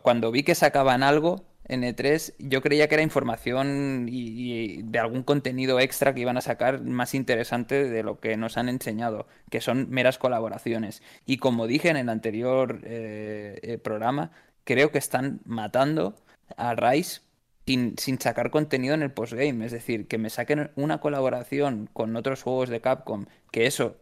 cuando 0.02 0.32
vi 0.32 0.44
que 0.44 0.56
sacaban 0.56 1.02
algo, 1.02 1.44
en 1.68 1.84
E3, 1.84 2.34
yo 2.40 2.62
creía 2.62 2.88
que 2.88 2.96
era 2.96 3.04
información 3.04 4.08
y, 4.10 4.82
de 4.84 5.00
algún 5.00 5.24
contenido 5.24 5.80
extra 5.80 6.14
que 6.14 6.22
iban 6.22 6.38
a 6.38 6.42
sacar 6.42 6.82
más 6.82 7.14
interesante 7.16 7.90
de 7.90 8.04
lo 8.04 8.20
que 8.20 8.38
nos 8.38 8.58
han 8.58 8.70
enseñado, 8.70 9.28
que 9.50 9.62
son 9.62 9.90
meras 9.90 10.18
colaboraciones. 10.18 11.02
Y 11.26 11.38
como 11.38 11.68
dije 11.68 11.90
en 11.90 11.98
el 11.98 12.10
anterior 12.10 12.82
eh, 12.84 13.60
eh, 13.64 13.78
programa, 13.78 14.32
creo 14.64 14.92
que 14.92 15.00
están 15.00 15.42
matando 15.46 16.16
a 16.58 16.76
Rise 16.76 17.22
sin, 17.66 17.98
sin, 17.98 18.20
sacar 18.20 18.52
contenido 18.52 18.94
en 18.94 19.02
el 19.02 19.12
postgame. 19.12 19.66
Es 19.66 19.72
decir, 19.72 20.08
que 20.08 20.18
me 20.18 20.30
saquen 20.30 20.72
una 20.76 21.00
colaboración 21.00 21.90
con 21.94 22.16
otros 22.16 22.44
juegos 22.44 22.70
de 22.70 22.82
Capcom, 22.82 23.26
que 23.52 23.66
eso 23.66 23.98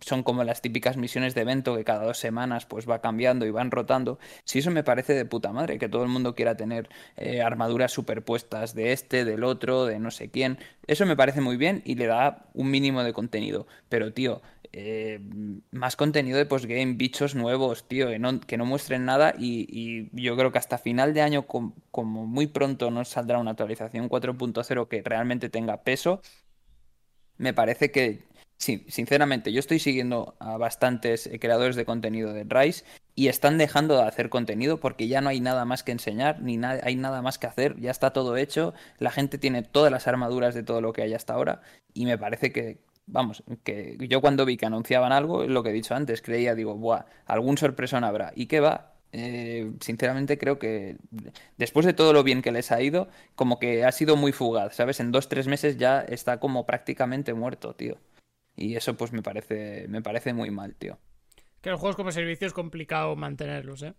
son 0.00 0.22
como 0.22 0.44
las 0.44 0.62
típicas 0.62 0.96
misiones 0.96 1.34
de 1.34 1.42
evento 1.42 1.76
que 1.76 1.84
cada 1.84 2.04
dos 2.04 2.18
semanas 2.18 2.66
pues 2.66 2.88
va 2.88 3.00
cambiando 3.00 3.46
y 3.46 3.50
van 3.50 3.70
rotando. 3.70 4.18
Si 4.44 4.58
eso 4.58 4.70
me 4.70 4.84
parece 4.84 5.14
de 5.14 5.24
puta 5.24 5.52
madre, 5.52 5.78
que 5.78 5.88
todo 5.88 6.02
el 6.02 6.08
mundo 6.08 6.34
quiera 6.34 6.56
tener 6.56 6.88
eh, 7.16 7.42
armaduras 7.42 7.92
superpuestas 7.92 8.74
de 8.74 8.92
este, 8.92 9.24
del 9.24 9.44
otro, 9.44 9.86
de 9.86 9.98
no 9.98 10.10
sé 10.10 10.30
quién, 10.30 10.58
eso 10.86 11.06
me 11.06 11.16
parece 11.16 11.40
muy 11.40 11.56
bien 11.56 11.82
y 11.84 11.94
le 11.94 12.06
da 12.06 12.46
un 12.54 12.70
mínimo 12.70 13.02
de 13.04 13.12
contenido. 13.12 13.66
Pero 13.88 14.12
tío, 14.12 14.42
eh, 14.72 15.20
más 15.70 15.96
contenido 15.96 16.38
de 16.38 16.46
postgame, 16.46 16.94
bichos 16.94 17.34
nuevos, 17.34 17.88
tío, 17.88 18.08
que 18.08 18.18
no, 18.18 18.40
que 18.40 18.56
no 18.56 18.66
muestren 18.66 19.04
nada 19.04 19.34
y, 19.38 20.08
yo 20.12 20.36
creo 20.36 20.52
que 20.52 20.58
hasta 20.58 20.78
final 20.78 21.14
de 21.14 21.22
año, 21.22 21.46
como 21.46 22.26
muy 22.26 22.46
pronto 22.46 22.90
nos 22.90 23.08
saldrá 23.08 23.38
una 23.38 23.52
actualización 23.52 24.08
4.0 24.08 24.88
que 24.88 25.02
realmente 25.02 25.48
tenga 25.48 25.82
peso, 25.82 26.22
me 27.36 27.54
parece 27.54 27.90
que 27.90 28.29
Sí, 28.60 28.84
sinceramente, 28.88 29.52
yo 29.54 29.58
estoy 29.58 29.78
siguiendo 29.78 30.36
a 30.38 30.58
bastantes 30.58 31.26
eh, 31.26 31.38
creadores 31.40 31.76
de 31.76 31.86
contenido 31.86 32.34
de 32.34 32.44
Rise 32.44 32.84
y 33.14 33.28
están 33.28 33.56
dejando 33.56 33.96
de 33.96 34.02
hacer 34.02 34.28
contenido 34.28 34.78
porque 34.80 35.08
ya 35.08 35.22
no 35.22 35.30
hay 35.30 35.40
nada 35.40 35.64
más 35.64 35.82
que 35.82 35.92
enseñar, 35.92 36.42
ni 36.42 36.60
hay 36.62 36.94
nada 36.96 37.22
más 37.22 37.38
que 37.38 37.46
hacer, 37.46 37.80
ya 37.80 37.90
está 37.90 38.12
todo 38.12 38.36
hecho, 38.36 38.74
la 38.98 39.10
gente 39.12 39.38
tiene 39.38 39.62
todas 39.62 39.90
las 39.90 40.06
armaduras 40.06 40.54
de 40.54 40.62
todo 40.62 40.82
lo 40.82 40.92
que 40.92 41.00
hay 41.00 41.14
hasta 41.14 41.32
ahora 41.32 41.62
y 41.94 42.04
me 42.04 42.18
parece 42.18 42.52
que, 42.52 42.80
vamos, 43.06 43.42
que 43.64 43.96
yo 43.98 44.20
cuando 44.20 44.44
vi 44.44 44.58
que 44.58 44.66
anunciaban 44.66 45.12
algo, 45.12 45.46
lo 45.46 45.62
que 45.62 45.70
he 45.70 45.72
dicho 45.72 45.94
antes, 45.94 46.20
creía, 46.20 46.54
digo, 46.54 46.74
buah, 46.74 47.06
algún 47.24 47.56
sorpresón 47.56 48.04
habrá. 48.04 48.32
¿Y 48.36 48.44
qué 48.46 48.60
va? 48.60 48.92
Eh, 49.12 49.72
sinceramente 49.80 50.38
creo 50.38 50.58
que 50.58 50.96
después 51.56 51.84
de 51.86 51.94
todo 51.94 52.12
lo 52.12 52.22
bien 52.22 52.42
que 52.42 52.52
les 52.52 52.70
ha 52.72 52.82
ido, 52.82 53.08
como 53.34 53.58
que 53.58 53.84
ha 53.84 53.92
sido 53.92 54.16
muy 54.16 54.32
fugaz, 54.32 54.76
¿sabes? 54.76 55.00
En 55.00 55.12
dos, 55.12 55.28
tres 55.30 55.46
meses 55.48 55.78
ya 55.78 56.00
está 56.02 56.38
como 56.40 56.66
prácticamente 56.66 57.32
muerto, 57.34 57.74
tío. 57.74 57.96
Y 58.60 58.76
eso 58.76 58.94
pues 58.94 59.10
me 59.12 59.22
parece, 59.22 59.86
me 59.88 60.02
parece 60.02 60.34
muy 60.34 60.50
mal, 60.50 60.74
tío. 60.74 60.98
Que 61.62 61.70
los 61.70 61.80
juegos 61.80 61.96
como 61.96 62.12
servicio 62.12 62.46
es 62.46 62.52
complicado 62.52 63.16
mantenerlos, 63.16 63.82
¿eh? 63.82 63.94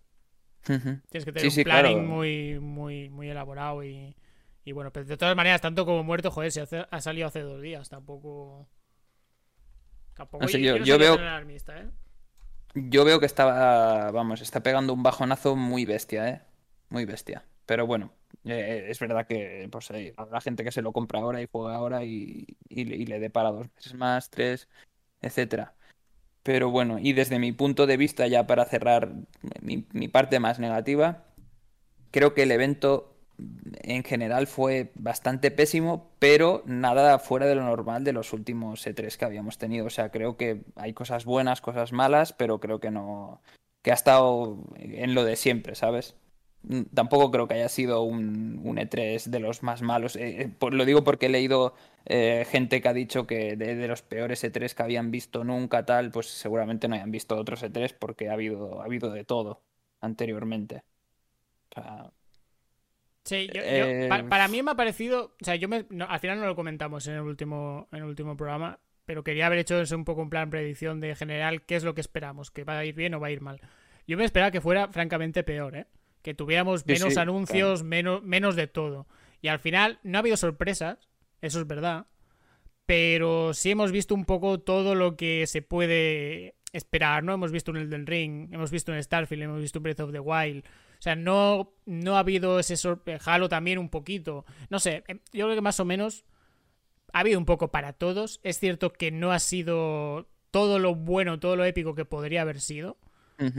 Tienes 0.64 1.24
que 1.24 1.32
tener 1.32 1.48
un 1.48 1.64
planning 1.64 2.06
muy, 2.06 2.60
muy, 2.60 3.10
muy 3.10 3.28
elaborado 3.28 3.82
y, 3.82 4.14
y 4.64 4.70
bueno, 4.70 4.92
pero 4.92 5.04
de 5.04 5.16
todas 5.16 5.34
maneras, 5.34 5.60
tanto 5.60 5.84
como 5.84 6.04
muerto, 6.04 6.30
joder, 6.30 6.52
se 6.52 6.62
ha 6.88 7.00
salido 7.00 7.26
hace 7.26 7.40
dos 7.40 7.60
días, 7.60 7.88
tampoco... 7.88 8.68
Tampoco 10.14 10.46
yo, 10.46 10.76
yo, 10.76 10.98
veo... 10.98 11.16
¿eh? 11.16 11.88
Yo 12.74 13.04
veo 13.04 13.18
que 13.18 13.26
estaba, 13.26 14.12
vamos, 14.12 14.42
está 14.42 14.62
pegando 14.62 14.92
un 14.92 15.02
bajonazo 15.02 15.56
muy 15.56 15.84
bestia, 15.84 16.28
¿eh? 16.28 16.42
Muy 16.88 17.04
bestia. 17.04 17.44
Pero 17.66 17.84
bueno, 17.86 18.12
eh, 18.44 18.86
es 18.88 18.98
verdad 18.98 19.26
que 19.26 19.68
pues, 19.70 19.90
hay 19.90 20.12
habrá 20.16 20.40
gente 20.40 20.64
que 20.64 20.72
se 20.72 20.82
lo 20.82 20.92
compra 20.92 21.20
ahora 21.20 21.42
y 21.42 21.48
juega 21.50 21.76
ahora 21.76 22.04
y, 22.04 22.46
le 22.68 23.20
dé 23.20 23.30
para 23.30 23.52
dos 23.52 23.66
meses 23.74 23.94
más, 23.94 24.30
tres, 24.30 24.68
etcétera. 25.20 25.74
Pero 26.42 26.70
bueno, 26.70 26.98
y 26.98 27.12
desde 27.12 27.38
mi 27.38 27.52
punto 27.52 27.86
de 27.86 27.96
vista, 27.96 28.26
ya 28.26 28.46
para 28.46 28.64
cerrar 28.64 29.12
mi, 29.60 29.86
mi 29.92 30.08
parte 30.08 30.40
más 30.40 30.58
negativa, 30.58 31.26
creo 32.10 32.34
que 32.34 32.42
el 32.44 32.52
evento 32.52 33.12
en 33.82 34.04
general 34.04 34.46
fue 34.46 34.92
bastante 34.94 35.50
pésimo, 35.50 36.12
pero 36.18 36.62
nada 36.66 37.18
fuera 37.18 37.46
de 37.46 37.54
lo 37.54 37.64
normal 37.64 38.04
de 38.04 38.12
los 38.12 38.32
últimos 38.32 38.86
E3 38.86 39.16
que 39.16 39.24
habíamos 39.24 39.58
tenido. 39.58 39.86
O 39.86 39.90
sea, 39.90 40.10
creo 40.10 40.36
que 40.36 40.62
hay 40.76 40.92
cosas 40.92 41.24
buenas, 41.24 41.60
cosas 41.60 41.92
malas, 41.92 42.32
pero 42.32 42.60
creo 42.60 42.80
que 42.80 42.90
no. 42.90 43.40
que 43.82 43.90
ha 43.90 43.94
estado 43.94 44.58
en 44.76 45.14
lo 45.14 45.24
de 45.24 45.36
siempre, 45.36 45.74
¿sabes? 45.74 46.16
Mm, 46.64 46.82
tampoco 46.94 47.30
creo 47.30 47.48
que 47.48 47.54
haya 47.54 47.68
sido 47.68 48.02
un, 48.02 48.60
un 48.62 48.76
E3 48.76 49.24
de 49.24 49.40
los 49.40 49.62
más 49.62 49.82
malos. 49.82 50.16
Eh, 50.16 50.42
eh, 50.42 50.70
lo 50.70 50.84
digo 50.84 51.02
porque 51.02 51.26
he 51.26 51.28
leído 51.28 51.74
eh, 52.06 52.46
gente 52.48 52.80
que 52.80 52.88
ha 52.88 52.92
dicho 52.92 53.26
que 53.26 53.56
de, 53.56 53.88
los 53.88 54.02
peores 54.02 54.44
E3 54.44 54.72
que 54.74 54.82
habían 54.82 55.10
visto 55.10 55.44
nunca, 55.44 55.84
tal, 55.84 56.10
pues 56.10 56.28
seguramente 56.28 56.88
no 56.88 56.94
hayan 56.94 57.10
visto 57.10 57.36
otros 57.36 57.62
E3 57.62 57.94
porque 57.98 58.28
ha 58.28 58.34
habido, 58.34 58.80
ha 58.80 58.84
habido 58.84 59.10
de 59.10 59.24
todo 59.24 59.62
anteriormente. 60.00 60.82
sí, 63.24 63.48
para, 64.08 64.48
mí 64.48 64.62
me 64.62 64.70
ha 64.70 64.76
parecido. 64.76 65.34
O 65.40 65.44
sea, 65.44 65.56
yo 65.56 65.68
me, 65.68 65.86
al 66.06 66.20
final 66.20 66.38
no 66.38 66.46
lo 66.46 66.54
comentamos 66.54 67.06
en 67.08 67.14
el 67.14 67.22
último, 67.22 67.88
en 67.90 67.98
el 67.98 68.04
último 68.04 68.36
programa, 68.36 68.78
pero 69.04 69.24
quería 69.24 69.46
haber 69.46 69.58
hecho 69.58 69.80
eso 69.80 69.96
un 69.96 70.04
poco 70.04 70.22
en 70.22 70.30
plan 70.30 70.50
predicción 70.50 71.00
de 71.00 71.16
general, 71.16 71.62
qué 71.62 71.74
es 71.74 71.82
lo 71.82 71.94
que 71.94 72.00
esperamos, 72.00 72.52
que 72.52 72.62
va 72.62 72.78
a 72.78 72.84
ir 72.84 72.94
bien 72.94 73.14
o 73.14 73.20
va 73.20 73.28
a 73.28 73.32
ir 73.32 73.40
mal. 73.40 73.60
Yo 74.06 74.16
me 74.16 74.24
esperaba 74.24 74.52
que 74.52 74.60
fuera 74.60 74.88
francamente 74.88 75.42
peor, 75.42 75.76
¿eh? 75.76 75.86
Que 76.22 76.34
tuviéramos 76.34 76.86
menos 76.86 77.16
anuncios, 77.16 77.82
menos, 77.82 78.22
menos 78.22 78.56
de 78.56 78.66
todo. 78.66 79.06
Y 79.40 79.48
al 79.48 79.58
final 79.58 79.98
no 80.02 80.18
ha 80.18 80.20
habido 80.20 80.36
sorpresas, 80.36 81.08
eso 81.40 81.60
es 81.60 81.66
verdad, 81.66 82.06
pero 82.86 83.54
sí 83.54 83.70
hemos 83.70 83.92
visto 83.92 84.14
un 84.14 84.24
poco 84.24 84.60
todo 84.60 84.94
lo 84.94 85.16
que 85.16 85.46
se 85.46 85.62
puede 85.62 86.54
esperar, 86.72 87.22
¿no? 87.22 87.34
Hemos 87.34 87.52
visto 87.52 87.70
un 87.70 87.76
Elden 87.76 88.06
Ring, 88.06 88.52
hemos 88.52 88.70
visto 88.70 88.92
un 88.92 89.02
Starfield, 89.02 89.42
hemos 89.42 89.60
visto 89.60 89.78
un 89.78 89.82
Breath 89.82 90.00
of 90.00 90.12
the 90.12 90.20
Wild. 90.20 90.64
O 90.64 91.02
sea, 91.02 91.16
no, 91.16 91.74
no 91.84 92.16
ha 92.16 92.20
habido 92.20 92.58
ese 92.58 92.76
Halo 93.24 93.48
también 93.48 93.78
un 93.78 93.88
poquito. 93.88 94.44
No 94.70 94.78
sé, 94.78 95.04
em, 95.08 95.18
yo 95.32 95.46
creo 95.46 95.56
que 95.56 95.60
más 95.60 95.80
o 95.80 95.84
menos 95.84 96.24
ha 97.12 97.20
habido 97.20 97.38
un 97.38 97.44
poco 97.44 97.70
para 97.70 97.92
todos. 97.92 98.40
Es 98.42 98.58
cierto 98.58 98.92
que 98.92 99.10
no 99.10 99.32
ha 99.32 99.38
sido 99.38 100.28
todo 100.50 100.78
lo 100.78 100.94
bueno, 100.94 101.40
todo 101.40 101.56
lo 101.56 101.64
épico 101.64 101.94
que 101.94 102.04
podría 102.04 102.42
haber 102.42 102.60
sido. 102.60 102.98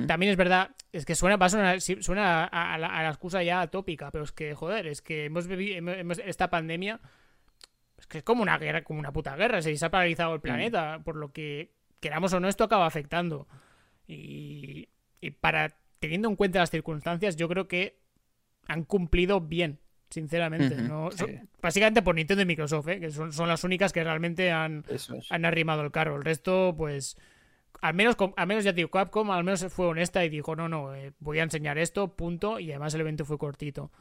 También 0.07 0.31
es 0.31 0.37
verdad, 0.37 0.75
es 0.91 1.05
que 1.05 1.15
suena, 1.15 1.37
suena 1.79 2.45
a, 2.45 2.77
la, 2.77 3.09
excusa 3.09 3.43
ya 3.43 3.67
tópica, 3.67 4.11
pero 4.11 4.23
es 4.23 4.31
que, 4.31 4.53
joder, 4.53 4.87
es 4.87 5.01
que 5.01 5.25
hemos 5.25 5.47
vivido 5.47 5.91
esta 6.25 6.49
pandemia, 6.49 6.99
es 7.97 8.07
que 8.07 8.19
es 8.19 8.23
como 8.23 8.41
una 8.41 8.57
guerra, 8.57 8.83
como 8.83 8.99
una 8.99 9.13
puta 9.13 9.35
guerra, 9.35 9.61
se 9.61 9.77
ha 9.83 9.91
paralizado 9.91 10.33
el 10.33 10.39
mm. 10.39 10.43
planeta, 10.43 11.01
por 11.03 11.15
lo 11.15 11.31
que, 11.31 11.73
queramos 12.03 12.33
o 12.33 12.39
no, 12.39 12.49
esto 12.49 12.65
acaba 12.65 12.85
afectando. 12.85 13.47
Y, 14.07 14.89
para, 15.39 15.77
teniendo 15.99 16.27
en 16.27 16.35
cuenta 16.35 16.59
las 16.59 16.69
circunstancias, 16.69 17.37
yo 17.37 17.47
creo 17.47 17.67
que 17.67 18.01
han 18.67 18.83
cumplido 18.83 19.39
bien, 19.39 19.79
sinceramente. 20.09 20.75
básicamente 21.61 22.01
por 22.01 22.15
Nintendo 22.15 22.43
y 22.43 22.45
Microsoft, 22.45 22.89
¿eh? 22.89 22.99
que 22.99 23.09
son, 23.09 23.31
las 23.47 23.63
únicas 23.63 23.93
que 23.93 24.03
realmente 24.03 24.51
han, 24.51 24.83
han 25.29 25.45
arrimado 25.45 25.81
el 25.81 25.91
carro. 25.91 26.17
El 26.17 26.23
resto, 26.23 26.75
pues 26.77 27.17
al 27.81 27.93
menos, 27.93 28.15
al 28.35 28.47
menos 28.47 28.63
ya 28.63 28.73
digo, 28.73 28.89
Capcom 28.89 29.31
al 29.31 29.43
menos 29.43 29.65
fue 29.69 29.87
honesta 29.87 30.23
y 30.23 30.29
dijo, 30.29 30.55
no, 30.55 30.69
no, 30.69 30.93
eh, 30.95 31.13
voy 31.19 31.39
a 31.39 31.43
enseñar 31.43 31.77
esto, 31.77 32.15
punto, 32.15 32.59
y 32.59 32.71
además 32.71 32.93
el 32.93 33.01
evento 33.01 33.25
fue 33.25 33.37
cortito. 33.37 33.91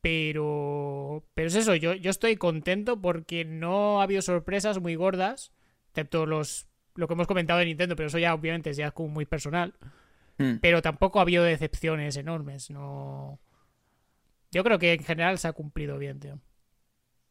Pero, 0.00 1.24
pero 1.34 1.48
es 1.48 1.54
eso, 1.54 1.74
yo, 1.74 1.94
yo 1.94 2.10
estoy 2.10 2.36
contento 2.36 3.00
porque 3.00 3.44
no 3.44 4.00
ha 4.00 4.04
habido 4.04 4.20
sorpresas 4.20 4.78
muy 4.78 4.96
gordas, 4.96 5.52
excepto 5.88 6.26
los, 6.26 6.68
lo 6.94 7.08
que 7.08 7.14
hemos 7.14 7.26
comentado 7.26 7.60
de 7.60 7.66
Nintendo, 7.66 7.96
pero 7.96 8.08
eso 8.08 8.18
ya 8.18 8.34
obviamente 8.34 8.70
es 8.70 8.76
ya 8.76 8.90
como 8.90 9.08
muy 9.08 9.24
personal. 9.24 9.74
Hmm. 10.36 10.56
Pero 10.60 10.82
tampoco 10.82 11.18
ha 11.18 11.22
habido 11.22 11.44
decepciones 11.44 12.16
enormes, 12.16 12.70
no... 12.70 13.40
Yo 14.50 14.62
creo 14.62 14.78
que 14.78 14.92
en 14.92 15.02
general 15.02 15.38
se 15.38 15.48
ha 15.48 15.52
cumplido 15.52 15.98
bien, 15.98 16.20
tío. 16.20 16.38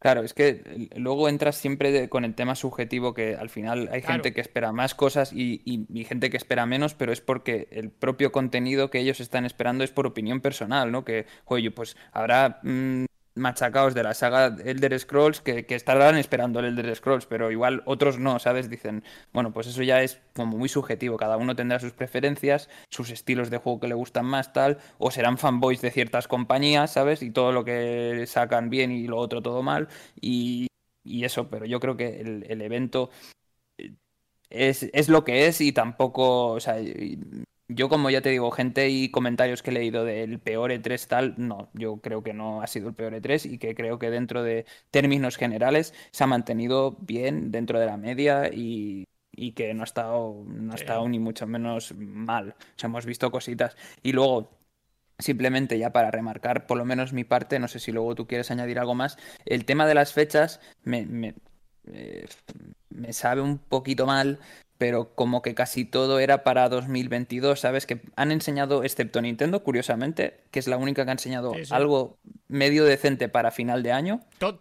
Claro, 0.04 0.22
es 0.22 0.34
que 0.34 0.90
luego 0.98 1.30
entras 1.30 1.56
siempre 1.56 2.10
con 2.10 2.26
el 2.26 2.36
tema 2.36 2.56
subjetivo 2.56 3.14
que 3.14 3.38
al 3.38 3.50
final 3.50 3.88
hay 3.90 4.02
gente 4.02 4.34
que 4.34 4.42
espera 4.42 4.74
más 4.74 4.96
cosas 4.96 5.32
y, 5.32 5.62
gente 6.06 6.30
que 6.30 6.36
espera 6.36 6.66
menos, 6.66 6.94
pero 6.94 7.14
es 7.14 7.22
porque 7.22 7.70
el 7.72 7.90
propio 7.90 8.34
contenido 8.34 8.90
que 8.90 9.00
ellos 9.00 9.22
están 9.22 9.46
esperando 9.46 9.82
es 9.86 9.92
por 9.92 10.06
opinión 10.06 10.42
personal, 10.42 10.92
¿no? 10.92 11.06
Que, 11.06 11.26
oye, 11.46 11.72
pues 11.72 11.96
habrá 12.12 12.60
mm, 12.64 13.06
machacados 13.36 13.94
de 13.94 14.04
la 14.04 14.14
saga 14.14 14.56
Elder 14.64 14.98
Scrolls 15.00 15.42
que, 15.42 15.66
estarán 15.70 16.18
esperando 16.18 16.60
el 16.60 16.66
Elder 16.66 16.96
Scrolls, 16.96 17.26
pero 17.26 17.52
igual 17.52 17.82
otros 17.86 18.20
no, 18.20 18.40
¿sabes? 18.40 18.70
Dicen, 18.70 19.04
bueno, 19.32 19.52
pues 19.52 19.68
eso 19.68 19.84
ya 19.84 20.02
es 20.02 20.22
como 20.36 20.58
muy 20.58 20.70
subjetivo, 20.70 21.18
cada 21.18 21.38
uno 21.38 21.56
tendrá 21.56 21.80
sus 21.80 21.94
preferencias, 21.94 22.70
sus 22.90 23.10
estilos 23.10 23.50
de 23.50 23.58
juego 23.58 23.80
que 23.80 23.88
le 23.88 23.96
gustan 23.96 24.26
más, 24.26 24.54
tal, 24.54 24.78
o 24.98 25.12
serán 25.12 25.38
fanboys 25.38 25.82
de 25.82 25.92
ciertas 25.92 26.28
compañías, 26.28 26.94
¿sabes? 26.94 27.22
Y 27.24 27.32
todo 27.32 27.52
lo 27.52 27.66
que 27.66 28.26
sacan 28.28 28.70
bien 28.70 28.92
y 28.92 29.08
lo 29.08 29.18
otro 29.18 29.42
todo 29.42 29.64
mal, 29.64 29.88
y, 30.20 30.68
eso, 31.06 31.50
pero 31.50 31.66
yo 31.66 31.80
creo 31.80 31.98
que 31.98 32.22
el, 32.22 32.46
el 32.50 32.62
evento 32.62 33.10
es, 34.50 34.84
es, 34.94 35.10
lo 35.10 35.24
que 35.24 35.48
es 35.48 35.62
y 35.62 35.72
tampoco, 35.72 36.52
o 36.52 36.60
sea, 36.60 36.78
yo, 37.76 37.90
como 37.90 38.10
ya 38.10 38.22
te 38.22 38.30
digo, 38.30 38.52
gente 38.52 38.90
y 38.90 39.10
comentarios 39.10 39.62
que 39.64 39.72
he 39.72 39.74
leído 39.74 40.06
del 40.06 40.40
peor 40.40 40.72
E3 40.72 41.08
tal, 41.08 41.36
no, 41.38 41.70
yo 41.74 41.98
creo 41.98 42.24
que 42.24 42.34
no 42.34 42.62
ha 42.62 42.68
sido 42.68 42.90
el 42.90 42.96
peor 42.96 43.14
E3 43.14 43.52
y 43.52 43.58
que 43.58 43.76
creo 43.76 44.00
que 44.00 44.10
dentro 44.10 44.44
de 44.44 44.66
términos 44.92 45.38
generales 45.38 45.94
se 46.12 46.24
ha 46.24 46.28
mantenido 46.28 46.98
bien 47.00 47.52
dentro 47.52 47.80
de 47.80 47.86
la 47.86 47.98
media 47.98 48.50
y, 48.54 49.06
que 49.56 49.74
no 49.74 49.82
ha 49.82 49.86
estado, 49.86 50.44
no 50.48 50.72
ha 50.72 50.76
estado 50.76 51.08
ni 51.10 51.20
mucho 51.20 51.46
menos 51.48 51.94
mal. 51.96 52.56
O 52.60 52.80
sea, 52.80 52.88
hemos 52.88 53.06
visto 53.06 53.30
cositas. 53.32 53.76
Y 54.02 54.14
luego, 54.14 54.50
Simplemente 55.20 55.78
ya 55.78 55.92
para 55.92 56.12
remarcar, 56.12 56.66
por 56.66 56.78
lo 56.78 56.86
menos 56.86 57.14
mi 57.14 57.24
parte, 57.24 57.60
no 57.60 57.68
sé 57.68 57.80
si 57.80 57.92
luego 57.92 58.16
tú 58.16 58.26
quieres 58.26 58.50
añadir 58.50 58.80
algo 58.80 58.96
más, 58.96 59.18
el 59.46 59.64
tema 59.64 59.86
de 59.86 59.94
las 59.94 60.12
fechas 60.12 60.60
me, 60.84 61.06
me, 61.06 61.36
eh, 61.86 62.26
me 62.90 63.14
sabe 63.14 63.42
un 63.42 63.58
poquito 63.60 64.06
mal 64.06 64.40
pero 64.84 65.16
como 65.16 65.42
que 65.42 65.56
casi 65.56 65.86
todo 65.86 66.20
era 66.20 66.44
para 66.44 66.68
2022, 66.68 67.58
¿sabes? 67.58 67.86
Que 67.86 68.02
han 68.18 68.34
enseñado, 68.34 68.84
excepto 68.84 69.22
Nintendo, 69.22 69.64
curiosamente, 69.64 70.42
que 70.52 70.60
es 70.60 70.68
la 70.68 70.76
única 70.76 71.06
que 71.06 71.12
ha 71.12 71.14
enseñado 71.14 71.54
algo 71.70 72.18
medio 72.50 72.84
decente 72.84 73.30
para 73.30 73.52
final 73.52 73.82
de 73.82 73.94
año. 73.94 74.20
todo, 74.40 74.58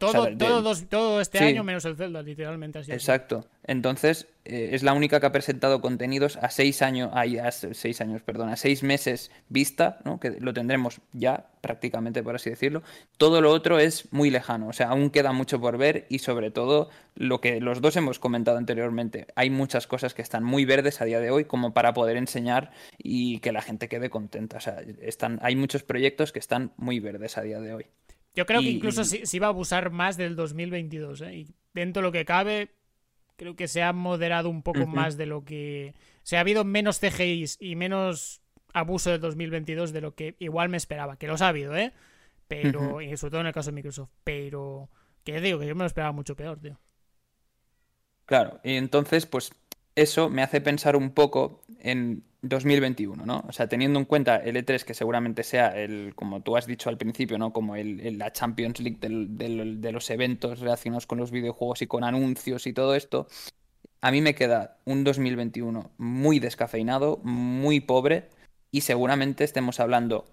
todo, 0.88 1.20
este 1.20 1.40
año 1.40 1.64
menos 1.64 1.84
el 1.86 1.96
Zelda, 1.96 2.22
literalmente 2.22 2.78
así. 2.78 2.92
Exacto. 2.92 3.44
Entonces, 3.64 4.26
eh, 4.44 4.70
es 4.72 4.82
la 4.82 4.92
única 4.92 5.20
que 5.20 5.26
ha 5.26 5.32
presentado 5.32 5.80
contenidos 5.80 6.36
a 6.36 6.50
seis 6.50 6.82
años, 6.82 7.10
a 7.12 7.50
seis 7.52 8.00
años, 8.00 8.22
perdón, 8.22 8.48
a 8.48 8.56
seis 8.56 8.82
meses 8.82 9.30
vista, 9.48 10.00
¿no? 10.04 10.18
Que 10.18 10.30
lo 10.40 10.52
tendremos 10.52 11.00
ya 11.12 11.46
prácticamente, 11.60 12.24
por 12.24 12.34
así 12.34 12.50
decirlo. 12.50 12.82
Todo 13.18 13.40
lo 13.40 13.52
otro 13.52 13.78
es 13.78 14.12
muy 14.12 14.30
lejano, 14.30 14.68
o 14.68 14.72
sea, 14.72 14.88
aún 14.88 15.10
queda 15.10 15.32
mucho 15.32 15.60
por 15.60 15.78
ver 15.78 16.06
y 16.08 16.18
sobre 16.18 16.50
todo 16.50 16.90
lo 17.14 17.40
que 17.40 17.60
los 17.60 17.80
dos 17.80 17.94
hemos 17.96 18.18
comentado 18.18 18.58
anteriormente. 18.58 19.28
Hay 19.36 19.50
muchas 19.50 19.86
cosas 19.86 20.12
que 20.12 20.22
están 20.22 20.42
muy 20.42 20.64
verdes 20.64 21.00
a 21.00 21.04
día 21.04 21.20
de 21.20 21.30
hoy 21.30 21.44
como 21.44 21.72
para 21.72 21.94
poder 21.94 22.16
enseñar 22.16 22.72
y 22.98 23.38
que 23.38 23.52
la 23.52 23.62
gente 23.62 23.88
quede 23.88 24.10
contenta. 24.10 24.56
O 24.56 24.60
sea, 24.60 24.82
están, 25.02 25.38
hay 25.40 25.54
muchos 25.54 25.84
proyectos 25.84 26.32
que 26.32 26.40
están 26.40 26.72
muy 26.76 26.98
verdes 26.98 27.38
a 27.38 27.42
día 27.42 27.60
de 27.60 27.74
hoy. 27.74 27.86
Yo 28.34 28.46
creo 28.46 28.60
que 28.60 28.70
incluso 28.70 29.04
se, 29.04 29.22
iba 29.36 29.46
a 29.46 29.50
abusar 29.50 29.90
más 29.90 30.16
del 30.16 30.36
2022, 30.36 31.20
¿eh? 31.20 31.34
Y 31.36 31.46
dentro 31.74 32.00
de 32.00 32.08
lo 32.08 32.12
que 32.12 32.24
cabe, 32.24 32.70
creo 33.42 33.56
que 33.56 33.66
se 33.66 33.82
ha 33.82 33.92
moderado 33.92 34.48
un 34.48 34.62
poco 34.62 34.86
más 34.86 35.16
de 35.16 35.26
lo 35.26 35.44
que... 35.44 35.94
O 36.18 36.20
sea, 36.22 36.38
ha 36.38 36.42
habido 36.42 36.62
menos 36.64 37.00
CGIs 37.00 37.56
y 37.58 37.74
menos 37.74 38.40
abuso 38.72 39.10
del 39.10 39.20
2022 39.20 39.92
de 39.92 40.00
lo 40.00 40.14
que 40.14 40.36
igual 40.38 40.68
me 40.68 40.76
esperaba. 40.76 41.16
Que 41.16 41.26
los 41.26 41.42
ha 41.42 41.48
habido, 41.48 41.76
¿eh? 41.76 41.92
Pero, 42.46 43.00
y 43.00 43.16
sobre 43.16 43.32
todo 43.32 43.40
en 43.40 43.48
el 43.48 43.52
caso 43.52 43.70
de 43.70 43.74
Microsoft. 43.74 44.10
Pero, 44.22 44.88
que 45.24 45.40
digo, 45.40 45.58
que 45.58 45.66
yo 45.66 45.74
me 45.74 45.80
lo 45.80 45.86
esperaba 45.86 46.12
mucho 46.12 46.36
peor, 46.36 46.60
tío. 46.60 46.78
Claro, 48.26 48.60
y 48.62 48.76
entonces, 48.76 49.26
pues 49.26 49.50
eso 49.96 50.30
me 50.30 50.44
hace 50.44 50.60
pensar 50.60 50.94
un 50.94 51.10
poco 51.10 51.62
en 51.80 52.22
2021, 52.42 53.24
¿no? 53.24 53.44
O 53.48 53.52
sea, 53.52 53.68
teniendo 53.68 53.98
en 53.98 54.04
cuenta 54.04 54.36
el 54.36 54.56
E3 54.56 54.84
que 54.84 54.94
seguramente 54.94 55.44
sea 55.44 55.68
el, 55.68 56.14
como 56.14 56.42
tú 56.42 56.56
has 56.56 56.66
dicho 56.66 56.90
al 56.90 56.98
principio, 56.98 57.38
¿no? 57.38 57.52
Como 57.52 57.76
el, 57.76 58.18
la 58.18 58.32
Champions 58.32 58.80
League 58.80 58.98
de 59.00 59.92
los 59.92 60.10
eventos 60.10 60.60
relacionados 60.60 61.06
con 61.06 61.18
los 61.18 61.30
videojuegos 61.30 61.82
y 61.82 61.86
con 61.86 62.04
anuncios 62.04 62.66
y 62.66 62.72
todo 62.72 62.94
esto, 62.96 63.28
a 64.00 64.10
mí 64.10 64.20
me 64.20 64.34
queda 64.34 64.78
un 64.84 65.04
2021 65.04 65.92
muy 65.98 66.40
descafeinado, 66.40 67.20
muy 67.22 67.80
pobre 67.80 68.28
y 68.72 68.80
seguramente 68.80 69.44
estemos 69.44 69.78
hablando 69.78 70.26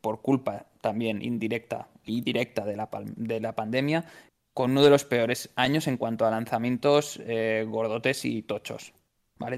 por 0.00 0.20
culpa 0.20 0.66
también 0.80 1.22
indirecta 1.22 1.88
y 2.04 2.22
directa 2.22 2.64
de 2.64 2.76
la, 2.76 2.90
de 3.16 3.40
la 3.40 3.54
pandemia, 3.54 4.04
con 4.52 4.72
uno 4.72 4.82
de 4.82 4.90
los 4.90 5.04
peores 5.04 5.50
años 5.54 5.86
en 5.86 5.96
cuanto 5.96 6.26
a 6.26 6.30
lanzamientos 6.30 7.20
eh, 7.24 7.64
gordotes 7.68 8.24
y 8.24 8.42
tochos. 8.42 8.92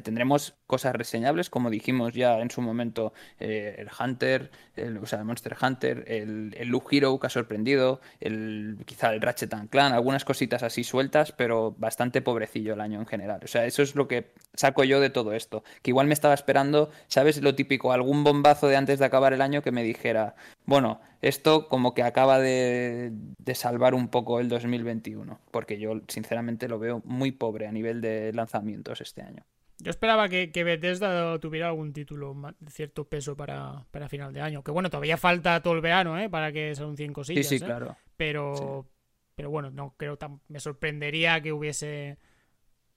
Tendremos 0.02 0.54
cosas 0.66 0.94
reseñables, 0.94 1.50
como 1.50 1.70
dijimos 1.70 2.14
ya 2.14 2.38
en 2.40 2.50
su 2.50 2.60
momento, 2.60 3.12
eh, 3.38 3.76
el 3.78 3.88
Hunter, 3.98 4.50
el, 4.76 4.98
o 4.98 5.06
sea, 5.06 5.20
el 5.20 5.24
Monster 5.24 5.56
Hunter, 5.60 6.04
el, 6.06 6.54
el 6.56 6.68
Loop 6.68 6.84
Hero 6.90 7.18
que 7.18 7.26
ha 7.26 7.30
sorprendido, 7.30 8.00
el, 8.20 8.78
quizá 8.86 9.12
el 9.12 9.20
Ratchet 9.20 9.52
and 9.54 9.70
Clan, 9.70 9.92
algunas 9.92 10.24
cositas 10.24 10.62
así 10.62 10.84
sueltas, 10.84 11.32
pero 11.32 11.74
bastante 11.78 12.22
pobrecillo 12.22 12.74
el 12.74 12.80
año 12.80 12.98
en 12.98 13.06
general. 13.06 13.40
O 13.44 13.48
sea, 13.48 13.66
eso 13.66 13.82
es 13.82 13.94
lo 13.94 14.08
que 14.08 14.32
saco 14.54 14.84
yo 14.84 15.00
de 15.00 15.10
todo 15.10 15.32
esto. 15.32 15.64
Que 15.82 15.90
igual 15.90 16.06
me 16.06 16.14
estaba 16.14 16.34
esperando, 16.34 16.90
¿sabes? 17.08 17.40
Lo 17.42 17.54
típico, 17.54 17.92
algún 17.92 18.24
bombazo 18.24 18.68
de 18.68 18.76
antes 18.76 18.98
de 18.98 19.04
acabar 19.04 19.32
el 19.32 19.42
año 19.42 19.62
que 19.62 19.72
me 19.72 19.82
dijera, 19.82 20.34
bueno, 20.66 21.00
esto 21.22 21.68
como 21.68 21.94
que 21.94 22.02
acaba 22.02 22.38
de 22.38 23.12
salvar 23.54 23.94
un 23.94 24.08
poco 24.08 24.40
el 24.40 24.48
2021, 24.48 25.40
porque 25.50 25.78
yo 25.78 26.00
sinceramente 26.08 26.68
lo 26.68 26.78
veo 26.78 27.02
muy 27.04 27.32
pobre 27.32 27.66
a 27.66 27.72
nivel 27.72 28.00
de 28.00 28.32
lanzamientos 28.32 29.00
este 29.00 29.22
año. 29.22 29.44
Yo 29.78 29.90
esperaba 29.90 30.28
que, 30.28 30.64
Bethesda 30.64 31.38
tuviera 31.40 31.68
algún 31.68 31.92
título 31.92 32.34
de 32.60 32.70
cierto 32.70 33.08
peso 33.08 33.36
para, 33.36 33.84
final 34.08 34.32
de 34.32 34.40
año. 34.40 34.62
Que 34.62 34.70
bueno, 34.70 34.88
todavía 34.88 35.16
falta 35.16 35.62
todo 35.62 35.74
el 35.74 35.80
verano, 35.80 36.18
¿eh? 36.18 36.30
Para 36.30 36.52
que 36.52 36.74
se 36.74 36.82
anuncien 36.82 37.12
cosillas. 37.12 37.46
Sí, 37.46 37.58
sí, 37.58 37.64
¿eh? 37.64 37.66
claro. 37.66 37.96
Pero, 38.16 38.86
pero 39.34 39.50
bueno, 39.50 39.70
no 39.70 39.94
creo 39.96 40.16
tan... 40.16 40.40
Me 40.48 40.60
sorprendería 40.60 41.40
que 41.40 41.52
hubiese 41.52 42.18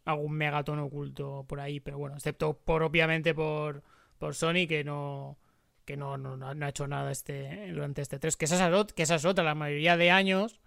algún 0.06 0.34
megatón 0.34 0.80
oculto 0.80 1.46
por 1.48 1.60
ahí. 1.60 1.80
Pero 1.80 1.98
bueno, 1.98 2.16
excepto 2.16 2.58
por 2.60 2.84
obviamente 2.84 3.34
por, 3.34 3.84
por 4.20 4.36
Sony, 4.36 4.68
que 4.68 4.84
no 4.84 5.38
que 5.84 5.96
no, 5.96 6.18
no, 6.18 6.36
no, 6.36 6.66
ha 6.66 6.70
hecho 6.70 6.86
nada 6.86 7.12
este 7.12 7.72
durante 7.72 8.02
este 8.02 8.20
3. 8.20 8.36
Que 8.36 8.46
esa 8.46 8.70
es, 8.70 8.94
que 8.94 9.04
esa 9.04 9.16
es 9.16 9.24
otra, 9.24 9.46
la 9.46 9.56
mayoría 9.56 9.96
de 9.96 10.12
años, 10.12 10.60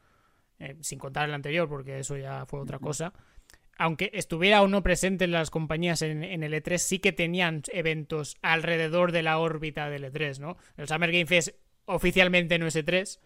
eh, 0.59 0.79
sin 0.81 0.99
contar 0.99 1.29
el 1.29 1.35
anterior, 1.35 1.69
porque 1.69 1.99
eso 1.99 2.17
ya 2.17 2.47
fue 2.47 2.59
otra 2.59 2.79
cosa 2.79 3.13
aunque 3.81 4.11
estuviera 4.13 4.61
o 4.61 4.69
no 4.69 4.83
presente 4.83 5.25
en 5.25 5.33
las 5.33 5.49
compañías 5.49 6.03
en, 6.03 6.23
el 6.23 6.53
E3, 6.53 6.77
sí 6.77 6.99
que 6.99 7.13
tenían 7.13 7.63
eventos 7.73 8.37
alrededor 8.43 9.11
de 9.11 9.23
la 9.23 9.39
órbita 9.39 9.89
del 9.89 10.05
E3, 10.05 10.39
¿no? 10.39 10.59
El 10.77 10.87
Summer 10.87 11.11
Game 11.11 11.25
Fest 11.25 11.57
oficialmente 11.87 12.59
no 12.59 12.67
es 12.67 12.77
E3, 12.77 13.19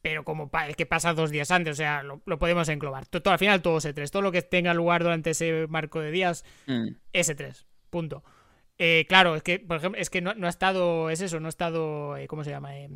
pero 0.00 0.24
como 0.24 0.50
es 0.66 0.74
que 0.74 0.86
pasa 0.86 1.12
dos 1.12 1.30
días 1.30 1.50
antes, 1.50 1.72
o 1.72 1.76
sea, 1.76 2.02
lo, 2.02 2.18
podemos 2.38 2.66
englobar. 2.70 3.04
Todo, 3.04 3.30
al 3.30 3.38
final 3.38 3.60
todo 3.60 3.76
es 3.76 3.84
E3, 3.84 4.08
todo 4.08 4.22
lo 4.22 4.32
que 4.32 4.40
tenga 4.40 4.72
lugar 4.72 5.02
durante 5.02 5.30
ese 5.30 5.66
marco 5.68 6.00
de 6.00 6.10
días 6.12 6.46
mm. 6.66 6.88
es 7.12 7.28
E3, 7.28 7.66
punto. 7.90 8.24
Eh, 8.78 9.04
claro, 9.06 9.36
es 9.36 9.42
que, 9.42 9.58
por 9.58 9.76
ejemplo, 9.76 10.00
es 10.00 10.08
que 10.08 10.22
no, 10.22 10.30
ha 10.30 10.48
estado, 10.48 11.10
es 11.10 11.20
eso, 11.20 11.40
no 11.40 11.46
ha 11.46 11.50
estado, 11.50 12.16
eh, 12.16 12.26
¿cómo 12.26 12.42
se 12.42 12.50
llama? 12.50 12.74
Eh, 12.78 12.88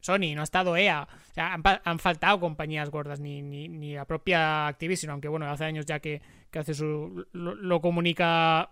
Sony, 0.00 0.34
no 0.34 0.40
ha 0.40 0.44
estado 0.44 0.76
EA. 0.76 1.06
O 1.30 1.34
sea, 1.34 1.54
han, 1.84 1.98
faltado 1.98 2.40
compañías 2.40 2.90
gordas, 2.90 3.20
ni, 3.20 3.42
ni, 3.42 3.94
la 3.94 4.06
propia 4.06 4.66
Activision, 4.66 5.10
aunque 5.10 5.28
bueno, 5.28 5.46
hace 5.50 5.64
años 5.64 5.86
ya 5.86 6.00
que, 6.00 6.20
hace 6.52 6.74
su. 6.74 7.26
lo, 7.32 7.80
comunica 7.80 8.70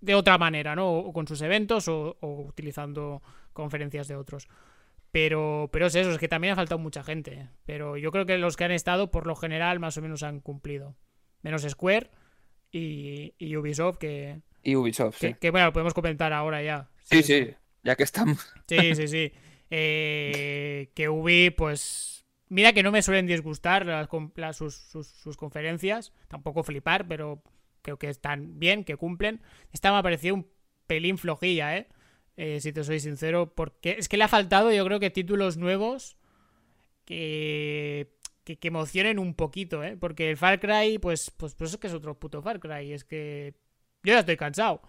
de, 0.00 0.14
otra 0.14 0.38
manera, 0.38 0.76
¿no? 0.76 0.90
O, 0.90 1.12
con 1.12 1.26
sus 1.26 1.40
eventos 1.42 1.88
o, 1.88 2.16
utilizando 2.20 3.22
conferencias 3.52 4.08
de 4.08 4.16
otros. 4.16 4.48
Pero, 5.10 5.70
pero 5.72 5.86
es 5.86 5.94
eso, 5.94 6.10
es 6.10 6.18
que 6.18 6.28
también 6.28 6.52
ha 6.52 6.56
faltado 6.56 6.78
mucha 6.78 7.02
gente. 7.02 7.48
Pero 7.64 7.96
yo 7.96 8.12
creo 8.12 8.26
que 8.26 8.36
los 8.36 8.56
que 8.56 8.64
han 8.64 8.72
estado, 8.72 9.10
por 9.10 9.26
lo 9.26 9.34
general, 9.34 9.80
más 9.80 9.96
o 9.96 10.02
menos 10.02 10.22
han 10.22 10.40
cumplido. 10.40 10.96
Menos 11.42 11.62
Square 11.62 12.10
y, 12.70 13.56
Ubisoft, 13.56 13.96
que. 13.96 14.42
Y 14.62 14.76
Ubisoft, 14.76 15.18
que, 15.18 15.34
Que 15.34 15.50
bueno, 15.50 15.66
lo 15.66 15.72
podemos 15.72 15.94
comentar 15.94 16.34
ahora 16.34 16.62
ya. 16.62 16.90
Sí, 17.04 17.22
sí, 17.22 17.54
ya 17.82 17.96
que 17.96 18.02
estamos. 18.02 18.52
Sí, 18.68 18.94
sí, 18.94 19.08
sí. 19.08 19.32
Eh, 19.70 20.90
que 20.94 21.08
Ubi, 21.08 21.50
pues. 21.50 22.24
Mira 22.48 22.72
que 22.72 22.82
no 22.82 22.90
me 22.90 23.02
suelen 23.02 23.26
disgustar 23.26 23.84
las, 23.84 24.56
sus, 24.56 25.36
conferencias. 25.36 26.12
Tampoco 26.28 26.62
flipar, 26.62 27.06
pero 27.06 27.42
creo 27.82 27.98
que 27.98 28.08
están 28.08 28.58
bien, 28.58 28.84
que 28.84 28.96
cumplen. 28.96 29.42
Esta 29.72 29.92
me 29.92 29.98
ha 29.98 30.02
parecido 30.02 30.34
un 30.34 30.46
pelín 30.86 31.18
flojilla, 31.18 31.76
¿eh? 31.76 31.88
¿eh? 32.36 32.60
Si 32.60 32.72
te 32.72 32.84
soy 32.84 33.00
sincero. 33.00 33.54
Porque 33.54 33.96
es 33.98 34.08
que 34.08 34.16
le 34.16 34.24
ha 34.24 34.28
faltado, 34.28 34.72
yo 34.72 34.84
creo 34.86 35.00
que 35.00 35.10
títulos 35.10 35.56
nuevos 35.56 36.16
que. 37.04 38.14
Que, 38.44 38.58
emocionen 38.62 39.18
un 39.18 39.34
poquito, 39.34 39.84
¿eh? 39.84 39.98
Porque 40.00 40.30
el 40.30 40.38
Far 40.38 40.58
Cry, 40.58 40.98
pues, 40.98 41.30
pues, 41.30 41.54
pues 41.54 41.72
es 41.72 41.76
que 41.76 41.88
es 41.88 41.92
otro 41.92 42.18
puto 42.18 42.40
Far 42.40 42.60
Cry. 42.60 42.92
Es 42.94 43.04
que. 43.04 43.52
Yo 44.02 44.14
ya 44.14 44.20
estoy 44.20 44.38
cansado. 44.38 44.80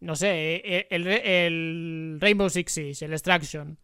No 0.00 0.16
sé, 0.16 0.62
eh, 0.64 0.86
el, 0.90 1.06
el 1.06 2.18
Rainbow 2.20 2.48
Six 2.48 2.72
Siege, 2.72 3.04
el 3.04 3.12
Extraction 3.12 3.78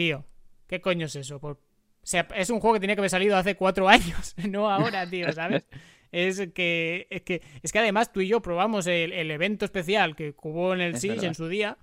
tío, 0.00 0.24
¿qué 0.66 0.80
coño 0.80 1.04
es 1.04 1.16
eso? 1.16 1.38
o 1.42 1.58
sea, 2.02 2.26
es 2.34 2.48
un 2.48 2.58
juego 2.58 2.72
que 2.72 2.80
tenía 2.80 2.96
que 2.96 3.02
haber 3.02 3.10
salido 3.10 3.36
hace 3.36 3.54
cuatro 3.54 3.86
años, 3.96 4.34
no 4.48 4.70
ahora, 4.70 5.06
tío, 5.10 5.30
¿sabes? 5.30 5.66
es 6.10 6.40
que, 6.54 7.06
es 7.10 7.20
que, 7.20 7.42
es 7.62 7.70
que 7.70 7.78
además 7.78 8.10
tú 8.10 8.22
y 8.22 8.28
yo 8.28 8.40
probamos 8.40 8.86
el, 8.86 9.30
evento 9.30 9.66
especial 9.66 10.16
que 10.16 10.34
hubo 10.42 10.72
en 10.72 10.80
el 10.80 10.96
Siege 10.96 11.26
en 11.26 11.34
su 11.34 11.48
día 11.48 11.76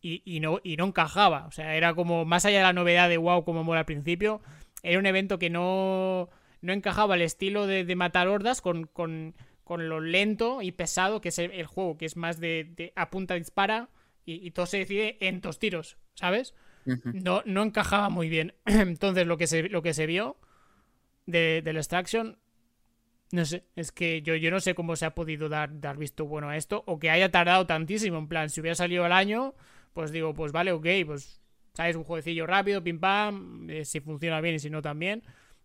y, 0.00 0.40
no, 0.40 0.58
y 0.64 0.76
no 0.76 0.86
encajaba. 0.86 1.46
O 1.46 1.52
sea, 1.52 1.76
era 1.76 1.94
como, 1.94 2.24
más 2.24 2.44
allá 2.44 2.58
de 2.58 2.64
la 2.64 2.72
novedad 2.72 3.08
de 3.08 3.18
wow, 3.18 3.44
como 3.44 3.62
mola 3.62 3.80
al 3.80 3.86
principio, 3.86 4.42
era 4.82 4.98
un 4.98 5.06
evento 5.06 5.38
que 5.38 5.48
no, 5.48 6.30
no 6.60 6.72
encajaba 6.72 7.14
el 7.14 7.22
estilo 7.22 7.68
de, 7.68 7.94
matar 7.94 8.26
hordas 8.26 8.62
con, 8.62 8.88
con, 8.88 9.36
con, 9.62 9.88
lo 9.88 10.00
lento 10.00 10.60
y 10.60 10.72
pesado 10.72 11.20
que 11.20 11.28
es 11.28 11.38
el, 11.38 11.66
juego, 11.66 11.98
que 11.98 12.06
es 12.06 12.16
más 12.16 12.40
de, 12.40 12.72
de 12.76 12.92
apunta, 12.96 13.34
dispara 13.34 13.90
y, 14.24 14.44
y 14.44 14.50
todo 14.50 14.66
se 14.66 14.78
decide 14.78 15.18
en 15.20 15.40
dos 15.40 15.60
tiros, 15.60 15.98
¿sabes? 16.14 16.52
No, 16.86 17.42
no 17.46 17.62
encajaba 17.62 18.08
muy 18.08 18.28
bien. 18.28 18.54
Entonces, 18.64 19.26
lo 19.26 19.36
que 19.36 19.46
se, 19.46 19.68
lo 19.68 19.82
que 19.82 19.94
se 19.94 20.06
vio 20.06 20.36
de, 21.26 21.62
del 21.64 21.76
Extraction, 21.76 22.38
no 23.32 23.44
sé, 23.44 23.64
es 23.76 23.92
que 23.92 24.22
yo, 24.22 24.34
yo 24.36 24.50
no 24.50 24.60
sé 24.60 24.74
cómo 24.74 24.96
se 24.96 25.06
ha 25.06 25.14
podido 25.14 25.48
dar, 25.48 25.80
dar 25.80 25.96
visto 25.96 26.26
bueno 26.26 26.48
a 26.48 26.56
esto, 26.56 26.84
o 26.86 26.98
que 26.98 27.10
haya 27.10 27.30
tardado 27.30 27.66
tantísimo. 27.66 28.18
En 28.18 28.28
plan, 28.28 28.50
si 28.50 28.60
hubiera 28.60 28.74
salido 28.74 29.04
al 29.04 29.12
año, 29.12 29.54
pues 29.92 30.12
digo, 30.12 30.34
pues 30.34 30.52
vale, 30.52 30.72
ok, 30.72 30.86
pues, 31.06 31.40
¿sabes? 31.72 31.96
Un 31.96 32.04
jueguecillo 32.04 32.46
rápido, 32.46 32.82
pim 32.82 33.00
pam, 33.00 33.68
eh, 33.70 33.84
si 33.84 34.00
funciona 34.00 34.40
bien 34.40 34.56
y 34.56 34.58
si 34.58 34.70
no 34.70 34.82
también. 34.82 35.22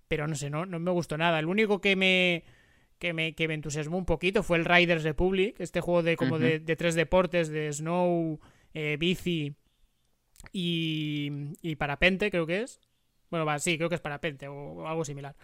Pero 0.07 0.27
no 0.27 0.35
sé, 0.35 0.49
no, 0.49 0.65
no 0.65 0.79
me 0.79 0.91
gustó 0.91 1.17
nada. 1.17 1.39
El 1.39 1.45
único 1.45 1.81
que 1.81 1.95
me, 1.95 2.43
que 2.97 3.13
me, 3.13 3.33
que 3.35 3.47
me 3.47 3.53
entusiasmó 3.53 3.97
un 3.97 4.05
poquito 4.05 4.41
fue 4.43 4.57
el 4.57 4.65
Riders 4.65 5.03
Republic, 5.03 5.55
este 5.59 5.81
juego 5.81 6.01
de 6.03 6.17
como 6.17 6.39
de, 6.39 6.59
tres 6.59 6.95
deportes, 6.95 7.49
de 7.49 7.71
snow, 7.71 8.39
eh, 8.73 8.97
bici 8.99 9.55
y, 10.51 11.31
y 11.61 11.75
Parapente, 11.75 12.31
creo 12.31 12.47
que 12.47 12.61
es. 12.61 12.79
Bueno, 13.29 13.45
va, 13.45 13.59
sí, 13.59 13.77
creo 13.77 13.89
que 13.89 13.95
es 13.95 14.01
Parapente 14.01 14.47
o 14.47 14.87
algo 14.87 15.05
similar. 15.05 15.35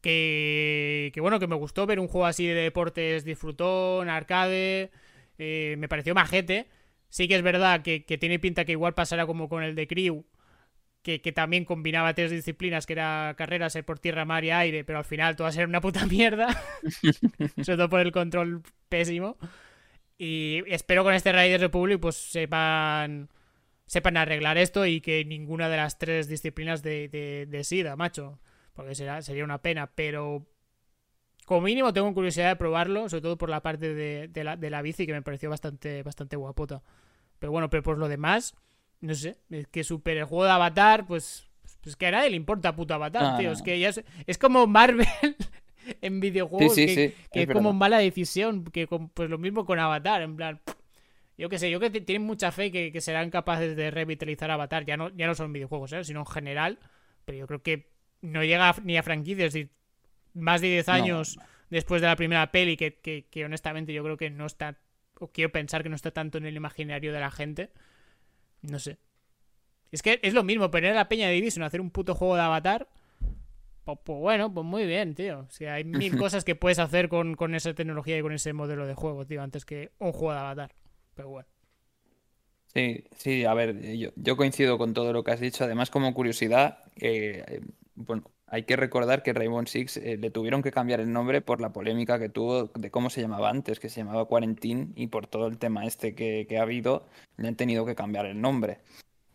Que, 0.00 1.12
que 1.14 1.20
bueno, 1.20 1.38
que 1.38 1.46
me 1.46 1.54
gustó 1.54 1.86
ver 1.86 2.00
un 2.00 2.08
juego 2.08 2.26
así 2.26 2.46
de 2.46 2.54
deportes 2.54 3.24
disfrutón, 3.24 4.08
arcade. 4.08 4.90
Eh, 5.38 5.76
me 5.78 5.88
pareció 5.88 6.14
majete. 6.14 6.68
Sí 7.08 7.28
que 7.28 7.36
es 7.36 7.42
verdad 7.42 7.82
que, 7.82 8.04
que, 8.04 8.18
tiene 8.18 8.38
pinta 8.38 8.64
que 8.64 8.72
igual 8.72 8.94
pasará 8.94 9.26
como 9.26 9.48
con 9.48 9.62
el 9.62 9.74
de 9.74 9.86
Crew, 9.86 10.24
que, 11.02 11.20
que, 11.20 11.30
también 11.32 11.64
combinaba 11.66 12.14
tres 12.14 12.30
disciplinas, 12.30 12.86
que 12.86 12.94
era 12.94 13.34
carreras 13.36 13.76
por 13.84 13.98
tierra, 13.98 14.24
mar 14.24 14.44
y 14.44 14.50
aire, 14.50 14.82
pero 14.84 14.98
al 14.98 15.04
final 15.04 15.36
todas 15.36 15.56
eran 15.56 15.68
una 15.68 15.80
puta 15.80 16.06
mierda. 16.10 16.48
Sobre 17.62 17.76
todo 17.76 17.88
por 17.90 18.00
el 18.00 18.12
control 18.12 18.62
pésimo. 18.88 19.36
Y 20.18 20.62
espero 20.68 21.04
con 21.04 21.14
este 21.14 21.32
Raiders 21.32 21.62
Republic 21.62 22.00
pues 22.00 22.16
sepan 22.16 23.28
sepan 23.92 24.16
arreglar 24.16 24.56
esto 24.56 24.86
y 24.86 25.02
que 25.02 25.22
ninguna 25.22 25.68
de 25.68 25.76
las 25.76 25.98
tres 25.98 26.26
disciplinas 26.26 26.82
de, 26.82 27.08
de, 27.08 27.44
de 27.46 27.62
SIDA, 27.62 27.94
macho. 27.94 28.38
Porque 28.72 28.94
será, 28.94 29.20
sería 29.20 29.44
una 29.44 29.60
pena, 29.60 29.92
pero 29.94 30.46
como 31.44 31.60
mínimo 31.60 31.92
tengo 31.92 32.14
curiosidad 32.14 32.48
de 32.48 32.56
probarlo, 32.56 33.10
sobre 33.10 33.20
todo 33.20 33.36
por 33.36 33.50
la 33.50 33.60
parte 33.60 33.92
de, 33.92 34.28
de, 34.28 34.44
la, 34.44 34.56
de 34.56 34.70
la 34.70 34.80
bici 34.80 35.04
que 35.04 35.12
me 35.12 35.20
pareció 35.20 35.50
bastante, 35.50 36.02
bastante 36.02 36.36
guapota. 36.36 36.82
Pero 37.38 37.52
bueno, 37.52 37.68
pero 37.68 37.82
por 37.82 37.98
lo 37.98 38.08
demás, 38.08 38.54
no 39.02 39.14
sé, 39.14 39.36
es 39.50 39.66
que 39.66 39.84
super 39.84 40.16
el 40.16 40.24
juego 40.24 40.44
de 40.44 40.52
Avatar, 40.52 41.04
pues, 41.06 41.50
pues 41.82 41.94
que 41.94 42.06
a 42.06 42.12
nadie 42.12 42.30
le 42.30 42.36
importa 42.36 42.74
puto 42.74 42.94
Avatar, 42.94 43.34
ah, 43.34 43.36
tío. 43.36 43.48
No. 43.48 43.54
Es 43.54 43.60
que 43.60 43.78
ya 43.78 43.90
es, 43.90 44.02
es 44.26 44.38
como 44.38 44.66
Marvel 44.66 45.06
en 46.00 46.18
videojuegos, 46.18 46.74
sí, 46.74 46.88
sí, 46.88 46.94
que, 46.94 47.08
sí, 47.08 47.14
que 47.30 47.42
es, 47.42 47.48
es 47.50 47.54
como 47.54 47.74
mala 47.74 47.98
decisión, 47.98 48.64
que 48.64 48.86
con, 48.86 49.10
pues 49.10 49.28
lo 49.28 49.36
mismo 49.36 49.66
con 49.66 49.78
Avatar, 49.78 50.22
en 50.22 50.34
plan... 50.34 50.62
Yo 51.42 51.48
que 51.48 51.58
sé, 51.58 51.72
yo 51.72 51.80
que 51.80 51.90
tienen 51.90 52.24
mucha 52.24 52.52
fe 52.52 52.70
que, 52.70 52.92
que, 52.92 53.00
serán 53.00 53.28
capaces 53.28 53.74
de 53.74 53.90
revitalizar 53.90 54.48
Avatar, 54.52 54.86
ya 54.86 54.96
no, 54.96 55.08
ya 55.08 55.26
no 55.26 55.34
son 55.34 55.52
videojuegos, 55.52 55.92
¿eh? 55.92 56.04
sino 56.04 56.20
en 56.20 56.26
general, 56.26 56.78
pero 57.24 57.36
yo 57.36 57.48
creo 57.48 57.64
que 57.64 57.90
no 58.20 58.44
llega 58.44 58.76
ni 58.84 58.96
a 58.96 59.02
franquicias, 59.02 59.48
es 59.48 59.52
decir, 59.52 59.70
más 60.34 60.60
de 60.60 60.68
10 60.68 60.88
años 60.88 61.36
no. 61.36 61.44
después 61.68 62.00
de 62.00 62.06
la 62.06 62.14
primera 62.14 62.52
peli, 62.52 62.76
que, 62.76 63.00
que, 63.00 63.26
que, 63.28 63.44
honestamente 63.44 63.92
yo 63.92 64.04
creo 64.04 64.16
que 64.16 64.30
no 64.30 64.46
está, 64.46 64.78
o 65.18 65.32
quiero 65.32 65.50
pensar 65.50 65.82
que 65.82 65.88
no 65.88 65.96
está 65.96 66.12
tanto 66.12 66.38
en 66.38 66.46
el 66.46 66.54
imaginario 66.54 67.12
de 67.12 67.18
la 67.18 67.32
gente. 67.32 67.70
No 68.60 68.78
sé. 68.78 68.98
Es 69.90 70.00
que 70.00 70.20
es 70.22 70.34
lo 70.34 70.44
mismo, 70.44 70.70
poner 70.70 70.92
a 70.92 70.94
la 70.94 71.08
peña 71.08 71.26
de 71.26 71.34
Division 71.34 71.64
hacer 71.64 71.80
un 71.80 71.90
puto 71.90 72.14
juego 72.14 72.36
de 72.36 72.42
Avatar. 72.42 72.88
Pues, 73.82 73.98
pues, 74.04 74.18
bueno, 74.20 74.54
pues 74.54 74.64
muy 74.64 74.86
bien, 74.86 75.16
tío. 75.16 75.40
O 75.40 75.50
sea, 75.50 75.74
hay 75.74 75.82
mil 75.82 76.16
cosas 76.18 76.44
que 76.44 76.54
puedes 76.54 76.78
hacer 76.78 77.08
con, 77.08 77.34
con 77.34 77.56
esa 77.56 77.74
tecnología 77.74 78.16
y 78.16 78.22
con 78.22 78.32
ese 78.32 78.52
modelo 78.52 78.86
de 78.86 78.94
juego, 78.94 79.26
tío, 79.26 79.42
antes 79.42 79.64
que 79.64 79.90
un 79.98 80.12
juego 80.12 80.34
de 80.34 80.38
Avatar. 80.38 80.72
Pero 81.14 81.28
bueno. 81.28 81.48
Sí, 82.74 83.04
sí, 83.16 83.44
a 83.44 83.52
ver, 83.52 83.78
yo, 83.98 84.10
yo, 84.16 84.36
coincido 84.36 84.78
con 84.78 84.94
todo 84.94 85.12
lo 85.12 85.24
que 85.24 85.32
has 85.32 85.40
dicho. 85.40 85.64
Además, 85.64 85.90
como 85.90 86.14
curiosidad, 86.14 86.78
eh, 86.96 87.60
bueno, 87.94 88.24
hay 88.46 88.62
que 88.64 88.76
recordar 88.76 89.22
que 89.22 89.34
Rainbow 89.34 89.66
Six 89.66 89.98
eh, 89.98 90.16
le 90.18 90.30
tuvieron 90.30 90.62
que 90.62 90.72
cambiar 90.72 91.00
el 91.00 91.12
nombre 91.12 91.42
por 91.42 91.60
la 91.60 91.72
polémica 91.72 92.18
que 92.18 92.30
tuvo 92.30 92.64
de 92.66 92.90
cómo 92.90 93.10
se 93.10 93.20
llamaba 93.20 93.50
antes, 93.50 93.78
que 93.78 93.90
se 93.90 94.00
llamaba 94.00 94.26
Quarantine, 94.26 94.88
y 94.94 95.08
por 95.08 95.26
todo 95.26 95.48
el 95.48 95.58
tema 95.58 95.86
este 95.86 96.14
que, 96.14 96.46
que 96.48 96.58
ha 96.58 96.62
habido, 96.62 97.06
le 97.36 97.48
han 97.48 97.56
tenido 97.56 97.84
que 97.84 97.94
cambiar 97.94 98.26
el 98.26 98.40
nombre 98.40 98.78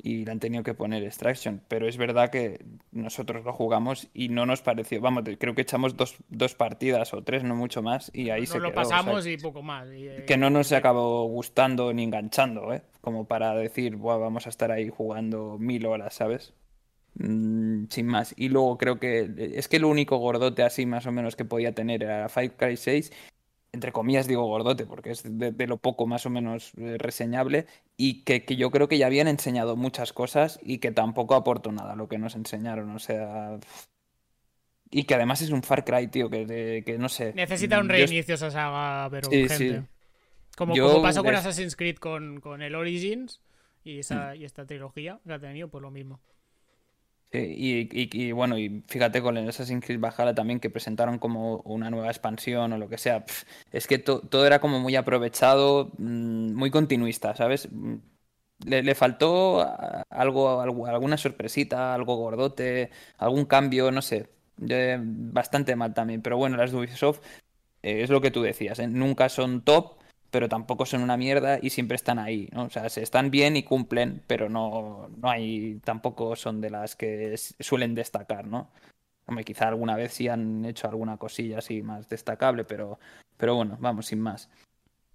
y 0.07 0.23
le 0.23 0.31
han 0.31 0.39
tenido 0.39 0.63
que 0.63 0.73
poner 0.73 1.03
Extraction. 1.03 1.61
Pero 1.67 1.87
es 1.87 1.97
verdad 1.97 2.29
que 2.29 2.63
nosotros 2.91 3.43
lo 3.43 3.51
jugamos 3.51 4.07
y 4.13 4.29
no 4.29 4.45
nos 4.45 4.61
pareció. 4.61 5.01
Vamos, 5.01 5.23
creo 5.37 5.53
que 5.53 5.63
echamos 5.63 5.97
dos, 5.97 6.15
dos 6.29 6.55
partidas 6.55 7.13
o 7.13 7.23
tres, 7.23 7.43
no 7.43 7.55
mucho 7.55 7.81
más, 7.81 8.09
y 8.13 8.29
ahí 8.29 8.45
se 8.45 8.59
lo 8.59 8.69
quedó. 8.69 8.75
pasamos 8.75 9.17
o 9.17 9.21
sea, 9.21 9.31
y 9.33 9.37
poco 9.37 9.61
más. 9.61 9.87
Y, 9.91 10.07
eh, 10.07 10.23
que 10.25 10.37
no 10.37 10.49
nos 10.49 10.71
acabó 10.71 11.25
gustando 11.27 11.91
ni 11.91 12.03
enganchando, 12.03 12.73
¿eh? 12.73 12.83
Como 13.01 13.25
para 13.25 13.53
decir, 13.53 13.97
Buah, 13.97 14.17
vamos 14.17 14.45
a 14.47 14.49
estar 14.49 14.71
ahí 14.71 14.89
jugando 14.89 15.57
mil 15.59 15.85
horas, 15.85 16.13
¿sabes? 16.13 16.53
Mm, 17.15 17.85
sin 17.89 18.07
más. 18.07 18.33
Y 18.37 18.47
luego 18.47 18.77
creo 18.77 18.99
que 18.99 19.29
es 19.55 19.67
que 19.67 19.77
el 19.77 19.85
único 19.85 20.17
gordote 20.17 20.63
así 20.63 20.85
más 20.85 21.05
o 21.05 21.11
menos 21.11 21.35
que 21.35 21.43
podía 21.43 21.73
tener 21.73 22.03
era 22.03 22.29
Five 22.29 22.51
Cry 22.55 22.77
6 22.77 23.11
entre 23.71 23.91
comillas 23.91 24.27
digo 24.27 24.45
gordote, 24.45 24.85
porque 24.85 25.11
es 25.11 25.23
de, 25.23 25.51
de 25.51 25.67
lo 25.67 25.77
poco 25.77 26.07
más 26.07 26.25
o 26.25 26.29
menos 26.29 26.71
eh, 26.77 26.97
reseñable, 26.97 27.67
y 27.95 28.23
que, 28.23 28.45
que, 28.45 28.55
yo 28.55 28.71
creo 28.71 28.87
que 28.87 28.97
ya 28.97 29.07
habían 29.07 29.27
enseñado 29.27 29.75
muchas 29.75 30.13
cosas 30.13 30.59
y 30.63 30.79
que 30.79 30.91
tampoco 30.91 31.35
aportó 31.35 31.71
nada 31.71 31.95
lo 31.95 32.07
que 32.07 32.17
nos 32.17 32.35
enseñaron, 32.35 32.89
o 32.91 32.99
sea... 32.99 33.59
Y 34.89 35.03
que 35.03 35.15
además 35.15 35.41
es 35.41 35.49
un 35.49 35.63
Far 35.63 35.83
Cry, 35.83 36.07
tío, 36.07 36.29
que, 36.29 36.45
de, 36.45 36.83
que 36.85 36.97
no 36.97 37.09
sé... 37.09 37.33
Necesita 37.33 37.77
un 37.79 37.89
reinicio 37.89 38.23
yo... 38.29 38.35
esa 38.35 38.51
saga, 38.51 39.09
pero 39.09 39.29
sí, 39.29 39.43
urgente. 39.43 39.79
Sí. 39.81 39.85
Como, 40.57 40.75
yo, 40.75 40.89
como, 40.89 41.03
pasó 41.03 41.23
con. 41.23 41.35
Assassin's 41.35 41.75
Creed 41.75 41.97
con, 41.97 42.39
con 42.41 42.63
el 42.63 42.73
Origins 42.73 43.41
y, 43.83 43.99
esa, 43.99 44.33
mm. 44.33 44.37
y 44.37 44.45
esta 44.45 44.65
trilogía 44.65 45.19
que 45.25 45.33
ha 45.33 45.39
tenido, 45.39 45.67
pues 45.67 45.83
lo 45.83 45.91
mismo. 45.91 46.19
Sí, 47.31 47.89
y, 47.91 48.31
bueno, 48.31 48.57
y 48.57 48.83
fíjate 48.87 49.21
con 49.21 49.35
el 49.37 49.49
Assassin's 49.49 49.83
Creed 49.85 49.99
Valhalla 49.99 50.33
también 50.33 50.61
que 50.61 50.69
presentaron 50.69 51.19
como 51.19 51.57
una 51.65 51.89
nueva 51.89 52.07
expansión 52.07 52.71
o 52.71 52.77
lo 52.77 52.87
que 52.87 52.97
sea. 52.97 53.25
Es 53.71 53.85
que 53.85 53.97
to, 53.99 54.21
todo 54.21 54.45
era 54.45 54.59
como 54.61 54.79
muy 54.79 54.95
aprovechado, 54.95 55.91
mmm, 55.97 56.53
muy 56.53 56.71
continuista, 56.71 57.35
¿sabes? 57.35 57.67
Le, 58.65 58.81
le 58.83 58.95
faltó 58.95 59.61
algo, 60.09 60.61
algo, 60.61 60.87
alguna 60.87 61.17
sorpresita, 61.17 61.93
algo 61.93 62.15
gordote, 62.15 62.89
algún 63.17 63.45
cambio, 63.45 63.91
no 63.91 64.01
sé. 64.01 64.29
Bastante 64.99 65.75
mal 65.75 65.93
también. 65.93 66.21
Pero 66.21 66.37
bueno, 66.37 66.57
las 66.57 66.71
de 66.71 66.77
Ubisoft 66.77 67.19
eh, 67.83 68.03
es 68.03 68.09
lo 68.09 68.21
que 68.21 68.31
tú 68.31 68.41
decías, 68.43 68.79
¿eh? 68.79 68.87
nunca 68.87 69.29
son 69.29 69.63
top, 69.63 69.96
pero 70.31 70.49
tampoco 70.49 70.85
son 70.85 71.01
una 71.01 71.17
mierda 71.17 71.59
y 71.61 71.69
siempre 71.69 71.95
están 71.95 72.19
ahí, 72.19 72.49
¿no? 72.51 72.65
O 72.65 72.69
sea, 72.69 72.89
se 72.89 73.01
están 73.01 73.31
bien 73.31 73.55
y 73.55 73.63
cumplen, 73.63 74.23
pero 74.27 74.49
no, 74.49 75.09
no 75.17 75.29
hay, 75.29 75.79
tampoco 75.83 76.35
son 76.35 76.61
de 76.61 76.69
las 76.69 76.95
que 76.95 77.35
suelen 77.37 77.95
destacar, 77.95 78.47
¿no? 78.47 78.69
Hombre, 79.25 79.43
quizá 79.43 79.67
alguna 79.67 79.95
vez 79.95 80.13
sí 80.13 80.27
han 80.27 80.65
hecho 80.65 80.87
alguna 80.87 81.17
cosilla 81.17 81.59
así 81.59 81.81
más 81.81 82.07
destacable, 82.09 82.63
pero, 82.63 82.99
pero 83.37 83.55
bueno, 83.55 83.77
vamos, 83.79 84.07
sin 84.07 84.21
más. 84.21 84.49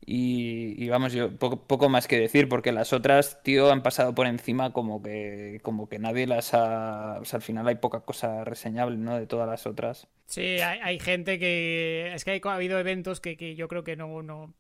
Y, 0.05 0.83
y 0.83 0.89
vamos, 0.89 1.13
yo 1.13 1.37
poco, 1.39 1.65
poco, 1.67 1.89
más 1.89 2.09
que 2.09 2.19
decir, 2.19 2.49
porque 2.49 2.73
las 2.73 2.93
otras, 2.93 3.41
tío, 3.43 3.71
han 3.71 3.83
pasado 3.83 4.15
por 4.15 4.27
encima 4.27 4.73
como 4.73 5.01
que, 5.01 5.61
como 5.63 5.89
que 5.89 6.01
nadie 6.01 6.27
las 6.27 6.55
ha. 6.55 7.19
O 7.21 7.25
sea, 7.25 7.37
al 7.37 7.43
final 7.43 7.69
hay 7.69 7.77
poca 7.77 8.01
cosa 8.01 8.45
reseñable, 8.45 8.97
¿no? 8.97 9.17
De 9.17 9.27
todas 9.27 9.49
las 9.49 9.65
otras. 9.67 10.09
Sí, 10.27 10.59
hay, 10.61 10.81
hay 10.81 10.99
gente 10.99 11.39
que. 11.39 12.13
Es 12.15 12.25
que 12.25 12.41
ha 12.43 12.55
habido 12.55 12.81
eventos 12.81 13.21
que, 13.21 13.37
que 13.37 13.55
yo 13.55 13.69
creo 13.69 13.85
que 13.85 13.95
no, 13.95 14.23
no, 14.23 14.53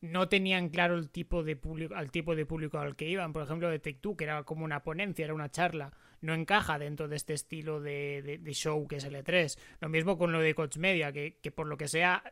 no 0.00 0.28
tenían 0.28 0.68
claro 0.68 0.96
el 0.96 1.10
tipo 1.10 1.42
de 1.42 1.56
público, 1.56 1.94
al 1.94 2.10
tipo 2.10 2.36
de 2.36 2.46
público 2.46 2.78
al 2.78 2.96
que 2.96 3.08
iban. 3.08 3.32
Por 3.32 3.42
ejemplo, 3.42 3.68
de 3.68 3.78
Take 3.78 3.98
Two, 4.00 4.16
que 4.16 4.24
era 4.24 4.42
como 4.44 4.64
una 4.64 4.82
ponencia, 4.82 5.24
era 5.24 5.34
una 5.34 5.50
charla. 5.50 5.92
No 6.20 6.34
encaja 6.34 6.78
dentro 6.78 7.08
de 7.08 7.16
este 7.16 7.34
estilo 7.34 7.80
de, 7.80 8.40
de, 8.40 8.52
show 8.52 8.86
que 8.86 8.96
es 8.96 9.04
el 9.04 9.14
E3. 9.14 9.58
Lo 9.80 9.88
mismo 9.88 10.18
con 10.18 10.32
lo 10.32 10.40
de 10.40 10.54
Coach 10.54 10.76
Media, 10.78 11.12
que, 11.12 11.38
que 11.42 11.50
por 11.50 11.66
lo 11.66 11.76
que 11.76 11.88
sea, 11.88 12.22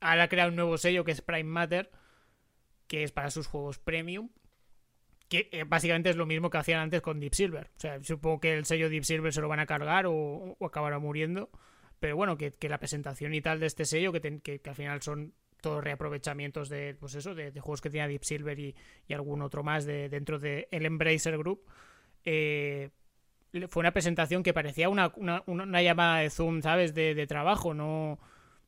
ahora 0.00 0.28
crea 0.28 0.48
un 0.48 0.56
nuevo 0.56 0.78
sello 0.78 1.04
que 1.04 1.12
es 1.12 1.20
Prime 1.20 1.44
Matter, 1.44 1.90
que 2.86 3.02
es 3.02 3.12
para 3.12 3.30
sus 3.30 3.46
juegos 3.46 3.78
premium. 3.78 4.30
Que 5.28 5.48
eh, 5.52 5.64
básicamente 5.64 6.10
es 6.10 6.16
lo 6.16 6.26
mismo 6.26 6.50
que 6.50 6.58
hacían 6.58 6.80
antes 6.80 7.02
con 7.02 7.20
Deep 7.20 7.34
Silver. 7.34 7.70
O 7.76 7.80
sea, 7.80 8.02
supongo 8.02 8.40
que 8.40 8.54
el 8.54 8.64
sello 8.64 8.88
Deep 8.88 9.04
Silver 9.04 9.32
se 9.32 9.40
lo 9.40 9.48
van 9.48 9.60
a 9.60 9.66
cargar 9.66 10.06
o, 10.06 10.56
acabará 10.60 10.98
muriendo. 10.98 11.50
Pero 12.00 12.16
bueno, 12.16 12.36
que, 12.36 12.52
que, 12.52 12.68
la 12.68 12.78
presentación 12.78 13.32
y 13.34 13.40
tal 13.40 13.60
de 13.60 13.66
este 13.66 13.86
sello, 13.86 14.12
que, 14.12 14.40
que 14.40 14.60
al 14.68 14.74
final 14.74 15.00
son 15.00 15.32
todos 15.64 15.82
reaprovechamientos 15.82 16.68
de, 16.68 16.94
pues 17.00 17.14
eso, 17.14 17.34
de, 17.34 17.50
de, 17.50 17.60
juegos 17.60 17.80
que 17.80 17.90
tenía 17.90 18.06
Deep 18.06 18.24
Silver 18.24 18.58
y, 18.58 18.74
y 19.08 19.14
algún 19.14 19.40
otro 19.42 19.62
más 19.62 19.86
de, 19.86 20.08
dentro 20.08 20.38
del 20.38 20.66
de 20.70 20.86
Embracer 20.86 21.38
Group. 21.38 21.62
Eh, 22.24 22.90
fue 23.68 23.80
una 23.80 23.92
presentación 23.92 24.42
que 24.42 24.52
parecía 24.52 24.88
una, 24.88 25.12
una, 25.16 25.42
una 25.46 25.82
llamada 25.82 26.18
de 26.18 26.28
Zoom, 26.28 26.60
¿sabes? 26.60 26.92
De, 26.92 27.14
de 27.14 27.26
trabajo, 27.26 27.72
no 27.72 28.18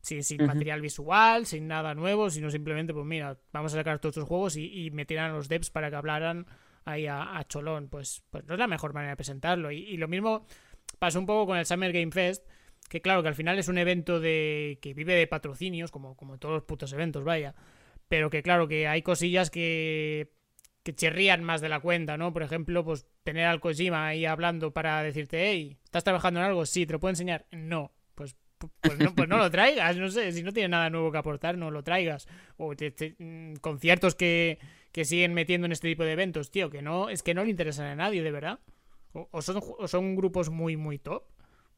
sin, 0.00 0.22
sin 0.24 0.40
uh 0.40 0.44
-huh. 0.44 0.48
material 0.48 0.80
visual, 0.80 1.46
sin 1.46 1.66
nada 1.68 1.94
nuevo, 1.94 2.30
sino 2.30 2.50
simplemente, 2.50 2.94
pues 2.94 3.04
mira, 3.04 3.36
vamos 3.52 3.74
a 3.74 3.76
sacar 3.76 3.98
todos 3.98 4.16
estos 4.16 4.28
juegos 4.28 4.56
y, 4.56 4.86
y 4.86 4.90
metieran 4.90 5.32
a 5.32 5.34
los 5.34 5.48
devs 5.48 5.70
para 5.70 5.90
que 5.90 5.96
hablaran 5.96 6.46
ahí 6.84 7.06
a, 7.06 7.36
a, 7.36 7.44
Cholón. 7.44 7.88
Pues, 7.88 8.22
pues 8.30 8.44
no 8.46 8.54
es 8.54 8.58
la 8.58 8.68
mejor 8.68 8.94
manera 8.94 9.10
de 9.12 9.16
presentarlo. 9.16 9.70
Y, 9.70 9.78
y 9.78 9.96
lo 9.96 10.08
mismo 10.08 10.46
pasó 10.98 11.18
un 11.18 11.26
poco 11.26 11.46
con 11.46 11.58
el 11.58 11.66
Summer 11.66 11.92
Game 11.92 12.12
Fest, 12.12 12.44
que 12.88 13.00
claro, 13.00 13.22
que 13.22 13.28
al 13.28 13.34
final 13.34 13.58
es 13.58 13.68
un 13.68 13.78
evento 13.78 14.20
de 14.20 14.78
que 14.80 14.94
vive 14.94 15.14
de 15.14 15.26
patrocinios, 15.26 15.90
como, 15.90 16.16
como 16.16 16.38
todos 16.38 16.54
los 16.54 16.64
putos 16.64 16.92
eventos, 16.92 17.24
vaya. 17.24 17.54
Pero 18.08 18.30
que 18.30 18.42
claro, 18.42 18.68
que 18.68 18.86
hay 18.86 19.02
cosillas 19.02 19.50
que, 19.50 20.32
que 20.82 20.94
chirrían 20.94 21.42
más 21.42 21.60
de 21.60 21.68
la 21.68 21.80
cuenta, 21.80 22.16
¿no? 22.16 22.32
Por 22.32 22.42
ejemplo, 22.42 22.84
pues 22.84 23.06
tener 23.24 23.46
al 23.46 23.60
Kojima 23.60 24.06
ahí 24.06 24.24
hablando 24.24 24.72
para 24.72 25.02
decirte, 25.02 25.50
hey, 25.50 25.76
¿estás 25.84 26.04
trabajando 26.04 26.40
en 26.40 26.46
algo? 26.46 26.66
Sí, 26.66 26.86
¿te 26.86 26.92
lo 26.92 27.00
puedo 27.00 27.10
enseñar? 27.10 27.46
No. 27.50 27.92
Pues, 28.14 28.36
pues, 28.80 28.98
no, 28.98 29.14
pues 29.14 29.28
no 29.28 29.36
lo 29.36 29.50
traigas, 29.50 29.96
no 29.96 30.08
sé, 30.08 30.32
si 30.32 30.42
no 30.42 30.52
tiene 30.52 30.68
nada 30.68 30.88
nuevo 30.88 31.12
que 31.12 31.18
aportar, 31.18 31.58
no 31.58 31.70
lo 31.70 31.82
traigas. 31.82 32.28
O 32.56 32.76
te, 32.76 32.94
mmm, 33.18 33.54
conciertos 33.56 34.14
que, 34.14 34.58
que 34.92 35.04
siguen 35.04 35.34
metiendo 35.34 35.66
en 35.66 35.72
este 35.72 35.88
tipo 35.88 36.04
de 36.04 36.12
eventos, 36.12 36.50
tío, 36.50 36.70
que 36.70 36.82
no, 36.82 37.08
es 37.08 37.22
que 37.22 37.34
no 37.34 37.44
le 37.44 37.50
interesan 37.50 37.86
a 37.86 37.96
nadie, 37.96 38.22
de 38.22 38.30
verdad. 38.30 38.60
O, 39.12 39.28
o 39.30 39.42
son, 39.42 39.60
o 39.60 39.88
son 39.88 40.14
grupos 40.14 40.50
muy, 40.50 40.76
muy 40.76 40.98
top 40.98 41.24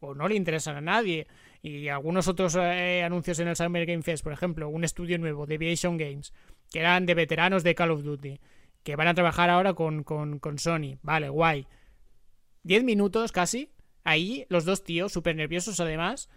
o 0.01 0.15
no 0.15 0.29
le 0.29 0.35
interesan 0.35 0.77
a 0.77 0.81
nadie. 0.81 1.27
Y 1.63 1.89
algunos 1.89 2.29
otros 2.29 2.57
eh, 2.57 3.03
anuncios 3.05 3.39
en 3.41 3.49
el 3.49 3.57
Summer 3.57 3.87
Game 3.87 4.03
Fest, 4.03 4.23
por 4.23 4.33
ejemplo, 4.33 4.69
un 4.69 4.85
estudio 4.85 5.19
nuevo 5.19 5.47
de 5.47 5.57
Aviation 5.57 5.97
Games, 5.97 6.33
que 6.71 6.81
eran 6.81 7.07
de 7.07 7.15
veteranos 7.15 7.65
de 7.65 7.75
Call 7.75 7.91
of 7.91 8.03
Duty, 8.03 8.41
que 8.83 8.97
van 8.97 9.09
a 9.09 9.15
trabajar 9.15 9.51
ahora 9.51 9.75
con, 9.75 10.05
Sony. 10.59 10.99
Vale, 11.03 11.29
guay. 11.29 11.67
Diez 12.63 12.85
minutos 12.85 13.33
casi. 13.33 13.73
Ahí, 14.05 14.47
los 14.49 14.65
dos 14.65 14.85
tíos, 14.85 15.13
súper 15.13 15.37
nerviosos 15.37 15.81
además. 15.81 16.31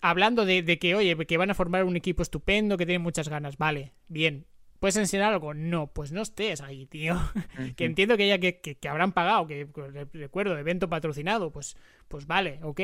Hablando 0.00 0.44
de, 0.44 0.62
de, 0.62 0.78
que, 0.78 0.94
oye, 0.94 1.16
que 1.16 1.36
van 1.36 1.50
a 1.50 1.54
formar 1.54 1.84
un 1.84 1.96
equipo 1.96 2.22
estupendo, 2.22 2.76
que 2.76 2.86
tienen 2.86 3.02
muchas 3.02 3.28
ganas. 3.28 3.56
Vale, 3.56 3.94
bien. 4.08 4.46
¿Puedes 4.82 4.96
enseñar 4.96 5.32
algo? 5.32 5.54
No, 5.54 5.92
pues 5.92 6.10
no 6.10 6.22
estés 6.22 6.60
ahí, 6.60 6.86
tío. 6.86 7.14
que 7.76 7.84
entiendo 7.84 8.16
que 8.16 8.26
ya 8.26 8.38
que, 8.38 8.60
que, 8.60 8.88
habrán 8.88 9.12
pagado, 9.12 9.46
que 9.46 9.68
recuerdo, 10.12 10.58
evento 10.58 10.90
patrocinado, 10.90 11.52
pues, 11.52 11.76
pues 12.12 12.26
vale, 12.26 12.58
ok, 12.62 12.80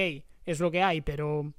es 0.47 0.59
lo 0.59 0.71
que 0.71 0.83
hay, 0.83 1.03
pero 1.03 1.53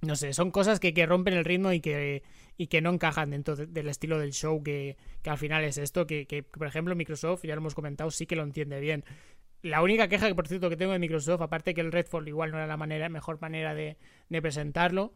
no 0.00 0.16
sé, 0.16 0.32
son 0.32 0.50
cosas 0.50 0.80
que, 0.80 0.92
que 0.92 1.06
rompen 1.06 1.34
el 1.34 1.44
ritmo 1.44 1.72
y 1.72 1.78
que, 1.78 2.24
y 2.56 2.66
que 2.66 2.80
no 2.80 2.90
encajan 2.90 3.30
dentro 3.30 3.54
del 3.54 3.88
estilo 3.88 4.18
del 4.18 4.32
show 4.32 4.64
que, 4.64 4.96
que 5.22 5.30
al 5.30 5.38
final 5.38 5.62
es 5.62 5.78
esto, 5.78 6.08
que, 6.08 6.26
que, 6.26 6.42
por 6.42 6.66
ejemplo 6.66 6.96
Microsoft, 6.96 7.44
ya 7.44 7.54
lo 7.54 7.60
hemos 7.60 7.76
comentado, 7.76 8.10
sí 8.10 8.26
que 8.26 8.34
lo 8.34 8.42
entiende 8.42 8.80
bien. 8.80 9.04
La 9.62 9.80
única 9.80 10.08
queja 10.08 10.26
que 10.26 10.34
por 10.34 10.48
cierto 10.48 10.68
que 10.68 10.76
tengo 10.76 10.90
de 10.90 10.98
Microsoft, 10.98 11.40
aparte 11.40 11.72
que 11.72 11.82
el 11.82 11.92
Redfall 11.92 12.26
igual 12.26 12.50
no 12.50 12.56
era 12.56 12.66
la 12.66 12.76
manera, 12.76 13.08
mejor 13.08 13.40
manera 13.40 13.76
de, 13.76 13.96
de 14.28 14.42
presentarlo, 14.42 15.14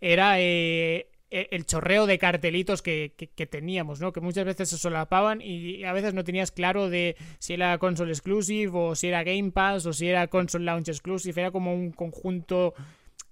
era 0.00 0.40
eh, 0.40 1.08
el 1.30 1.64
chorreo 1.64 2.06
de 2.06 2.18
cartelitos 2.18 2.82
que, 2.82 3.12
teníamos, 3.48 4.00
¿no? 4.00 4.12
Que 4.12 4.20
muchas 4.20 4.44
veces 4.44 4.68
se 4.68 4.78
solapaban 4.78 5.40
y 5.40 5.84
a 5.84 5.92
veces 5.92 6.12
no 6.12 6.24
tenías 6.24 6.50
claro 6.50 6.90
de 6.90 7.16
si 7.38 7.54
era 7.54 7.78
console 7.78 8.10
exclusive 8.10 8.72
o 8.74 8.94
si 8.96 9.08
era 9.08 9.22
Game 9.22 9.52
Pass 9.52 9.86
o 9.86 9.92
si 9.92 10.08
era 10.08 10.26
console 10.26 10.64
launch 10.64 10.88
exclusive. 10.88 11.40
Era 11.40 11.52
como 11.52 11.72
un 11.72 11.92
conjunto, 11.92 12.74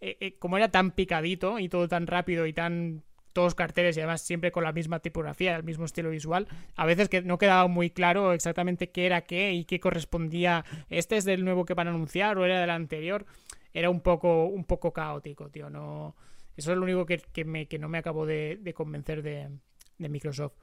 eh, 0.01 0.17
eh, 0.21 0.39
como 0.39 0.57
era 0.57 0.71
tan 0.71 0.93
picadito 0.93 1.59
y 1.59 1.69
todo 1.69 1.89
tan 1.89 2.07
rápido 2.07 2.47
y 2.47 2.53
tan 2.53 3.03
todos 3.33 3.55
carteles 3.55 3.97
y 3.97 4.01
además 4.01 4.23
siempre 4.23 4.53
con 4.53 4.65
la 4.65 4.73
misma 4.73 5.01
tipografía, 5.01 5.55
el 5.55 5.63
mismo 5.63 5.85
estilo 5.85 6.11
visual, 6.11 6.49
a 6.77 6.87
veces 6.87 7.09
que 7.09 7.23
no 7.23 7.39
quedaba 7.39 7.69
muy 7.69 7.91
claro 7.91 8.33
exactamente 8.33 8.91
qué 8.91 9.07
era 9.07 9.23
qué 9.23 9.53
y 9.53 9.65
qué 9.65 9.81
correspondía. 9.81 10.65
Este 10.89 11.17
es 11.17 11.25
del 11.25 11.45
nuevo 11.45 11.65
que 11.65 11.75
van 11.75 11.89
a 11.89 11.91
anunciar 11.91 12.39
o 12.39 12.45
era 12.45 12.61
del 12.61 12.71
anterior. 12.71 13.27
Era 13.75 13.91
un 13.91 14.01
poco, 14.01 14.47
un 14.47 14.65
poco 14.65 14.93
caótico, 14.93 15.51
tío. 15.51 15.69
No 15.69 16.17
eso 16.59 16.73
es 16.73 16.77
lo 16.77 16.83
único 16.83 17.07
que, 17.07 17.79
no 17.79 17.89
me 17.89 17.99
acabo 17.99 18.27
de, 18.27 18.73
convencer 18.75 19.23
de, 19.23 19.49
Microsoft. 19.97 20.55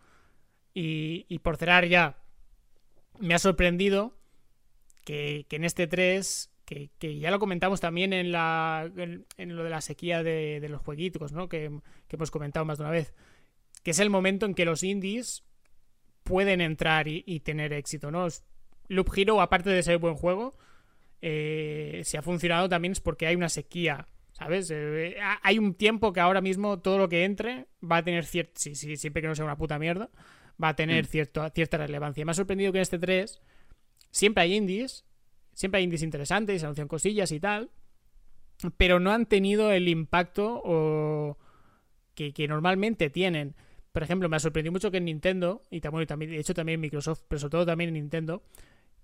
Y, 0.73 1.39
por 1.39 1.55
cerrar 1.55 1.87
ya, 1.87 2.17
me 3.19 3.33
ha 3.33 3.39
sorprendido 3.39 4.13
que, 5.05 5.45
en 5.49 5.63
este 5.63 5.87
3, 5.87 6.51
que, 6.65 7.19
ya 7.19 7.31
lo 7.31 7.39
comentamos 7.39 7.79
también 7.79 8.11
en, 8.11 8.33
la, 8.33 8.91
en, 8.97 9.55
lo 9.55 9.63
de 9.63 9.69
la 9.69 9.79
sequía 9.79 10.21
de, 10.21 10.67
los 10.67 10.81
jueguitos, 10.81 11.31
¿no? 11.31 11.47
Que, 11.47 11.71
hemos 12.09 12.29
comentado 12.29 12.65
más 12.65 12.77
de 12.77 12.83
una 12.83 12.91
vez, 12.91 13.13
que 13.81 13.91
es 13.91 13.99
el 13.99 14.09
momento 14.09 14.45
en 14.45 14.53
que 14.53 14.65
los 14.65 14.83
indies 14.83 15.45
pueden 16.23 16.59
entrar 16.59 17.07
y, 17.07 17.39
tener 17.39 17.71
éxito, 17.71 18.11
¿no? 18.11 18.27
Loop 18.89 19.11
Hero, 19.15 19.39
aparte 19.39 19.69
de 19.69 19.81
ser 19.81 19.97
buen 19.97 20.15
juego, 20.15 20.57
eh, 21.21 22.01
si 22.03 22.17
ha 22.17 22.21
funcionado 22.21 22.67
también 22.67 22.91
es 22.91 22.99
porque 22.99 23.27
hay 23.27 23.37
una 23.37 23.47
sequía 23.47 24.09
¿Sabes? 24.37 24.69
Eh, 24.69 25.15
hay 25.41 25.57
un 25.57 25.75
tiempo 25.75 26.11
que 26.11 26.19
ahora 26.19 26.41
mismo 26.41 26.79
todo 26.79 26.97
lo 26.97 27.07
que 27.07 27.23
entre 27.23 27.67
va 27.81 27.97
a 27.97 28.03
tener 28.03 28.25
cierto. 28.25 28.53
Sí, 28.55 28.75
sí, 28.75 28.97
siempre 28.97 29.21
que 29.21 29.29
no 29.29 29.35
sea 29.35 29.45
una 29.45 29.57
puta 29.57 29.79
mierda, 29.79 30.09
va 30.61 30.69
a 30.69 30.75
tener 30.75 31.05
mm. 31.05 31.07
cierto, 31.07 31.49
cierta 31.49 31.77
relevancia. 31.77 32.25
Me 32.25 32.31
ha 32.31 32.35
sorprendido 32.35 32.73
que 32.73 32.79
en 32.79 32.83
este 32.83 32.99
3 32.99 33.41
siempre 34.11 34.43
hay 34.43 34.55
indies, 34.55 35.05
siempre 35.53 35.77
hay 35.77 35.85
indies 35.85 36.03
interesantes, 36.03 36.59
se 36.59 36.65
anuncian 36.65 36.89
cosillas 36.89 37.31
y 37.31 37.39
tal, 37.39 37.71
pero 38.75 38.99
no 38.99 39.11
han 39.11 39.25
tenido 39.25 39.71
el 39.71 39.87
impacto 39.87 40.61
o... 40.65 41.37
que, 42.13 42.33
que 42.33 42.47
normalmente 42.49 43.09
tienen. 43.09 43.55
Por 43.93 44.03
ejemplo, 44.03 44.27
me 44.27 44.35
ha 44.35 44.39
sorprendido 44.39 44.73
mucho 44.73 44.91
que 44.91 44.97
en 44.97 45.05
Nintendo, 45.05 45.61
y 45.71 45.79
también, 45.79 46.31
de 46.31 46.39
hecho 46.39 46.53
también 46.53 46.75
en 46.75 46.81
Microsoft, 46.81 47.23
pero 47.29 47.39
sobre 47.39 47.51
todo 47.51 47.65
también 47.65 47.87
en 47.89 47.93
Nintendo, 47.93 48.43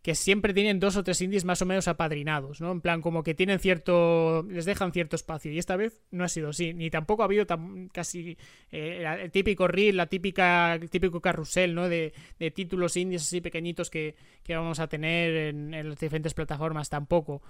que 0.02 0.15
siempre 0.15 0.53
tienen 0.53 0.80
dos 0.80 0.98
o 0.98 1.03
tres 1.03 1.22
indies 1.22 1.45
más 1.45 1.61
o 1.61 1.65
menos 1.65 1.88
apadrinados, 1.88 2.60
¿no? 2.60 2.72
En 2.72 2.82
plan, 2.82 3.02
como 3.02 3.22
que 3.22 3.36
tienen 3.36 3.60
cierto. 3.60 4.44
les 4.49 4.65
dejan 4.65 4.91
cierto 4.91 5.15
espacio. 5.15 5.52
Y 5.52 5.60
esta 5.60 5.76
vez 5.76 6.02
no 6.10 6.23
ha 6.23 6.28
sido 6.28 6.49
así. 6.49 6.73
Ni 6.73 6.90
tampoco 6.90 7.22
ha 7.22 7.26
habido 7.26 7.45
tan, 7.45 7.88
casi 7.90 8.36
eh, 8.72 9.06
el 9.22 9.32
típico 9.32 9.68
reel, 9.68 9.98
la 9.98 10.07
típica, 10.07 10.73
el 10.73 10.90
típico 10.90 11.22
carrusel, 11.22 11.76
¿no? 11.76 11.88
De, 11.88 12.14
títulos 12.56 12.98
indies 12.98 13.22
así 13.22 13.41
pequeñitos 13.41 13.90
que, 13.91 14.15
vamos 14.49 14.80
a 14.80 14.88
tener 14.88 15.36
en, 15.36 15.90
las 15.90 15.99
diferentes 15.99 16.34
plataformas 16.34 16.90
tampoco. 16.90 17.44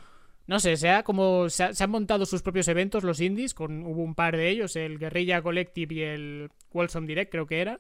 No 0.48 0.60
sé, 0.60 0.76
se, 0.76 0.90
ha 0.90 1.04
como, 1.04 1.50
se, 1.50 1.64
han 1.64 1.90
montado 1.90 2.26
sus 2.26 2.42
propios 2.42 2.68
eventos 2.68 3.04
los 3.04 3.22
indies, 3.22 3.54
con, 3.54 3.86
hubo 3.86 4.04
un 4.04 4.16
par 4.16 4.36
de 4.36 4.50
ellos, 4.50 4.76
el 4.76 5.00
Guerrilla 5.00 5.42
Collective 5.42 5.96
y 5.96 6.02
el 6.02 6.52
Wilson 6.74 7.06
Direct, 7.06 7.32
creo 7.32 7.48
que 7.48 7.62
era. 7.62 7.80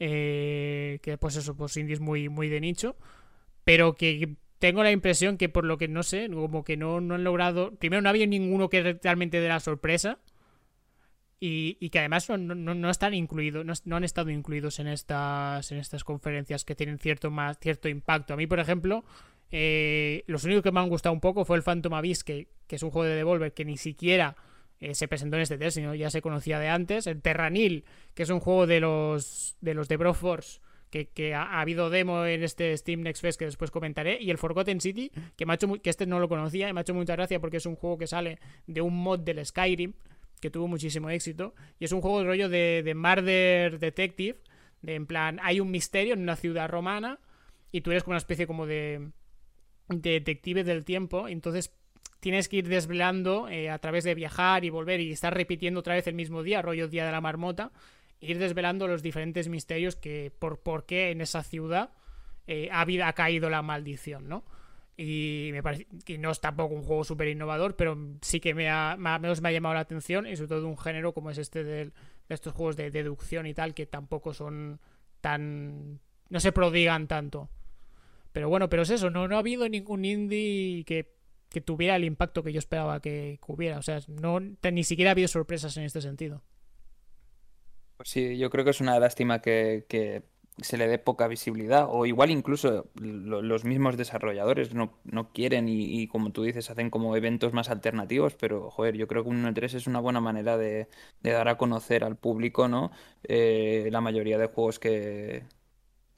Eh, 0.00 1.00
que 1.02 1.18
pues 1.18 1.36
eso, 1.36 1.56
pues 1.56 1.76
indies 1.76 2.00
muy, 2.00 2.28
muy 2.28 2.48
de 2.48 2.60
nicho 2.60 2.96
pero 3.68 3.96
que 3.96 4.36
tengo 4.60 4.82
la 4.82 4.92
impresión 4.92 5.36
que 5.36 5.50
por 5.50 5.66
lo 5.66 5.76
que 5.76 5.88
no 5.88 6.02
sé, 6.02 6.30
como 6.30 6.64
que 6.64 6.78
no, 6.78 7.02
no 7.02 7.16
han 7.16 7.22
logrado. 7.22 7.74
Primero, 7.76 8.00
no 8.00 8.08
había 8.08 8.26
ninguno 8.26 8.70
que 8.70 8.98
realmente 9.02 9.42
de 9.42 9.48
la 9.48 9.60
sorpresa. 9.60 10.20
Y, 11.38 11.74
que 11.90 11.98
además 11.98 12.30
no, 12.30 12.38
no, 12.38 12.88
están 12.90 13.12
incluidos, 13.12 13.66
no, 13.84 13.96
han 13.96 14.04
estado 14.04 14.30
incluidos 14.30 14.78
en 14.78 14.86
estas, 14.86 15.70
en 15.70 15.76
estas 15.76 16.02
conferencias 16.02 16.64
que 16.64 16.74
tienen 16.74 16.98
cierto 16.98 17.30
más, 17.30 17.58
cierto 17.58 17.90
impacto. 17.90 18.32
A 18.32 18.38
mí, 18.38 18.46
por 18.46 18.58
ejemplo, 18.58 19.04
eh, 19.50 20.24
los 20.28 20.44
únicos 20.44 20.62
que 20.62 20.72
me 20.72 20.80
han 20.80 20.88
gustado 20.88 21.12
un 21.12 21.20
poco 21.20 21.44
fue 21.44 21.58
el 21.58 21.62
Phantom 21.62 21.92
Abyss, 21.92 22.24
que, 22.24 22.48
que 22.66 22.76
es 22.76 22.82
un 22.82 22.90
juego 22.90 23.06
de 23.06 23.16
Devolver 23.16 23.52
que 23.52 23.66
ni 23.66 23.76
siquiera 23.76 24.34
eh, 24.80 24.94
se 24.94 25.08
presentó 25.08 25.36
en 25.36 25.42
este 25.42 25.58
test, 25.58 25.74
sino 25.74 25.94
ya 25.94 26.08
se 26.08 26.22
conocía 26.22 26.58
de 26.58 26.70
antes. 26.70 27.06
El 27.06 27.20
Terranil, 27.20 27.84
que 28.14 28.22
es 28.22 28.30
un 28.30 28.40
juego 28.40 28.66
de 28.66 28.80
los 28.80 29.58
de 29.60 29.74
los 29.74 29.88
de 29.88 29.98
que, 30.90 31.34
ha, 31.34 31.60
habido 31.60 31.90
demo 31.90 32.24
en 32.24 32.42
este 32.42 32.76
Steam 32.76 33.00
Next 33.00 33.22
Fest 33.22 33.38
que 33.38 33.44
después 33.44 33.70
comentaré, 33.70 34.18
y 34.20 34.30
el 34.30 34.38
Forgotten 34.38 34.80
City, 34.80 35.10
que, 35.36 35.46
me 35.46 35.52
ha 35.52 35.54
hecho 35.56 35.72
que 35.82 35.90
este 35.90 36.06
no 36.06 36.20
lo 36.20 36.28
conocía 36.28 36.68
y 36.68 36.72
me 36.72 36.80
ha 36.80 36.82
hecho 36.82 36.94
mucha 36.94 37.14
gracia 37.16 37.40
porque 37.40 37.58
es 37.58 37.66
un 37.66 37.76
juego 37.76 37.98
que 37.98 38.06
sale 38.06 38.38
de 38.66 38.80
un 38.80 38.96
mod 38.96 39.20
del 39.20 39.44
Skyrim, 39.44 39.92
que 40.40 40.50
tuvo 40.50 40.68
muchísimo 40.68 41.10
éxito, 41.10 41.54
y 41.78 41.84
es 41.84 41.92
un 41.92 42.00
juego 42.00 42.20
de 42.20 42.26
rollo 42.26 42.48
de, 42.48 42.82
de 42.84 42.94
Murder 42.94 43.78
Detective, 43.78 44.38
de 44.82 44.94
en 44.94 45.06
plan, 45.06 45.40
hay 45.42 45.60
un 45.60 45.70
misterio 45.70 46.14
en 46.14 46.20
una 46.20 46.36
ciudad 46.36 46.68
romana, 46.68 47.18
y 47.72 47.80
tú 47.80 47.90
eres 47.90 48.04
como 48.04 48.12
una 48.12 48.18
especie 48.18 48.46
como 48.46 48.66
de, 48.66 49.10
detective 49.88 50.64
del 50.64 50.84
tiempo, 50.84 51.28
entonces 51.28 51.74
tienes 52.20 52.48
que 52.48 52.56
ir 52.56 52.68
desvelando 52.68 53.48
eh, 53.48 53.70
a 53.70 53.78
través 53.78 54.04
de 54.04 54.14
viajar 54.14 54.64
y 54.64 54.70
volver 54.70 55.00
y 55.00 55.12
estar 55.12 55.34
repitiendo 55.34 55.80
otra 55.80 55.94
vez 55.94 56.06
el 56.06 56.14
mismo 56.14 56.42
día, 56.42 56.62
rollo 56.62 56.88
Día 56.88 57.06
de 57.06 57.12
la 57.12 57.20
Marmota, 57.20 57.70
ir 58.20 58.38
desvelando 58.38 58.88
los 58.88 59.02
diferentes 59.02 59.48
misterios 59.48 59.96
que 59.96 60.32
por, 60.38 60.60
por 60.60 60.86
qué 60.86 61.10
en 61.10 61.20
esa 61.20 61.42
ciudad 61.42 61.90
eh, 62.46 62.68
ha, 62.72 62.82
ha, 63.06 63.12
caído 63.12 63.50
la 63.50 63.62
maldición, 63.62 64.28
¿no? 64.28 64.44
Y 64.96 65.50
me 65.52 65.62
parece 65.62 65.86
que 66.04 66.18
no 66.18 66.32
es 66.32 66.40
tampoco 66.40 66.74
un 66.74 66.82
juego 66.82 67.04
súper 67.04 67.28
innovador, 67.28 67.76
pero 67.76 67.96
sí 68.20 68.40
que 68.40 68.52
me 68.52 68.68
ha, 68.68 68.96
menos 68.96 69.40
me 69.40 69.48
ha 69.48 69.52
llamado 69.52 69.74
la 69.74 69.80
atención, 69.80 70.26
y 70.26 70.34
sobre 70.34 70.48
todo 70.48 70.62
de 70.62 70.66
un 70.66 70.76
género 70.76 71.14
como 71.14 71.30
es 71.30 71.38
este 71.38 71.62
de, 71.62 71.92
estos 72.28 72.52
juegos 72.52 72.76
de 72.76 72.90
deducción 72.90 73.46
y 73.46 73.54
tal, 73.54 73.74
que 73.74 73.86
tampoco 73.86 74.34
son 74.34 74.80
tan. 75.20 76.00
no 76.30 76.40
se 76.40 76.50
prodigan 76.50 77.06
tanto. 77.06 77.48
Pero 78.32 78.48
bueno, 78.48 78.68
pero 78.68 78.82
es 78.82 78.90
eso, 78.90 79.08
no, 79.08 79.28
no 79.28 79.36
ha 79.36 79.38
habido 79.38 79.68
ningún 79.68 80.04
indie 80.04 80.84
que, 80.84 81.14
que 81.48 81.60
tuviera 81.60 81.94
el 81.96 82.04
impacto 82.04 82.42
que 82.42 82.52
yo 82.52 82.58
esperaba 82.58 83.00
que, 83.00 83.38
hubiera. 83.46 83.78
O 83.78 83.82
sea, 83.82 84.00
no, 84.08 84.40
ni 84.40 84.84
siquiera 84.84 85.10
ha 85.10 85.12
habido 85.12 85.28
sorpresas 85.28 85.76
en 85.76 85.84
este 85.84 86.00
sentido. 86.00 86.42
Pues 87.98 88.10
sí, 88.10 88.38
yo 88.38 88.48
creo 88.48 88.64
que 88.64 88.70
es 88.70 88.80
una 88.80 88.98
lástima 89.00 89.40
que, 89.40 90.22
se 90.58 90.76
le 90.76 90.88
dé 90.88 90.98
poca 90.98 91.28
visibilidad 91.28 91.86
o 91.88 92.06
igual 92.06 92.30
incluso 92.30 92.90
los 92.94 93.64
mismos 93.64 93.96
desarrolladores 93.96 94.72
no, 94.74 94.92
quieren 95.32 95.68
y, 95.68 96.06
como 96.08 96.32
tú 96.32 96.44
dices 96.44 96.70
hacen 96.70 96.90
como 96.90 97.16
eventos 97.16 97.52
más 97.52 97.70
alternativos, 97.70 98.34
pero 98.34 98.70
joder, 98.70 98.96
yo 98.96 99.08
creo 99.08 99.24
que 99.24 99.30
un 99.30 99.44
E3 99.44 99.74
es 99.74 99.86
una 99.88 100.00
buena 100.00 100.20
manera 100.20 100.56
de, 100.56 100.88
dar 101.22 101.48
a 101.48 101.58
conocer 101.58 102.04
al 102.04 102.16
público, 102.16 102.68
¿no? 102.68 102.92
Eh, 103.24 103.88
la 103.92 104.00
mayoría 104.00 104.38
de 104.38 104.46
juegos 104.46 104.78
que, 104.78 105.44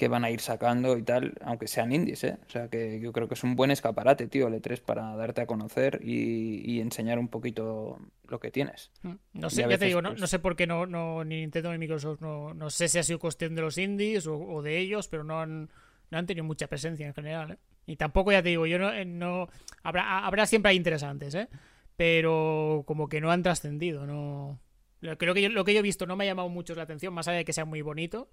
que 0.01 0.09
van 0.09 0.25
a 0.25 0.31
ir 0.31 0.41
sacando 0.41 0.97
y 0.97 1.03
tal, 1.03 1.35
aunque 1.43 1.69
sean 1.69 1.93
indies, 1.93 2.25
¿eh? 2.25 2.39
O 2.47 2.51
sea 2.51 2.69
que 2.69 2.99
yo 3.01 3.13
creo 3.13 3.29
que 3.29 3.35
es 3.35 3.45
un 3.45 3.55
buen 3.55 3.71
escaparate, 3.71 4.29
tío, 4.29 4.49
el 4.49 4.55
E3 4.55 4.81
para 4.81 5.15
darte 5.15 5.43
a 5.43 5.47
conocer 5.47 6.01
y, 6.03 6.81
enseñar 6.81 7.19
un 7.19 7.29
poquito 7.29 7.99
lo 8.27 8.41
que 8.41 8.51
tienes. 8.51 8.91
Mm, 9.03 9.13
no 9.35 9.51
sé, 9.51 9.67
ya 9.69 9.77
te 9.77 9.85
digo, 9.85 10.01
no, 10.01 10.13
pues 10.13 10.23
no, 10.23 10.27
sé 10.27 10.39
por 10.39 10.57
qué 10.57 10.67
no, 10.67 10.87
no, 10.87 11.23
ni 11.23 11.41
Nintendo 11.41 11.71
ni 11.71 11.77
Microsoft, 11.77 12.23
no, 12.23 12.55
no 12.55 12.71
sé 12.71 12.89
si 12.89 12.97
ha 12.97 13.03
sido 13.03 13.19
cuestión 13.19 13.55
de 13.55 13.61
los 13.61 13.77
indies 13.77 14.27
o, 14.27 14.63
de 14.63 14.79
ellos, 14.79 15.07
pero 15.09 15.23
no 15.23 15.39
han, 15.39 15.69
no 16.11 16.17
han 16.17 16.25
tenido 16.25 16.45
mucha 16.45 16.67
presencia 16.67 17.07
en 17.07 17.13
general, 17.13 17.51
¿eh? 17.51 17.59
Y 17.85 17.97
tampoco, 17.97 18.33
ya 18.33 18.43
te 18.43 18.49
digo, 18.49 18.65
yo 18.65 18.79
no, 18.79 18.91
eh, 18.91 19.05
no 19.05 19.51
habrá, 19.83 20.25
habrá 20.27 20.47
siempre 20.47 20.73
interesantes, 20.73 21.35
¿eh? 21.35 21.49
Pero 21.99 22.85
como 22.87 23.07
que 23.11 23.21
no 23.21 23.31
han 23.31 23.43
trascendido, 23.43 24.07
no... 24.07 24.59
Creo 25.19 25.35
que 25.35 25.47
lo 25.51 25.65
que 25.65 25.75
yo 25.75 25.81
he 25.81 25.83
visto 25.83 26.07
no 26.07 26.17
me 26.17 26.25
ha 26.25 26.29
llamado 26.29 26.49
mucho 26.49 26.75
la 26.75 26.85
atención, 26.85 27.13
más 27.13 27.29
allá 27.29 27.39
de 27.39 27.45
que 27.45 27.53
sea 27.53 27.67
muy 27.67 27.83
bonito 27.83 28.31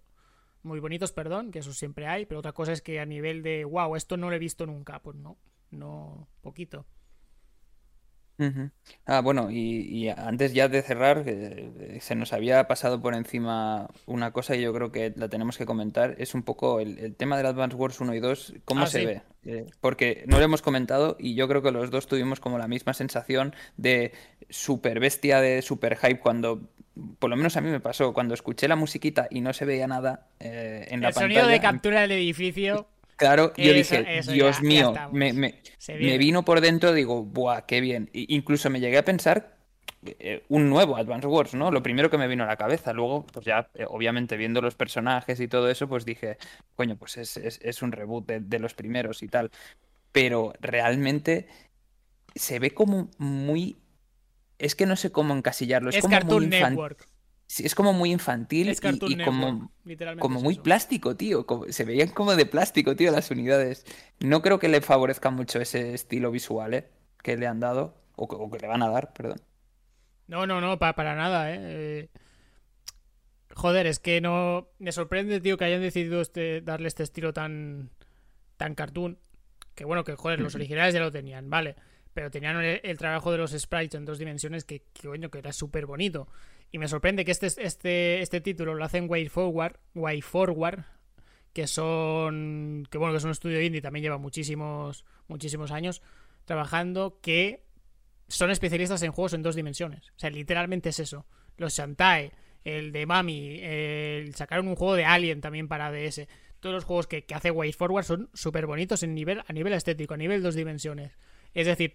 muy 0.63 0.79
bonitos, 0.79 1.11
perdón, 1.11 1.51
que 1.51 1.59
eso 1.59 1.73
siempre 1.73 2.07
hay, 2.07 2.25
pero 2.25 2.39
otra 2.39 2.53
cosa 2.53 2.73
es 2.73 2.81
que 2.81 2.99
a 2.99 3.05
nivel 3.05 3.43
de, 3.43 3.65
wow, 3.65 3.95
esto 3.95 4.17
no 4.17 4.29
lo 4.29 4.35
he 4.35 4.39
visto 4.39 4.65
nunca, 4.65 5.01
pues 5.01 5.15
no, 5.17 5.37
no, 5.71 6.27
poquito. 6.41 6.85
Ah, 9.05 9.21
bueno, 9.21 9.49
y, 9.49 9.81
y 9.87 10.09
antes 10.09 10.53
ya 10.53 10.67
de 10.67 10.83
cerrar, 10.83 11.23
eh, 11.25 11.97
se 12.01 12.13
nos 12.15 12.33
había 12.33 12.67
pasado 12.67 13.01
por 13.01 13.15
encima 13.15 13.87
una 14.05 14.31
cosa 14.31 14.55
y 14.55 14.61
yo 14.61 14.73
creo 14.73 14.91
que 14.91 15.11
la 15.15 15.27
tenemos 15.27 15.57
que 15.57 15.65
comentar, 15.65 16.15
es 16.19 16.35
un 16.35 16.43
poco 16.43 16.79
el, 16.79 16.99
el 16.99 17.15
tema 17.15 17.37
del 17.37 17.47
Advance 17.47 17.75
Wars 17.75 17.99
uno 17.99 18.13
y 18.13 18.19
2, 18.19 18.53
cómo 18.65 18.83
Ah, 18.83 18.87
se 18.87 18.99
sí. 18.99 19.05
ve. 19.05 19.21
Eh, 19.43 19.65
porque 19.81 20.23
no 20.27 20.37
lo 20.37 20.43
hemos 20.43 20.61
comentado 20.61 21.15
y 21.19 21.33
yo 21.35 21.47
creo 21.47 21.61
que 21.63 21.71
los 21.71 21.89
dos 21.89 22.05
tuvimos 22.07 22.39
como 22.39 22.57
la 22.57 22.67
misma 22.67 22.93
sensación 22.93 23.55
de 23.77 24.11
super 24.49 24.99
bestia, 24.99 25.41
de 25.41 25.61
super 25.61 25.95
hype 25.97 26.19
cuando, 26.19 26.69
por 27.19 27.29
lo 27.29 27.35
menos 27.35 27.55
a 27.57 27.61
mí 27.61 27.69
me 27.69 27.79
pasó, 27.79 28.13
cuando 28.13 28.33
escuché 28.33 28.67
la 28.67 28.75
musiquita 28.75 29.27
y 29.29 29.41
no 29.41 29.53
se 29.53 29.65
veía 29.65 29.87
nada 29.87 30.27
eh, 30.39 30.85
en 30.89 31.01
la 31.01 31.09
El 31.09 31.13
sonido 31.13 31.47
de 31.47 31.53
pantalla. 31.55 31.71
captura 31.71 32.01
del 32.01 32.11
edificio. 32.11 32.87
Claro, 33.15 33.51
yo 33.57 33.73
Eso, 33.73 33.97
dije, 33.97 34.17
eso, 34.19 34.31
Dios 34.31 34.57
ya- 34.57 34.61
mío, 34.63 34.93
me, 35.11 35.33
me- 35.33 35.61
Se 35.79 35.95
me 35.95 36.17
vino 36.19 36.43
por 36.45 36.61
dentro, 36.61 36.93
digo, 36.93 37.23
buah, 37.23 37.61
qué 37.61 37.81
bien. 37.81 38.09
Incluso 38.13 38.69
me 38.69 38.79
llegué 38.79 38.97
a 38.99 39.05
pensar 39.05 39.57
eh, 40.05 40.43
un 40.49 40.69
nuevo 40.69 40.95
Advance 40.97 41.25
Wars, 41.27 41.55
¿no? 41.55 41.71
Lo 41.71 41.81
primero 41.81 42.11
que 42.11 42.17
me 42.19 42.27
vino 42.27 42.43
a 42.43 42.47
la 42.47 42.55
cabeza. 42.57 42.93
Luego, 42.93 43.25
pues 43.25 43.43
ya, 43.45 43.69
eh, 43.73 43.85
obviamente, 43.87 44.37
viendo 44.37 44.61
los 44.61 44.75
personajes 44.75 45.39
y 45.39 45.47
todo 45.47 45.67
eso, 45.71 45.87
pues 45.89 46.05
dije, 46.05 46.37
coño, 46.75 46.95
pues 46.95 47.17
es, 47.17 47.37
es- 47.37 47.59
es 47.63 47.81
un 47.81 47.91
reboot 47.91 48.27
de, 48.27 48.39
de 48.39 48.59
los 48.59 48.75
primeros 48.75 49.23
y 49.23 49.27
tal. 49.27 49.49
Pero 50.11 50.53
realmente 50.61 51.47
se 52.35 52.59
ve 52.59 52.71
como 52.71 53.09
muy... 53.17 53.77
Es 54.59 54.75
que 54.75 54.85
no 54.85 54.95
sé 54.95 55.11
cómo 55.11 55.35
encasillarlo, 55.35 55.89
es 55.89 55.97
Es 55.97 56.01
como 56.01 56.15
muy 56.15 56.19
Cartoon. 56.21 56.49
Network. 56.49 57.07
Es 57.59 57.75
como 57.75 57.93
muy 57.93 58.11
infantil 58.11 58.67
Es 58.69 58.81
y, 58.83 58.87
y 58.87 59.15
Network. 59.15 59.69
como, 60.19 60.41
muy 60.41 60.53
eso. 60.55 60.63
plástico, 60.63 61.15
tío. 61.15 61.45
como- 61.45 61.65
se 61.71 61.85
veían 61.85 62.09
como 62.09 62.35
de 62.35 62.45
plástico, 62.45 62.95
tío, 62.95 63.11
las 63.11 63.31
unidades. 63.31 63.85
No 64.19 64.41
creo 64.41 64.59
que 64.59 64.67
le 64.67 64.81
favorezca 64.81 65.29
mucho 65.29 65.61
ese 65.61 65.93
estilo 65.93 66.29
visual, 66.31 66.73
¿eh? 66.73 66.89
Que 67.23 67.37
le 67.37 67.47
han 67.47 67.59
dado, 67.59 67.95
o 68.15 68.27
que, 68.27 68.35
o 68.35 68.49
que 68.51 68.59
le 68.59 68.67
van 68.67 68.81
a 68.83 68.89
dar, 68.89 69.13
perdón. 69.13 69.39
No, 70.27 70.45
no, 70.45 70.59
no, 70.59 70.77
pa- 70.77 70.93
para 70.93 71.15
nada, 71.15 71.53
¿eh? 71.53 71.57
Eh, 71.61 72.09
Joder, 73.55 73.87
es 73.87 73.99
que 73.99 74.21
no. 74.21 74.67
Me 74.77 74.91
sorprende, 74.91 75.39
tío, 75.41 75.57
que 75.57 75.65
hayan 75.65 75.81
decidido 75.81 76.21
este, 76.21 76.61
darle 76.61 76.87
este 76.87 77.03
estilo 77.03 77.33
tan. 77.33 77.89
tan 78.57 78.75
cartoon. 78.75 79.17
Que 79.73 79.85
bueno, 79.85 80.03
que 80.03 80.15
joder, 80.15 80.39
los 80.39 80.55
originales 80.55 80.93
ya 80.93 80.99
lo 80.99 81.11
tenían, 81.11 81.49
vale. 81.49 81.75
Pero 82.17 82.31
tenían 82.31 82.59
el, 82.59 82.97
trabajo 82.97 83.31
de 83.31 83.37
los 83.37 83.51
sprites 83.51 83.93
en 83.93 84.03
dos 84.03 84.17
dimensiones 84.17 84.63
que, 84.63 84.81
que 84.91 85.07
coño, 85.07 85.29
que 85.29 85.37
era 85.37 85.53
súper 85.53 85.85
bonito. 85.85 86.27
Y 86.71 86.79
me 86.79 86.87
sorprende 86.87 87.23
que 87.23 87.29
este, 87.29 87.45
este, 87.45 88.23
este 88.23 88.41
título 88.41 88.73
lo 88.73 88.83
hacen 88.83 89.07
Way 89.07 89.29
Forward, 89.29 89.77
Way 89.93 90.23
Forward, 90.23 90.79
que 91.53 91.67
son. 91.67 92.87
que 92.89 92.97
bueno, 92.97 93.13
que 93.13 93.19
es 93.19 93.23
un 93.23 93.29
estudio 93.29 93.61
indie, 93.61 93.83
también 93.83 94.01
lleva 94.01 94.17
muchísimos, 94.17 95.05
muchísimos 95.27 95.69
años 95.69 96.01
trabajando, 96.45 97.19
que 97.21 97.61
son 98.27 98.49
especialistas 98.49 99.03
en 99.03 99.11
juegos 99.11 99.33
en 99.33 99.43
dos 99.43 99.53
dimensiones. 99.53 100.09
O 100.09 100.19
sea, 100.19 100.31
literalmente 100.31 100.89
es 100.89 100.99
eso. 100.99 101.27
Los 101.57 101.75
Shantae, 101.75 102.31
el 102.63 102.93
de 102.93 103.05
Mami, 103.05 103.59
el 103.61 104.33
sacaron 104.33 104.67
un 104.67 104.75
juego 104.75 104.95
de 104.95 105.05
Alien 105.05 105.39
también 105.39 105.67
para 105.67 105.91
DS. 105.91 106.27
Todos 106.61 106.73
los 106.73 106.83
juegos 106.83 107.05
que, 107.05 107.25
que 107.25 107.35
hace 107.35 107.51
Way 107.51 107.73
Forward 107.73 108.05
son 108.05 108.31
súper 108.33 108.65
bonitos 108.65 109.03
en 109.03 109.13
nivel, 109.13 109.43
a 109.47 109.53
nivel 109.53 109.73
estético, 109.73 110.15
a 110.15 110.17
nivel 110.17 110.41
dos 110.41 110.55
dimensiones. 110.55 111.11
Es 111.57 111.65
decir, 111.65 111.91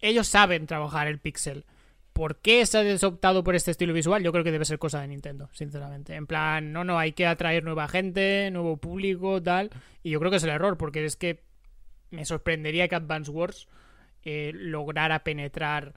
ellos 0.00 0.28
saben 0.28 0.66
trabajar 0.66 1.06
el 1.06 1.18
pixel. 1.18 1.64
¿Por 2.12 2.42
qué 2.42 2.66
se 2.66 2.76
ha 2.76 3.08
optado 3.08 3.42
por 3.42 3.54
este 3.54 3.70
estilo 3.70 3.94
visual? 3.94 4.22
Yo 4.22 4.32
creo 4.32 4.44
que 4.44 4.52
debe 4.52 4.66
ser 4.66 4.78
cosa 4.78 5.00
de 5.00 5.08
Nintendo, 5.08 5.48
sinceramente. 5.54 6.14
En 6.14 6.26
plan, 6.26 6.74
no, 6.74 6.84
no, 6.84 6.98
hay 6.98 7.12
que 7.12 7.26
atraer 7.26 7.64
nueva 7.64 7.88
gente, 7.88 8.50
nuevo 8.50 8.76
público, 8.76 9.42
tal. 9.42 9.70
Y 10.02 10.10
yo 10.10 10.18
creo 10.18 10.30
que 10.30 10.36
es 10.36 10.42
el 10.42 10.50
error, 10.50 10.76
porque 10.76 11.02
es 11.06 11.16
que 11.16 11.42
me 12.10 12.26
sorprendería 12.26 12.86
que 12.86 12.96
Advance 12.96 13.30
Wars 13.30 13.66
eh, 14.24 14.52
lograra 14.54 15.24
penetrar 15.24 15.94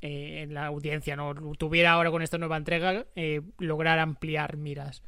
eh, 0.00 0.40
en 0.40 0.54
la 0.54 0.64
audiencia, 0.64 1.16
¿no? 1.16 1.34
Tuviera 1.58 1.92
ahora 1.92 2.10
con 2.10 2.22
esta 2.22 2.38
nueva 2.38 2.56
entrega, 2.56 3.04
eh, 3.14 3.42
lograr 3.58 3.98
ampliar 3.98 4.56
miras. 4.56 5.02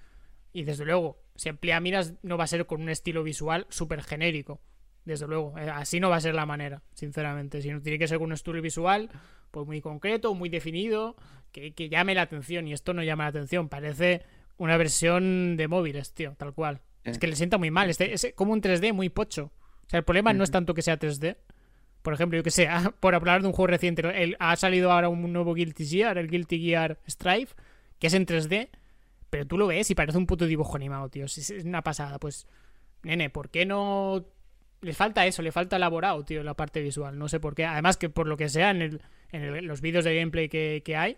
Y 0.53 0.65
desde 0.65 0.85
luego, 0.85 1.23
si 1.37 1.49
amplía 1.49 1.81
miras, 1.81 2.13
no 2.23 2.37
va 2.37 2.45
a 2.45 2.49
ser 2.49 2.67
con 2.67 2.83
un 2.83 2.91
estilo 2.91 3.23
visual 3.23 3.67
súper 3.71 4.03
genérico. 4.03 4.61
Desde 5.05 5.27
luego, 5.27 5.59
eh, 5.59 5.69
así 5.69 5.99
no 6.01 6.11
va 6.11 6.17
a 6.17 6.21
ser 6.21 6.35
la 6.35 6.47
manera, 6.47 6.83
sinceramente. 6.95 7.61
Si 7.61 7.71
no 7.71 7.81
tiene 7.81 7.99
que 7.99 8.07
ser 8.09 8.19
con 8.19 8.27
un 8.27 8.33
estilo 8.33 8.61
visual, 8.63 9.11
pues 9.51 9.67
muy 9.67 9.81
concreto, 9.81 10.35
muy 10.35 10.49
definido, 10.49 11.17
que, 11.51 11.73
que 11.73 11.89
llame 11.89 12.15
la 12.15 12.23
atención. 12.23 12.69
Y 12.69 12.73
esto 12.73 12.95
no 12.95 13.03
llama 13.03 13.25
la 13.25 13.31
atención, 13.31 13.69
parece 13.69 14.23
una 14.59 14.77
versión 14.77 15.57
de 15.57 15.67
móviles, 15.69 16.13
tío, 16.15 16.35
tal 16.39 16.55
cual. 16.55 16.81
Es 17.05 17.19
que 17.19 17.27
le 17.27 17.35
sienta 17.35 17.59
muy 17.59 17.71
mal, 17.73 17.91
este, 17.91 18.13
es 18.15 18.33
como 18.37 18.53
un 18.53 18.61
3D 18.63 18.93
muy 18.93 19.09
pocho. 19.09 19.51
O 19.87 19.89
sea, 19.91 19.99
el 19.99 20.05
problema 20.05 20.33
no 20.33 20.45
es 20.45 20.51
tanto 20.53 20.73
que 20.73 20.83
sea 20.83 20.99
3D. 20.99 21.37
Por 22.03 22.15
ejemplo, 22.15 22.37
yo 22.37 22.45
que 22.45 22.51
sé, 22.53 22.69
ah, 22.71 22.95
por 23.01 23.15
hablar 23.17 23.43
de 23.43 23.49
un 23.49 23.53
juego 23.53 23.67
reciente, 23.67 24.03
el- 24.23 24.37
ha 24.39 24.55
salido 24.55 24.93
ahora 24.93 25.09
un 25.09 25.33
nuevo 25.33 25.53
Guilty 25.55 25.85
Gear, 25.85 26.17
el 26.19 26.29
Guilty 26.29 26.61
Gear 26.61 26.99
Strife, 27.09 27.55
que 27.99 28.07
es 28.07 28.15
en 28.15 28.25
3D, 28.25 28.69
pero 29.31 29.47
tú 29.47 29.59
lo 29.59 29.67
ves 29.67 29.91
y 29.91 29.95
parece 29.97 30.17
un 30.19 30.27
puto 30.27 30.47
dibujo 30.47 30.77
animado, 30.77 31.09
tío. 31.09 31.25
Es, 31.25 31.51
es 31.51 31.65
una 31.65 31.83
pasada. 31.83 32.19
Pues, 32.21 32.47
nene, 33.03 33.31
¿por 33.31 33.51
qué 33.51 33.67
no...? 33.67 34.25
Le 34.83 34.93
falta 34.93 35.25
eso, 35.27 35.43
le 35.43 35.53
falta 35.53 35.77
elaborado, 35.77 36.23
tío, 36.25 36.43
la 36.43 36.55
parte 36.55 36.83
visual. 36.83 37.19
No 37.19 37.29
sé 37.29 37.41
por 37.41 37.55
qué. 37.55 37.65
Además 37.65 37.97
que 37.97 38.11
por 38.11 38.27
lo 38.29 38.37
que 38.37 38.49
sea, 38.49 38.71
en, 38.71 38.83
el, 38.83 39.01
en 39.31 39.43
el- 39.43 39.65
los 39.65 39.81
vídeos 39.81 40.05
de 40.05 40.15
gameplay 40.17 40.49
que, 40.49 40.83
que 40.85 40.97
hay, 40.97 41.17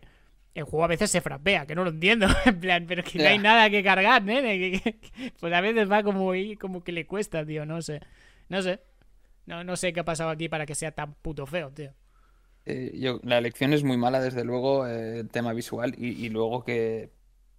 el 0.55 0.65
juego 0.65 0.85
a 0.85 0.89
veces 0.89 1.11
se 1.11 1.21
frapea, 1.21 1.67
que 1.67 1.75
no 1.75 1.83
lo 1.83 1.91
entiendo. 1.91 2.27
en 2.45 2.61
plan, 2.61 2.85
pero 2.87 3.03
que 3.03 3.19
no 3.19 3.29
hay 3.29 3.39
nada 3.39 3.69
que 3.71 3.83
cargar, 3.83 4.25
que- 4.25 4.97
pues 5.41 5.53
a 5.53 5.61
veces 5.61 5.91
va 5.91 6.03
como, 6.03 6.33
como 6.61 6.85
que 6.85 6.93
le 6.93 7.07
cuesta, 7.07 7.45
tío. 7.45 7.65
No 7.67 7.81
sé. 7.83 8.01
No 8.49 8.63
sé. 8.63 8.81
No, 9.47 9.65
no 9.65 9.77
sé 9.77 9.93
qué 9.93 10.01
ha 10.01 10.05
pasado 10.05 10.31
aquí 10.31 10.49
para 10.49 10.65
que 10.67 10.75
sea 10.75 10.93
tan 10.93 11.15
puto 11.15 11.47
feo, 11.47 11.71
tío. 11.71 11.93
Eh, 12.67 12.93
yo, 12.95 13.21
la 13.25 13.37
elección 13.39 13.73
es 13.75 13.83
muy 13.85 13.97
mala, 13.99 14.21
desde 14.21 14.45
luego, 14.45 14.87
eh, 14.87 15.21
el 15.21 15.29
tema 15.29 15.53
visual, 15.53 15.95
y, 15.99 16.09
y 16.25 16.29
luego 16.31 16.65
que, 16.65 17.11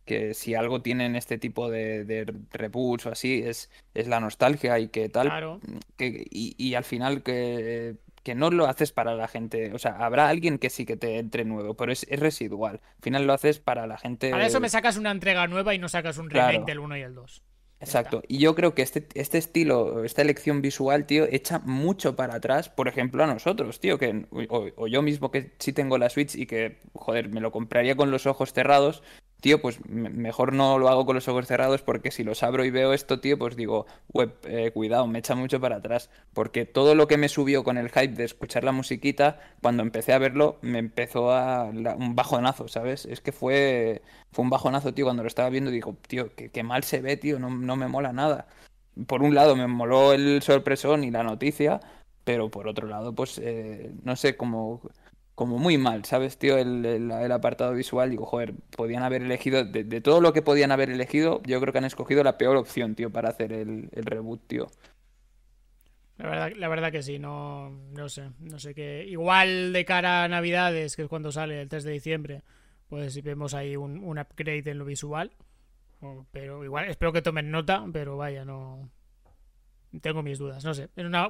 que 0.05 0.33
si 0.33 0.55
algo 0.55 0.81
tienen 0.81 1.15
este 1.15 1.37
tipo 1.37 1.69
de, 1.69 2.05
de 2.05 2.31
reboots 2.51 3.07
o 3.07 3.11
así, 3.11 3.41
es, 3.43 3.69
es 3.93 4.07
la 4.07 4.19
nostalgia 4.19 4.77
y 4.79 4.87
que 4.87 5.09
tal, 5.09 5.27
Claro. 5.27 5.59
que, 5.97 6.25
y, 6.29 6.55
y 6.57 6.75
al 6.75 6.83
final 6.83 7.23
que, 7.23 7.95
que 8.23 8.35
no 8.35 8.49
lo 8.51 8.65
haces 8.67 8.91
para 8.91 9.15
la 9.15 9.27
gente, 9.27 9.73
o 9.73 9.79
sea, 9.79 9.91
habrá 9.97 10.29
alguien 10.29 10.57
que 10.59 10.69
sí 10.69 10.85
que 10.85 10.95
te 10.97 11.17
entre 11.19 11.43
nuevo, 11.45 11.75
pero 11.75 11.91
es, 11.91 12.05
es 12.09 12.19
residual. 12.19 12.81
Al 12.97 13.01
final 13.03 13.27
lo 13.27 13.33
haces 13.33 13.59
para 13.59 13.85
la 13.87 13.97
gente... 13.97 14.31
Para 14.31 14.45
eso 14.47 14.59
me 14.59 14.69
sacas 14.69 14.97
una 14.97 15.11
entrega 15.11 15.47
nueva 15.47 15.73
y 15.75 15.79
no 15.79 15.89
sacas 15.89 16.17
un 16.17 16.29
remake 16.29 16.51
Claro. 16.51 16.65
del 16.65 16.79
1 16.79 16.97
y 16.97 17.01
el 17.01 17.13
2. 17.15 17.43
Ya 17.79 17.85
Exacto. 17.85 18.23
Y 18.27 18.37
yo 18.39 18.55
creo 18.55 18.73
que 18.73 18.81
este, 18.81 19.05
este 19.15 19.37
estilo, 19.37 20.03
esta 20.05 20.21
elección 20.21 20.61
visual, 20.61 21.05
tío, 21.05 21.25
echa 21.29 21.59
mucho 21.59 22.15
para 22.15 22.35
atrás, 22.35 22.69
por 22.69 22.87
ejemplo, 22.87 23.23
a 23.23 23.27
nosotros, 23.27 23.79
tío, 23.79 23.99
que, 23.99 24.25
o, 24.31 24.69
o 24.75 24.87
yo 24.87 25.01
mismo 25.01 25.29
que 25.29 25.51
sí 25.59 25.73
tengo 25.73 25.97
la 25.97 26.09
Switch 26.09 26.35
y 26.35 26.45
que, 26.47 26.79
joder, 26.93 27.29
me 27.29 27.41
lo 27.41 27.51
compraría 27.51 27.95
con 27.95 28.11
los 28.11 28.25
ojos 28.27 28.53
cerrados, 28.53 29.03
tío, 29.45 29.61
pues 29.61 29.79
me- 29.87 30.09
mejor 30.09 30.53
no 30.53 30.79
lo 30.79 30.89
hago 30.89 31.05
con 31.05 31.13
los 31.15 31.27
ojos 31.27 31.45
cerrados 31.47 31.81
porque 31.83 32.09
si 32.11 32.23
los 32.23 32.41
abro 32.43 32.65
y 32.65 32.71
veo 32.71 32.93
esto, 32.93 33.19
tío, 33.19 33.37
pues 33.37 33.55
digo, 33.55 33.85
web, 34.11 34.33
eh, 34.45 34.71
cuidado, 34.73 35.05
me 35.07 35.19
echa 35.19 35.35
mucho 35.35 35.61
para 35.61 35.75
atrás. 35.77 36.09
Porque 36.33 36.65
todo 36.65 36.95
lo 36.95 37.07
que 37.07 37.17
me 37.17 37.29
subió 37.29 37.63
con 37.63 37.77
el 37.77 37.89
hype 37.89 38.15
de 38.15 38.23
escuchar 38.25 38.63
la 38.63 38.71
musiquita, 38.71 39.39
cuando 39.61 39.83
empecé 39.83 40.13
a 40.13 40.17
verlo, 40.19 40.57
me 40.61 40.79
empezó 40.79 41.31
a 41.31 41.65
un 41.65 42.15
bajonazo, 42.15 42.67
¿sabes? 42.67 43.05
Es 43.05 43.21
que 43.21 43.31
fue, 43.31 44.01
fue 44.31 44.43
un 44.43 44.49
bajonazo, 44.49 44.93
tío, 44.93 45.05
cuando 45.05 45.21
lo 45.23 45.27
estaba 45.27 45.49
viendo, 45.49 45.69
digo, 45.71 45.95
tío, 46.07 46.33
qué, 46.35 46.49
qué 46.49 46.63
mal 46.63 46.83
se 46.83 47.01
ve, 47.01 47.15
tío, 47.17 47.37
no, 47.39 47.49
no 47.51 47.75
me 47.75 47.87
mola 47.87 48.13
nada. 48.13 48.47
Por 49.07 49.23
un 49.23 49.35
lado 49.35 49.55
me 49.55 49.67
moló 49.67 50.13
el 50.13 50.41
sorpresón 50.41 51.03
y 51.03 51.11
la 51.11 51.23
noticia, 51.23 51.81
pero 52.23 52.49
por 52.49 52.67
otro 52.67 52.87
lado, 52.87 53.13
pues, 53.13 53.37
eh, 53.43 53.91
no 54.03 54.15
sé, 54.15 54.37
como, 54.37 54.81
como 55.35 55.57
muy 55.59 55.77
mal, 55.77 56.05
¿sabes, 56.05 56.37
tío? 56.37 56.57
El, 56.57 56.85
el- 56.85 57.31
apartado 57.31 57.73
visual, 57.73 58.09
digo, 58.11 58.25
joder, 58.25 58.53
podían 58.75 59.03
haber 59.03 59.21
elegido, 59.23 59.63
de, 59.65 60.01
todo 60.01 60.21
lo 60.21 60.33
que 60.33 60.41
podían 60.41 60.71
haber 60.71 60.89
elegido, 60.89 61.41
yo 61.45 61.59
creo 61.61 61.71
que 61.73 61.79
han 61.79 61.85
escogido 61.85 62.23
la 62.23 62.37
peor 62.37 62.57
opción, 62.57 62.95
tío, 62.95 63.11
para 63.11 63.29
hacer 63.29 63.53
el, 63.53 63.89
el 63.93 64.05
reboot, 64.05 64.41
tío. 64.47 64.67
La 66.17 66.29
verdad, 66.29 66.51
la 66.55 66.67
verdad 66.69 66.91
que 66.91 67.03
sí, 67.03 67.19
no, 67.19 67.69
no 67.91 68.07
sé. 68.09 68.29
No 68.39 68.57
sé 68.59 68.73
qué. 68.73 69.05
Igual 69.07 69.73
de 69.73 69.85
cara 69.85 70.23
a 70.23 70.27
Navidades, 70.27 70.95
que 70.95 71.03
es 71.03 71.07
cuando 71.09 71.31
sale 71.31 71.61
el 71.61 71.67
3 71.69 71.83
de 71.83 71.91
diciembre, 71.91 72.41
pues 72.87 73.13
si 73.13 73.21
vemos 73.21 73.53
ahí 73.53 73.75
un, 73.75 74.03
un 74.03 74.17
upgrade 74.19 74.71
en 74.71 74.77
lo 74.77 74.85
visual. 74.85 75.31
Pero 76.31 76.63
igual, 76.63 76.89
espero 76.89 77.11
que 77.13 77.21
tomen 77.21 77.51
nota, 77.51 77.85
pero 77.91 78.17
vaya, 78.17 78.45
no. 78.45 78.89
Tengo 80.01 80.23
mis 80.23 80.37
dudas, 80.39 80.63
no 80.63 80.73
sé. 80.73 80.89
Es, 80.95 81.05
una- 81.05 81.29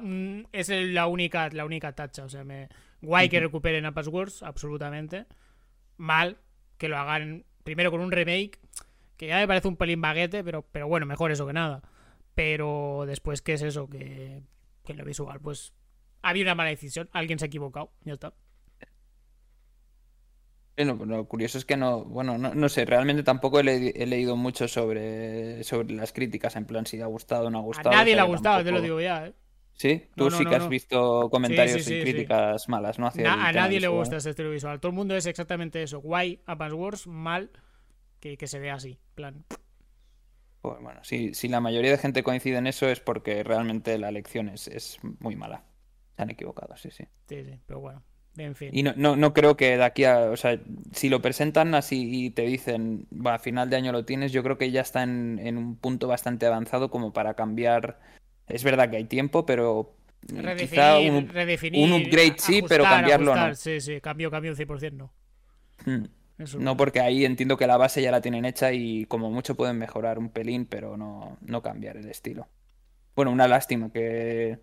la 0.92 1.06
única 1.06 1.48
la 1.50 1.64
única 1.64 1.92
tacha. 1.94 2.24
O 2.24 2.28
sea, 2.28 2.44
me, 2.44 2.68
guay 3.00 3.28
que 3.28 3.38
Ujú. 3.38 3.44
recuperen 3.46 3.84
a 3.86 3.92
Passwords, 3.92 4.42
absolutamente. 4.42 5.26
Mal 5.96 6.38
que 6.78 6.88
lo 6.88 6.96
hagan 6.98 7.44
primero 7.64 7.90
con 7.90 8.00
un 8.00 8.12
remake, 8.12 8.58
que 9.16 9.26
ya 9.28 9.38
me 9.38 9.46
parece 9.48 9.68
un 9.68 9.76
pelín 9.76 10.00
baguete, 10.00 10.44
pero, 10.44 10.62
pero 10.62 10.88
bueno, 10.88 11.06
mejor 11.06 11.30
eso 11.32 11.46
que 11.46 11.52
nada. 11.52 11.82
Pero 12.34 13.04
después, 13.06 13.40
¿qué 13.42 13.54
es 13.54 13.62
eso? 13.62 13.88
Que, 13.88 14.42
que 14.84 14.92
en 14.92 14.98
lo 14.98 15.04
visual, 15.04 15.40
pues 15.40 15.72
había 16.22 16.42
una 16.44 16.54
mala 16.54 16.70
decisión, 16.70 17.08
alguien 17.12 17.38
se 17.38 17.46
ha 17.46 17.48
equivocado, 17.48 17.92
ya 18.04 18.12
está. 18.14 18.34
Bueno, 20.76 21.04
lo 21.06 21.26
curioso 21.26 21.56
es 21.56 21.64
que 21.64 21.76
no, 21.78 22.04
bueno, 22.04 22.36
no, 22.36 22.54
no 22.54 22.68
sé, 22.68 22.84
realmente 22.84 23.22
tampoco 23.22 23.60
he, 23.60 23.64
le- 23.64 23.88
he 23.96 24.06
leído 24.06 24.36
mucho 24.36 24.68
sobre, 24.68 25.64
sobre 25.64 25.94
las 25.94 26.12
críticas, 26.12 26.54
en 26.56 26.66
plan 26.66 26.84
si 26.84 27.00
ha 27.00 27.06
gustado 27.06 27.46
o 27.46 27.50
no 27.50 27.58
ha 27.58 27.62
A 27.70 27.82
gustado, 27.82 28.02
o 28.02 28.04
nadie 28.04 28.14
le 28.14 28.20
ha 28.22 28.24
gustado, 28.24 28.64
te 28.64 28.72
lo 28.72 28.80
digo 28.80 29.00
ya, 29.00 29.26
¿eh? 29.26 29.34
Sí, 29.74 30.10
tú 30.16 30.24
No, 30.24 30.30
no, 30.30 30.38
sí 30.38 30.46
que 30.46 30.54
has 30.56 30.68
visto 30.68 31.30
comentarios 31.30 31.82
sí, 31.84 31.90
y 31.92 31.98
sí, 31.98 31.98
críticas 31.98 32.68
malas, 32.68 32.98
¿no? 32.98 33.06
Hacia 33.06 33.24
Na- 33.24 33.34
el 33.34 33.48
a 33.48 33.52
nadie 33.52 33.80
le 33.80 33.88
gusta 33.88 34.16
este 34.16 34.30
estilo 34.30 34.50
visual. 34.50 34.80
Todo 34.80 34.90
el 34.90 34.96
mundo 34.96 35.16
es 35.16 35.26
exactamente 35.26 35.82
eso. 35.82 36.00
Guay, 36.00 36.42
Advance 36.46 36.74
Wars, 36.76 37.06
mal, 37.06 37.50
que, 38.20 38.36
que 38.38 38.46
se 38.48 38.60
vea 38.60 38.74
así. 38.76 38.98
plan. 39.14 39.44
Pues 40.60 40.80
bueno, 40.82 41.02
si, 41.04 41.32
si 41.34 41.48
la 41.48 41.60
mayoría 41.60 41.90
de 41.92 41.98
gente 41.98 42.22
coincide 42.22 42.58
en 42.58 42.66
eso 42.66 42.88
es 42.88 43.00
porque 43.00 43.42
realmente 43.44 43.96
la 43.98 44.08
elección 44.10 44.48
es, 44.48 44.68
es 44.68 44.98
muy 45.20 45.36
mala. 45.36 45.64
Se 46.16 46.22
han 46.22 46.30
equivocado, 46.30 46.76
sí, 46.76 46.90
sí. 46.90 47.06
Sí, 47.28 47.44
sí, 47.44 47.60
pero 47.66 47.80
bueno. 47.80 48.02
En 48.38 48.54
fin. 48.54 48.70
Y 48.72 48.82
no, 48.82 48.92
no, 48.96 49.16
no 49.16 49.32
creo 49.32 49.56
que 49.56 49.76
de 49.76 49.84
aquí 49.84 50.04
a, 50.04 50.30
o 50.30 50.36
sea, 50.36 50.60
si 50.92 51.08
lo 51.08 51.22
presentan 51.22 51.74
así 51.74 52.26
y 52.26 52.30
te 52.30 52.42
dicen, 52.42 53.06
va, 53.12 53.34
a 53.34 53.38
final 53.38 53.70
de 53.70 53.76
año 53.76 53.92
lo 53.92 54.04
tienes, 54.04 54.32
yo 54.32 54.42
creo 54.42 54.58
que 54.58 54.70
ya 54.70 54.82
está 54.82 55.02
en, 55.02 55.38
en 55.42 55.56
un 55.56 55.76
punto 55.76 56.08
bastante 56.08 56.46
avanzado 56.46 56.90
como 56.90 57.12
para 57.12 57.34
cambiar. 57.34 57.98
Es 58.48 58.62
verdad 58.64 58.90
que 58.90 58.96
hay 58.96 59.04
tiempo, 59.04 59.46
pero 59.46 59.96
mm, 60.32 60.56
quizá 60.56 60.94
Redefinir, 60.96 61.12
un, 61.12 61.28
redefinir, 61.28 61.84
un 61.84 61.92
upgrade 62.00 62.34
sí, 62.38 62.62
pero 62.68 62.84
cambiarlo 62.84 63.32
ajustar. 63.32 63.50
no. 63.50 63.56
Sí, 63.56 63.80
sí, 63.80 64.00
cambio, 64.00 64.30
cambio 64.30 64.54
100%, 64.54 64.92
no. 64.92 65.12
Mm. 65.84 66.04
Eso 66.38 66.58
No, 66.58 66.76
porque 66.76 67.00
ahí 67.00 67.24
entiendo 67.24 67.56
que 67.56 67.66
la 67.66 67.78
base 67.78 68.02
ya 68.02 68.10
la 68.10 68.20
tienen 68.20 68.44
hecha 68.44 68.72
y 68.72 69.06
como 69.06 69.30
mucho 69.30 69.54
pueden 69.54 69.78
mejorar 69.78 70.18
un 70.18 70.28
pelín, 70.28 70.66
pero 70.66 70.96
no, 70.96 71.38
no 71.40 71.62
cambiar 71.62 71.96
el 71.96 72.08
estilo. 72.10 72.48
Bueno, 73.14 73.30
una 73.30 73.48
lástima 73.48 73.90
que, 73.90 74.58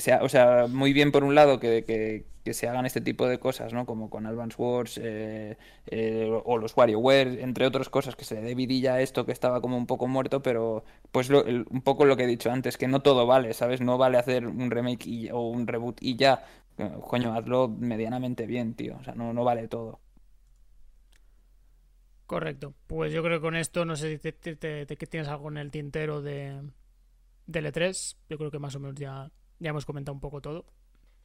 sea, 0.00 0.22
o 0.22 0.28
sea, 0.28 0.66
muy 0.68 0.92
bien 0.92 1.12
por 1.12 1.24
un 1.24 1.34
lado 1.34 1.60
que, 1.60 1.84
que, 1.84 2.26
que 2.46 2.54
se 2.54 2.68
hagan 2.68 2.86
este 2.86 3.00
tipo 3.00 3.26
de 3.26 3.40
cosas, 3.40 3.72
¿no? 3.72 3.86
Como 3.86 4.08
con 4.08 4.24
Advance 4.24 4.56
Wars 4.56 5.00
eh, 5.02 5.58
eh, 5.86 6.30
o 6.44 6.58
los 6.58 6.76
WarioWare, 6.76 7.40
entre 7.42 7.66
otras 7.66 7.88
cosas, 7.88 8.14
que 8.14 8.24
se 8.24 8.36
le 8.36 8.42
dé 8.42 8.54
vidilla 8.54 8.94
a 8.94 9.00
esto 9.00 9.26
que 9.26 9.32
estaba 9.32 9.60
como 9.60 9.76
un 9.76 9.86
poco 9.86 10.06
muerto, 10.06 10.42
pero 10.42 10.84
pues 11.10 11.28
un 11.28 11.82
poco 11.82 12.04
lo 12.04 12.16
que 12.16 12.22
he 12.22 12.26
dicho 12.28 12.50
antes, 12.52 12.76
que 12.78 12.86
no 12.86 13.02
todo 13.02 13.26
vale, 13.26 13.52
¿sabes? 13.52 13.80
No 13.80 13.98
vale 13.98 14.18
hacer 14.18 14.46
un 14.46 14.70
remake 14.70 15.30
o 15.32 15.48
un 15.48 15.66
reboot 15.66 15.98
y 16.00 16.14
ya. 16.14 16.44
Coño, 16.76 17.34
hazlo 17.34 17.68
medianamente 17.68 18.46
bien, 18.46 18.74
tío. 18.74 18.96
O 19.00 19.02
sea, 19.02 19.14
no, 19.16 19.32
no 19.32 19.42
vale 19.42 19.66
todo. 19.66 20.00
Correcto. 22.26 22.74
Pues 22.86 23.12
yo 23.12 23.22
creo 23.24 23.38
que 23.38 23.42
con 23.42 23.56
esto, 23.56 23.84
no 23.84 23.96
sé 23.96 24.18
si 24.18 24.32
te, 24.32 24.96
tienes 24.96 25.28
algo 25.28 25.48
en 25.48 25.56
el 25.56 25.70
tintero 25.70 26.22
de, 26.22 26.60
de 27.46 27.60
L3. 27.60 28.16
Yo 28.28 28.38
creo 28.38 28.50
que 28.50 28.58
más 28.58 28.74
o 28.76 28.80
menos 28.80 28.96
ya, 28.96 29.30
ya 29.58 29.70
hemos 29.70 29.86
comentado 29.86 30.14
un 30.14 30.20
poco 30.20 30.40
todo. 30.40 30.66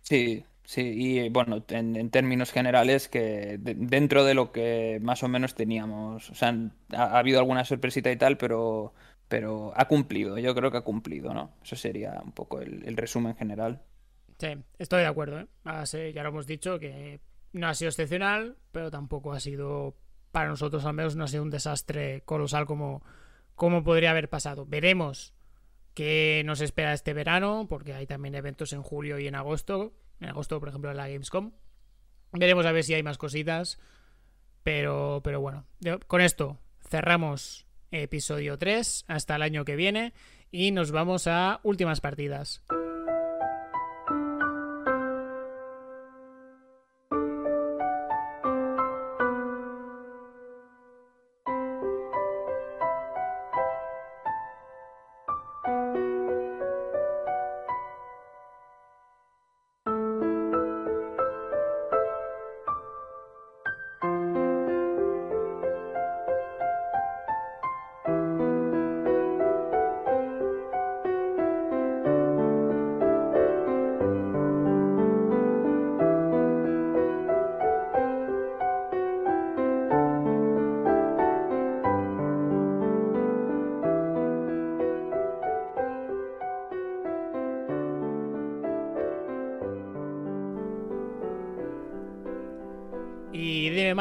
Sí, 0.01 0.45
sí, 0.63 0.81
y 0.95 1.29
bueno, 1.29 1.63
en, 1.69 1.95
en 1.95 2.09
términos 2.09 2.51
generales, 2.51 3.07
que 3.07 3.57
de- 3.59 3.75
dentro 3.75 4.25
de 4.25 4.33
lo 4.33 4.51
que 4.51 4.99
más 5.01 5.23
o 5.23 5.27
menos 5.27 5.55
teníamos, 5.55 6.29
o 6.29 6.35
sea, 6.35 6.49
ha, 6.93 7.03
ha 7.03 7.19
habido 7.19 7.39
alguna 7.39 7.63
sorpresita 7.65 8.11
y 8.11 8.17
tal, 8.17 8.37
pero, 8.37 8.93
pero 9.27 9.71
ha 9.75 9.87
cumplido, 9.87 10.37
yo 10.37 10.53
creo 10.55 10.71
que 10.71 10.77
ha 10.77 10.81
cumplido, 10.81 11.33
¿no? 11.33 11.53
Eso 11.63 11.75
sería 11.75 12.19
un 12.23 12.31
poco 12.33 12.59
el, 12.61 12.83
el 12.87 12.97
resumen 12.97 13.35
general. 13.35 13.81
Sí, 14.39 14.47
estoy 14.79 15.01
de 15.01 15.07
acuerdo, 15.07 15.39
¿eh? 15.39 15.47
Ah, 15.65 15.85
sí, 15.85 16.11
ya 16.13 16.23
lo 16.23 16.29
hemos 16.29 16.47
dicho 16.47 16.79
que 16.79 17.21
no 17.53 17.67
ha 17.67 17.75
sido 17.75 17.89
excepcional, 17.89 18.57
pero 18.71 18.89
tampoco 18.89 19.33
ha 19.33 19.39
sido, 19.39 19.95
para 20.31 20.49
nosotros 20.49 20.83
al 20.85 20.93
menos, 20.93 21.15
no 21.15 21.25
ha 21.25 21.27
sido 21.27 21.43
un 21.43 21.51
desastre 21.51 22.21
colosal 22.25 22.65
como, 22.65 23.03
como 23.55 23.83
podría 23.83 24.11
haber 24.11 24.29
pasado. 24.29 24.65
Veremos 24.65 25.33
qué 25.93 26.43
nos 26.45 26.61
espera 26.61 26.93
este 26.93 27.13
verano, 27.13 27.67
porque 27.69 27.93
hay 27.93 28.07
también 28.07 28.35
eventos 28.35 28.73
en 28.73 28.81
julio 28.81 29.19
y 29.19 29.27
en 29.27 29.35
agosto. 29.35 29.93
En 30.19 30.29
agosto, 30.29 30.59
por 30.59 30.69
ejemplo, 30.69 30.91
en 30.91 30.97
la 30.97 31.07
Gamescom. 31.07 31.51
Veremos 32.31 32.65
a 32.65 32.71
ver 32.71 32.83
si 32.83 32.93
hay 32.93 33.03
más 33.03 33.17
cositas. 33.17 33.79
Pero, 34.63 35.21
pero 35.23 35.41
bueno, 35.41 35.65
con 36.07 36.21
esto 36.21 36.59
cerramos 36.87 37.65
episodio 37.89 38.57
3 38.57 39.05
hasta 39.07 39.35
el 39.35 39.41
año 39.41 39.65
que 39.65 39.75
viene 39.75 40.13
y 40.51 40.71
nos 40.71 40.91
vamos 40.91 41.27
a 41.27 41.59
últimas 41.63 41.99
partidas. 41.99 42.61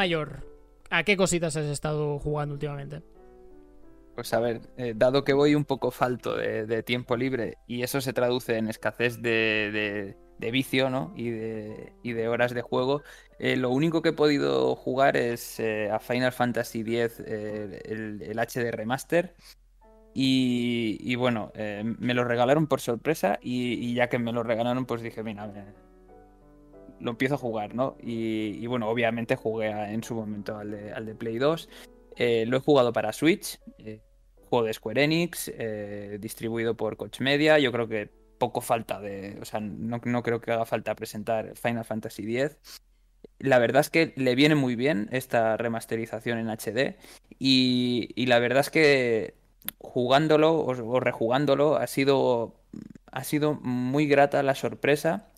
Mayor, 0.00 0.42
¿a 0.88 1.04
qué 1.04 1.14
cositas 1.14 1.54
has 1.56 1.66
estado 1.66 2.18
jugando 2.18 2.54
últimamente? 2.54 3.02
Pues 4.14 4.32
a 4.32 4.40
ver, 4.40 4.62
eh, 4.78 4.94
dado 4.96 5.24
que 5.24 5.34
voy 5.34 5.54
un 5.54 5.66
poco 5.66 5.90
falto 5.90 6.36
de, 6.36 6.82
tiempo 6.82 7.18
libre 7.18 7.58
y 7.66 7.82
eso 7.82 8.00
se 8.00 8.14
traduce 8.14 8.56
en 8.56 8.68
escasez 8.68 9.20
de, 9.20 10.16
vicio, 10.38 10.88
¿no? 10.88 11.12
Y 11.14 11.28
de, 11.28 12.28
horas 12.28 12.54
de 12.54 12.62
juego, 12.62 13.02
eh, 13.38 13.58
lo 13.58 13.68
único 13.68 14.00
que 14.00 14.08
he 14.08 14.14
podido 14.14 14.74
jugar 14.74 15.18
es 15.18 15.60
eh, 15.60 15.90
a 15.90 15.98
Final 15.98 16.32
Fantasy 16.32 16.80
X, 16.80 17.20
el, 17.20 18.38
HD 18.38 18.70
Remaster. 18.70 19.34
Y, 20.14 21.14
bueno, 21.16 21.52
me 21.98 22.14
lo 22.14 22.24
regalaron 22.24 22.68
por 22.68 22.80
sorpresa 22.80 23.38
y, 23.42 23.92
ya 23.92 24.08
que 24.08 24.18
me 24.18 24.32
lo 24.32 24.42
regalaron, 24.44 24.86
pues 24.86 25.02
dije, 25.02 25.22
mira, 25.22 25.52
lo 27.00 27.10
empiezo 27.10 27.34
a 27.34 27.38
jugar, 27.38 27.74
¿no? 27.74 27.96
Y, 28.00 28.66
bueno, 28.66 28.88
obviamente 28.88 29.36
jugué 29.36 29.70
en 29.70 30.02
su 30.02 30.14
momento 30.14 30.56
al 30.56 30.70
de, 30.70 31.14
Play 31.14 31.38
2. 31.38 31.68
Eh, 32.16 32.44
lo 32.46 32.56
he 32.56 32.60
jugado 32.60 32.92
para 32.92 33.12
Switch, 33.12 33.58
eh, 33.78 34.00
juego 34.48 34.66
de 34.66 34.74
Square 34.74 35.04
Enix, 35.04 35.50
eh, 35.54 36.18
distribuido 36.20 36.76
por 36.76 36.96
Koch 36.96 37.20
Media. 37.20 37.58
Yo 37.58 37.72
creo 37.72 37.88
que 37.88 38.10
poco 38.38 38.60
falta 38.60 39.00
de. 39.00 39.38
O 39.40 39.44
sea, 39.44 39.60
no, 39.60 40.00
no 40.04 40.22
creo 40.22 40.40
que 40.40 40.52
haga 40.52 40.66
falta 40.66 40.94
presentar 40.94 41.56
Final 41.56 41.84
Fantasy 41.84 42.36
X. 42.36 42.56
La 43.38 43.58
verdad 43.58 43.80
es 43.80 43.90
que 43.90 44.12
le 44.16 44.34
viene 44.34 44.54
muy 44.54 44.76
bien 44.76 45.08
esta 45.12 45.56
remasterización 45.56 46.38
en 46.38 46.48
HD. 46.48 46.96
Y, 47.38 48.10
y 48.14 48.26
la 48.26 48.38
verdad 48.38 48.60
es 48.60 48.70
que 48.70 49.34
jugándolo 49.78 50.54
o, 50.54 50.70
o 50.70 51.00
rejugándolo 51.00 51.76
ha 51.76 51.86
sido, 51.86 52.54
ha 53.10 53.24
sido 53.24 53.54
muy 53.54 54.06
grata 54.06 54.42
la 54.42 54.54
sorpresa. 54.54 55.29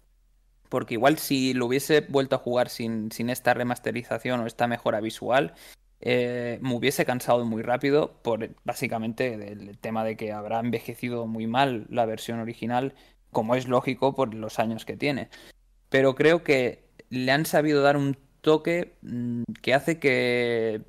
Porque 0.72 0.94
igual 0.94 1.18
si 1.18 1.52
lo 1.52 1.66
hubiese 1.66 2.00
vuelto 2.00 2.34
a 2.34 2.38
jugar 2.38 2.70
sin, 2.70 3.12
sin 3.12 3.28
esta 3.28 3.52
remasterización 3.52 4.40
o 4.40 4.46
esta 4.46 4.66
mejora 4.66 5.02
visual, 5.02 5.52
eh, 6.00 6.58
me 6.62 6.74
hubiese 6.74 7.04
cansado 7.04 7.44
muy 7.44 7.60
rápido 7.60 8.14
por 8.22 8.48
básicamente 8.64 9.34
el 9.34 9.76
tema 9.76 10.02
de 10.02 10.16
que 10.16 10.32
habrá 10.32 10.60
envejecido 10.60 11.26
muy 11.26 11.46
mal 11.46 11.86
la 11.90 12.06
versión 12.06 12.40
original, 12.40 12.94
como 13.30 13.54
es 13.54 13.68
lógico 13.68 14.14
por 14.14 14.32
los 14.32 14.58
años 14.58 14.86
que 14.86 14.96
tiene. 14.96 15.28
Pero 15.90 16.14
creo 16.14 16.42
que 16.42 16.86
le 17.10 17.30
han 17.32 17.44
sabido 17.44 17.82
dar 17.82 17.98
un 17.98 18.16
toque 18.40 18.94
mm, 19.02 19.42
que 19.60 19.74
hace 19.74 19.98
que 19.98 20.80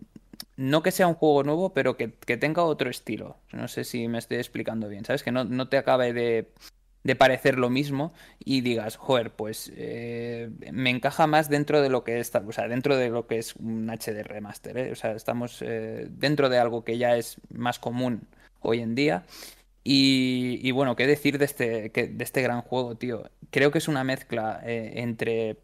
no 0.55 0.81
que 0.81 0.91
sea 0.91 1.07
un 1.07 1.15
juego 1.15 1.43
nuevo, 1.43 1.73
pero 1.73 1.97
que, 1.97 2.13
que 2.13 2.37
tenga 2.37 2.63
otro 2.63 2.89
estilo. 2.89 3.35
No 3.51 3.67
sé 3.67 3.83
si 3.83 4.07
me 4.07 4.19
estoy 4.19 4.37
explicando 4.37 4.87
bien, 4.87 5.03
¿sabes? 5.03 5.23
Que 5.23 5.33
no, 5.33 5.43
no 5.43 5.67
te 5.67 5.77
acabe 5.77 6.13
de, 6.13 6.53
de 7.03 7.15
parecer 7.15 7.57
lo 7.57 7.69
mismo 7.69 8.13
y 8.39 8.61
digas, 8.61 8.95
joder, 8.95 9.31
pues 9.31 9.71
eh, 9.75 10.49
me 10.71 10.89
encaja 10.89 11.27
más 11.27 11.49
dentro 11.49 11.81
de 11.81 11.89
lo 11.89 12.03
que 12.03 12.19
es, 12.19 12.33
o 12.35 12.51
sea, 12.51 12.67
dentro 12.67 12.97
de 12.97 13.09
lo 13.09 13.27
que 13.27 13.37
es 13.37 13.55
un 13.55 13.89
HD 13.89 14.23
remaster, 14.23 14.77
¿eh? 14.77 14.91
O 14.91 14.95
sea, 14.95 15.11
estamos 15.11 15.61
eh, 15.61 16.07
dentro 16.09 16.49
de 16.49 16.59
algo 16.59 16.83
que 16.83 16.97
ya 16.97 17.17
es 17.17 17.37
más 17.53 17.79
común 17.79 18.27
hoy 18.61 18.79
en 18.79 18.95
día. 18.95 19.25
Y, 19.85 20.71
bueno, 20.71 20.95
qué 20.95 21.05
decir 21.07 21.37
de 21.37 21.45
este, 21.45 21.89
de 21.89 22.23
este 22.23 22.41
gran 22.41 22.61
juego, 22.61 22.95
tío. 22.95 23.29
Creo 23.51 23.71
que 23.71 23.79
es 23.79 23.89
una 23.89 24.05
mezcla 24.05 24.61
entre 24.63 25.57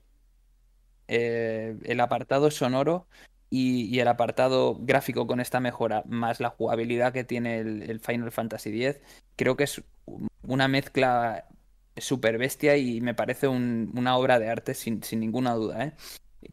el 1.07 1.99
apartado 2.01 2.51
sonoro 2.51 3.07
y, 3.49 3.99
el 3.99 4.07
apartado 4.07 4.77
gráfico 4.80 5.27
con 5.27 5.39
esta 5.39 5.59
mejora, 5.59 6.03
más 6.07 6.39
la 6.39 6.49
jugabilidad 6.49 7.13
que 7.13 7.23
tiene 7.23 7.59
el, 7.59 7.99
Final 7.99 8.31
Fantasy 8.31 8.69
X. 8.85 9.01
Creo 9.35 9.55
que 9.57 9.63
es 9.65 9.81
una 10.43 10.67
mezcla 10.67 11.45
súper 11.97 12.38
bestia 12.38 12.77
y 12.77 13.01
me 13.01 13.13
parece 13.15 13.47
un- 13.47 13.91
una 13.95 14.17
obra 14.17 14.39
de 14.39 14.49
arte 14.49 14.73
sin, 14.73 15.01
ninguna 15.13 15.53
duda, 15.55 15.85
¿eh? 15.85 15.93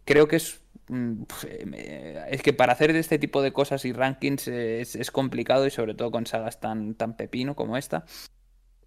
Creo 0.04 0.28
que 0.28 0.36
es... 0.36 0.60
mm, 0.88 1.22
eh, 1.46 2.26
Es 2.30 2.42
que 2.42 2.52
para 2.52 2.72
hacer 2.72 2.90
este 2.96 3.18
tipo 3.18 3.42
de 3.42 3.52
cosas 3.52 3.84
y 3.84 3.92
rankings 3.92 4.48
eh, 4.48 4.80
es, 4.80 4.96
es 4.96 5.10
complicado 5.10 5.66
y 5.66 5.70
sobre 5.70 5.94
todo 5.94 6.10
con 6.10 6.26
sagas 6.26 6.60
tan, 6.60 6.94
tan 6.94 7.16
pepino 7.16 7.54
como 7.56 7.76
esta. 7.76 8.04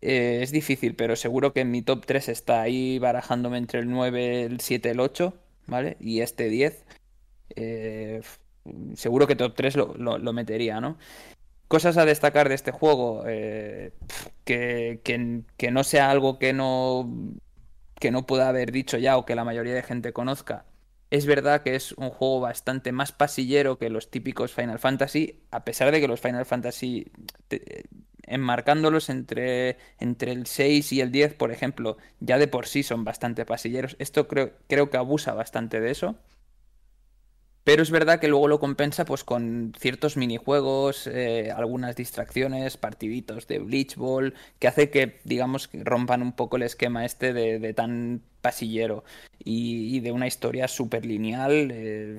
Eh, 0.02 0.40
es 0.42 0.52
difícil, 0.52 0.96
pero 0.96 1.16
seguro 1.16 1.54
que 1.54 1.62
en 1.62 1.72
mi 1.72 1.82
top 1.82 2.06
3 2.06 2.30
está 2.30 2.62
ahí 2.62 3.00
barajándome 3.00 3.58
entre 3.58 3.80
el 3.82 3.90
9, 3.90 4.44
el 4.44 4.60
7, 4.62 4.92
el 4.92 5.00
8, 5.00 5.34
¿vale? 5.68 5.98
Y 6.00 6.22
este 6.22 6.48
10. 6.50 6.86
Eh, 7.56 8.22
seguro 8.96 9.28
que 9.28 9.36
top 9.36 9.54
3 9.56 9.76
lo, 9.76 9.96
lo, 9.96 10.34
metería, 10.34 10.80
¿no? 10.82 10.98
Cosas 11.68 11.98
a 11.98 12.06
destacar 12.06 12.50
de 12.50 12.56
este 12.56 12.72
juego, 12.72 13.24
eh, 13.28 13.94
que, 14.44 15.02
que, 15.04 15.42
que, 15.58 15.72
no 15.72 15.84
sea 15.84 16.10
algo 16.12 16.40
que 16.40 16.54
no, 16.54 17.10
que 18.00 18.12
no 18.12 18.26
pueda 18.26 18.50
haber 18.50 18.72
dicho 18.72 18.98
ya 18.98 19.18
o 19.18 19.26
que 19.26 19.36
la 19.36 19.44
mayoría 19.44 19.74
de 19.74 19.84
gente 19.84 20.14
conozca. 20.14 20.66
Es 21.12 21.26
verdad 21.26 21.64
que 21.64 21.76
es 21.76 21.94
un 21.94 22.10
juego 22.10 22.40
bastante 22.40 22.92
más 22.92 23.12
pasillero 23.12 23.80
que 23.80 23.90
los 23.90 24.12
típicos 24.12 24.54
Final 24.54 24.80
Fantasy, 24.80 25.42
a 25.52 25.64
pesar 25.64 25.92
de 25.92 26.00
que 26.02 26.08
los 26.08 26.22
Final 26.22 26.46
Fantasy 26.46 27.12
enmarcándolos 28.30 29.10
entre, 29.10 29.78
entre 30.00 30.32
el 30.32 30.46
6 30.46 30.94
y 30.94 31.02
el 31.02 31.12
10, 31.12 31.34
por 31.34 31.52
ejemplo, 31.52 31.98
ya 32.20 32.38
de 32.38 32.48
por 32.48 32.68
sí 32.68 32.84
son 32.84 33.04
bastante 33.04 33.44
pasilleros. 33.46 33.96
Esto 34.00 34.28
creo, 34.28 34.54
creo 34.68 34.90
que 34.90 34.98
abusa 34.98 35.34
bastante 35.34 35.80
de 35.82 35.92
eso. 35.92 36.16
Pero 37.70 37.84
es 37.84 37.92
verdad 37.92 38.20
que 38.20 38.28
luego 38.28 38.48
lo 38.48 38.60
compensa 38.60 39.06
pues 39.06 39.24
con 39.24 39.74
ciertos 39.78 40.18
minijuegos, 40.18 41.06
eh, 41.06 41.52
algunas 41.56 41.96
distracciones, 41.96 42.78
partiditos 42.78 43.46
de 43.46 43.60
Bleach 43.60 43.96
Ball, 43.96 44.34
que 44.58 44.68
hace 44.68 44.90
que, 44.90 45.20
digamos, 45.24 45.70
rompan 45.72 46.24
un 46.24 46.32
poco 46.32 46.58
el 46.58 46.64
esquema 46.64 47.06
este 47.06 47.32
de, 47.32 47.74
tan 47.76 48.24
pasillero 48.42 49.04
y, 49.38 50.00
de 50.00 50.12
una 50.12 50.26
historia 50.26 50.68
súper 50.68 51.06
lineal. 51.06 51.70
Eh, 51.72 52.18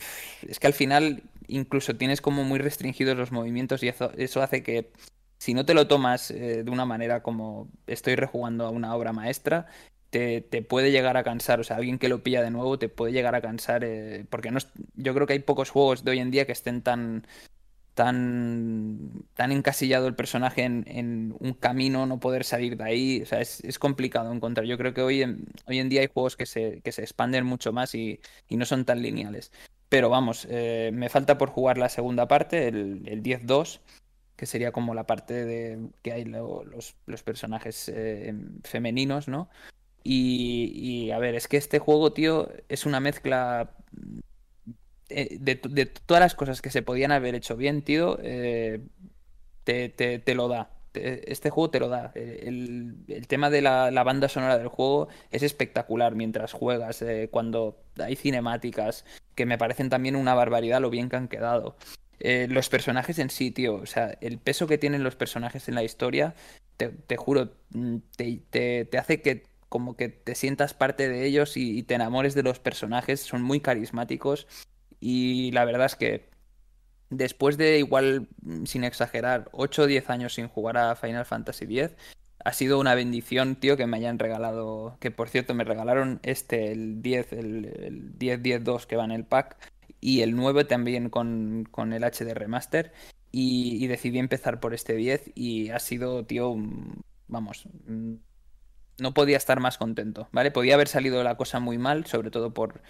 es 0.49 0.61
que 0.61 0.69
al 0.69 0.73
final 0.73 1.25
incluso 1.49 1.97
tienes 1.97 2.21
como 2.21 2.45
muy 2.45 2.61
restringidos 2.61 3.19
los 3.19 3.33
movimientos 3.33 3.83
y 3.83 3.89
eso, 3.89 4.13
eso 4.17 4.43
hace 4.43 4.63
que 4.63 4.93
si 5.39 5.53
no 5.53 5.67
te 5.67 5.75
lo 5.75 5.89
tomas 5.89 6.31
eh, 6.31 6.63
de 6.63 6.71
una 6.71 6.85
manera 6.85 7.25
como 7.25 7.67
estoy 7.89 8.15
rejugando 8.15 8.67
a 8.67 8.71
una 8.71 8.95
obra 8.95 9.13
maestra, 9.13 9.67
te, 10.11 10.63
puede 10.63 10.91
llegar 10.91 11.17
a 11.17 11.25
cansar. 11.25 11.61
O 11.61 11.65
sea, 11.65 11.77
alguien 11.77 11.99
que 11.99 12.09
lo 12.09 12.23
pilla 12.23 12.43
de 12.43 12.51
nuevo 12.51 12.79
te 12.79 12.89
puede 12.89 13.13
llegar 13.13 13.35
a 13.35 13.41
cansar. 13.41 13.85
Eh, 13.85 14.25
porque 14.29 14.51
no 14.51 14.59
yo 14.97 15.15
creo 15.15 15.27
que 15.27 15.35
hay 15.35 15.39
pocos 15.41 15.71
juegos 15.71 16.05
de 16.05 16.13
hoy 16.13 16.19
en 16.19 16.31
día 16.31 16.47
que 16.47 16.53
estén 16.53 16.83
tan. 16.83 17.27
tan. 17.95 19.25
tan 19.35 19.53
encasillado 19.53 20.07
el 20.09 20.15
personaje 20.15 20.65
en, 20.65 21.35
un 21.39 21.55
camino, 21.55 22.07
no 22.07 22.21
poder 22.21 22.45
salir 22.45 22.77
de 22.77 22.85
ahí. 22.85 23.23
O 23.23 23.27
sea, 23.27 23.41
es, 23.41 23.79
complicado 23.79 24.33
encontrar. 24.33 24.67
Yo 24.67 24.79
creo 24.79 24.95
que 24.95 25.03
hoy 25.03 25.23
en, 25.23 25.47
hoy 25.67 25.79
en 25.79 25.89
día 25.89 26.03
hay 26.03 26.09
juegos 26.13 26.37
que 26.37 26.47
se, 26.47 26.81
que 26.83 26.93
se 26.93 27.03
expanden 27.03 27.47
mucho 27.47 27.73
más 27.73 27.95
y, 27.95 28.21
no 28.51 28.65
son 28.67 28.85
tan 28.85 29.03
lineales. 29.03 29.53
Pero 29.89 30.09
vamos, 30.09 30.47
eh, 30.51 30.91
me 30.93 31.09
falta 31.09 31.37
por 31.39 31.51
jugar 31.51 31.79
la 31.79 31.89
segunda 31.89 32.29
parte, 32.29 32.69
el, 32.69 33.03
el 33.07 33.23
10-2 33.23 33.81
que 34.41 34.47
sería 34.47 34.73
como 34.73 34.95
la 34.95 35.05
parte 35.05 35.45
de 35.45 35.91
que 36.01 36.13
hay 36.15 36.25
los, 36.25 36.95
personajes 37.25 37.91
eh, 37.95 38.35
femeninos, 38.65 39.29
¿no? 39.29 39.51
Y, 40.03 41.11
a 41.11 41.19
ver, 41.19 41.35
es 41.35 41.49
que 41.49 41.57
este 41.57 41.79
juego, 41.79 42.13
tío, 42.13 42.49
es 42.69 42.87
una 42.87 43.01
mezcla 43.01 43.71
eh, 45.09 45.37
de, 45.41 45.57
todas 45.87 46.21
las 46.21 46.35
cosas 46.35 46.63
que 46.63 46.71
se 46.71 46.83
podían 46.83 47.13
haber 47.13 47.35
hecho 47.35 47.57
bien, 47.57 47.83
tío, 47.83 48.19
eh, 48.23 48.81
te, 49.65 50.35
lo 50.35 50.49
da. 50.49 50.71
Este 50.95 51.51
juego 51.51 51.71
te 51.71 51.81
lo 51.81 51.89
da. 51.89 52.13
El, 52.15 53.27
tema 53.29 53.51
de 53.51 53.63
la, 53.63 53.91
la, 53.91 54.03
banda 54.03 54.29
sonora 54.29 54.59
del 54.59 54.69
juego 54.69 55.09
es 55.31 55.43
espectacular 55.43 56.15
mientras 56.15 56.53
juegas, 56.53 57.05
cuando 57.31 57.83
hay 57.99 58.17
cinemáticas, 58.17 59.05
que 59.35 59.47
me 59.47 59.59
parecen 59.59 59.91
también 59.91 60.17
una 60.17 60.35
barbaridad 60.35 60.81
lo 60.81 60.91
bien 60.91 61.09
que 61.09 61.17
han 61.17 61.29
quedado. 61.29 61.77
Eh, 62.21 62.47
los 62.51 62.69
personajes 62.69 63.19
en 63.19 63.31
sí, 63.31 63.51
tío, 63.51 63.77
o 63.77 63.87
sea, 63.87 64.19
el 64.21 64.39
peso 64.39 64.67
que 64.67 64.77
tienen 64.77 65.03
los 65.03 65.17
personajes 65.17 65.69
en 65.69 65.75
la 65.75 65.83
historia, 65.83 66.35
te, 66.77 67.17
juro, 67.17 67.51
mm, 67.71 67.97
te, 68.17 68.89
hace 68.99 69.23
que 69.23 69.45
como 69.71 69.97
que 69.97 70.11
te 70.11 70.35
sientas 70.35 70.75
parte 70.75 71.09
de 71.09 71.25
ellos 71.25 71.57
y, 71.57 71.83
te 71.85 71.95
enamores 71.95 72.35
de 72.35 72.43
los 72.43 72.59
personajes, 72.59 73.21
son 73.21 73.43
muy 73.43 73.61
carismáticos 73.61 74.47
y 75.01 75.51
la 75.53 75.65
verdad 75.65 75.87
es 75.87 75.97
que 75.97 76.29
después 77.09 77.57
de 77.57 77.79
igual, 77.79 78.29
mm, 78.43 78.67
sin 78.67 78.85
exagerar, 78.85 79.49
8 79.53 79.83
o 79.83 79.87
10 79.87 80.11
años 80.11 80.35
sin 80.35 80.49
jugar 80.49 80.77
a 80.77 80.97
Final 80.97 81.25
Fantasy 81.25 81.65
X, 81.65 81.97
ha 82.45 82.53
sido 82.53 82.79
una 82.79 82.95
bendición, 82.95 83.57
tío, 83.57 83.77
que 83.77 83.87
me 83.87 83.97
hayan 83.97 84.19
regalado, 84.19 84.97
que 85.01 85.11
por 85.11 85.29
cierto 85.31 85.55
me 85.55 85.65
regalaron 85.65 86.21
este, 86.23 86.73
el 86.73 87.03
10, 87.03 87.33
el, 87.35 87.65
el 87.67 88.19
10-10-2 88.19 88.87
que 88.87 88.97
va 88.97 89.05
en 89.05 89.13
el 89.13 89.25
pack 89.25 89.57
y 90.01 90.23
el 90.23 90.35
9 90.35 90.65
también 90.65 91.11
con, 91.11 91.67
el 91.93 92.05
HD 92.05 92.35
Remaster. 92.35 92.93
Y, 93.33 93.87
decidí 93.87 94.19
empezar 94.19 94.59
por 94.59 94.75
este 94.75 94.95
10 94.95 95.33
y 95.37 95.71
ha 95.71 95.79
sido, 95.79 96.25
tío, 96.27 96.57
vamos, 97.29 97.69
no 99.01 99.15
podía 99.15 99.37
estar 99.37 99.61
más 99.61 99.79
contento, 99.79 100.29
¿vale? 100.33 100.51
Podía 100.51 100.75
haber 100.75 100.89
salido 100.89 101.23
la 101.23 101.37
cosa 101.37 101.61
muy 101.61 101.79
mal, 101.79 102.07
sobre 102.07 102.31
todo 102.31 102.53
por 102.53 102.81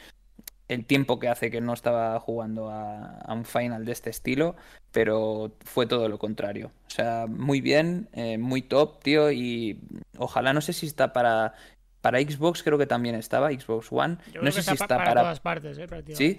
el 0.69 0.85
tiempo 0.85 1.19
que 1.19 1.29
hace 1.29 1.51
que 1.51 1.61
no 1.61 1.73
estaba 1.73 2.19
jugando 2.21 2.71
a, 2.71 3.25
un 3.29 3.45
final 3.45 3.85
de 3.85 3.93
este 3.93 4.11
estilo, 4.11 4.55
pero 4.93 5.53
fue 5.65 5.87
todo 5.87 6.09
lo 6.09 6.19
contrario. 6.19 6.71
O 6.87 6.91
sea, 6.91 7.27
muy 7.29 7.61
bien, 7.61 8.09
eh, 8.13 8.39
muy 8.39 8.63
top, 8.63 9.03
tío, 9.03 9.33
y 9.33 9.81
ojalá, 10.17 10.53
no 10.53 10.61
sé 10.61 10.73
si 10.73 10.87
está 10.87 11.13
para... 11.13 11.55
Para 12.01 12.19
Xbox 12.19 12.63
creo 12.63 12.79
que 12.79 12.87
también 12.87 13.15
estaba, 13.15 13.51
Xbox 13.51 13.89
One. 13.91 14.17
no 14.41 14.51
sé 14.51 14.63
si 14.63 14.73
está 14.73 14.87
para, 14.87 15.05
para... 15.05 15.21
todas 15.21 15.41
partes, 15.41 15.77
¿eh? 15.77 15.87
¿Sí? 16.15 16.39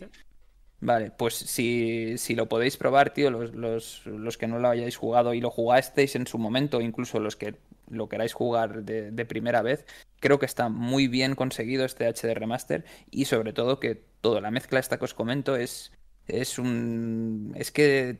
Vale, 0.82 1.12
pues 1.12 1.36
si, 1.36 2.18
si 2.18 2.34
lo 2.34 2.50
podéis 2.50 2.76
probar, 2.76 3.14
tío, 3.14 3.30
los, 3.30 3.54
los, 3.54 4.04
los, 4.08 4.38
que 4.38 4.48
no 4.48 4.58
lo 4.58 4.68
hayáis 4.68 4.98
jugado 4.98 5.36
y 5.36 5.40
lo 5.40 5.52
jugasteis 5.52 6.16
en 6.16 6.26
su 6.26 6.40
momento, 6.40 6.82
incluso 6.82 7.20
los 7.20 7.36
que 7.36 7.56
lo 7.88 8.10
queráis 8.10 8.34
jugar 8.34 8.84
de, 8.84 9.26
primera 9.26 9.62
vez, 9.62 9.86
creo 10.20 10.40
que 10.40 10.48
está 10.48 10.70
muy 10.70 11.08
bien 11.08 11.36
conseguido 11.36 11.86
este 11.86 12.08
HD 12.08 12.34
Remaster 12.34 12.84
y 13.12 13.26
sobre 13.26 13.54
todo 13.54 13.80
que 13.80 14.04
toda 14.22 14.42
la 14.42 14.50
mezcla 14.50 14.80
esta 14.80 14.98
que 14.98 15.06
os 15.06 15.14
comento 15.14 15.56
es, 15.56 15.92
es 16.28 16.58
un... 16.58 17.54
es 17.56 17.72
que 17.72 18.18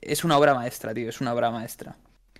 es 0.00 0.24
una 0.24 0.38
obra 0.38 0.54
maestra, 0.54 0.92
tío, 0.92 1.08
es 1.08 1.20
una 1.20 1.34
obra 1.34 1.52
maestra. 1.52 1.96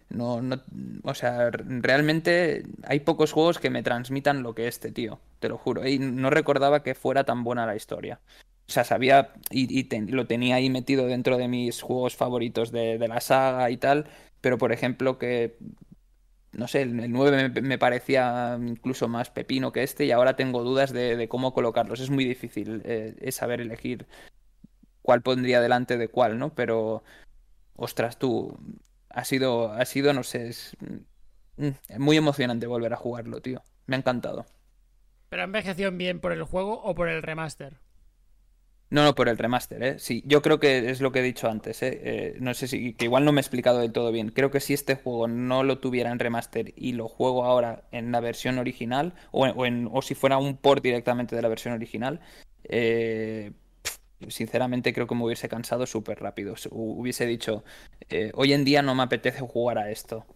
No, 0.09 0.43
no, 0.43 0.62
o 1.05 1.14
sea, 1.14 1.51
realmente 1.51 2.64
hay 2.85 3.01
pocos 3.01 3.32
juegos 3.32 3.59
que 3.59 3.70
me 3.70 3.82
transmitan 3.82 4.43
lo 4.43 4.55
que 4.55 4.68
este, 4.68 4.93
tío, 4.93 5.20
te 5.39 5.48
lo 5.48 5.59
juro. 5.59 5.86
Y 5.86 5.98
no 5.98 6.31
recordaba 6.31 6.82
que 6.82 6.94
fuera 6.94 7.24
tan 7.24 7.44
buena 7.44 7.66
la 7.66 7.77
historia. 7.77 8.20
O 8.68 8.72
sea, 8.72 8.84
sabía 8.84 9.32
y, 9.51 9.88
lo 10.10 10.26
tenía 10.26 10.56
ahí 10.56 10.70
metido 10.70 11.06
dentro 11.06 11.36
de 11.38 11.48
mis 11.48 11.82
juegos 11.82 12.16
favoritos 12.16 12.72
de, 12.72 12.98
la 12.98 13.20
saga 13.20 13.70
y 13.70 13.76
tal, 13.76 14.09
pero 14.40 14.59
por 14.59 14.72
ejemplo 14.72 15.18
que, 15.18 15.56
no 16.52 16.66
sé, 16.66 16.82
el, 16.82 17.12
9 17.12 17.60
me, 17.62 17.78
parecía 17.78 18.59
incluso 18.60 19.09
más 19.09 19.30
pepino 19.30 19.72
que 19.72 19.84
este 19.84 20.05
y 20.05 20.10
ahora 20.10 20.34
tengo 20.36 20.64
dudas 20.64 20.93
de, 20.93 21.28
cómo 21.28 21.55
colocarlos. 21.55 22.01
Es 22.01 22.10
muy 22.10 22.24
difícil 22.24 22.82
eh, 22.84 23.30
saber 23.30 23.60
elegir 23.60 24.06
cuál 25.02 25.22
pondría 25.22 25.60
delante 25.60 25.97
de 25.97 26.09
cuál, 26.09 26.38
¿no? 26.38 26.55
Pero, 26.55 27.05
ostras, 27.76 28.18
tú, 28.18 28.59
ha 29.10 29.24
sido, 29.24 29.72
ha 29.72 29.84
sido, 29.84 30.12
no 30.12 30.24
sé, 30.24 30.48
es 30.48 30.76
mm, 31.56 31.98
muy 31.98 32.16
emocionante 32.16 32.66
volver 32.66 32.93
a 32.93 32.97
jugarlo, 32.97 33.40
tío. 33.40 33.62
Me 33.86 33.94
ha 33.94 33.98
encantado. 34.01 34.44
¿Pero 35.30 35.43
ha 35.43 35.44
envejecido 35.44 35.93
bien 35.93 36.20
por 36.20 36.32
el 36.32 36.43
juego 36.43 36.82
o 36.82 36.94
por 36.94 37.09
el 37.09 37.22
remaster? 37.22 37.78
No, 38.89 39.03
no, 39.03 39.15
por 39.17 39.29
el 39.29 39.37
remaster, 39.37 39.83
¿eh? 39.83 39.99
Sí, 39.99 40.23
yo 40.27 40.43
creo 40.43 40.61
que 40.61 40.91
es 40.91 41.01
lo 41.01 41.11
que 41.11 41.19
he 41.19 41.23
dicho 41.23 41.49
antes, 41.49 41.83
¿eh? 41.83 42.01
eh 42.05 42.37
no 42.39 42.55
sé 42.55 42.69
si, 42.69 42.95
que 42.95 43.07
igual 43.07 43.25
no 43.25 43.33
me 43.33 43.41
he 43.41 43.43
explicado 43.43 43.81
del 43.81 43.93
todo 43.93 44.13
bien. 44.13 44.31
Creo 44.31 44.53
que 44.53 44.61
si 44.61 44.75
este 44.75 44.95
juego 44.95 45.27
no 45.27 45.65
lo 45.65 45.79
tuviera 45.79 46.13
en 46.13 46.21
remaster 46.21 46.73
y 46.77 46.93
lo 46.93 47.09
juego 47.09 47.45
ahora 47.45 47.83
en 47.91 48.13
la 48.13 48.21
versión 48.21 48.59
original, 48.59 49.15
o, 49.33 49.47
o 49.91 50.03
si 50.03 50.15
fuera 50.15 50.39
un 50.39 50.57
port 50.57 50.85
directamente 50.85 51.35
de 51.35 51.43
la 51.43 51.49
versión 51.49 51.75
original, 51.75 52.21
eh, 52.65 53.53
sinceramente 54.29 54.93
creo 54.93 55.07
que 55.07 55.15
me 55.15 55.25
hubiese 55.25 55.49
cansado 55.49 55.87
súper 55.87 56.21
rápido. 56.21 56.55
Hubiese 56.71 57.27
dicho, 57.27 57.65
eh, 58.09 58.31
hoy 58.35 58.53
en 58.53 58.65
día 58.65 58.83
no 58.83 58.95
me 58.95 59.03
apetece 59.03 59.41
jugar 59.41 59.79
a 59.79 59.91
esto. 59.91 60.27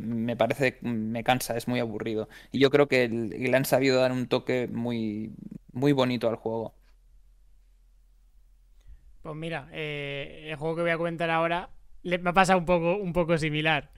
me 0.00 0.36
parece, 0.36 0.78
me 0.82 1.24
cansa, 1.24 1.56
es 1.56 1.68
muy 1.68 1.80
aburrido. 1.80 2.28
Y 2.52 2.58
yo 2.60 2.70
creo 2.70 2.88
que 2.88 3.08
le 3.08 3.56
han 3.56 3.64
sabido 3.64 4.00
dar 4.00 4.12
un 4.12 4.26
toque 4.28 4.68
muy, 4.68 5.32
muy 5.72 5.92
bonito 5.92 6.28
al 6.28 6.36
juego. 6.36 6.74
Pues 9.24 9.36
mira, 9.36 9.68
eh, 9.72 10.48
el 10.50 10.56
juego 10.56 10.76
que 10.76 10.82
voy 10.82 10.90
a 10.90 10.98
comentar 10.98 11.30
ahora 11.30 11.70
me 12.02 12.28
ha 12.28 12.34
pasado 12.34 12.58
un 12.58 12.66
poco, 12.66 12.98
un 12.98 13.14
poco 13.14 13.38
similar. 13.38 13.90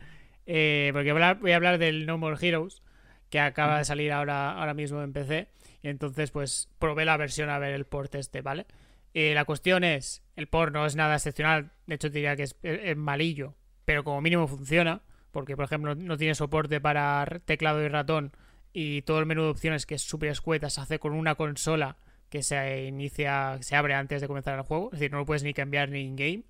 Eh, 0.46 0.90
porque 0.92 1.12
voy 1.12 1.50
a 1.50 1.56
hablar 1.56 1.78
del 1.78 2.06
No 2.06 2.16
More 2.16 2.36
Heroes, 2.40 2.80
que 3.28 3.40
acaba 3.40 3.78
de 3.78 3.84
salir 3.84 4.12
ahora, 4.12 4.52
ahora 4.52 4.72
mismo 4.72 5.02
en 5.02 5.12
PC. 5.12 5.48
Y 5.82 5.88
entonces, 5.88 6.30
pues, 6.30 6.68
probé 6.78 7.04
la 7.04 7.16
versión 7.16 7.50
a 7.50 7.58
ver 7.58 7.74
el 7.74 7.86
port 7.86 8.14
este, 8.14 8.40
¿vale? 8.40 8.66
Eh, 9.14 9.34
la 9.34 9.44
cuestión 9.44 9.82
es, 9.82 10.22
el 10.36 10.46
port 10.46 10.72
no 10.72 10.86
es 10.86 10.94
nada 10.94 11.16
excepcional, 11.16 11.72
de 11.88 11.96
hecho 11.96 12.08
diría 12.08 12.36
que 12.36 12.44
es, 12.44 12.54
es, 12.62 12.96
malillo, 12.96 13.56
pero 13.84 14.04
como 14.04 14.20
mínimo 14.20 14.46
funciona, 14.46 15.02
porque 15.32 15.56
por 15.56 15.64
ejemplo 15.64 15.96
no 15.96 16.16
tiene 16.16 16.36
soporte 16.36 16.80
para 16.80 17.26
teclado 17.46 17.82
y 17.82 17.88
ratón 17.88 18.30
y 18.72 19.02
todo 19.02 19.18
el 19.18 19.26
menú 19.26 19.42
de 19.42 19.48
opciones 19.48 19.86
que 19.86 19.96
es 19.96 20.02
súper 20.02 20.28
escueta 20.28 20.70
se 20.70 20.82
hace 20.82 20.98
con 21.00 21.14
una 21.14 21.34
consola 21.34 21.96
que 22.28 22.42
se 22.42 22.84
inicia, 22.86 23.58
se 23.60 23.76
abre 23.76 23.94
antes 23.94 24.20
de 24.20 24.28
comenzar 24.28 24.58
el 24.58 24.64
juego, 24.64 24.86
es 24.92 24.98
decir, 24.98 25.12
no 25.12 25.18
lo 25.18 25.26
puedes 25.26 25.42
ni 25.42 25.54
cambiar 25.54 25.88
ni 25.88 26.00
in-game, 26.00 26.44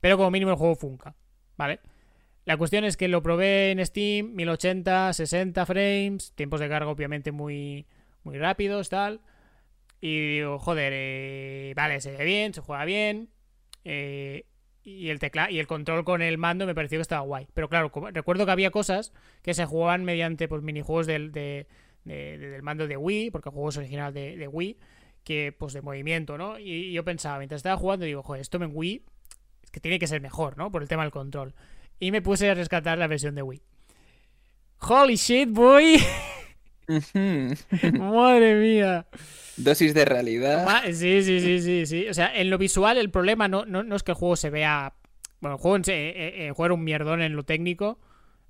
pero 0.00 0.16
como 0.16 0.30
mínimo 0.30 0.52
el 0.52 0.56
juego 0.56 0.74
funca, 0.74 1.14
¿vale? 1.56 1.80
La 2.44 2.56
cuestión 2.56 2.84
es 2.84 2.96
que 2.96 3.08
lo 3.08 3.22
probé 3.22 3.70
en 3.70 3.84
Steam, 3.86 4.34
1080, 4.34 5.12
60 5.12 5.66
frames, 5.66 6.32
tiempos 6.34 6.60
de 6.60 6.68
carga 6.68 6.90
obviamente 6.90 7.30
muy, 7.30 7.86
muy 8.24 8.36
rápidos, 8.36 8.88
tal. 8.88 9.20
Y 10.00 10.38
digo, 10.38 10.58
joder, 10.58 10.92
eh, 10.92 11.72
vale, 11.76 12.00
se 12.00 12.10
ve 12.10 12.24
bien, 12.24 12.52
se 12.52 12.60
juega 12.60 12.84
bien. 12.84 13.28
Eh, 13.84 14.46
y 14.82 15.10
el 15.10 15.20
teclado 15.20 15.50
y 15.50 15.60
el 15.60 15.68
control 15.68 16.04
con 16.04 16.22
el 16.22 16.38
mando 16.38 16.66
me 16.66 16.74
pareció 16.74 16.98
que 16.98 17.02
estaba 17.02 17.22
guay. 17.22 17.46
Pero 17.54 17.68
claro, 17.68 17.92
recuerdo 18.12 18.44
que 18.44 18.52
había 18.52 18.70
cosas 18.70 19.12
que 19.42 19.54
se 19.54 19.64
jugaban 19.64 20.04
mediante 20.04 20.48
pues, 20.48 20.62
minijuegos 20.62 21.06
del, 21.06 21.30
de, 21.30 21.68
del 22.04 22.62
mando 22.62 22.86
de 22.86 22.96
Wii, 22.96 23.30
porque 23.30 23.48
el 23.48 23.52
juego 23.52 23.68
es 23.68 23.76
original 23.76 24.12
de, 24.12 24.48
Wii, 24.48 24.76
que 25.24 25.54
pues 25.56 25.72
de 25.72 25.82
movimiento, 25.82 26.38
¿no? 26.38 26.58
Y, 26.58 26.92
yo 26.92 27.04
pensaba, 27.04 27.38
mientras 27.38 27.60
estaba 27.60 27.76
jugando, 27.76 28.06
digo, 28.06 28.22
joder, 28.22 28.40
esto 28.40 28.62
en 28.62 28.70
Wii 28.72 29.04
es 29.62 29.70
que 29.70 29.80
tiene 29.80 29.98
que 29.98 30.06
ser 30.06 30.20
mejor, 30.20 30.56
¿no? 30.56 30.70
Por 30.70 30.82
el 30.82 30.88
tema 30.88 31.02
del 31.02 31.12
control. 31.12 31.54
Y 32.00 32.10
me 32.10 32.22
puse 32.22 32.50
a 32.50 32.54
rescatar 32.54 32.98
la 32.98 33.06
versión 33.06 33.34
de 33.34 33.42
Wii. 33.42 33.62
Holy 34.80 35.16
shit, 35.16 35.48
boy. 35.50 36.02
Madre 37.98 38.54
mía. 38.56 39.06
Dosis 39.56 39.94
de 39.94 40.04
realidad. 40.04 40.82
Sí, 40.86 41.22
sí, 41.22 41.40
sí, 41.40 41.60
sí, 41.60 41.86
sí. 41.86 42.08
O 42.08 42.14
sea, 42.14 42.34
en 42.34 42.50
lo 42.50 42.58
visual 42.58 42.98
el 42.98 43.10
problema 43.10 43.48
no, 43.48 43.64
no, 43.64 43.94
es 43.94 44.02
que 44.02 44.12
el 44.12 44.16
juego 44.16 44.36
se 44.36 44.50
vea... 44.50 44.94
Bueno, 45.40 45.56
el 45.56 45.62
juego, 45.62 45.76
en, 45.76 45.82
eh, 45.88 46.48
eh, 46.48 46.70
un 46.70 46.84
mierdón 46.84 47.20
en 47.20 47.34
lo 47.34 47.42
técnico, 47.42 47.98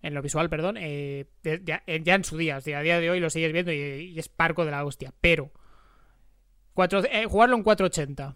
en 0.03 0.15
lo 0.15 0.21
visual, 0.21 0.51
perdón, 0.51 0.77
eh, 0.79 1.27
ya, 1.65 1.83
en 1.87 2.25
su 2.25 2.37
día. 2.37 2.57
a 2.57 2.61
día 2.61 3.01
de 3.01 3.11
hoy 3.11 3.19
lo 3.19 3.31
sigues 3.31 3.53
viendo 3.53 3.73
y, 3.73 4.19
es 4.19 4.29
parco 4.29 4.65
de 4.65 4.73
la 4.73 4.85
hostia. 4.85 5.13
Pero 5.21 5.53
jugarlo 6.75 7.57
en 7.57 7.63
480. 7.63 8.35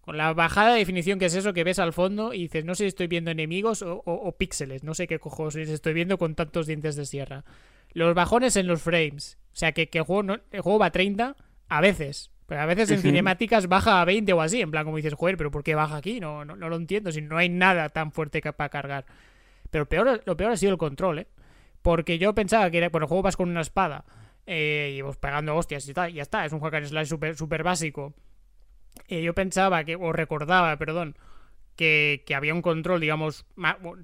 Con 0.00 0.16
la 0.16 0.32
bajada 0.32 0.72
de 0.72 0.78
definición 0.78 1.18
que 1.18 1.26
es 1.26 1.34
eso 1.34 1.52
que 1.52 1.64
ves 1.64 1.78
al 1.78 1.92
fondo 1.92 2.32
y 2.32 2.44
dices, 2.44 2.64
no 2.64 2.74
sé 2.74 2.84
si 2.84 2.88
estoy 2.88 3.08
viendo 3.08 3.30
enemigos 3.30 3.84
o, 3.86 4.34
píxeles, 4.38 4.82
no 4.82 4.94
sé 4.94 5.06
qué 5.06 5.18
cojones 5.18 5.68
estoy 5.68 5.92
viendo 5.92 6.16
con 6.16 6.34
tantos 6.34 6.66
dientes 6.66 6.96
de 6.96 7.04
sierra. 7.04 7.44
Los 7.92 8.14
bajones 8.14 8.56
en 8.56 8.66
los 8.66 8.80
frames. 8.80 9.38
O 9.52 9.56
sea, 9.56 9.72
que, 9.72 9.88
el, 9.92 10.02
juego 10.02 10.38
el 10.50 10.60
juego 10.60 10.78
va 10.78 10.86
a 10.86 10.92
30 10.92 11.36
a 11.68 11.80
veces. 11.80 12.30
Pero 12.46 12.62
a 12.62 12.66
veces 12.66 12.90
en 12.90 13.02
cinemáticas 13.02 13.66
baja 13.66 14.00
a 14.00 14.04
20 14.06 14.32
o 14.32 14.40
así. 14.40 14.62
En 14.62 14.70
plan, 14.70 14.84
como 14.84 14.96
dices, 14.96 15.12
joder, 15.12 15.36
pero 15.36 15.50
¿por 15.50 15.62
qué 15.62 15.74
baja 15.74 15.96
aquí? 15.96 16.20
No, 16.20 16.46
no, 16.46 16.56
lo 16.56 16.76
entiendo. 16.76 17.12
Si 17.12 17.20
no 17.20 17.36
hay 17.36 17.50
nada 17.50 17.90
tan 17.90 18.10
fuerte 18.10 18.40
para 18.40 18.70
cargar. 18.70 19.04
Pero 19.70 19.86
peor, 19.86 20.22
lo 20.24 20.36
peor 20.38 20.52
ha 20.52 20.56
sido 20.56 20.72
el 20.72 20.78
control, 20.78 21.18
¿eh? 21.18 21.26
Porque 21.82 22.18
yo 22.18 22.34
pensaba 22.34 22.70
que 22.70 22.78
era, 22.78 22.88
bueno, 22.88 23.04
el 23.04 23.08
juego 23.08 23.22
vas 23.22 23.36
con 23.36 23.50
una 23.50 23.60
espada 23.60 24.04
eh, 24.50 24.94
y 24.96 25.02
vas 25.02 25.18
pegando 25.18 25.54
hostias 25.54 25.86
y 25.86 25.92
tal, 25.92 26.10
ya 26.12 26.22
está. 26.22 26.46
Es 26.46 26.52
un 26.54 26.60
hack 26.60 26.74
and 26.74 26.86
slash 26.86 27.08
súper 27.36 27.62
básico. 27.62 28.14
Eh, 29.06 29.22
yo 29.22 29.34
pensaba 29.34 29.84
que, 29.84 29.94
o 29.94 30.10
recordaba, 30.10 30.74
perdón, 30.78 31.16
que, 31.76 32.24
había 32.34 32.54
un 32.54 32.62
control, 32.62 33.00
digamos, 33.00 33.44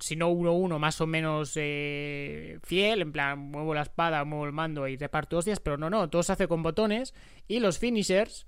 si 0.01 0.17
no 0.17 0.29
uno 0.29 0.53
uno, 0.53 0.79
más 0.79 1.01
o 1.01 1.07
menos 1.07 1.55
eh, 1.57 2.59
fiel, 2.63 3.01
en 3.01 3.13
plan, 3.13 3.39
muevo 3.39 3.75
la 3.75 3.83
espada, 3.83 4.23
muevo 4.25 4.45
el 4.45 4.53
mando 4.53 4.87
y 4.87 4.97
reparto 4.99 5.39
hostias, 5.39 5.61
pero 5.61 5.79
no, 5.79 5.89
no, 5.89 6.11
todo 6.11 6.23
se 6.23 6.33
hace 6.33 6.47
con 6.47 6.63
botones 6.63 7.15
y 7.49 7.59
los 7.59 7.79
finishers, 7.79 8.47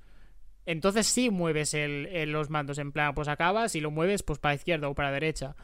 entonces 0.66 1.06
sí 1.06 1.31
mueves 1.31 1.74
el, 1.74 2.31
los 2.31 2.51
mandos, 2.51 2.78
en 2.78 2.93
plan, 2.93 3.14
pues 3.14 3.27
acabas 3.28 3.74
y 3.74 3.81
lo 3.81 3.90
mueves 3.90 4.23
pues 4.23 4.39
para 4.39 4.55
izquierda 4.55 4.89
o 4.89 4.94
para 4.94 5.10
derecha 5.10 5.56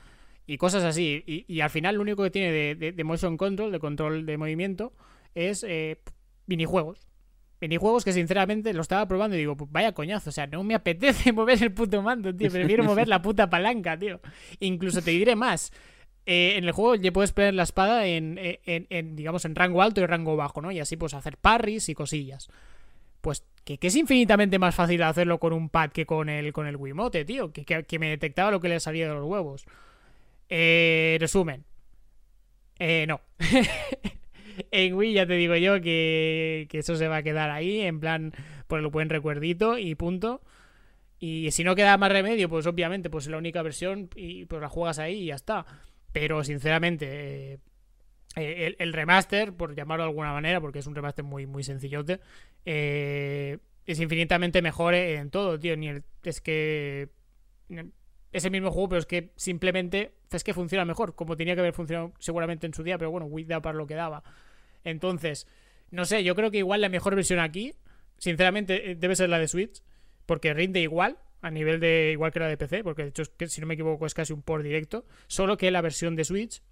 y 0.47 0.57
cosas 0.57 0.83
así, 0.83 1.23
y, 1.27 1.61
al 1.61 1.71
final 1.71 1.97
lo 1.97 2.03
único 2.03 2.25
que 2.25 2.31
tiene 2.31 2.75
de, 2.75 3.05
motion 3.05 3.37
control, 3.37 3.71
de 3.71 3.79
control 3.79 4.27
de 4.27 4.39
movimiento, 4.39 4.93
es 5.35 5.65
minijuegos 6.53 7.07
minijuegos 7.63 8.05
que 8.05 8.13
sinceramente 8.13 8.75
lo 8.75 8.83
estaba 8.83 9.07
probando 9.07 9.37
y 9.37 9.39
digo, 9.39 9.57
pues 9.57 9.71
vaya 9.71 9.93
coñazo, 9.93 10.31
o 10.31 10.33
sea, 10.33 10.47
no 10.49 10.63
me 10.65 10.75
apetece 10.75 11.33
mover 11.33 11.63
el 11.63 11.73
puto 11.73 12.03
mando, 12.03 12.35
tío, 12.35 12.51
prefiero 12.51 12.85
mover 12.85 13.09
la 13.09 13.23
puta 13.23 13.49
palanca, 13.49 13.99
tío. 13.99 14.21
Incluso 14.61 15.01
te 15.01 15.13
diré 15.13 15.37
más. 15.37 15.73
Eh, 16.27 16.55
en 16.57 16.65
el 16.65 16.73
juego 16.73 16.97
ya 16.97 17.13
puedes 17.13 17.33
poner 17.33 17.55
la 17.55 17.63
espada 17.63 18.07
en, 18.07 18.39
en, 18.39 19.17
digamos, 19.17 19.45
en 19.45 19.55
rango 19.55 19.81
alto 19.81 20.01
y 20.01 20.07
rango 20.07 20.37
bajo, 20.37 20.61
¿no? 20.61 20.71
Y 20.71 20.81
así 20.81 20.97
pues 20.97 21.15
hacer 21.15 21.37
parries 21.37 21.89
y 21.89 21.95
cosillas. 21.95 22.49
Pues 23.21 23.45
que, 23.65 23.79
es 23.81 23.97
infinitamente 23.97 24.59
más 24.59 24.75
fácil 24.75 25.03
hacerlo 25.05 25.39
con 25.39 25.53
un 25.53 25.69
pad 25.69 25.91
que 25.91 26.05
con 26.05 26.29
el, 26.29 26.53
con 26.53 26.67
el 26.67 26.77
Wiimote, 26.77 27.25
tío. 27.25 27.53
Que, 27.53 27.65
que, 27.65 27.99
me 28.01 28.09
detectaba 28.09 28.51
lo 28.51 28.61
que 28.61 28.69
le 28.69 28.81
salía 28.81 29.09
de 29.09 29.15
los 29.15 29.25
huevos. 29.25 29.65
Eh, 30.49 31.17
resumen. 31.21 31.65
Eh, 32.81 33.07
no. 33.07 33.21
en 34.71 34.95
Wii 34.95 35.13
ya 35.15 35.27
te 35.27 35.35
digo 35.35 35.57
yo 35.57 35.81
que, 35.81 36.69
eso 36.73 36.97
se 36.97 37.09
va 37.09 37.17
a 37.17 37.23
quedar 37.23 37.51
ahí, 37.51 37.81
en 37.81 38.01
plan, 38.01 38.33
pues 38.67 38.83
lo 38.83 38.91
buen 38.91 39.09
recuerdito 39.09 39.79
y 39.79 39.95
punto. 39.95 40.41
Y 41.19 41.51
si 41.53 41.65
no 41.65 41.75
queda 41.75 41.97
más 41.99 42.11
remedio, 42.11 42.49
pues 42.49 42.67
obviamente, 42.67 43.11
pues 43.11 43.27
es 43.27 43.31
la 43.31 43.39
única 43.39 43.63
versión 43.63 44.11
y 44.17 44.45
pues 44.47 44.61
la 44.61 44.69
juegas 44.69 44.99
ahí 44.99 45.23
y 45.23 45.27
ya 45.27 45.37
está. 45.37 45.65
Pero 46.13 46.43
sinceramente, 46.45 47.61
eh, 48.37 48.77
el, 48.79 48.93
remaster, 48.93 49.53
por 49.55 49.75
llamarlo 49.75 50.05
de 50.05 50.11
alguna 50.11 50.33
manera, 50.33 50.61
porque 50.61 50.81
es 50.81 50.87
un 50.87 50.95
remaster 50.95 51.25
muy, 51.25 51.47
muy 51.47 51.63
sencillote, 51.63 52.21
eh, 52.65 53.59
es 53.87 54.01
infinitamente 54.01 54.63
mejor 54.63 54.95
en 54.95 55.31
todo, 55.31 55.59
tío. 55.59 55.77
Ni 55.77 55.91
es 56.25 56.41
que 56.41 57.09
es 58.33 58.45
el 58.45 58.51
mismo 58.51 58.71
juego, 58.71 58.89
pero 58.89 58.99
es 59.01 59.07
que 59.07 59.31
simplemente 59.37 60.15
es 60.31 60.45
que 60.45 60.55
funciona 60.55 60.85
mejor, 60.85 61.15
como 61.15 61.37
tenía 61.37 61.55
que 61.55 61.61
haber 61.61 61.75
funcionado 61.75 62.13
seguramente 62.19 62.67
en 62.67 62.75
su 62.75 62.83
día, 62.83 62.99
pero 62.99 63.11
bueno, 63.11 63.27
Wii 63.27 63.45
da 63.45 63.61
para 63.61 63.77
lo 63.77 63.87
que 63.87 63.95
daba. 63.95 64.23
Entonces, 64.85 65.47
no 65.91 66.05
sé, 66.05 66.25
yo 66.25 66.35
creo 66.35 66.51
que 66.51 66.59
igual 66.59 66.81
la 66.81 66.89
mejor 66.89 67.15
versión 67.15 67.39
aquí, 67.39 67.75
sinceramente, 68.19 68.93
eh, 68.93 68.95
debe 68.95 69.17
ser 69.17 69.29
la 69.29 69.39
de 69.39 69.49
Switch, 69.49 69.83
porque 70.27 70.55
rinde 70.55 70.81
igual, 70.81 71.19
a 71.41 71.51
nivel 71.51 71.81
de 71.81 72.11
igual 72.13 72.33
que 72.33 72.41
la 72.41 72.49
de 72.49 72.57
PC, 72.57 72.85
porque 72.85 73.03
de 73.03 73.09
hecho, 73.09 73.25
si 73.47 73.61
no 73.61 73.67
me 73.67 73.75
equivoco, 73.75 74.07
es 74.07 74.15
casi 74.15 74.33
un 74.33 74.43
por 74.43 74.63
directo, 74.63 75.05
solo 75.27 75.57
que 75.57 75.71
la 75.71 75.81
versión 75.81 76.17
de 76.17 76.25
Switch 76.25 76.63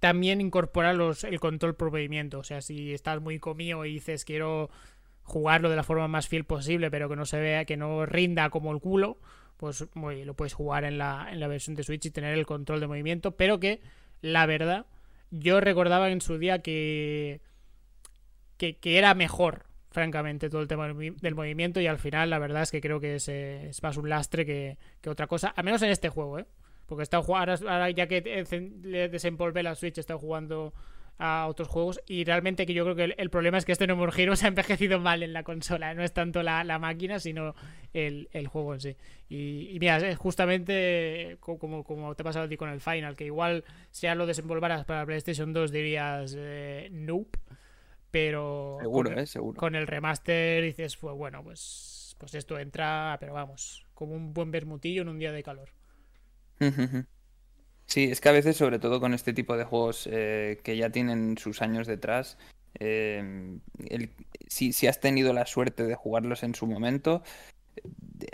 también 0.00 0.40
incorpora 0.40 0.92
los, 0.92 1.24
el 1.24 1.40
control 1.40 1.76
por 1.76 1.90
movimiento. 1.90 2.38
O 2.38 2.44
sea, 2.44 2.62
si 2.62 2.92
estás 2.92 3.20
muy 3.20 3.38
comido 3.38 3.84
y 3.84 3.94
dices 3.94 4.24
quiero 4.24 4.70
jugarlo 5.22 5.70
de 5.70 5.76
la 5.76 5.82
forma 5.82 6.08
más 6.08 6.28
fiel 6.28 6.44
posible, 6.44 6.90
pero 6.90 7.08
que 7.08 7.16
no 7.16 7.26
se 7.26 7.38
vea, 7.38 7.64
que 7.64 7.76
no 7.76 8.06
rinda 8.06 8.50
como 8.50 8.72
el 8.72 8.80
culo, 8.80 9.18
pues 9.56 9.86
lo 9.94 10.34
puedes 10.34 10.54
jugar 10.54 10.84
en 10.84 10.98
la, 10.98 11.28
en 11.30 11.38
la 11.38 11.48
versión 11.48 11.76
de 11.76 11.84
Switch 11.84 12.06
y 12.06 12.10
tener 12.10 12.36
el 12.36 12.46
control 12.46 12.80
de 12.80 12.86
movimiento, 12.86 13.36
pero 13.36 13.60
que 13.60 13.80
la 14.22 14.46
verdad 14.46 14.86
yo 15.30 15.60
recordaba 15.60 16.10
en 16.10 16.20
su 16.20 16.38
día 16.38 16.60
que, 16.60 17.40
que, 18.56 18.78
era 18.82 19.14
mejor, 19.14 19.64
francamente, 19.90 20.50
todo 20.50 20.62
el 20.62 20.68
tema 20.68 20.88
del 20.88 21.34
movimiento 21.34 21.80
y 21.80 21.86
al 21.86 21.98
final 21.98 22.30
la 22.30 22.38
verdad 22.38 22.62
es 22.62 22.70
que 22.70 22.80
creo 22.80 23.00
que 23.00 23.16
es, 23.16 23.28
es 23.28 23.82
más 23.82 23.96
un 23.96 24.08
lastre 24.08 24.44
que, 24.44 24.78
otra 25.08 25.26
cosa, 25.26 25.48
al 25.48 25.64
menos 25.64 25.82
en 25.82 25.90
este 25.90 26.08
juego, 26.08 26.38
¿eh? 26.38 26.46
Porque 26.86 27.04
está 27.04 27.22
jugando, 27.22 27.52
ahora, 27.70 27.90
ya 27.90 28.08
que 28.08 28.44
le 28.82 29.08
desempolvé 29.08 29.62
la 29.62 29.76
Switch, 29.76 29.98
está 29.98 30.18
jugando 30.18 30.74
a 31.20 31.46
otros 31.48 31.68
juegos 31.68 32.00
y 32.06 32.24
realmente 32.24 32.64
que 32.64 32.72
yo 32.72 32.82
creo 32.84 32.96
que 32.96 33.14
el, 33.16 33.30
problema 33.30 33.58
es 33.58 33.66
que 33.66 33.72
este 33.72 33.86
No 33.86 33.94
More 33.94 34.12
Heroes 34.16 34.42
ha 34.44 34.48
envejecido 34.48 34.98
mal 34.98 35.22
en 35.22 35.34
la 35.34 35.42
consola, 35.42 35.94
no 35.94 36.02
es 36.02 36.12
tanto 36.12 36.42
la, 36.42 36.78
máquina 36.78 37.20
sino 37.20 37.54
el, 37.92 38.28
juego 38.48 38.74
en 38.74 38.80
sí. 38.80 38.96
Y, 39.28 39.76
mira, 39.78 39.98
es 39.98 40.16
justamente 40.16 41.36
como, 41.40 41.84
como 41.84 42.14
te 42.14 42.22
ha 42.22 42.24
pasado 42.24 42.46
a 42.46 42.48
ti 42.48 42.56
con 42.56 42.70
el 42.70 42.80
Final, 42.80 43.16
que 43.16 43.26
igual 43.26 43.64
si 43.90 44.06
ya 44.06 44.14
lo 44.14 44.26
desenvolvaras 44.26 44.86
para 44.86 45.04
PlayStation 45.04 45.52
2 45.52 45.70
dirías 45.70 46.34
eh, 46.38 46.88
nope, 46.90 47.38
pero 48.10 48.78
seguro, 48.80 49.10
con, 49.10 49.18
eh, 49.18 49.26
seguro. 49.26 49.58
con 49.58 49.74
el 49.74 49.86
remaster 49.86 50.64
dices, 50.64 50.96
pues 50.96 51.14
bueno, 51.14 51.44
pues, 51.44 52.16
pues 52.18 52.34
esto 52.34 52.58
entra, 52.58 53.18
pero 53.20 53.34
vamos, 53.34 53.86
como 53.92 54.14
un 54.14 54.32
buen 54.32 54.50
bermutillo 54.50 55.02
en 55.02 55.10
un 55.10 55.18
día 55.18 55.32
de 55.32 55.42
calor. 55.42 55.68
Sí, 57.90 58.04
es 58.04 58.20
que 58.20 58.28
a 58.28 58.32
veces, 58.32 58.56
sobre 58.56 58.78
todo 58.78 59.00
con 59.00 59.14
este 59.14 59.32
tipo 59.32 59.56
de 59.56 59.64
juegos 59.64 60.08
eh, 60.10 60.60
que 60.62 60.76
ya 60.76 60.90
tienen 60.90 61.36
sus 61.38 61.60
años 61.60 61.88
detrás, 61.88 62.38
eh, 62.78 63.58
si, 64.46 64.86
has 64.86 65.00
tenido 65.00 65.32
la 65.32 65.44
suerte 65.44 65.84
de 65.84 65.96
jugarlos 65.96 66.44
en 66.44 66.54
su 66.54 66.68
momento, 66.68 67.24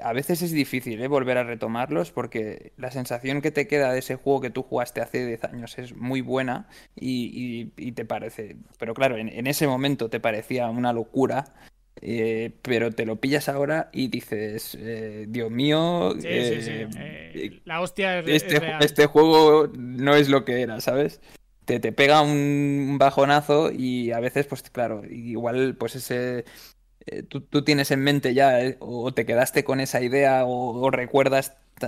a 0.03 0.13
veces 0.13 0.43
es 0.43 0.53
difícil 0.53 1.01
¿eh? 1.01 1.09
volver 1.09 1.39
a 1.39 1.45
retomarlos 1.45 2.11
porque 2.11 2.73
la 2.77 2.91
sensación 2.91 3.41
que 3.41 3.51
te 3.51 3.67
queda 3.67 3.93
de 3.93 4.01
ese 4.01 4.17
juego 4.17 4.43
que 4.43 4.51
tú 4.51 4.63
jugaste 4.63 5.01
hace 5.01 5.25
10 5.25 5.45
años 5.45 5.79
es 5.79 5.95
muy 5.97 6.21
buena 6.21 6.69
y, 6.95 7.67
te 7.93 8.05
parece, 8.05 8.57
pero 8.79 8.93
claro, 8.93 9.17
en, 9.17 9.47
ese 9.47 9.67
momento 9.67 10.11
te 10.11 10.21
parecía 10.21 10.69
una 10.69 10.93
locura 10.93 11.55
eh, 12.03 12.53
pero 12.63 12.93
te 12.93 13.07
lo 13.07 13.17
pillas 13.17 13.49
ahora 13.49 13.89
y 13.93 14.09
dices, 14.09 14.77
eh, 14.79 15.25
Dios 15.29 15.51
mío, 15.51 16.15
eh, 16.23 17.61
la 17.65 17.81
hostia 17.81 18.21
este, 18.21 18.61
este, 18.81 19.07
juego 19.07 19.69
no 19.75 20.15
es 20.15 20.29
lo 20.29 20.45
que 20.45 20.61
era, 20.61 20.81
¿sabes? 20.81 21.21
Te, 21.65 21.81
te 21.81 21.93
pega 21.93 22.21
un 22.21 22.97
bajonazo 22.99 23.73
y 23.73 24.13
a 24.13 24.21
veces, 24.21 24.47
pues 24.47 24.63
claro, 24.63 25.03
igual 25.09 25.77
pues 25.79 25.97
ese... 25.97 26.45
Tú, 27.29 27.41
tú, 27.41 27.63
tienes 27.63 27.93
en 27.93 28.01
mente 28.01 28.35
ya 28.35 28.59
o 28.81 29.15
te 29.15 29.25
quedaste 29.27 29.63
con 29.63 29.79
esa 29.79 30.03
idea 30.03 30.43
o, 30.45 30.91
recuerdas 30.91 31.57
o 31.81 31.87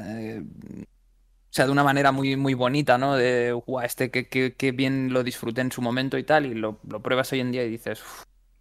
sea, 1.50 1.66
de 1.66 1.72
una 1.72 1.82
manera 1.82 2.12
muy, 2.12 2.36
muy 2.36 2.54
bonita, 2.54 2.98
¿no? 2.98 3.16
De, 3.16 3.50
guau, 3.50 3.84
este 3.84 4.12
que, 4.12 4.72
bien 4.72 5.12
lo 5.12 5.24
disfruté 5.24 5.60
en 5.60 5.72
su 5.72 5.82
momento 5.82 6.18
y 6.18 6.22
tal, 6.22 6.46
y 6.46 6.54
lo, 6.54 6.78
lo 6.88 7.02
pruebas 7.02 7.32
hoy 7.32 7.40
en 7.40 7.50
día 7.50 7.64
y 7.64 7.70
dices, 7.70 8.00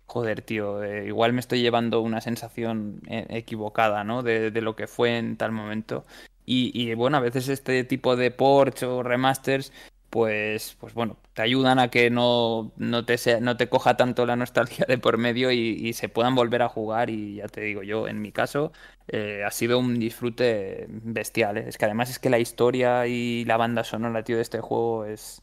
joder, 0.08 0.42
tío, 0.42 0.84
eh, 0.84 1.06
igual 1.08 1.34
me 1.34 1.42
estoy 1.42 1.62
llevando 1.62 2.02
una 2.02 2.22
sensación 2.22 3.02
eh, 3.08 3.28
equivocada, 3.30 4.04
¿no? 4.04 4.24
De, 4.24 4.50
lo 4.62 4.76
que 4.76 4.88
fue 4.88 5.18
en 5.18 5.38
tal 5.38 5.52
momento. 5.52 6.06
Y, 6.50 6.94
bueno, 6.96 7.18
a 7.18 7.20
veces 7.20 7.50
este 7.50 7.84
tipo 7.84 8.16
de 8.16 8.32
ports 8.32 8.84
o 8.84 9.04
remasters, 9.04 9.74
pues, 10.10 10.78
pues 10.80 10.94
bueno, 10.94 11.18
te 11.34 11.42
ayudan 11.42 11.78
a 11.78 11.90
que 11.90 12.10
no, 12.10 12.72
no, 12.78 13.06
te, 13.06 13.18
no 13.42 13.58
te 13.58 13.68
coja 13.68 13.98
tanto 13.98 14.26
la 14.26 14.38
nostalgia 14.38 14.86
de 14.88 14.98
por 14.98 15.18
medio 15.18 15.52
y, 15.52 15.92
se 15.94 16.08
puedan 16.10 16.36
volver 16.36 16.62
a 16.62 16.70
jugar. 16.70 17.10
Y 17.10 17.36
ya 17.36 17.48
te 17.50 17.62
digo 17.62 17.84
yo, 17.84 18.08
en 18.08 18.22
mi 18.22 18.32
caso, 18.32 18.72
eh, 19.10 19.44
ha 19.46 19.52
sido 19.52 19.78
un 19.80 20.00
disfrute 20.00 20.88
bestial. 20.90 21.58
¿eh? 21.58 21.66
Es 21.68 21.78
que 21.78 21.86
además 21.86 22.10
es 22.10 22.20
que 22.20 22.30
la 22.30 22.40
historia 22.40 23.08
y 23.08 23.44
la 23.46 23.58
banda 23.58 23.84
sonora, 23.84 24.24
tío, 24.24 24.38
de 24.38 24.44
este 24.44 24.62
juego 24.62 25.06
es... 25.06 25.42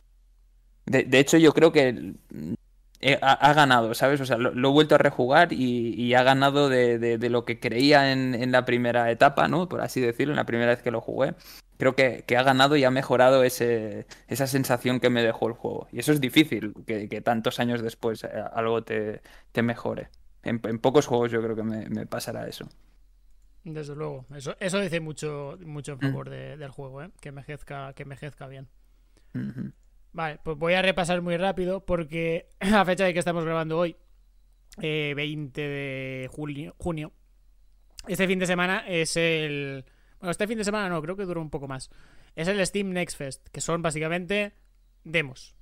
De, 0.86 1.05
de 1.05 1.19
hecho, 1.19 1.36
yo 1.39 1.53
creo 1.53 1.73
que 1.73 2.15
ha, 3.20 3.52
ganado, 3.52 3.94
¿sabes? 3.94 4.20
O 4.20 4.26
sea, 4.26 4.39
lo, 4.39 4.51
he 4.51 4.72
vuelto 4.72 4.94
a 4.94 4.98
rejugar 4.98 5.52
y, 5.52 6.14
ha 6.14 6.22
ganado 6.22 6.68
de, 6.68 7.18
lo 7.31 7.44
que 7.44 7.60
creía 7.60 8.12
en, 8.12 8.52
la 8.52 8.64
primera 8.64 9.10
etapa, 9.10 9.48
¿no? 9.48 9.68
Por 9.68 9.81
así 9.81 10.01
decirlo, 10.01 10.32
en 10.32 10.36
la 10.36 10.47
primera 10.47 10.70
vez 10.70 10.82
que 10.82 10.90
lo 10.90 11.01
jugué. 11.01 11.35
Creo 11.76 11.94
que, 11.94 12.24
ha 12.36 12.43
ganado 12.43 12.76
y 12.76 12.85
ha 12.85 12.90
mejorado 12.90 13.44
ese, 13.44 14.06
esa 14.28 14.47
sensación 14.47 15.01
que 15.01 15.10
me 15.10 15.22
dejó 15.22 15.48
el 15.48 15.55
juego. 15.55 15.89
Y 15.93 15.98
eso 15.98 16.12
es 16.12 16.20
difícil, 16.20 16.72
que, 16.86 17.20
tantos 17.20 17.60
años 17.60 17.82
después 17.82 18.24
eh, 18.24 18.28
algo 18.52 18.82
te, 18.82 19.20
mejore. 19.62 20.09
En, 20.43 20.60
pocos 20.60 21.06
juegos 21.06 21.31
yo 21.31 21.43
creo 21.43 21.56
que 21.56 21.62
me, 21.62 22.06
pasará 22.06 22.47
eso. 22.48 22.68
Desde 23.64 23.94
luego, 23.94 24.26
eso, 24.35 24.56
eso 24.60 24.78
dice 24.78 25.01
mucho, 25.01 25.59
mucho 25.64 25.93
en 25.93 26.01
favor 26.01 26.28
mm. 26.28 26.59
del 26.59 26.70
juego, 26.70 27.02
¿eh? 27.02 27.10
que 27.20 27.31
envejezca, 27.31 27.93
que 27.94 28.02
envejezca 28.05 28.47
bien. 28.47 28.68
Vale, 30.15 30.39
pues 30.45 30.57
voy 30.57 30.74
a 30.74 30.82
repasar 30.82 31.20
muy 31.23 31.36
rápido 31.36 31.85
porque 31.85 32.49
a 32.61 32.85
fecha 32.85 33.05
de 33.05 33.12
que 33.12 33.19
estamos 33.19 33.45
grabando 33.45 33.78
hoy, 33.78 33.97
20 34.78 35.20
eh, 35.20 35.69
de 35.69 36.28
julio, 36.28 36.77
junio, 36.78 37.12
este 38.07 38.28
fin 38.28 38.39
de 38.39 38.47
semana 38.47 38.85
es 38.86 39.16
el... 39.16 39.85
Bueno, 40.20 40.31
este 40.31 40.47
fin 40.47 40.57
de 40.57 40.65
semana 40.65 40.89
no, 40.89 41.03
creo 41.03 41.16
que 41.16 41.24
dura 41.24 41.41
un 41.41 41.51
poco 41.51 41.66
más. 41.66 41.91
Es 42.36 42.47
el 42.47 42.65
Steam 42.65 42.91
Next 42.91 43.19
Fest, 43.19 43.49
que 43.49 43.61
son 43.61 43.82
básicamente 43.82 44.53
demos. 45.03 45.57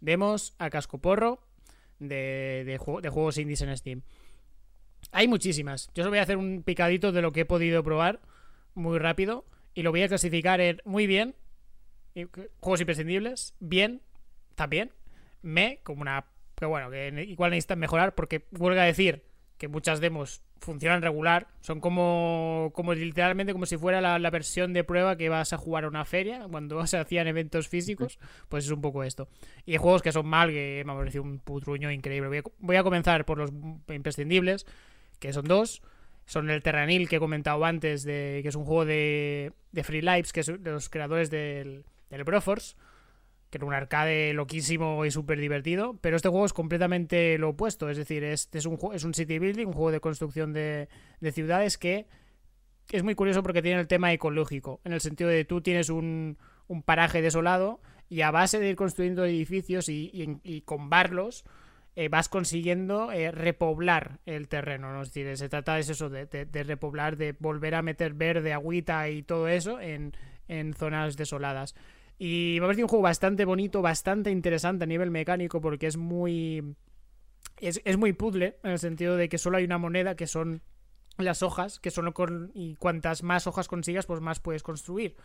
Demos 0.00 0.54
a 0.58 0.70
casco 0.70 0.98
porro 0.98 1.42
de, 1.98 2.64
de, 2.64 2.78
juegos 2.78 3.36
indies 3.36 3.60
en 3.60 3.76
Steam. 3.76 4.02
Hay 5.10 5.28
muchísimas. 5.28 5.90
Yo 5.94 6.04
os 6.04 6.08
voy 6.08 6.18
a 6.18 6.22
hacer 6.22 6.38
un 6.38 6.62
picadito 6.62 7.12
de 7.12 7.20
lo 7.20 7.32
que 7.32 7.40
he 7.40 7.44
podido 7.44 7.84
probar 7.84 8.20
muy 8.72 8.98
rápido 8.98 9.44
y 9.74 9.82
lo 9.82 9.90
voy 9.90 10.02
a 10.02 10.08
clasificar 10.08 10.80
muy 10.86 11.06
bien, 11.06 11.34
juegos 12.60 12.80
imprescindibles, 12.80 13.54
bien, 13.60 14.02
también, 14.54 14.92
me, 15.42 15.80
como 15.82 16.02
una... 16.02 16.26
Pero 16.54 16.68
bueno, 16.68 16.90
que 16.90 17.24
igual 17.26 17.50
necesitan 17.50 17.78
mejorar 17.80 18.14
porque 18.14 18.46
vuelvo 18.52 18.78
a 18.78 18.84
decir 18.84 19.24
que 19.58 19.68
muchas 19.68 20.00
demos 20.00 20.42
funcionan 20.62 21.02
regular, 21.02 21.48
son 21.60 21.80
como, 21.80 22.70
como 22.74 22.94
literalmente 22.94 23.52
como 23.52 23.66
si 23.66 23.76
fuera 23.76 24.00
la, 24.00 24.30
versión 24.30 24.72
de 24.72 24.84
prueba 24.84 25.16
que 25.16 25.28
vas 25.28 25.52
a 25.52 25.58
jugar 25.58 25.84
a 25.84 25.88
una 25.88 26.04
feria 26.04 26.46
cuando 26.50 26.86
se 26.88 26.96
hacían 26.96 27.26
eventos 27.26 27.68
físicos, 27.68 28.18
pues 28.48 28.64
es 28.64 28.70
un 28.70 28.80
poco 28.80 29.04
esto. 29.04 29.28
Y 29.66 29.72
hay 29.72 29.78
juegos 29.78 30.02
que 30.02 30.12
son 30.12 30.26
mal, 30.26 30.50
que 30.50 30.82
me 30.86 30.92
ha 30.92 30.96
parecido 30.96 31.22
un 31.22 31.38
putruño 31.38 31.90
increíble. 31.90 32.42
Voy 32.58 32.76
a, 32.76 32.82
comenzar 32.82 33.24
por 33.24 33.38
los 33.38 33.50
imprescindibles, 33.88 34.66
que 35.18 35.32
son 35.32 35.44
dos. 35.44 35.82
Son 36.24 36.48
el 36.50 36.62
Terranil 36.62 37.08
que 37.08 37.16
he 37.16 37.20
comentado 37.20 37.64
antes, 37.64 38.04
de, 38.04 38.40
que 38.42 38.48
es 38.48 38.54
un 38.54 38.64
juego 38.64 38.84
de, 38.84 39.52
de 39.72 39.84
Free 39.84 40.02
Lives, 40.02 40.32
que 40.32 40.40
es 40.40 40.46
de 40.46 40.70
los 40.70 40.88
creadores 40.88 41.30
del, 41.30 41.84
del 42.12 42.24
Broforce, 42.24 42.76
que 43.50 43.58
era 43.58 43.66
un 43.66 43.74
arcade 43.74 44.32
loquísimo 44.32 45.04
y 45.04 45.10
súper 45.10 45.38
divertido, 45.38 45.98
pero 46.00 46.16
este 46.16 46.28
juego 46.28 46.46
es 46.46 46.52
completamente 46.52 47.36
lo 47.38 47.50
opuesto, 47.50 47.90
es 47.90 47.96
decir, 47.96 48.24
es, 48.24 48.48
es, 48.52 48.66
un, 48.66 48.78
es 48.94 49.04
un 49.04 49.14
city 49.14 49.38
building, 49.38 49.66
un 49.66 49.72
juego 49.72 49.90
de 49.90 50.00
construcción 50.00 50.52
de, 50.52 50.88
ciudades 51.32 51.76
que 51.76 52.06
es 52.90 53.02
muy 53.02 53.14
curioso 53.14 53.42
porque 53.42 53.62
tiene 53.62 53.80
el 53.80 53.88
tema 53.88 54.12
ecológico, 54.12 54.80
en 54.84 54.92
el 54.92 55.00
sentido 55.00 55.28
de 55.28 55.44
tú 55.44 55.60
tienes 55.60 55.90
un, 55.90 56.38
un 56.66 56.82
paraje 56.82 57.20
desolado 57.20 57.80
y 58.08 58.22
a 58.22 58.30
base 58.30 58.58
de 58.58 58.68
ir 58.68 58.76
construyendo 58.76 59.24
edificios 59.24 59.88
y, 59.88 60.62
con 60.66 60.90
barlos, 60.90 61.44
eh, 61.94 62.08
vas 62.08 62.28
consiguiendo 62.28 63.12
eh, 63.12 63.30
repoblar 63.30 64.18
el 64.26 64.48
terreno, 64.48 64.92
¿no? 64.92 65.02
Es 65.02 65.12
decir, 65.12 65.36
se 65.36 65.48
trata 65.48 65.74
de 65.74 65.80
eso, 65.80 66.08
de, 66.08 66.26
de, 66.26 66.62
repoblar, 66.62 67.16
de 67.16 67.34
volver 67.38 67.74
a 67.74 67.82
meter 67.82 68.14
verde, 68.14 68.52
agüita 68.52 69.08
y 69.08 69.22
todo 69.22 69.48
eso 69.48 69.80
en, 69.80 70.12
en 70.48 70.74
zonas 70.74 71.16
desoladas. 71.16 71.74
Y 72.24 72.58
me 72.60 72.66
ha 72.66 72.68
parecido 72.68 72.84
un 72.84 72.88
juego 72.88 73.02
bastante 73.02 73.44
bonito, 73.44 73.82
bastante 73.82 74.30
interesante 74.30 74.84
a 74.84 74.86
nivel 74.86 75.10
mecánico 75.10 75.60
porque 75.60 75.88
es 75.88 75.96
muy... 75.96 76.76
Es, 77.58 77.98
muy 77.98 78.12
puzzle 78.12 78.58
en 78.62 78.70
el 78.70 78.78
sentido 78.78 79.16
de 79.16 79.28
que 79.28 79.38
solo 79.38 79.56
hay 79.56 79.64
una 79.64 79.78
moneda 79.78 80.14
que 80.14 80.28
son 80.28 80.62
las 81.18 81.42
hojas, 81.42 81.80
que 81.80 81.90
son 81.90 82.12
con... 82.12 82.52
y 82.54 82.76
cuantas 82.76 83.24
más 83.24 83.48
hojas 83.48 83.66
consigas, 83.66 84.06
pues 84.06 84.20
más 84.20 84.38
puedes 84.38 84.62
construir. 84.62 85.16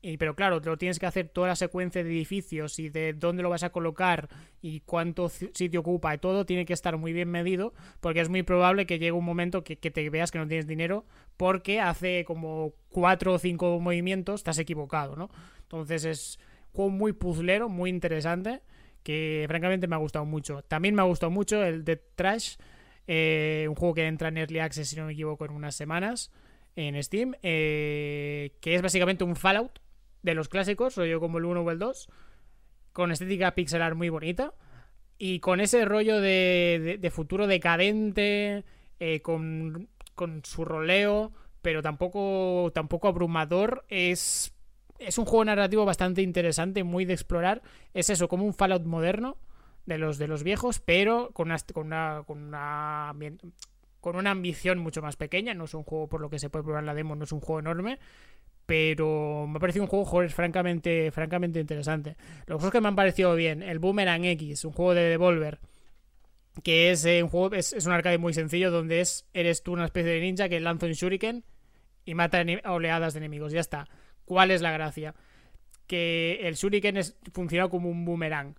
Y, 0.00 0.16
pero 0.16 0.34
claro, 0.34 0.62
te 0.62 0.70
lo 0.70 0.78
tienes 0.78 0.98
que 0.98 1.04
hacer 1.04 1.28
toda 1.28 1.48
la 1.48 1.56
secuencia 1.56 2.02
de 2.02 2.08
edificios 2.08 2.78
y 2.78 2.88
de 2.88 3.12
dónde 3.12 3.42
lo 3.42 3.50
vas 3.50 3.62
a 3.62 3.70
colocar 3.70 4.30
y 4.62 4.80
cuánto 4.80 5.28
sitio 5.28 5.80
ocupa 5.80 6.14
y 6.14 6.18
todo 6.18 6.46
tiene 6.46 6.64
que 6.64 6.72
estar 6.72 6.96
muy 6.96 7.12
bien 7.12 7.30
medido 7.30 7.74
porque 8.00 8.22
es 8.22 8.30
muy 8.30 8.44
probable 8.44 8.86
que 8.86 8.98
llegue 8.98 9.12
un 9.12 9.26
momento 9.26 9.62
que, 9.62 9.76
que 9.76 9.90
te 9.90 10.08
veas 10.08 10.30
que 10.30 10.38
no 10.38 10.48
tienes 10.48 10.66
dinero 10.66 11.04
porque 11.36 11.80
hace 11.80 12.24
como 12.24 12.72
cuatro 12.88 13.34
o 13.34 13.38
cinco 13.38 13.78
movimientos 13.78 14.42
has 14.46 14.58
equivocado, 14.58 15.16
¿no? 15.16 15.28
Entonces 15.70 16.04
es 16.04 16.38
un 16.72 16.72
juego 16.72 16.90
muy 16.90 17.12
puzzlero, 17.12 17.68
muy 17.68 17.90
interesante, 17.90 18.60
que 19.04 19.44
francamente 19.46 19.86
me 19.86 19.94
ha 19.94 19.98
gustado 19.98 20.24
mucho. 20.24 20.62
También 20.62 20.96
me 20.96 21.02
ha 21.02 21.04
gustado 21.04 21.30
mucho 21.30 21.62
el 21.62 21.84
Dead 21.84 22.00
Trash, 22.16 22.56
eh, 23.06 23.66
un 23.68 23.76
juego 23.76 23.94
que 23.94 24.06
entra 24.06 24.28
en 24.28 24.38
Early 24.38 24.58
Access, 24.58 24.88
si 24.88 24.96
no 24.96 25.06
me 25.06 25.12
equivoco, 25.12 25.44
en 25.44 25.52
unas 25.52 25.76
semanas 25.76 26.32
en 26.74 27.00
Steam, 27.00 27.34
eh, 27.42 28.56
que 28.60 28.74
es 28.74 28.82
básicamente 28.82 29.22
un 29.22 29.36
Fallout 29.36 29.78
de 30.22 30.34
los 30.34 30.48
clásicos, 30.48 30.98
o 30.98 31.04
yo 31.04 31.20
como 31.20 31.38
el 31.38 31.44
1 31.44 31.60
o 31.60 31.70
el 31.70 31.78
2, 31.78 32.08
con 32.92 33.12
estética 33.12 33.54
pixelar 33.54 33.94
muy 33.94 34.08
bonita 34.08 34.54
y 35.18 35.38
con 35.38 35.60
ese 35.60 35.84
rollo 35.84 36.20
de, 36.20 37.10
futuro 37.12 37.46
decadente, 37.46 38.64
eh, 38.98 39.22
con, 39.22 39.88
con 40.16 40.44
su 40.44 40.64
roleo, 40.64 41.32
pero 41.62 41.80
tampoco, 41.80 42.72
tampoco 42.74 43.06
abrumador, 43.06 43.84
es 43.88 44.52
es 45.00 45.18
un 45.18 45.24
juego 45.24 45.44
narrativo 45.44 45.84
bastante 45.84 46.22
interesante, 46.22 46.84
muy 46.84 47.04
de 47.04 47.14
explorar. 47.14 47.62
Es 47.94 48.10
eso, 48.10 48.28
como 48.28 48.44
un 48.44 48.54
Fallout 48.54 48.84
moderno 48.84 49.36
de 49.86 49.98
los 49.98 50.18
de 50.18 50.28
los 50.28 50.42
viejos, 50.42 50.80
pero 50.80 51.30
con 51.32 51.48
una, 51.48 51.58
con 51.72 51.86
una, 51.86 52.22
con 52.26 52.42
una, 52.42 53.14
con 54.00 54.16
una 54.16 54.30
ambición 54.30 54.78
mucho 54.78 55.02
más 55.02 55.16
pequeña. 55.16 55.54
No 55.54 55.64
es 55.64 55.74
un 55.74 55.82
juego, 55.82 56.08
por 56.08 56.20
lo 56.20 56.30
que 56.30 56.38
se 56.38 56.50
puede 56.50 56.64
probar 56.64 56.84
la 56.84 56.94
demo, 56.94 57.16
no 57.16 57.24
es 57.24 57.32
un 57.32 57.40
juego 57.40 57.60
enorme. 57.60 57.98
Pero 58.66 59.46
me 59.48 59.56
ha 59.56 59.60
parecido 59.60 59.84
un 59.84 59.88
juego, 59.88 60.04
joder, 60.04 60.30
francamente, 60.30 61.10
francamente 61.10 61.58
interesante. 61.58 62.16
Los 62.46 62.58
juegos 62.58 62.72
que 62.72 62.80
me 62.80 62.88
han 62.88 62.94
parecido 62.94 63.34
bien, 63.34 63.62
el 63.62 63.80
Boomerang 63.80 64.24
X, 64.24 64.64
un 64.64 64.72
juego 64.72 64.94
de 64.94 65.02
Devolver, 65.08 65.58
que 66.62 66.92
es 66.92 67.04
eh, 67.04 67.22
un 67.22 67.30
juego, 67.30 67.54
es, 67.56 67.72
es, 67.72 67.86
un 67.86 67.92
arcade 67.92 68.18
muy 68.18 68.32
sencillo 68.32 68.70
donde 68.70 69.00
es, 69.00 69.26
eres 69.32 69.64
tú 69.64 69.72
una 69.72 69.86
especie 69.86 70.12
de 70.12 70.20
ninja 70.20 70.48
que 70.48 70.60
lanza 70.60 70.86
un 70.86 70.92
shuriken 70.92 71.44
y 72.04 72.14
mata 72.14 72.44
oleadas 72.66 73.14
de 73.14 73.18
enemigos. 73.18 73.52
Ya 73.52 73.60
está. 73.60 73.88
¿Cuál 74.30 74.52
es 74.52 74.62
la 74.62 74.70
gracia? 74.70 75.16
Que 75.88 76.38
el 76.42 76.54
shuriken 76.54 76.96
es, 76.96 77.16
funciona 77.32 77.68
como 77.68 77.90
un 77.90 78.04
boomerang. 78.04 78.54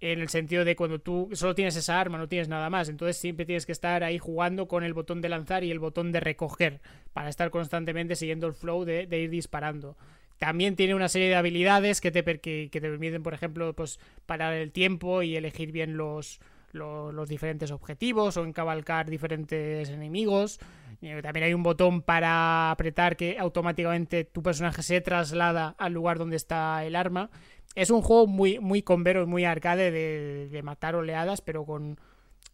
En 0.00 0.18
el 0.18 0.28
sentido 0.28 0.64
de 0.64 0.74
cuando 0.74 0.98
tú 0.98 1.28
solo 1.34 1.54
tienes 1.54 1.76
esa 1.76 2.00
arma, 2.00 2.18
no 2.18 2.26
tienes 2.26 2.48
nada 2.48 2.68
más. 2.68 2.88
Entonces 2.88 3.16
siempre 3.16 3.46
tienes 3.46 3.64
que 3.64 3.70
estar 3.70 4.02
ahí 4.02 4.18
jugando 4.18 4.66
con 4.66 4.82
el 4.82 4.94
botón 4.94 5.20
de 5.20 5.28
lanzar 5.28 5.62
y 5.62 5.70
el 5.70 5.78
botón 5.78 6.10
de 6.10 6.18
recoger. 6.18 6.80
Para 7.12 7.28
estar 7.28 7.50
constantemente 7.50 8.16
siguiendo 8.16 8.48
el 8.48 8.54
flow 8.54 8.84
de, 8.84 9.06
ir 9.08 9.30
disparando. 9.30 9.96
También 10.36 10.74
tiene 10.74 10.96
una 10.96 11.08
serie 11.08 11.28
de 11.28 11.36
habilidades 11.36 12.00
que 12.00 12.10
te, 12.10 12.24
que, 12.24 12.68
te 12.68 12.80
permiten, 12.80 13.22
por 13.22 13.34
ejemplo, 13.34 13.72
pues 13.74 14.00
parar 14.26 14.52
el 14.54 14.72
tiempo 14.72 15.22
y 15.22 15.36
elegir 15.36 15.70
bien 15.70 15.96
los, 15.96 16.40
los, 16.72 17.28
diferentes 17.28 17.70
objetivos 17.70 18.36
o 18.36 18.44
encabalcar 18.44 19.08
diferentes 19.08 19.90
enemigos. 19.90 20.58
Eh, 21.00 21.20
también 21.22 21.44
hay 21.44 21.54
un 21.54 21.62
botón 21.62 22.02
para 22.02 22.70
apretar 22.70 23.16
que 23.16 23.38
automáticamente 23.38 24.24
tu 24.24 24.42
personaje 24.42 24.82
se 24.82 25.00
traslada 25.00 25.74
al 25.78 25.92
lugar 25.92 26.18
donde 26.18 26.36
está 26.36 26.84
el 26.84 26.96
arma. 26.96 27.30
Es 27.74 27.90
un 27.90 28.02
juego 28.02 28.26
muy, 28.26 28.58
muy 28.58 28.82
convero, 28.82 29.26
muy 29.26 29.44
arcade 29.44 29.90
de, 29.90 30.62
matar 30.62 30.96
oleadas, 30.96 31.40
pero 31.40 31.64
con, 31.64 31.98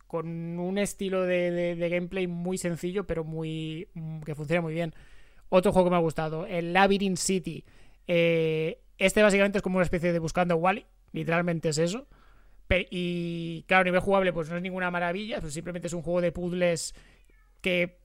con 0.06 0.58
un 0.58 0.78
estilo 0.78 1.22
de, 1.22 1.76
gameplay 1.90 2.26
muy 2.26 2.58
sencillo, 2.58 3.06
pero 3.06 3.24
muy 3.24 3.88
mm, 3.94 4.20
que 4.20 4.34
funciona 4.34 4.60
muy 4.60 4.74
bien. 4.74 4.94
Otro 5.48 5.72
juego 5.72 5.86
que 5.86 5.90
me 5.90 5.96
ha 5.96 6.00
gustado, 6.00 6.46
el 6.46 6.72
Labyrinth 6.72 7.18
City. 7.18 7.64
Eh, 8.06 8.80
este 8.98 9.22
básicamente 9.22 9.58
es 9.58 9.62
como 9.62 9.76
una 9.76 9.84
especie 9.84 10.12
de 10.12 10.18
buscando 10.18 10.56
Wally, 10.56 10.84
literalmente 11.12 11.70
es 11.70 11.78
eso. 11.78 12.06
Y 12.90 13.64
claro, 13.68 13.82
a 13.82 13.84
nivel 13.84 14.00
jugable, 14.00 14.32
pues 14.32 14.50
no 14.50 14.56
es 14.56 14.62
ninguna 14.62 14.90
maravilla, 14.90 15.40
pues 15.40 15.54
simplemente 15.54 15.86
es 15.86 15.92
un 15.92 16.02
juego 16.02 16.20
de 16.20 16.32
puzzles 16.32 16.94
que 17.60 18.03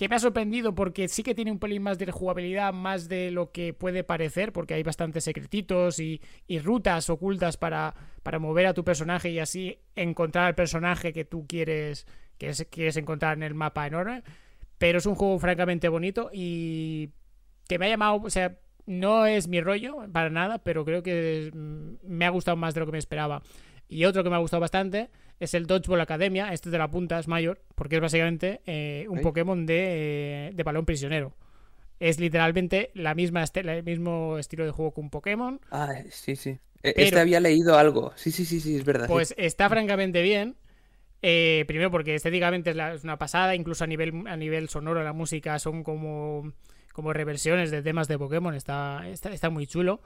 que 0.00 0.08
me 0.08 0.16
ha 0.16 0.18
sorprendido 0.18 0.74
porque 0.74 1.08
sí 1.08 1.22
que 1.22 1.34
tiene 1.34 1.52
un 1.52 1.58
pelín 1.58 1.82
más 1.82 1.98
de 1.98 2.10
jugabilidad, 2.10 2.72
más 2.72 3.06
de 3.10 3.30
lo 3.30 3.52
que 3.52 3.74
puede 3.74 4.02
parecer, 4.02 4.50
porque 4.50 4.72
hay 4.72 4.82
bastantes 4.82 5.24
secretitos 5.24 5.98
y, 6.00 6.22
rutas 6.64 7.10
ocultas 7.10 7.58
para, 7.58 7.94
para, 8.22 8.38
mover 8.38 8.64
a 8.64 8.72
tu 8.72 8.82
personaje 8.82 9.28
y 9.28 9.40
así 9.40 9.78
encontrar 9.96 10.46
al 10.46 10.54
personaje 10.54 11.12
que 11.12 11.26
tú 11.26 11.46
quieres, 11.46 12.06
que 12.38 12.50
quieres 12.70 12.96
encontrar 12.96 13.36
en 13.36 13.42
el 13.42 13.52
mapa 13.52 13.86
enorme. 13.86 14.22
Pero 14.78 14.96
es 14.96 15.04
un 15.04 15.16
juego 15.16 15.38
francamente 15.38 15.90
bonito 15.90 16.30
y 16.32 17.10
que 17.68 17.78
me 17.78 17.84
ha 17.84 17.90
llamado, 17.90 18.22
o 18.22 18.30
sea, 18.30 18.56
no 18.86 19.26
es 19.26 19.48
mi 19.48 19.60
rollo 19.60 19.98
para 20.14 20.30
nada, 20.30 20.60
pero 20.60 20.82
creo 20.86 21.02
que 21.02 21.50
me 21.52 22.24
ha 22.24 22.30
gustado 22.30 22.56
más 22.56 22.72
de 22.72 22.80
lo 22.80 22.86
que 22.86 22.92
me 22.92 22.98
esperaba. 22.98 23.42
Y 23.86 24.06
otro 24.06 24.24
que 24.24 24.30
me 24.30 24.36
ha 24.36 24.38
gustado 24.38 24.62
bastante 24.62 25.10
es 25.40 25.54
el 25.54 25.66
Dodgeball 25.66 26.02
Academia. 26.02 26.52
Este 26.52 26.70
de 26.70 26.78
la 26.78 26.88
punta 26.88 27.18
es 27.18 27.26
mayor, 27.26 27.60
porque 27.74 27.96
es 27.96 28.02
básicamente 28.02 28.60
eh, 28.66 29.06
un 29.08 29.20
Pokémon 29.22 29.66
de, 29.66 30.48
eh, 30.48 30.50
de 30.54 30.62
balón 30.62 30.84
prisionero. 30.84 31.34
Es 31.98 32.20
literalmente 32.20 32.90
la 32.94 33.14
misma 33.14 33.44
el 33.54 33.82
mismo 33.82 34.38
estilo 34.38 34.64
de 34.64 34.70
juego 34.70 34.94
que 34.94 35.00
un 35.00 35.10
Pokémon. 35.10 35.60
Ah, 35.70 35.94
sí, 36.10 36.36
sí. 36.36 36.58
E, 36.82 36.94
este 36.96 37.18
había 37.18 37.40
leído 37.40 37.76
algo. 37.76 38.12
Sí, 38.16 38.30
sí, 38.30 38.44
sí, 38.44 38.60
sí, 38.60 38.76
es 38.76 38.84
verdad. 38.84 39.08
Pues 39.08 39.34
está 39.36 39.68
francamente 39.68 40.22
bien. 40.22 40.56
Eh, 41.22 41.64
primero 41.66 41.90
porque 41.90 42.14
estéticamente 42.14 42.70
es, 42.70 43.04
una 43.04 43.18
pasada, 43.18 43.54
incluso 43.54 43.84
a 43.84 43.86
nivel, 43.86 44.26
a 44.26 44.36
nivel 44.36 44.68
sonoro 44.70 45.02
la 45.02 45.12
música 45.12 45.58
son 45.58 45.84
como, 45.84 46.52
como 46.92 47.12
reversiones 47.12 47.70
de 47.70 47.82
temas 47.82 48.08
de 48.08 48.18
Pokémon, 48.18 48.54
está, 48.54 49.06
está, 49.06 49.30
está 49.30 49.50
muy 49.50 49.66
chulo. 49.66 50.00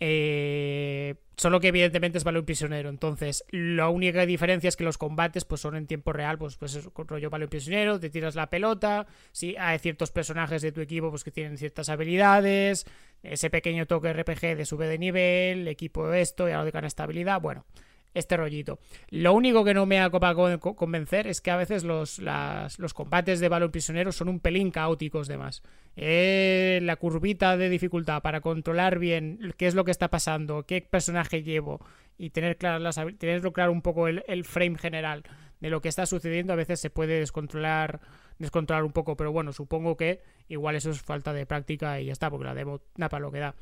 Eh, 0.00 1.16
solo 1.36 1.60
que 1.60 1.68
evidentemente 1.68 2.18
es 2.18 2.24
balón 2.24 2.44
prisionero. 2.44 2.88
Entonces, 2.88 3.44
la 3.50 3.88
única 3.88 4.26
diferencia 4.26 4.68
es 4.68 4.76
que 4.76 4.84
los 4.84 4.98
combates 4.98 5.44
pues, 5.44 5.60
son 5.60 5.76
en 5.76 5.86
tiempo 5.86 6.12
real, 6.12 6.38
pues, 6.38 6.56
pues 6.56 6.74
es 6.74 6.88
rollo 6.94 7.30
balón 7.30 7.48
prisionero, 7.48 7.98
te 7.98 8.10
tiras 8.10 8.34
la 8.34 8.50
pelota, 8.50 9.06
si 9.32 9.56
hay 9.56 9.78
ciertos 9.78 10.10
personajes 10.10 10.62
de 10.62 10.72
tu 10.72 10.80
equipo 10.80 11.10
pues, 11.10 11.24
que 11.24 11.30
tienen 11.30 11.58
ciertas 11.58 11.88
habilidades, 11.88 12.86
ese 13.22 13.50
pequeño 13.50 13.86
toque 13.86 14.12
RPG 14.12 14.56
de 14.56 14.64
sube 14.64 14.86
de 14.86 14.98
nivel, 14.98 15.68
equipo 15.68 16.12
esto 16.12 16.48
y 16.48 16.52
algo 16.52 16.64
de 16.64 16.72
canastabilidad, 16.72 17.40
bueno 17.40 17.64
este 18.14 18.36
rollito. 18.36 18.78
Lo 19.10 19.32
único 19.32 19.64
que 19.64 19.74
no 19.74 19.86
me 19.86 20.00
ha 20.00 20.10
copado 20.10 20.58
convencer 20.60 21.26
es 21.26 21.40
que 21.40 21.50
a 21.50 21.56
veces 21.56 21.84
los, 21.84 22.18
los 22.18 22.94
combates 22.94 23.40
de 23.40 23.48
balón 23.48 23.70
prisionero 23.70 24.12
son 24.12 24.28
un 24.28 24.40
pelín 24.40 24.70
caóticos 24.70 25.28
de 25.28 25.38
más. 25.38 25.62
Eh, 25.96 26.80
la 26.82 26.96
curvita 26.96 27.56
de 27.56 27.68
dificultad 27.68 28.22
para 28.22 28.40
controlar 28.40 28.98
bien 28.98 29.52
qué 29.56 29.66
es 29.66 29.74
lo 29.74 29.84
que 29.84 29.90
está 29.90 30.08
pasando, 30.08 30.64
qué 30.64 30.80
personaje 30.80 31.42
llevo 31.42 31.80
y 32.16 32.30
tener 32.30 32.56
claro, 32.56 32.78
las, 32.78 32.96
tenerlo 33.18 33.52
claro 33.52 33.72
un 33.72 33.82
poco 33.82 34.08
el, 34.08 34.44
frame 34.44 34.76
general 34.76 35.22
de 35.60 35.70
lo 35.70 35.80
que 35.80 35.88
está 35.88 36.06
sucediendo, 36.06 36.52
a 36.52 36.56
veces 36.56 36.80
se 36.80 36.90
puede 36.90 37.18
descontrolar, 37.18 38.00
descontrolar 38.38 38.84
un 38.84 38.92
poco, 38.92 39.16
pero 39.16 39.32
bueno, 39.32 39.52
supongo 39.52 39.96
que 39.96 40.20
igual 40.48 40.76
eso 40.76 40.90
es 40.90 41.00
falta 41.00 41.32
de 41.32 41.46
práctica 41.46 42.00
y 42.00 42.06
ya 42.06 42.12
está, 42.12 42.30
porque 42.30 42.44
la 42.44 42.54
demo 42.54 42.80
da 42.96 43.08
para 43.08 43.22
lo 43.22 43.32
que 43.32 43.38
da. 43.40 43.54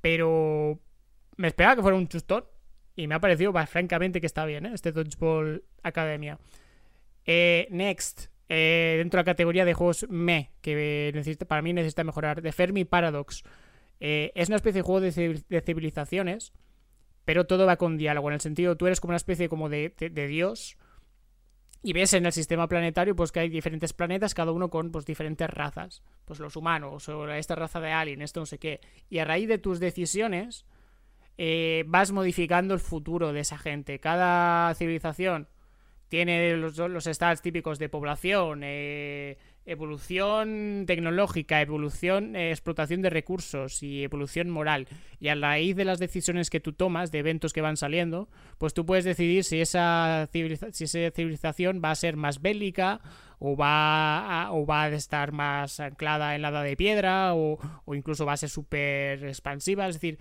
Pero 0.00 0.78
me 1.36 1.48
esperaba 1.48 1.76
que 1.76 1.82
fuera 1.82 1.96
un 1.96 2.08
chustón, 2.08 2.44
y 2.96 3.06
me 3.06 3.14
ha 3.14 3.20
parecido, 3.20 3.52
francamente, 3.66 4.20
que 4.20 4.26
está 4.26 4.44
bien, 4.44 4.66
¿eh? 4.66 4.70
Este 4.74 4.92
Dodgeball 4.92 5.64
Academia. 5.82 6.38
Eh, 7.24 7.68
next. 7.70 8.26
Eh, 8.48 8.96
dentro 8.98 9.18
de 9.18 9.20
la 9.22 9.32
categoría 9.32 9.64
de 9.64 9.74
juegos 9.74 10.06
me, 10.08 10.50
que 10.60 11.12
necesita, 11.14 11.44
para 11.44 11.62
mí 11.62 11.72
necesita 11.72 12.02
mejorar. 12.02 12.42
The 12.42 12.52
Fermi 12.52 12.84
Paradox. 12.84 13.44
es 14.00 14.48
una 14.48 14.56
especie 14.56 14.80
de 14.80 14.82
juego 14.82 15.00
de, 15.00 15.62
civilizaciones, 15.62 16.52
pero 17.24 17.46
todo 17.46 17.66
va 17.66 17.76
con 17.76 17.96
diálogo. 17.96 18.28
En 18.28 18.34
el 18.34 18.40
sentido, 18.40 18.76
tú 18.76 18.86
eres 18.86 19.00
como 19.00 19.10
una 19.10 19.18
especie 19.18 19.48
como 19.48 19.68
de, 19.68 19.94
dios. 20.28 20.76
Y 21.82 21.94
ves 21.94 22.12
en 22.12 22.26
el 22.26 22.32
sistema 22.32 22.68
planetario 22.68 23.16
pues 23.16 23.32
que 23.32 23.40
hay 23.40 23.48
diferentes 23.48 23.94
planetas, 23.94 24.34
cada 24.34 24.52
uno 24.52 24.68
con 24.68 24.90
pues, 24.90 25.06
diferentes 25.06 25.48
razas. 25.48 26.02
Pues 26.24 26.40
los 26.40 26.56
humanos, 26.56 27.08
o 27.08 27.30
esta 27.30 27.54
raza 27.54 27.80
de 27.80 27.92
alien, 27.92 28.20
esto 28.20 28.40
no 28.40 28.46
sé 28.46 28.58
qué. 28.58 28.80
Y 29.08 29.18
a 29.18 29.24
raíz 29.24 29.48
de 29.48 29.58
tus 29.58 29.80
decisiones, 29.80 30.66
eh, 31.42 31.84
vas 31.86 32.12
modificando 32.12 32.74
el 32.74 32.80
futuro 32.80 33.32
de 33.32 33.40
esa 33.40 33.56
gente. 33.56 33.98
Cada 33.98 34.74
civilización 34.74 35.48
tiene 36.08 36.54
los, 36.58 36.76
los 36.76 37.04
stats 37.04 37.40
típicos 37.40 37.78
de 37.78 37.88
población, 37.88 38.60
eh, 38.62 39.38
evolución 39.64 40.84
tecnológica, 40.86 41.62
evolución, 41.62 42.36
eh, 42.36 42.50
explotación 42.50 43.00
de 43.00 43.08
recursos 43.08 43.82
y 43.82 44.02
evolución 44.02 44.50
moral. 44.50 44.86
Y 45.18 45.28
a 45.28 45.34
raíz 45.34 45.76
de 45.76 45.86
las 45.86 45.98
decisiones 45.98 46.50
que 46.50 46.60
tú 46.60 46.74
tomas, 46.74 47.10
de 47.10 47.20
eventos 47.20 47.54
que 47.54 47.62
van 47.62 47.78
saliendo, 47.78 48.28
pues 48.58 48.74
tú 48.74 48.84
puedes 48.84 49.06
decidir 49.06 49.42
si 49.42 49.62
esa, 49.62 50.28
civilización 50.30 51.80
va 51.82 51.92
a 51.92 51.94
ser 51.94 52.16
más 52.16 52.42
bélica 52.42 53.00
o 53.38 53.56
va 53.56 54.42
a, 54.42 54.52
o 54.52 54.66
va 54.66 54.82
a 54.82 54.88
estar 54.90 55.32
más 55.32 55.80
anclada 55.80 56.34
en 56.34 56.42
la 56.42 56.50
edad 56.50 56.64
de 56.64 56.76
piedra 56.76 57.32
o, 57.34 57.58
o 57.86 57.94
incluso 57.94 58.26
va 58.26 58.34
a 58.34 58.36
ser 58.36 58.50
súper 58.50 59.24
expansiva. 59.24 59.88
Es 59.88 59.94
decir, 59.94 60.18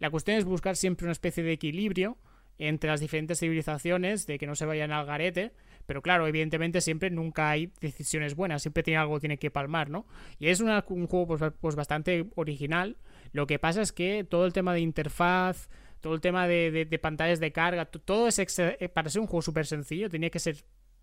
la 0.00 0.10
cuestión 0.10 0.36
es 0.36 0.44
buscar 0.44 0.76
siempre 0.76 1.04
una 1.04 1.12
especie 1.12 1.44
de 1.44 1.52
equilibrio 1.52 2.18
entre 2.58 2.90
las 2.90 3.00
diferentes 3.00 3.38
civilizaciones, 3.38 4.26
de 4.26 4.38
que 4.38 4.46
no 4.46 4.54
se 4.54 4.66
vayan 4.66 4.92
al 4.92 5.06
garete, 5.06 5.52
pero 5.86 6.02
claro, 6.02 6.26
evidentemente 6.26 6.80
siempre 6.80 7.10
nunca 7.10 7.48
hay 7.48 7.72
decisiones 7.80 8.34
buenas, 8.34 8.62
siempre 8.62 8.82
tiene 8.82 8.98
algo 8.98 9.18
tiene 9.18 9.38
que 9.38 9.50
palmar, 9.50 9.88
¿no? 9.88 10.06
Y 10.38 10.48
es 10.48 10.60
un 10.60 11.06
juego 11.06 11.26
pues, 11.26 11.52
pues, 11.58 11.74
bastante 11.74 12.26
original. 12.34 12.96
Lo 13.32 13.46
que 13.46 13.58
pasa 13.58 13.80
es 13.80 13.92
que 13.92 14.24
todo 14.24 14.46
el 14.46 14.52
tema 14.52 14.74
de 14.74 14.80
interfaz, 14.80 15.70
todo 16.00 16.14
el 16.14 16.20
tema 16.20 16.46
de, 16.46 16.98
pantallas 17.00 17.40
de 17.40 17.52
carga, 17.52 17.86
todo 17.86 18.28
es 18.28 18.38
eh, 18.38 18.90
para 18.92 19.08
ser 19.08 19.20
un 19.20 19.26
juego 19.26 19.42
súper 19.42 19.66
sencillo, 19.66 20.10
tenía 20.10 20.30
que 20.30 20.38
ser 20.38 20.56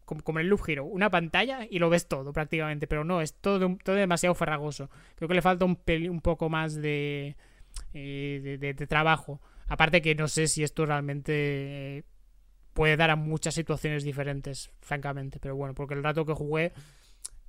como, 0.06 0.24
como, 0.24 0.40
el 0.40 0.48
Loop 0.48 0.62
Hero, 0.68 0.86
una 0.86 1.10
pantalla 1.10 1.68
y 1.70 1.80
lo 1.80 1.90
ves 1.90 2.08
todo 2.08 2.34
prácticamente, 2.34 2.88
pero 2.88 3.04
no, 3.04 3.20
es 3.22 3.34
todo, 3.34 3.78
demasiado 3.84 4.36
farragoso. 4.36 4.90
Creo 5.16 5.28
que 5.28 5.36
le 5.36 5.42
falta 5.42 5.66
un, 5.66 5.80
un 6.10 6.22
poco 6.22 6.50
más 6.50 6.76
de 6.76 7.36
eh, 7.98 8.58
de, 8.60 8.88
trabajo. 8.88 9.42
Aparte 9.68 10.02
que 10.02 10.16
no 10.16 10.28
sé 10.28 10.48
si 10.48 10.64
esto 10.64 10.86
realmente 10.86 12.06
puede 12.74 12.96
dar 12.96 13.10
a 13.10 13.16
muchas 13.16 13.56
situaciones 13.56 14.04
diferentes, 14.04 14.70
francamente. 14.82 15.40
Pero 15.40 15.56
bueno, 15.56 15.74
porque 15.74 15.96
el 15.96 16.04
rato 16.04 16.26
que 16.26 16.34
jugué 16.34 16.74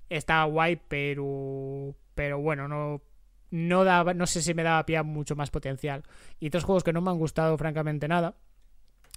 estaba 0.08 0.44
guay, 0.44 0.80
pero. 0.88 1.94
Pero 2.14 2.38
bueno, 2.38 2.68
no. 2.68 3.02
No, 3.50 3.84
daba, 3.84 4.12
no 4.12 4.26
sé 4.26 4.42
si 4.42 4.52
me 4.52 4.62
daba 4.62 4.84
pie 4.84 4.98
a 4.98 5.02
mucho 5.02 5.34
más 5.34 5.50
potencial. 5.50 6.02
Y 6.38 6.48
otros 6.48 6.64
juegos 6.64 6.84
que 6.84 6.92
no 6.92 7.00
me 7.00 7.10
han 7.10 7.18
gustado, 7.18 7.56
francamente, 7.56 8.06
nada. 8.06 8.34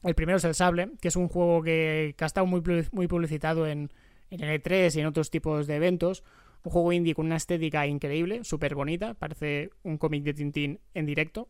El 0.04 0.16
primero 0.16 0.38
es 0.38 0.44
el 0.46 0.56
Sable, 0.56 0.92
que 1.02 1.10
es 1.10 1.18
un 1.18 1.28
juego 1.28 1.62
que, 1.62 2.16
ha 2.18 2.26
estado 2.26 2.48
muy, 2.48 2.62
muy 2.94 3.08
publicitado 3.08 3.68
en, 3.68 3.92
en 4.30 4.42
el 4.42 4.62
E3 4.62 4.96
y 4.96 5.02
en 5.02 5.08
otros 5.08 5.30
tipos 5.30 5.68
de 5.68 5.76
eventos. 5.76 6.24
Un 6.64 6.72
juego 6.72 6.94
indie 6.94 7.16
con 7.16 7.26
una 7.26 7.38
estética 7.38 7.88
increíble, 7.88 8.44
súper 8.44 8.76
bonita, 8.76 9.14
parece 9.14 9.72
un 9.84 9.98
cómic 9.98 10.24
de 10.24 10.34
Tintín 10.34 10.80
en 10.94 11.06
directo, 11.06 11.48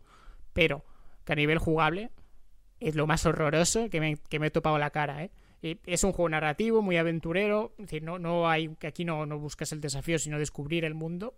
pero 0.54 0.86
que 1.26 1.34
a 1.34 1.36
nivel 1.36 1.58
jugable 1.58 2.12
es 2.80 2.96
lo 2.96 3.08
más 3.08 3.26
horroroso 3.26 3.90
que 3.90 4.00
me, 4.00 4.18
que 4.18 4.40
me 4.40 4.48
he 4.48 4.52
topado 4.52 4.78
la 4.78 4.90
cara, 4.90 5.24
¿eh? 5.24 5.32
Es 5.86 6.04
un 6.04 6.12
juego 6.12 6.30
narrativo, 6.30 6.82
muy 6.82 6.98
aventurero, 6.98 7.74
es 7.78 7.86
decir, 7.86 8.02
no, 8.02 8.18
no 8.18 8.50
hay, 8.50 8.76
aquí 8.84 9.06
no, 9.06 9.28
no 9.28 9.38
buscas 9.38 9.72
el 9.72 9.80
desafío, 9.80 10.18
sino 10.18 10.40
descubrir 10.40 10.86
el 10.86 10.96
mundo 10.96 11.36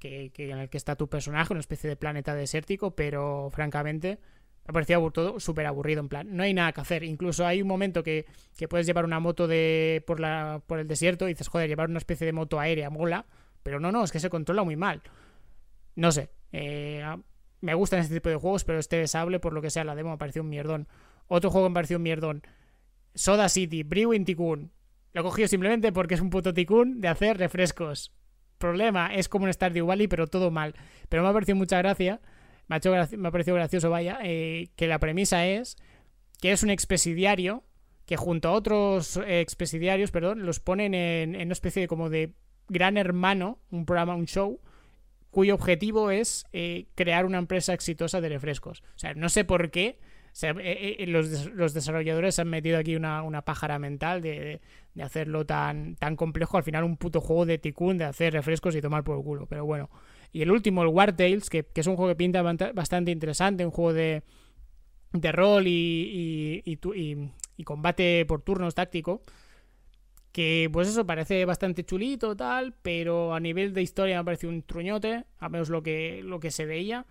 que, 0.00 0.32
que 0.34 0.50
en 0.50 0.58
el 0.58 0.68
que 0.68 0.78
está 0.78 0.96
tu 0.96 1.08
personaje, 1.08 1.52
una 1.52 1.60
especie 1.60 1.88
de 1.88 1.94
planeta 1.94 2.34
desértico, 2.34 2.96
pero 2.96 3.50
francamente 3.52 4.18
me 4.66 4.72
parecía 4.72 4.98
todo 5.12 5.40
súper 5.40 5.66
aburrido, 5.66 6.00
en 6.00 6.08
plan, 6.08 6.36
no 6.36 6.42
hay 6.44 6.54
nada 6.54 6.72
que 6.72 6.80
hacer. 6.80 7.02
Incluso 7.02 7.46
hay 7.46 7.62
un 7.62 7.68
momento 7.68 8.02
que, 8.02 8.26
puedes 8.68 8.86
llevar 8.86 9.04
una 9.04 9.18
moto 9.18 9.48
de 9.48 10.04
por, 10.06 10.20
la, 10.20 10.62
por 10.66 10.78
el 10.78 10.86
desierto 10.86 11.26
y 11.26 11.32
dices, 11.32 11.48
joder, 11.48 11.68
llevar 11.68 11.88
una 11.88 11.98
especie 11.98 12.24
de 12.24 12.32
moto 12.32 12.60
aérea 12.60 12.90
mola, 12.90 13.26
pero 13.62 13.80
no, 13.80 13.90
no, 13.90 14.04
es 14.04 14.12
que 14.12 14.20
se 14.20 14.30
controla 14.30 14.62
muy 14.62 14.76
mal. 14.76 15.02
No 15.96 16.12
sé, 16.12 16.30
eh, 16.52 17.04
me 17.60 17.74
gustan 17.74 18.00
este 18.00 18.14
tipo 18.14 18.28
de 18.28 18.36
juegos, 18.36 18.64
pero 18.64 18.78
este 18.78 18.96
desable, 18.96 19.40
por 19.40 19.52
lo 19.52 19.62
que 19.62 19.70
sea, 19.70 19.84
la 19.84 19.94
demo 19.94 20.10
me 20.10 20.18
pareció 20.18 20.42
un 20.42 20.48
mierdón. 20.48 20.86
Otro 21.26 21.50
juego 21.50 21.68
me 21.68 21.74
pareció 21.74 21.96
un 21.96 22.04
mierdón. 22.04 22.42
Soda 23.14 23.48
City, 23.48 23.82
Brewing 23.82 24.24
Tycoon. 24.24 24.70
Lo 25.12 25.20
he 25.20 25.24
cogido 25.24 25.48
simplemente 25.48 25.92
porque 25.92 26.14
es 26.14 26.20
un 26.20 26.30
puto 26.30 26.54
Tycoon 26.54 27.00
de 27.00 27.08
hacer 27.08 27.36
refrescos. 27.36 28.12
Problema, 28.58 29.12
es 29.12 29.28
como 29.28 29.44
un 29.44 29.52
Stardew 29.52 29.86
Valley, 29.86 30.06
pero 30.06 30.28
todo 30.28 30.50
mal. 30.50 30.74
Pero 31.08 31.22
me 31.22 31.28
ha 31.28 31.32
parecido 31.32 31.56
mucha 31.56 31.78
gracia 31.78 32.20
me 32.68 32.76
ha, 32.76 33.30
parecido 33.30 33.56
gracioso, 33.56 33.90
vaya, 33.90 34.18
eh, 34.22 34.68
que 34.76 34.86
la 34.86 34.98
premisa 34.98 35.46
es 35.46 35.76
que 36.40 36.52
es 36.52 36.62
un 36.62 36.70
expresidiario 36.70 37.62
que 38.06 38.16
junto 38.16 38.48
a 38.48 38.52
otros 38.52 39.20
expresidiarios, 39.26 40.10
perdón, 40.10 40.44
los 40.44 40.60
ponen 40.60 40.94
en, 40.94 41.36
una 41.36 41.52
especie 41.52 41.82
de 41.82 41.88
como 41.88 42.10
de 42.10 42.32
gran 42.68 42.96
hermano, 42.96 43.60
un 43.70 43.86
programa, 43.86 44.14
un 44.14 44.26
show, 44.26 44.60
cuyo 45.30 45.54
objetivo 45.54 46.10
es 46.10 46.44
eh, 46.52 46.86
crear 46.94 47.24
una 47.24 47.38
empresa 47.38 47.72
exitosa 47.72 48.20
de 48.20 48.28
refrescos. 48.28 48.82
O 48.96 48.98
sea, 48.98 49.14
no 49.14 49.28
sé 49.28 49.44
por 49.44 49.70
qué. 49.70 49.98
Eh, 50.42 51.04
los, 51.08 51.74
desarrolladores 51.74 52.38
han 52.38 52.48
metido 52.48 52.78
aquí 52.78 52.96
una, 52.96 53.42
pájara 53.44 53.78
mental 53.78 54.20
de, 54.20 54.60
hacerlo 55.00 55.46
tan, 55.46 55.94
tan 55.96 56.16
complejo. 56.16 56.56
Al 56.56 56.64
final, 56.64 56.84
un 56.84 56.96
puto 56.96 57.20
juego 57.20 57.46
de 57.46 57.58
ticún 57.58 57.98
de 57.98 58.04
hacer 58.04 58.32
refrescos 58.32 58.74
y 58.74 58.80
tomar 58.80 59.04
por 59.04 59.16
el 59.16 59.24
culo. 59.24 59.46
Pero 59.46 59.64
bueno, 59.64 59.90
y 60.32 60.42
el 60.42 60.50
último, 60.50 60.82
el 60.82 60.88
War 60.88 61.14
Tales, 61.14 61.50
que, 61.50 61.66
es 61.74 61.86
un 61.86 61.96
juego 61.96 62.10
que 62.10 62.16
pinta 62.16 62.42
bastante 62.42 63.10
interesante, 63.10 63.66
un 63.66 63.70
juego 63.70 63.92
de, 63.92 64.22
de 65.12 65.32
rol 65.32 65.66
y, 65.66 66.62
y, 66.64 67.64
combate 67.64 68.24
por 68.26 68.40
turnos 68.42 68.74
táctico. 68.74 69.22
Que 70.32 70.70
pues 70.72 70.88
eso 70.88 71.06
parece 71.06 71.44
bastante 71.44 71.84
chulito, 71.84 72.34
tal, 72.34 72.74
pero 72.80 73.34
a 73.34 73.40
nivel 73.40 73.74
de 73.74 73.82
historia 73.82 74.16
me 74.18 74.24
parece 74.24 74.46
un 74.46 74.62
truñote, 74.62 75.26
a 75.38 75.48
menos 75.50 75.68
lo 75.68 75.82
que, 75.82 76.22
lo 76.24 76.40
que 76.40 76.50
se 76.50 76.64
veía. 76.64 77.04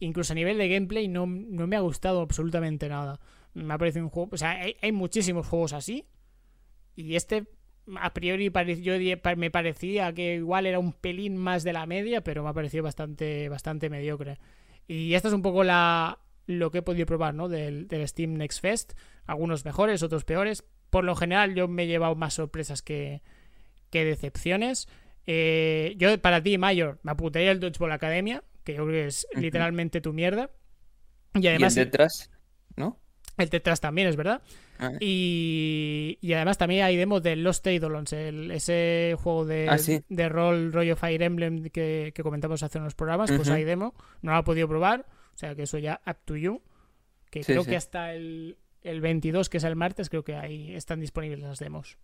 Incluso 0.00 0.32
a 0.32 0.36
nivel 0.36 0.58
de 0.58 0.68
gameplay 0.68 1.06
no, 1.06 1.26
me 1.26 1.76
ha 1.76 1.80
gustado 1.80 2.20
absolutamente 2.20 2.88
nada. 2.88 3.20
Me 3.54 3.72
ha 3.72 3.78
parecido 3.78 4.04
un 4.04 4.10
juego. 4.10 4.30
O 4.32 4.36
sea, 4.36 4.60
hay 4.82 4.92
muchísimos 4.92 5.46
juegos 5.46 5.72
así. 5.72 6.04
Y 6.96 7.14
este 7.14 7.46
a 8.00 8.12
priori 8.12 8.50
me 9.36 9.50
parecía 9.50 10.12
que 10.12 10.34
igual 10.36 10.66
era 10.66 10.78
un 10.78 10.92
pelín 10.92 11.36
más 11.36 11.62
de 11.62 11.72
la 11.72 11.86
media, 11.86 12.22
pero 12.22 12.42
me 12.42 12.50
ha 12.50 12.52
parecido 12.52 12.82
bastante, 12.82 13.48
bastante 13.48 13.90
mediocre. 13.90 14.38
Y 14.88 15.14
esta 15.14 15.28
es 15.28 15.34
un 15.34 15.42
poco 15.42 15.64
la, 15.64 16.18
lo 16.46 16.70
que 16.70 16.78
he 16.78 16.82
podido 16.82 17.06
probar, 17.06 17.34
¿no? 17.34 17.48
Del, 17.48 17.88
Steam 18.06 18.34
Next 18.34 18.60
Fest. 18.60 18.92
Algunos 19.26 19.64
mejores, 19.64 20.02
otros 20.02 20.24
peores. 20.24 20.64
Por 20.90 21.04
lo 21.04 21.16
general, 21.16 21.54
yo 21.54 21.68
me 21.68 21.84
he 21.84 21.86
llevado 21.86 22.14
más 22.14 22.34
sorpresas 22.34 22.82
que, 22.82 23.22
que 23.90 24.04
decepciones. 24.04 24.88
Eh, 25.26 25.94
yo, 25.96 26.20
para 26.20 26.42
ti, 26.42 26.58
Mayor, 26.58 27.00
me 27.02 27.12
apuntaría 27.12 27.50
el 27.50 27.60
Dodgeball 27.60 27.92
Academia, 27.92 28.44
que 28.64 28.74
yo 28.74 28.86
creo 28.86 29.02
que 29.02 29.06
es 29.08 29.26
literalmente 29.34 30.00
tu 30.00 30.12
mierda. 30.12 30.50
Y 31.34 31.46
además. 31.48 31.74
detrás? 31.74 32.30
El 33.36 33.50
Tetras 33.50 33.80
también, 33.80 34.08
es 34.08 34.16
verdad. 34.16 34.42
Ah. 34.78 34.92
Y, 35.00 36.18
y, 36.20 36.32
además 36.32 36.58
también 36.58 36.84
hay 36.84 36.96
demos 36.96 37.22
de 37.22 37.36
Lost 37.36 37.66
Eidolons, 37.66 38.12
el, 38.12 38.50
ese 38.50 39.14
juego 39.18 39.44
de, 39.44 39.68
ah, 39.68 39.76
de 40.08 40.28
rol 40.28 40.72
rollo 40.72 40.96
Fire 40.96 41.22
Emblem 41.22 41.68
que, 41.70 42.12
comentamos 42.22 42.62
hace 42.62 42.78
unos 42.78 42.94
programas, 42.94 43.30
pues 43.32 43.48
hay 43.48 43.64
demo. 43.64 43.94
No 44.22 44.32
lo 44.32 44.38
ha 44.38 44.44
podido 44.44 44.68
probar, 44.68 45.06
o 45.34 45.38
sea 45.38 45.54
que 45.54 45.62
eso 45.62 45.78
ya 45.78 46.00
up 46.06 46.16
to 46.24 46.36
you. 46.36 46.62
Que 47.30 47.40
creo 47.40 47.64
que 47.64 47.76
hasta 47.76 48.14
el, 48.14 48.56
el 48.82 49.00
22, 49.00 49.48
que 49.48 49.58
es 49.58 49.64
el 49.64 49.76
martes, 49.76 50.08
creo 50.08 50.24
que 50.24 50.36
ahí 50.36 50.74
están 50.74 51.00
disponibles 51.00 51.40
las 51.40 51.58
demos. 51.58 51.98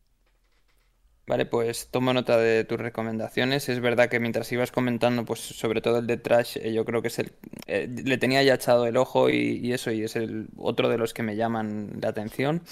Vale, 1.26 1.46
pues 1.46 1.88
tomo 1.88 2.12
nota 2.12 2.36
de 2.36 2.64
tus 2.64 2.80
recomendaciones. 2.80 3.68
Es 3.68 3.80
verdad 3.80 4.08
que 4.08 4.18
mientras 4.18 4.50
ibas 4.50 4.72
comentando, 4.72 5.24
pues 5.24 5.40
sobre 5.40 5.80
todo 5.80 5.98
el 5.98 6.06
de 6.06 6.16
Trash, 6.16 6.58
eh, 6.58 6.72
yo 6.72 6.84
creo 6.84 7.00
que 7.00 7.08
es 7.08 7.18
el. 7.20 7.32
Eh, 7.66 7.88
le 8.04 8.18
tenía 8.18 8.42
ya 8.42 8.54
echado 8.54 8.86
el 8.86 8.96
ojo 8.96 9.30
y, 9.30 9.72
eso, 9.72 9.92
y 9.92 10.02
es 10.02 10.16
el 10.16 10.48
otro 10.56 10.88
de 10.88 10.98
los 10.98 11.14
que 11.14 11.22
me 11.22 11.36
llaman 11.36 11.98
la 12.00 12.08
atención. 12.08 12.62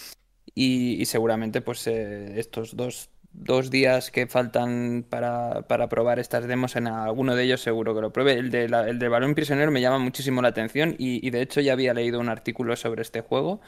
Y, 0.55 1.05
seguramente, 1.07 1.61
pues 1.63 1.87
eh, 1.87 2.41
estos 2.41 2.77
dos, 2.77 3.09
días 3.71 4.11
que 4.11 4.27
faltan 4.27 5.07
para, 5.09 5.67
probar 5.89 6.19
estas 6.19 6.47
demos, 6.49 6.75
en 6.77 6.89
alguno 6.89 7.37
de 7.37 7.45
ellos 7.45 7.61
seguro 7.61 7.95
que 7.95 8.01
lo 8.01 8.13
pruebe. 8.13 8.35
El 8.35 8.51
de, 8.51 8.65
el 8.65 8.99
de 8.99 9.09
Balón 9.09 9.35
Prisionero 9.37 9.71
me 9.71 9.81
llama 9.81 9.99
muchísimo 9.99 10.43
la 10.43 10.49
atención 10.49 10.97
y, 10.99 11.25
y 11.27 11.31
de 11.31 11.43
hecho 11.43 11.61
ya 11.61 11.73
había 11.75 11.95
leído 11.95 12.19
un 12.21 12.29
artículo 12.29 12.75
sobre 12.77 13.03
este 13.03 13.21
juego. 13.21 13.61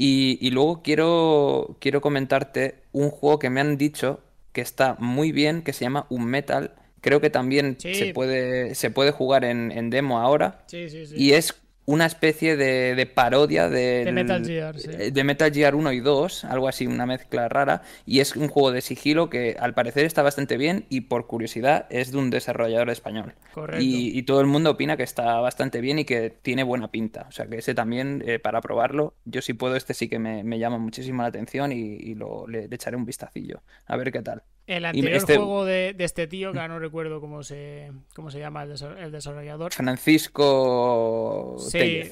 Y, 0.00 0.50
luego 0.52 0.80
quiero, 0.82 1.76
quiero 1.80 2.00
comentarte 2.00 2.76
un 2.92 3.10
juego 3.10 3.40
que 3.40 3.50
me 3.50 3.60
han 3.60 3.76
dicho 3.76 4.20
que 4.52 4.60
está 4.60 4.94
muy 5.00 5.32
bien, 5.32 5.62
que 5.62 5.72
se 5.72 5.84
llama 5.84 6.06
Un 6.08 6.24
Metal. 6.24 6.72
Creo 7.00 7.20
que 7.20 7.30
también 7.30 7.76
se, 7.80 8.12
puede, 8.14 8.76
se 8.76 8.90
puede 8.92 9.10
jugar 9.10 9.44
en, 9.44 9.72
en 9.72 9.90
demo 9.90 10.20
ahora. 10.20 10.62
Sí, 10.68 10.88
sí, 10.88 11.04
y 11.16 11.32
es 11.32 11.52
una 11.88 12.04
especie 12.04 12.58
de, 12.58 13.06
parodia 13.06 13.70
de, 13.70 14.04
de, 14.04 14.12
Metal 14.12 14.44
Gear, 14.44 14.74
de 14.76 15.24
Metal 15.24 15.50
Gear 15.50 15.74
1 15.74 15.92
y 15.92 16.00
2, 16.00 16.44
algo 16.44 16.68
así, 16.68 16.86
una 16.86 17.06
mezcla 17.06 17.48
rara. 17.48 17.80
Y 18.04 18.20
es 18.20 18.36
un 18.36 18.48
juego 18.48 18.72
de 18.72 18.82
sigilo 18.82 19.30
que 19.30 19.56
al 19.58 19.72
parecer 19.72 20.04
está 20.04 20.20
bastante 20.20 20.58
bien 20.58 20.84
y 20.90 21.00
por 21.00 21.26
curiosidad 21.26 21.86
es 21.88 22.12
de 22.12 22.18
un 22.18 22.28
desarrollador 22.28 22.90
español. 22.90 23.36
Correcto. 23.54 23.82
Y, 23.82 24.22
todo 24.24 24.42
el 24.42 24.46
mundo 24.46 24.72
opina 24.72 24.98
que 24.98 25.02
está 25.02 25.40
bastante 25.40 25.80
bien 25.80 25.98
y 25.98 26.04
que 26.04 26.28
tiene 26.28 26.62
buena 26.62 26.90
pinta. 26.90 27.24
O 27.26 27.32
sea 27.32 27.46
que 27.46 27.56
ese 27.56 27.74
también, 27.74 28.22
eh, 28.26 28.38
para 28.38 28.60
probarlo, 28.60 29.14
yo 29.24 29.40
si 29.40 29.54
puedo, 29.54 29.74
este 29.74 29.94
sí 29.94 30.10
que 30.10 30.18
me, 30.18 30.58
llama 30.58 30.76
muchísimo 30.76 31.22
la 31.22 31.28
atención 31.28 31.72
y, 31.72 32.14
lo, 32.16 32.46
le, 32.46 32.68
echaré 32.70 32.98
un 32.98 33.06
vistacillo. 33.06 33.62
A 33.86 33.96
ver 33.96 34.12
qué 34.12 34.20
tal. 34.20 34.42
El 34.68 34.84
anterior 34.84 35.14
este 35.14 35.36
juego 35.36 35.64
de, 35.64 35.96
este 35.98 36.26
tío, 36.26 36.52
que 36.52 36.68
no 36.68 36.78
recuerdo 36.78 37.22
cómo 37.22 37.42
se, 37.42 37.90
cómo 38.14 38.30
se 38.30 38.38
llama 38.38 38.64
el, 38.64 39.10
desarrollador. 39.10 39.72
Francisco. 39.72 41.56
Sí, 41.58 42.02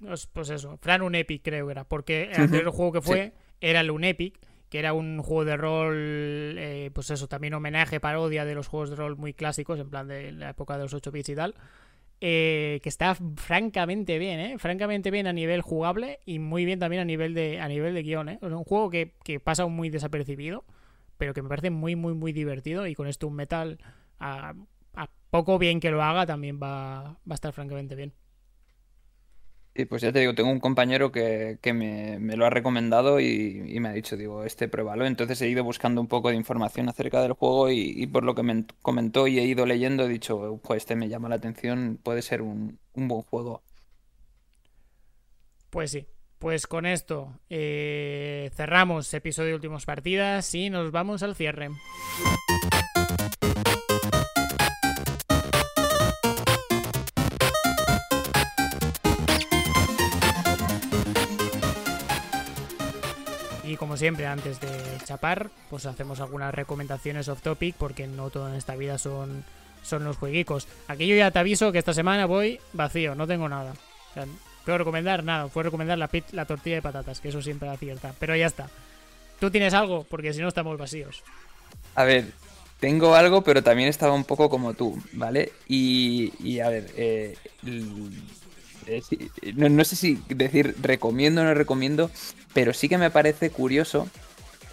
pues, 0.00 0.26
pues 0.26 0.48
eso, 0.48 0.78
Fran 0.80 1.02
un 1.02 1.14
Epic 1.14 1.42
creo 1.44 1.66
que 1.66 1.72
era, 1.72 1.84
porque 1.84 2.30
el 2.32 2.40
anterior 2.40 2.72
juego 2.72 2.92
que 2.92 3.02
fue 3.02 3.32
era 3.60 3.80
el 3.80 3.90
Unepic, 3.90 4.40
que 4.70 4.78
era 4.78 4.94
un 4.94 5.20
juego 5.20 5.44
de 5.44 5.56
rol, 5.58 6.56
eh, 6.58 6.90
pues 6.94 7.10
eso, 7.10 7.28
también 7.28 7.52
homenaje, 7.52 8.00
parodia 8.00 8.46
de 8.46 8.54
los 8.54 8.68
juegos 8.68 8.88
de 8.88 8.96
rol 8.96 9.18
muy 9.18 9.34
clásicos, 9.34 9.78
en 9.78 9.90
plan 9.90 10.08
de 10.08 10.32
la 10.32 10.48
época 10.48 10.78
de 10.78 10.84
los 10.84 10.94
8 10.94 11.12
bits 11.12 11.28
y 11.28 11.34
tal. 11.34 11.54
Eh, 12.22 12.80
que 12.82 12.88
está 12.88 13.14
francamente 13.36 14.18
bien, 14.18 14.40
¿eh? 14.40 14.58
Francamente 14.58 15.10
bien 15.10 15.26
a 15.26 15.34
nivel 15.34 15.60
jugable 15.60 16.20
y 16.24 16.38
muy 16.38 16.64
bien 16.64 16.78
también 16.78 17.02
a 17.02 17.04
nivel 17.04 17.34
de, 17.34 17.60
a 17.60 17.68
nivel 17.68 17.92
de 17.94 18.02
guion, 18.02 18.30
¿eh? 18.30 18.38
un 18.40 18.64
juego 18.64 18.88
que, 18.88 19.12
que 19.24 19.40
pasa 19.40 19.66
muy 19.66 19.90
desapercibido 19.90 20.64
pero 21.22 21.34
que 21.34 21.42
me 21.42 21.48
parece 21.48 21.70
muy, 21.70 21.94
muy, 21.94 22.14
muy 22.14 22.32
divertido. 22.32 22.84
Y 22.88 22.96
con 22.96 23.06
esto 23.06 23.28
un 23.28 23.36
metal, 23.36 23.78
a, 24.18 24.54
poco 25.30 25.56
bien 25.56 25.78
que 25.78 25.92
lo 25.92 26.02
haga, 26.02 26.26
también 26.26 26.58
va, 26.60 27.02
va 27.02 27.30
a 27.30 27.34
estar 27.34 27.52
francamente 27.52 27.94
bien. 27.94 28.12
Y 29.72 29.84
pues 29.84 30.02
ya 30.02 30.10
te 30.10 30.18
digo, 30.18 30.34
tengo 30.34 30.50
un 30.50 30.58
compañero 30.58 31.12
que, 31.12 31.60
me, 31.72 32.18
lo 32.36 32.44
ha 32.44 32.50
recomendado 32.50 33.20
y, 33.20 33.78
me 33.78 33.90
ha 33.90 33.92
dicho, 33.92 34.16
digo, 34.16 34.42
este 34.42 34.66
pruébalo. 34.66 35.06
Entonces 35.06 35.40
he 35.42 35.48
ido 35.48 35.62
buscando 35.62 36.00
un 36.00 36.08
poco 36.08 36.30
de 36.30 36.34
información 36.34 36.88
acerca 36.88 37.22
del 37.22 37.34
juego 37.34 37.70
y, 37.70 38.04
por 38.08 38.24
lo 38.24 38.34
que 38.34 38.42
me 38.42 38.64
comentó 38.82 39.28
y 39.28 39.38
he 39.38 39.44
ido 39.44 39.64
leyendo, 39.64 40.06
he 40.06 40.08
dicho, 40.08 40.60
pues 40.64 40.78
este 40.78 40.96
me 40.96 41.08
llama 41.08 41.28
la 41.28 41.36
atención, 41.36 42.00
puede 42.02 42.22
ser 42.22 42.42
un, 42.42 42.80
un 42.94 43.06
buen 43.06 43.22
juego. 43.22 43.62
Pues 45.70 45.92
sí, 45.92 46.04
pues 46.42 46.66
con 46.66 46.86
esto 46.86 47.32
eh, 47.48 48.50
cerramos 48.56 49.14
episodio 49.14 49.50
de 49.50 49.54
Últimos 49.54 49.86
Partidas 49.86 50.52
y 50.56 50.70
nos 50.70 50.90
vamos 50.90 51.22
al 51.22 51.36
cierre. 51.36 51.70
Y 63.62 63.76
como 63.76 63.96
siempre, 63.96 64.26
antes 64.26 64.60
de 64.60 64.68
chapar, 65.04 65.48
pues 65.70 65.86
hacemos 65.86 66.18
algunas 66.20 66.52
recomendaciones 66.52 67.28
off 67.28 67.40
topic, 67.40 67.76
porque 67.76 68.08
no 68.08 68.30
todo 68.30 68.48
en 68.48 68.56
esta 68.56 68.74
vida 68.74 68.98
son, 68.98 69.44
son 69.84 70.02
los 70.02 70.16
jueguicos. 70.16 70.66
Aquí 70.88 71.06
yo 71.06 71.14
ya 71.14 71.30
te 71.30 71.38
aviso 71.38 71.70
que 71.70 71.78
esta 71.78 71.94
semana 71.94 72.26
voy 72.26 72.58
vacío, 72.72 73.14
no 73.14 73.28
tengo 73.28 73.48
nada. 73.48 73.74
Puedo 74.64 74.78
recomendar 74.78 75.24
nada, 75.24 75.48
puedo 75.48 75.64
recomendar 75.64 75.98
la, 75.98 76.08
la 76.32 76.44
tortilla 76.46 76.76
de 76.76 76.82
patatas, 76.82 77.20
que 77.20 77.28
eso 77.28 77.42
siempre 77.42 77.68
acierta. 77.68 78.14
Pero 78.18 78.36
ya 78.36 78.46
está. 78.46 78.68
¿Tú 79.40 79.50
tienes 79.50 79.74
algo? 79.74 80.04
Porque 80.08 80.32
si 80.32 80.40
no 80.40 80.48
estamos 80.48 80.78
vacíos. 80.78 81.22
A 81.94 82.04
ver, 82.04 82.26
tengo 82.82 83.14
algo, 83.14 83.42
pero 83.42 83.62
también 83.62 83.88
estaba 83.88 84.12
un 84.12 84.24
poco 84.24 84.50
como 84.50 84.74
tú, 84.74 85.00
¿vale? 85.12 85.52
Y, 85.68 86.58
a 86.58 86.68
ver, 86.68 86.90
eh, 86.96 87.36
eh, 88.86 89.02
no, 89.54 89.84
sé 89.84 89.96
si 89.96 90.20
decir 90.28 90.74
recomiendo 90.80 91.42
o 91.42 91.44
no 91.44 91.54
recomiendo, 91.54 92.10
pero 92.52 92.72
sí 92.72 92.88
que 92.88 92.98
me 92.98 93.10
parece 93.10 93.50
curioso 93.50 94.08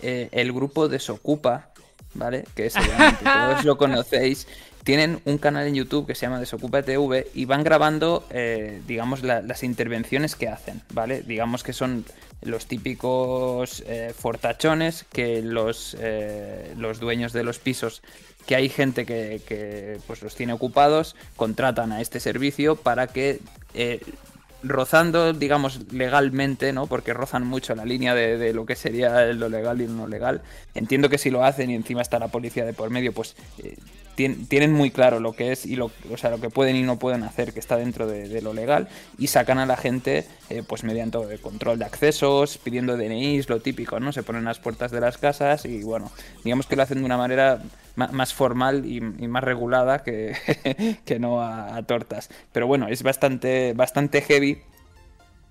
eh, 0.01 0.29
el 0.31 0.51
grupo 0.51 0.87
Desocupa, 0.87 1.69
¿vale? 2.15 2.45
Que 2.55 2.69
seguramente 2.71 3.23
todos 3.23 3.63
lo 3.63 3.77
conocéis 3.77 4.47
tienen 4.89 5.21
un 5.25 5.37
canal 5.37 5.67
en 5.67 5.75
YouTube 5.75 6.07
que 6.07 6.15
se 6.15 6.25
llama 6.25 6.39
Desocupa 6.39 6.81
TV 6.81 7.27
y 7.35 7.45
van 7.45 7.63
grabando, 7.63 8.25
eh, 8.31 8.81
digamos, 8.87 9.21
las 9.21 9.61
intervenciones 9.61 10.35
que 10.35 10.47
hacen, 10.47 10.81
¿vale? 10.93 11.21
Digamos 11.21 11.61
que 11.61 11.73
son 11.73 12.05
los 12.41 12.65
típicos 12.65 13.83
eh, 13.85 14.15
fortachones 14.17 15.05
que 15.13 15.43
los, 15.43 15.95
eh, 15.99 16.73
los 16.75 16.99
dueños 16.99 17.33
de 17.33 17.43
los 17.43 17.59
pisos, 17.59 18.01
que 18.47 18.55
hay 18.55 18.67
gente 18.67 19.05
que, 19.05 19.99
pues 20.07 20.23
los 20.23 20.33
tiene 20.33 20.53
ocupados, 20.53 21.15
contratan 21.35 21.91
a 21.91 22.01
este 22.01 22.19
servicio 22.19 22.75
para 22.75 23.05
que 23.05 23.41
rozando, 24.63 25.33
digamos, 25.33 25.93
legalmente, 25.93 26.73
¿no? 26.73 26.87
Porque 26.87 27.13
rozan 27.13 27.45
mucho 27.45 27.75
la 27.75 27.85
línea 27.85 28.15
de, 28.15 28.53
lo 28.53 28.65
que 28.65 28.75
sería 28.75 29.27
lo 29.33 29.49
legal 29.49 29.81
y 29.81 29.85
lo 29.85 29.93
no 29.93 30.07
legal. 30.07 30.41
Entiendo 30.73 31.09
que 31.09 31.19
si 31.19 31.29
lo 31.29 31.43
hacen 31.43 31.69
y 31.69 31.75
encima 31.75 32.01
está 32.01 32.17
la 32.17 32.29
policía 32.29 32.65
de 32.65 32.73
por 32.73 32.89
medio, 32.89 33.13
pues 33.13 33.35
tienen 34.27 34.73
muy 34.73 34.91
claro 34.91 35.19
lo 35.19 35.33
que 35.33 35.51
es 35.51 35.65
y 35.65 35.75
lo, 35.75 35.91
o 36.11 36.17
sea, 36.17 36.29
lo 36.29 36.41
que 36.41 36.49
pueden 36.49 36.75
y 36.75 36.83
no 36.83 36.99
pueden 36.99 37.23
hacer, 37.23 37.53
que 37.53 37.59
está 37.59 37.77
dentro 37.77 38.07
de, 38.07 38.41
lo 38.41 38.53
legal, 38.53 38.87
y 39.17 39.27
sacan 39.27 39.59
a 39.59 39.65
la 39.65 39.77
gente, 39.77 40.25
eh, 40.49 40.63
pues 40.67 40.83
mediante 40.83 41.19
control 41.39 41.79
de 41.79 41.85
accesos, 41.85 42.57
pidiendo 42.57 42.97
DNIs, 42.97 43.49
lo 43.49 43.61
típico, 43.61 43.99
¿no? 43.99 44.11
Se 44.11 44.23
ponen 44.23 44.43
las 44.43 44.59
puertas 44.59 44.91
de 44.91 44.99
las 44.99 45.17
casas 45.17 45.65
y 45.65 45.83
bueno, 45.83 46.11
digamos 46.43 46.67
que 46.67 46.75
lo 46.75 46.83
hacen 46.83 46.99
de 46.99 47.05
una 47.05 47.17
manera 47.17 47.61
más 47.95 48.33
formal 48.33 48.85
y, 48.85 49.01
más 49.01 49.43
regulada 49.43 50.03
que, 50.03 50.35
que 51.05 51.19
no 51.19 51.41
a, 51.41 51.81
tortas. 51.83 52.29
Pero 52.51 52.67
bueno, 52.67 52.87
es 52.87 53.03
bastante, 53.03 53.73
bastante 53.73 54.21
heavy 54.21 54.61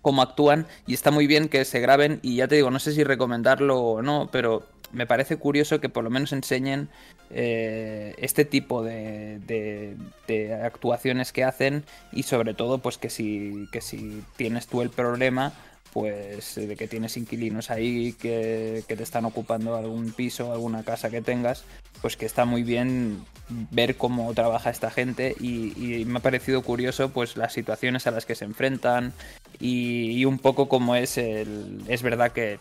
cómo 0.03 0.23
actúan 0.23 0.66
y 0.86 0.95
está 0.95 1.11
muy 1.11 1.27
bien 1.27 1.49
que 1.49 1.65
se 1.65 1.81
graben 1.81 2.20
y 2.23 2.36
ya 2.36 2.49
te 2.49 2.55
digo, 2.55 2.70
no 2.70 2.78
sé 2.78 2.93
si 2.93 3.05
recomendarlo 3.05 3.78
o 3.81 4.03
no, 4.03 4.28
pero 4.32 4.65
me 4.93 5.06
parece 5.06 5.36
curioso 5.36 5.81
que 5.81 5.89
por 5.89 6.05
lo 6.05 6.10
menos 6.10 6.32
enseñen 6.32 6.89
eh, 7.31 8.15
este 8.19 8.44
tipo 8.44 8.82
de, 8.82 9.97
actuaciones 10.62 11.32
que 11.32 11.44
hacen 11.44 11.85
y 12.12 12.23
sobre 12.23 12.55
todo 12.55 12.78
pues 12.78 12.98
que 12.98 13.10
si, 13.10 13.69
que 13.73 13.81
si 13.81 14.23
tienes 14.36 14.66
tú 14.66 14.82
el 14.82 14.90
problema 14.90 15.52
pues 15.93 16.55
de 16.55 16.77
que 16.77 16.86
tienes 16.86 17.16
inquilinos 17.16 17.70
ahí 17.70 18.12
que, 18.12 18.85
te 18.86 19.02
están 19.02 19.24
ocupando 19.24 19.77
algún 19.77 20.12
piso, 20.12 20.52
alguna 20.52 20.82
casa 20.82 21.10
que 21.10 21.23
tengas, 21.23 21.65
pues 22.01 22.16
que 22.16 22.27
está 22.27 22.44
muy 22.44 22.62
bien 22.62 23.24
ver 23.70 23.97
cómo 23.97 24.32
trabaja 24.35 24.70
esta 24.70 24.90
gente 24.90 25.35
y, 25.40 26.05
me 26.06 26.19
ha 26.19 26.23
parecido 26.23 26.62
curioso 26.62 27.10
pues 27.10 27.36
las 27.36 27.52
situaciones 27.52 28.06
a 28.06 28.10
las 28.10 28.27
que 28.27 28.35
se 28.35 28.44
enfrentan 28.44 29.12
y, 29.59 30.24
un 30.24 30.39
poco 30.39 30.69
como 30.69 30.94
es 30.94 31.19
el... 31.19 31.82
Es 31.89 32.02
verdad 32.02 32.32
que 32.32 32.59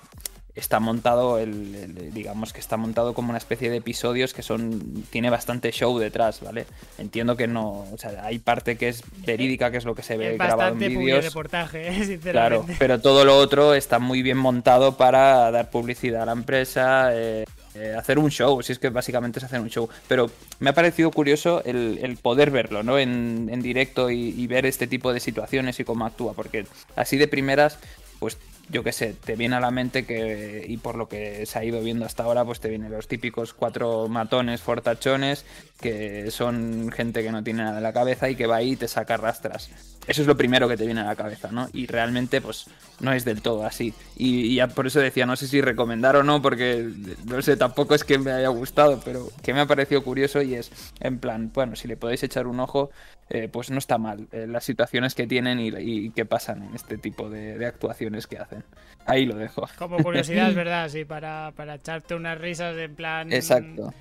está 0.58 0.80
montado, 0.80 1.38
el, 1.38 2.12
digamos 2.14 2.52
que 2.52 2.60
está 2.60 2.78
montado 2.78 3.14
como 3.14 3.30
una 3.30 3.38
especie 3.38 3.70
de 3.70 3.78
episodios 3.78 4.34
que 4.34 4.42
son, 4.42 5.04
tiene 5.12 5.30
bastante 5.30 5.72
show 5.72 5.98
detrás, 6.00 6.42
¿vale? 6.42 6.66
Entiendo 6.98 7.38
que 7.38 7.48
no, 7.48 7.86
o 7.92 7.98
sea, 7.98 8.26
hay 8.26 8.40
parte 8.40 8.76
que 8.76 8.90
es 8.90 9.04
verídica, 9.26 9.70
que 9.70 9.78
es 9.78 9.86
lo 9.86 9.94
que 9.94 10.02
se 10.02 10.18
ve 10.18 10.36
grabado 10.36 10.74
en 10.74 10.80
vídeos. 10.80 11.24
reportaje, 11.24 11.94
sinceramente. 12.06 12.32
Claro, 12.32 12.66
pero 12.80 13.00
todo 13.00 13.24
lo 13.24 13.38
otro 13.38 13.76
está 13.76 14.00
muy 14.00 14.24
bien 14.24 14.38
montado 14.38 14.98
para 14.98 15.52
dar 15.52 15.70
publicidad 15.70 16.24
a 16.24 16.26
la 16.26 16.32
empresa, 16.32 17.12
eh, 17.14 17.46
eh, 17.76 17.94
hacer 17.96 18.18
un 18.18 18.32
show, 18.32 18.60
si 18.64 18.72
es 18.72 18.80
que 18.80 18.90
básicamente 18.90 19.38
es 19.38 19.46
hacer 19.46 19.62
un 19.62 19.70
show. 19.70 19.88
Pero 20.08 20.32
me 20.60 20.72
ha 20.72 20.74
parecido 20.74 21.12
curioso 21.12 21.62
el, 21.66 22.18
poder 22.20 22.50
verlo, 22.50 22.82
¿no? 22.82 22.98
En, 22.98 23.62
directo 23.62 24.10
y, 24.10 24.30
y, 24.30 24.48
ver 24.48 24.66
este 24.66 24.88
tipo 24.88 25.14
de 25.14 25.20
situaciones 25.20 25.80
y 25.80 25.84
cómo 25.84 26.06
actúa, 26.06 26.34
porque 26.34 26.66
así 26.96 27.18
de 27.18 27.28
primeras, 27.28 27.78
pues 28.20 28.38
yo 28.70 28.84
qué 28.84 28.92
sé, 28.92 29.14
te 29.14 29.36
viene 29.36 29.56
a 29.56 29.60
la 29.60 29.72
mente 29.72 30.06
que, 30.06 30.66
y 30.68 30.78
por 30.78 30.96
lo 30.96 31.08
que 31.08 31.46
se 31.46 31.60
ha 31.60 31.64
ido 31.64 31.82
viendo 31.82 32.06
hasta 32.06 32.24
ahora, 32.24 32.44
pues 32.46 32.60
te 32.60 32.70
vienen 32.70 32.92
los 32.92 33.08
típicos 33.08 33.54
cuatro 33.54 34.08
matones 34.08 34.62
fortachones, 34.62 35.46
que 35.80 36.32
son 36.32 36.92
gente 36.92 37.24
que 37.24 37.32
no 37.32 37.44
tiene 37.44 37.64
nada 37.64 37.78
en 37.78 37.84
la 37.84 37.94
cabeza 37.94 38.30
y 38.30 38.36
que 38.36 38.48
va 38.48 38.58
ahí 38.58 38.72
y 38.72 38.76
te 38.76 38.88
saca 38.88 39.18
rastras. 39.18 39.97
Eso 40.08 40.22
es 40.22 40.28
lo 40.28 40.38
primero 40.38 40.68
que 40.68 40.78
te 40.78 40.86
viene 40.86 41.02
a 41.02 41.06
la 41.06 41.16
cabeza, 41.16 41.52
¿no? 41.52 41.68
Y 41.74 41.86
realmente, 41.86 42.40
pues, 42.42 42.68
no 43.00 43.12
es 43.12 43.26
del 43.26 43.42
todo 43.42 43.66
así. 43.66 43.94
Y, 44.16 44.56
ya 44.56 44.68
por 44.68 44.88
eso 44.88 45.00
decía, 45.00 45.26
no 45.26 45.36
sé 45.36 45.48
si 45.48 45.62
recomendar 45.62 46.16
o 46.16 46.24
no, 46.24 46.42
porque, 46.42 46.90
no 47.26 47.42
sé, 47.42 47.58
tampoco 47.58 47.94
es 47.94 48.04
que 48.04 48.18
me 48.18 48.32
haya 48.32 48.48
gustado, 48.48 49.02
pero 49.04 49.28
que 49.44 49.54
me 49.54 49.60
ha 49.60 49.66
parecido 49.66 50.04
curioso 50.04 50.42
y 50.42 50.56
es, 50.56 50.72
en 51.00 51.20
plan, 51.20 51.52
bueno, 51.54 51.76
si 51.76 51.88
le 51.88 51.98
podéis 51.98 52.24
echar 52.24 52.48
un 52.48 52.60
ojo, 52.60 52.90
eh, 53.30 53.50
pues 53.52 53.70
no 53.70 53.78
está 53.78 53.98
mal 53.98 54.28
eh, 54.32 54.48
las 54.48 54.64
situaciones 54.64 55.14
que 55.14 55.28
tienen 55.28 55.60
y, 55.60 55.68
y, 55.68 56.12
que 56.12 56.26
pasan 56.26 56.64
en 56.64 56.76
este 56.76 56.98
tipo 56.98 57.30
de, 57.30 57.66
actuaciones 57.66 58.26
que 58.26 58.38
hacen. 58.38 58.64
Ahí 59.06 59.26
lo 59.26 59.36
dejo. 59.36 59.68
Como 59.78 59.98
curiosidad, 59.98 60.54
¿verdad? 60.56 60.88
Sí, 60.88 61.04
para, 61.04 61.52
para 61.56 61.76
echarte 61.76 62.16
unas 62.16 62.38
risas 62.38 62.78
en 62.78 62.96
plan... 62.96 63.34
Exacto. 63.34 63.94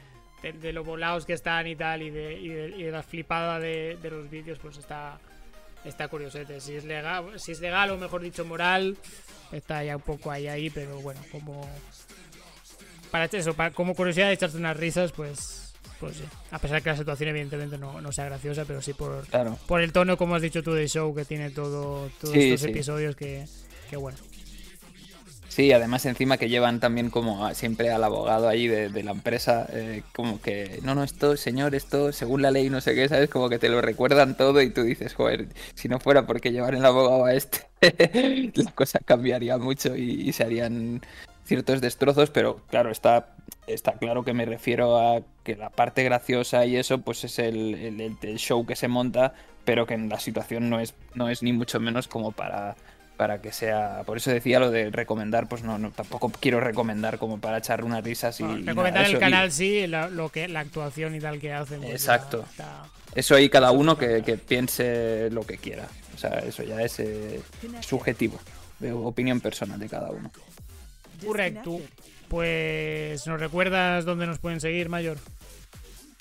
De, 0.43 0.73
lo 0.73 0.85
volados 0.85 1.27
que 1.27 1.33
están 1.33 1.67
y 1.67 1.75
tal, 1.75 2.03
y 2.03 2.11
de, 2.11 2.35
y 2.35 2.49
de, 2.49 2.91
la 2.93 3.03
flipada 3.03 3.59
de, 3.59 3.99
los 4.09 4.31
vídeos, 4.31 4.61
pues 4.61 4.77
está, 4.77 5.19
está 5.87 6.09
curiosete. 6.09 6.61
Si 6.61 6.75
es 6.75 6.85
legal, 6.85 7.39
si 7.39 7.53
es 7.53 7.61
legal 7.61 7.91
o 7.91 7.99
mejor 7.99 8.23
dicho 8.23 8.45
moral, 8.45 8.97
está 9.53 9.85
ya 9.85 9.97
un 9.97 10.03
poco 10.03 10.31
ahí 10.31 10.49
ahí, 10.49 10.71
pero 10.71 11.01
bueno, 11.01 11.21
como 11.31 11.69
para 13.11 13.27
eso, 13.27 13.55
para, 13.55 13.71
como 13.71 13.95
curiosidad 13.95 14.29
de 14.29 14.35
echarte 14.35 14.57
unas 14.57 14.77
risas, 14.77 15.13
pues 15.13 15.67
pues 16.01 16.17
sí. 16.17 16.25
A 16.51 16.59
pesar 16.59 16.83
que 16.83 16.91
la 16.91 16.97
situación 16.97 17.31
evidentemente 17.31 17.79
no, 17.79 18.13
sea 18.13 18.27
graciosa, 18.27 18.65
pero 18.67 18.83
sí 18.83 18.93
por, 18.93 19.27
por 19.67 19.81
el 19.81 19.93
tono, 19.93 20.17
como 20.17 20.35
has 20.35 20.43
dicho 20.43 20.63
tú, 20.63 20.73
de 20.73 20.89
show 20.89 21.15
que 21.15 21.25
tiene 21.25 21.51
todo, 21.51 22.11
todos 22.21 22.35
estos 22.35 22.69
episodios 22.69 23.17
que, 23.17 23.47
bueno. 23.97 24.19
Sí, 25.57 25.73
además 25.73 26.05
encima 26.05 26.37
que 26.37 26.51
llevan 26.51 26.81
también 26.81 27.09
como 27.09 27.55
siempre 27.55 27.91
al 27.91 28.05
abogado 28.05 28.47
ahí 28.47 28.69
de, 28.69 29.03
la 29.03 29.13
empresa, 29.13 29.67
eh, 29.73 30.03
como 30.15 30.39
que, 30.39 30.81
no, 30.83 30.95
no, 30.95 31.03
esto, 31.03 31.35
señor, 31.39 31.75
esto, 31.75 32.13
según 32.13 32.43
la 32.43 32.51
ley, 32.51 32.69
no 32.69 32.83
sé 32.83 32.95
qué, 32.95 33.09
¿sabes? 33.09 33.31
Como 33.31 33.49
que 33.49 33.59
te 33.59 33.71
lo 33.71 33.81
recuerdan 33.81 34.37
todo 34.37 34.61
y 34.61 34.69
tú 34.69 34.83
dices, 34.83 35.15
joder, 35.15 35.49
si 35.75 35.89
no 35.89 35.99
fuera 35.99 36.27
porque 36.27 36.53
llevar 36.53 36.75
el 36.75 36.85
abogado 36.85 37.25
a 37.25 37.33
este, 37.33 37.61
la 38.55 38.71
cosa 38.73 38.99
cambiaría 39.03 39.57
mucho 39.57 39.97
y 39.97 40.31
se 40.35 40.45
harían 40.45 41.01
ciertos 41.47 41.81
destrozos, 41.81 42.29
pero 42.29 42.61
claro, 42.69 42.91
está, 42.91 43.35
está 43.67 43.93
claro 43.93 44.25
que 44.25 44.35
me 44.35 44.45
refiero 44.45 44.99
a 44.99 45.23
que 45.43 45.57
la 45.57 45.71
parte 45.71 46.05
graciosa 46.05 46.67
y 46.67 46.77
eso, 46.77 46.99
pues 46.99 47.25
es 47.25 47.39
el, 47.39 48.19
el, 48.21 48.37
show 48.37 48.67
que 48.67 48.77
se 48.77 48.89
monta, 48.89 49.33
pero 49.65 49.87
que 49.87 49.95
en 49.95 50.11
la 50.11 50.21
situación 50.21 50.69
no 50.69 50.81
es, 50.81 50.95
no 51.15 51.31
es 51.31 51.43
ni 51.43 51.55
mucho 51.55 51.81
menos 51.81 52.09
como 52.09 52.33
para, 52.33 52.77
para 53.17 53.41
que 53.41 53.53
sea. 53.53 54.03
Por 54.05 54.19
eso 54.19 54.31
decía 54.31 54.61
lo 54.61 54.71
de 54.71 54.91
recomendar, 54.91 55.49
pues 55.49 55.63
no, 55.63 55.79
no 55.79 55.91
tampoco 55.91 56.31
quiero 56.31 56.61
recomendar 56.61 57.19
como 57.19 57.39
para 57.39 57.59
echar 57.59 57.85
unas 57.85 58.05
risas 58.05 58.41
y. 58.41 58.45
recomendar 58.45 59.07
el 59.07 59.19
canal 59.19 59.51
sí, 59.53 59.87
la, 59.87 60.09
lo 60.09 60.29
que, 60.29 60.49
la 60.49 60.61
actuación 60.61 61.15
y 61.15 61.21
tal 61.21 61.41
que 61.41 61.53
hacen. 61.53 61.81
Pues 61.81 61.93
Exacto. 61.93 62.45
Eso 63.15 63.35
ahí 63.35 63.49
cada 63.49 63.71
uno 63.71 63.97
que, 63.97 64.23
que, 64.23 64.37
piense 64.37 65.31
lo 65.31 65.47
que 65.47 65.57
quiera. 65.57 65.89
O 66.15 66.19
sea, 66.19 66.39
eso 66.41 66.63
ya 66.63 66.83
es 66.83 67.01
eh, 67.01 67.41
subjetivo, 67.81 68.39
de 68.79 68.93
opinión 68.93 69.41
personal 69.41 69.79
de 69.79 69.89
cada 69.89 70.11
uno. 70.11 70.31
Correcto. 71.25 71.81
Pues, 72.29 73.27
¿nos 73.27 73.41
recuerdas 73.41 74.05
dónde 74.05 74.27
nos 74.27 74.39
pueden 74.39 74.61
seguir, 74.61 74.89
Mayor? 74.89 75.19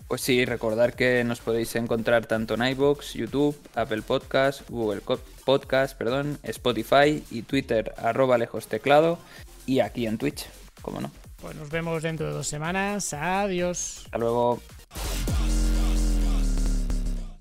Pues 0.07 0.21
sí, 0.21 0.45
recordar 0.45 0.95
que 0.95 1.23
nos 1.23 1.39
podéis 1.39 1.75
encontrar 1.75 2.27
tanto 2.27 2.53
en 2.53 2.63
iBox, 2.67 3.13
YouTube, 3.13 3.57
Apple 3.73 4.03
Podcast, 4.03 4.69
Google 4.69 5.01
Podcast, 5.45 5.97
perdón, 5.97 6.37
Spotify 6.43 7.23
y 7.31 7.41
Twitter, 7.41 7.93
arroba 7.97 8.37
lejos 8.37 8.67
teclado, 8.67 9.17
y 9.65 9.79
aquí 9.79 10.05
en 10.05 10.19
Twitch, 10.19 10.47
como 10.83 11.01
no. 11.01 11.11
Pues 11.41 11.55
nos 11.55 11.69
vemos 11.69 12.03
dentro 12.03 12.27
de 12.27 12.33
dos 12.33 12.47
semanas. 12.47 13.13
Adiós. 13.13 14.03
Hasta 14.05 14.17
luego. 14.19 14.61